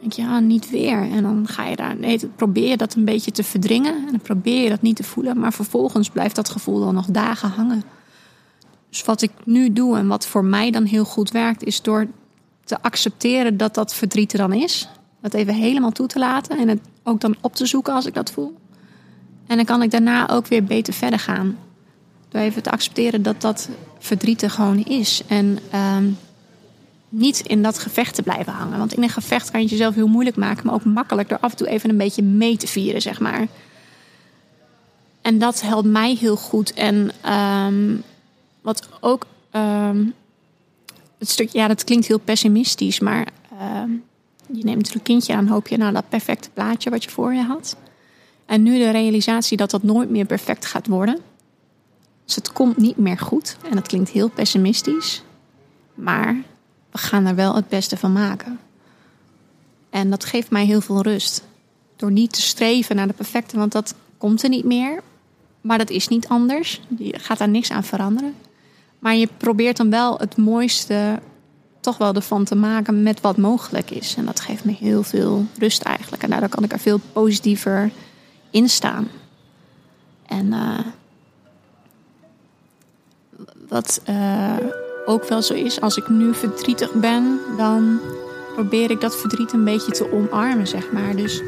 denk 0.00 0.12
je, 0.12 0.22
ja, 0.22 0.40
niet 0.40 0.70
weer. 0.70 1.10
En 1.10 1.22
dan 1.22 1.46
ga 1.48 1.66
je 1.66 1.76
daar, 1.76 1.96
nee, 1.96 2.26
probeer 2.36 2.68
je 2.68 2.76
dat 2.76 2.94
een 2.94 3.04
beetje 3.04 3.30
te 3.30 3.44
verdringen. 3.44 3.94
En 3.94 4.10
dan 4.10 4.20
probeer 4.20 4.62
je 4.62 4.68
dat 4.68 4.82
niet 4.82 4.96
te 4.96 5.04
voelen. 5.04 5.38
Maar 5.38 5.52
vervolgens 5.52 6.10
blijft 6.10 6.36
dat 6.36 6.48
gevoel 6.48 6.80
dan 6.80 6.94
nog 6.94 7.06
dagen 7.06 7.48
hangen. 7.48 7.82
Dus 8.88 9.04
wat 9.04 9.22
ik 9.22 9.30
nu 9.44 9.72
doe 9.72 9.96
en 9.96 10.06
wat 10.06 10.26
voor 10.26 10.44
mij 10.44 10.70
dan 10.70 10.84
heel 10.84 11.04
goed 11.04 11.30
werkt, 11.30 11.64
is 11.64 11.82
door 11.82 12.06
te 12.64 12.82
accepteren 12.82 13.56
dat 13.56 13.74
dat 13.74 13.94
verdriet 13.94 14.32
er 14.32 14.38
dan 14.38 14.52
is. 14.52 14.88
Dat 15.20 15.34
even 15.34 15.54
helemaal 15.54 15.92
toe 15.92 16.06
te 16.06 16.18
laten 16.18 16.58
en 16.58 16.68
het 16.68 16.80
ook 17.04 17.20
dan 17.20 17.36
op 17.40 17.54
te 17.54 17.66
zoeken 17.66 17.94
als 17.94 18.06
ik 18.06 18.14
dat 18.14 18.30
voel. 18.30 18.56
En 19.46 19.56
dan 19.56 19.64
kan 19.64 19.82
ik 19.82 19.90
daarna 19.90 20.28
ook 20.30 20.46
weer 20.46 20.64
beter 20.64 20.92
verder 20.92 21.18
gaan. 21.18 21.58
Door 22.28 22.40
even 22.40 22.62
te 22.62 22.70
accepteren 22.70 23.22
dat 23.22 23.40
dat 23.40 23.68
verdriet 23.98 24.42
er 24.42 24.50
gewoon 24.50 24.84
is. 24.84 25.22
En 25.26 25.58
ehm, 25.70 26.10
niet 27.08 27.40
in 27.40 27.62
dat 27.62 27.78
gevecht 27.78 28.14
te 28.14 28.22
blijven 28.22 28.52
hangen. 28.52 28.78
Want 28.78 28.94
in 28.94 29.02
een 29.02 29.08
gevecht 29.08 29.50
kan 29.50 29.60
je 29.60 29.66
het 29.66 29.74
jezelf 29.74 29.94
heel 29.94 30.08
moeilijk 30.08 30.36
maken, 30.36 30.66
maar 30.66 30.74
ook 30.74 30.84
makkelijk 30.84 31.28
door 31.28 31.38
af 31.40 31.50
en 31.50 31.56
toe 31.56 31.68
even 31.68 31.90
een 31.90 31.96
beetje 31.96 32.22
mee 32.22 32.56
te 32.56 32.66
vieren, 32.66 33.02
zeg 33.02 33.20
maar. 33.20 33.46
En 35.22 35.38
dat 35.38 35.60
helpt 35.60 35.88
mij 35.88 36.14
heel 36.14 36.36
goed. 36.36 36.72
En 36.72 37.10
um, 37.32 38.02
wat 38.60 38.88
ook. 39.00 39.26
Um, 39.52 40.14
het 41.18 41.28
stuk, 41.28 41.48
ja, 41.48 41.68
dat 41.68 41.84
klinkt 41.84 42.06
heel 42.06 42.18
pessimistisch, 42.18 43.00
maar 43.00 43.28
je 44.56 44.64
neemt 44.64 44.94
een 44.94 45.02
kindje 45.02 45.34
aan, 45.34 45.46
hoop 45.46 45.68
je 45.68 45.76
naar 45.76 45.92
dat 45.92 46.08
perfecte 46.08 46.50
plaatje 46.50 46.90
wat 46.90 47.04
je 47.04 47.10
voor 47.10 47.34
je 47.34 47.42
had. 47.42 47.76
En 48.46 48.62
nu 48.62 48.78
de 48.78 48.90
realisatie 48.90 49.56
dat 49.56 49.70
dat 49.70 49.82
nooit 49.82 50.10
meer 50.10 50.26
perfect 50.26 50.66
gaat 50.66 50.86
worden. 50.86 51.18
Dus 52.24 52.34
het 52.34 52.52
komt 52.52 52.76
niet 52.76 52.96
meer 52.96 53.18
goed. 53.18 53.56
En 53.68 53.74
dat 53.74 53.86
klinkt 53.86 54.10
heel 54.10 54.28
pessimistisch. 54.28 55.22
Maar 55.94 56.42
we 56.90 56.98
gaan 56.98 57.26
er 57.26 57.34
wel 57.34 57.54
het 57.54 57.68
beste 57.68 57.96
van 57.96 58.12
maken. 58.12 58.58
En 59.90 60.10
dat 60.10 60.24
geeft 60.24 60.50
mij 60.50 60.64
heel 60.64 60.80
veel 60.80 61.02
rust. 61.02 61.44
Door 61.96 62.12
niet 62.12 62.32
te 62.32 62.42
streven 62.42 62.96
naar 62.96 63.06
de 63.06 63.12
perfecte, 63.12 63.56
want 63.56 63.72
dat 63.72 63.94
komt 64.18 64.42
er 64.42 64.48
niet 64.48 64.64
meer. 64.64 65.02
Maar 65.60 65.78
dat 65.78 65.90
is 65.90 66.08
niet 66.08 66.28
anders. 66.28 66.80
Je 66.98 67.18
gaat 67.18 67.38
daar 67.38 67.48
niks 67.48 67.70
aan 67.70 67.84
veranderen. 67.84 68.34
Maar 68.98 69.16
je 69.16 69.28
probeert 69.36 69.76
dan 69.76 69.90
wel 69.90 70.18
het 70.18 70.36
mooiste 70.36 71.20
toch 71.84 71.98
wel 71.98 72.14
ervan 72.14 72.44
te 72.44 72.54
maken 72.54 73.02
met 73.02 73.20
wat 73.20 73.36
mogelijk 73.36 73.90
is. 73.90 74.14
En 74.16 74.24
dat 74.24 74.40
geeft 74.40 74.64
me 74.64 74.72
heel 74.72 75.02
veel 75.02 75.46
rust 75.58 75.82
eigenlijk. 75.82 76.22
En 76.22 76.30
daardoor 76.30 76.48
kan 76.48 76.64
ik 76.64 76.72
er 76.72 76.78
veel 76.78 77.00
positiever 77.12 77.90
in 78.50 78.68
staan. 78.68 79.08
En 80.26 80.46
uh, 80.46 80.78
wat 83.68 84.00
uh, 84.08 84.56
ook 85.06 85.24
wel 85.24 85.42
zo 85.42 85.54
is, 85.54 85.80
als 85.80 85.96
ik 85.96 86.08
nu 86.08 86.34
verdrietig 86.34 86.92
ben, 86.92 87.38
dan 87.56 88.00
probeer 88.54 88.90
ik 88.90 89.00
dat 89.00 89.16
verdriet 89.16 89.52
een 89.52 89.64
beetje 89.64 89.92
te 89.92 90.12
omarmen, 90.12 90.66
zeg 90.66 90.92
maar. 90.92 91.16
Dus 91.16 91.42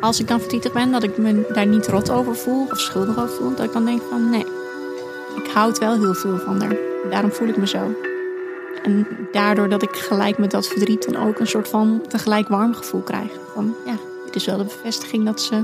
als 0.00 0.20
ik 0.20 0.28
dan 0.28 0.38
verdrietig 0.38 0.72
ben, 0.72 0.92
dat 0.92 1.02
ik 1.02 1.18
me 1.18 1.50
daar 1.52 1.66
niet 1.66 1.86
rot 1.86 2.10
over 2.10 2.36
voel 2.36 2.66
of 2.70 2.80
schuldig 2.80 3.18
over 3.18 3.36
voel. 3.36 3.54
Dat 3.54 3.66
ik 3.66 3.72
dan 3.72 3.84
denk 3.84 4.02
van 4.10 4.30
nee, 4.30 4.46
ik 5.36 5.50
houd 5.52 5.78
wel 5.78 5.94
heel 5.94 6.14
veel 6.14 6.38
van 6.38 6.60
haar. 6.60 6.76
Daarom 7.10 7.32
voel 7.32 7.48
ik 7.48 7.56
me 7.56 7.66
zo. 7.66 8.12
En 8.84 9.06
daardoor 9.32 9.68
dat 9.68 9.82
ik 9.82 9.96
gelijk 9.96 10.38
met 10.38 10.50
dat 10.50 10.68
verdriet 10.68 11.12
dan 11.12 11.26
ook 11.26 11.38
een 11.38 11.46
soort 11.46 11.68
van 11.68 12.02
tegelijk 12.08 12.48
warm 12.48 12.74
gevoel 12.74 13.00
krijg. 13.00 13.30
Van 13.54 13.74
ja, 13.86 13.96
dit 14.24 14.34
is 14.34 14.44
wel 14.44 14.56
de 14.56 14.64
bevestiging 14.64 15.24
dat 15.24 15.40
ze 15.40 15.62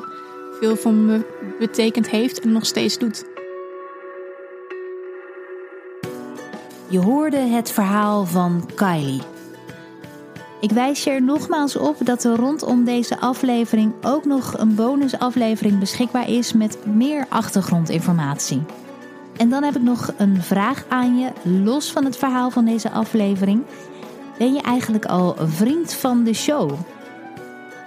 veel 0.60 0.76
voor 0.76 0.92
me 0.92 1.20
betekend 1.58 2.08
heeft 2.08 2.40
en 2.40 2.52
nog 2.52 2.66
steeds 2.66 2.98
doet. 2.98 3.24
Je 6.88 6.98
hoorde 6.98 7.36
het 7.36 7.70
verhaal 7.70 8.24
van 8.24 8.68
Kylie. 8.74 9.22
Ik 10.60 10.70
wijs 10.70 11.04
je 11.04 11.10
er 11.10 11.22
nogmaals 11.22 11.76
op 11.76 11.96
dat 11.98 12.24
er 12.24 12.36
rondom 12.36 12.84
deze 12.84 13.20
aflevering 13.20 13.92
ook 14.02 14.24
nog 14.24 14.58
een 14.58 14.74
bonusaflevering 14.74 15.78
beschikbaar 15.78 16.28
is 16.28 16.52
met 16.52 16.86
meer 16.86 17.26
achtergrondinformatie. 17.28 18.62
En 19.40 19.48
dan 19.48 19.62
heb 19.62 19.76
ik 19.76 19.82
nog 19.82 20.12
een 20.16 20.42
vraag 20.42 20.84
aan 20.88 21.18
je, 21.18 21.32
los 21.42 21.92
van 21.92 22.04
het 22.04 22.16
verhaal 22.16 22.50
van 22.50 22.64
deze 22.64 22.90
aflevering. 22.90 23.62
Ben 24.38 24.54
je 24.54 24.60
eigenlijk 24.60 25.04
al 25.04 25.36
vriend 25.38 25.92
van 25.92 26.24
de 26.24 26.34
show? 26.34 26.72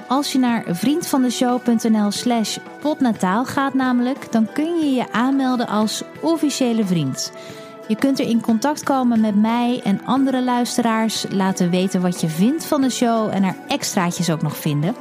Als 0.08 0.32
je 0.32 0.39
naar 0.39 0.64
vriendvandeshow.nl 0.68 2.12
slash 2.12 2.58
potnataal 2.82 3.45
gaat 3.45 3.74
namelijk, 3.74 4.32
dan 4.32 4.47
kun 4.54 4.80
je 4.80 4.91
je 4.91 5.12
aanmelden 5.12 5.68
als 5.68 6.04
officiële 6.22 6.86
vriend. 6.86 7.32
Je 7.88 7.95
kunt 7.95 8.20
er 8.20 8.28
in 8.28 8.41
contact 8.41 8.84
komen 8.84 9.22
met 9.22 9.36
mij 9.36 9.82
en 9.84 10.06
andere 10.06 10.43
luisteraars, 10.43 11.26
laten 11.30 11.70
weten 11.70 12.01
wat 12.01 12.22
je 12.22 12.28
vindt 12.28 12.66
van 12.66 12.82
de 12.82 12.89
show 12.89 13.30
en 13.34 13.43
er 13.43 13.56
extraatjes 13.68 14.30
ook 14.30 14.41
nog 14.41 14.58
vinden. 14.58 14.95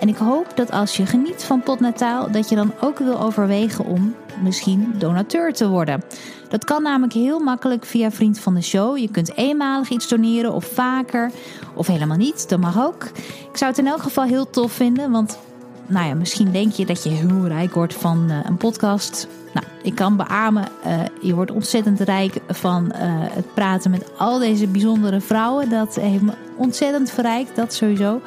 En 0.00 0.08
ik 0.08 0.16
hoop 0.16 0.46
dat 0.54 0.70
als 0.70 0.96
je 0.96 1.06
geniet 1.06 1.44
van 1.44 1.62
Potnataal, 1.62 2.30
dat 2.30 2.48
je 2.48 2.54
dan 2.54 2.72
ook 2.80 2.98
wil 2.98 3.20
overwegen 3.20 3.84
om 3.84 4.14
misschien 4.42 4.94
donateur 4.98 5.52
te 5.52 5.68
worden. 5.68 6.02
Dat 6.48 6.64
kan 6.64 6.82
namelijk 6.82 7.12
heel 7.12 7.38
makkelijk 7.38 7.84
via 7.84 8.10
Vriend 8.10 8.38
van 8.38 8.54
de 8.54 8.62
Show. 8.62 8.96
Je 8.98 9.10
kunt 9.10 9.36
eenmalig 9.36 9.88
iets 9.88 10.08
doneren 10.08 10.52
of 10.52 10.64
vaker 10.64 11.30
of 11.74 11.86
helemaal 11.86 12.16
niet. 12.16 12.48
Dat 12.48 12.60
mag 12.60 12.78
ook. 12.78 13.04
Ik 13.50 13.56
zou 13.56 13.70
het 13.70 13.80
in 13.80 13.86
elk 13.86 14.02
geval 14.02 14.24
heel 14.24 14.50
tof 14.50 14.72
vinden, 14.72 15.10
want 15.10 15.38
nou 15.86 16.06
ja, 16.06 16.14
misschien 16.14 16.52
denk 16.52 16.72
je 16.72 16.86
dat 16.86 17.02
je 17.02 17.10
heel 17.10 17.46
rijk 17.46 17.74
wordt 17.74 17.94
van 17.94 18.26
uh, 18.28 18.36
een 18.44 18.56
podcast. 18.56 19.28
Nou, 19.54 19.66
ik 19.82 19.94
kan 19.94 20.16
beamen, 20.16 20.68
uh, 20.86 20.92
je 21.20 21.34
wordt 21.34 21.50
ontzettend 21.50 22.00
rijk 22.00 22.34
van 22.48 22.84
uh, 22.84 22.92
het 23.30 23.54
praten 23.54 23.90
met 23.90 24.10
al 24.18 24.38
deze 24.38 24.66
bijzondere 24.66 25.20
vrouwen. 25.20 25.70
Dat 25.70 25.94
heeft 25.94 26.22
me 26.22 26.32
ontzettend 26.56 27.10
verrijkt, 27.10 27.56
dat 27.56 27.74
sowieso. 27.74 28.20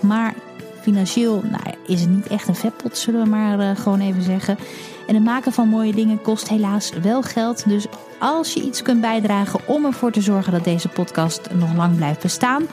Maar 0.00 0.34
financieel 0.80 1.42
nou 1.50 1.74
is 1.86 2.00
het 2.00 2.10
niet 2.10 2.26
echt 2.26 2.48
een 2.48 2.54
vetpot, 2.54 2.98
zullen 2.98 3.22
we 3.22 3.28
maar 3.28 3.76
gewoon 3.76 4.00
even 4.00 4.22
zeggen. 4.22 4.58
En 5.06 5.14
het 5.14 5.24
maken 5.24 5.52
van 5.52 5.68
mooie 5.68 5.94
dingen 5.94 6.22
kost 6.22 6.48
helaas 6.48 6.92
wel 7.02 7.22
geld. 7.22 7.68
Dus 7.68 7.86
als 8.18 8.52
je 8.52 8.62
iets 8.62 8.82
kunt 8.82 9.00
bijdragen 9.00 9.60
om 9.66 9.84
ervoor 9.84 10.12
te 10.12 10.20
zorgen 10.20 10.52
dat 10.52 10.64
deze 10.64 10.88
podcast 10.88 11.48
nog 11.54 11.74
lang 11.74 11.96
blijft 11.96 12.22
bestaan, 12.22 12.66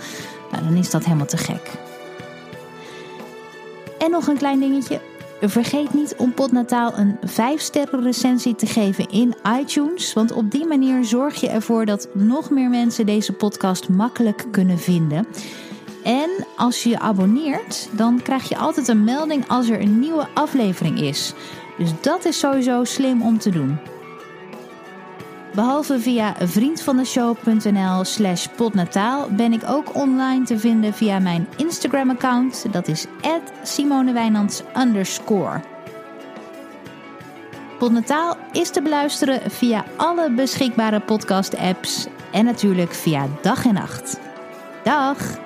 nou, 0.52 0.64
dan 0.64 0.76
is 0.76 0.90
dat 0.90 1.06
helemaal 1.06 1.26
te 1.26 1.38
gek. 1.38 1.72
En 3.98 4.12
nog 4.12 4.28
een 4.28 4.38
klein 4.38 4.60
dingetje. 4.60 5.00
Vergeet 5.42 5.94
niet 5.94 6.16
om 6.18 6.34
Potnataal 6.34 6.94
een 6.98 7.18
5-sterren 7.26 8.04
recensie 8.04 8.56
te 8.56 8.66
geven 8.66 9.10
in 9.10 9.36
iTunes. 9.60 10.14
Want 10.14 10.32
op 10.32 10.52
die 10.52 10.66
manier 10.66 11.06
zorg 11.06 11.42
je 11.42 11.50
ervoor 11.50 11.86
dat 11.86 12.08
nog 12.14 12.50
meer 12.50 12.70
mensen 12.70 13.06
deze 13.06 13.34
podcast 13.34 13.90
makkelijk 13.90 14.46
kunnen 14.52 14.80
vinden. 14.80 15.28
En 16.08 16.30
als 16.56 16.84
je 16.84 16.90
je 16.90 17.00
abonneert, 17.00 17.90
dan 17.92 18.22
krijg 18.22 18.50
je 18.50 18.58
altijd 18.58 18.88
een 18.88 19.04
melding 19.04 19.48
als 19.48 19.70
er 19.70 19.82
een 19.82 20.00
nieuwe 20.00 20.28
aflevering 20.34 21.02
is. 21.02 21.34
Dus 21.78 21.92
dat 22.02 22.26
is 22.26 22.40
sowieso 22.40 22.84
slim 22.84 23.22
om 23.22 23.38
te 23.38 23.50
doen. 23.50 23.80
Behalve 25.54 26.00
via 26.00 26.36
vriendvandeshow.nl 26.40 28.04
slash 28.04 28.48
potnataal 28.56 29.30
ben 29.30 29.54
ik 29.54 29.62
ook 29.68 29.96
online 29.96 30.46
te 30.46 30.60
vinden 30.60 30.94
via 30.94 31.20
mijn 31.20 31.48
Instagram 31.56 32.10
account. 32.10 32.66
Dat 32.72 32.88
is 32.88 33.06
simonewijnands 33.64 34.62
underscore. 34.78 35.62
Potnataal 37.80 38.38
is 38.52 38.70
te 38.70 38.82
beluisteren 38.82 39.52
via 39.52 39.86
alle 39.96 40.32
beschikbare 40.32 41.00
podcast 41.00 41.58
apps 41.58 42.08
en 42.32 42.46
natuurlijk 42.46 42.94
via 42.94 43.28
dag 43.42 43.66
en 43.66 43.74
nacht. 43.74 44.20
Dag! 44.84 45.46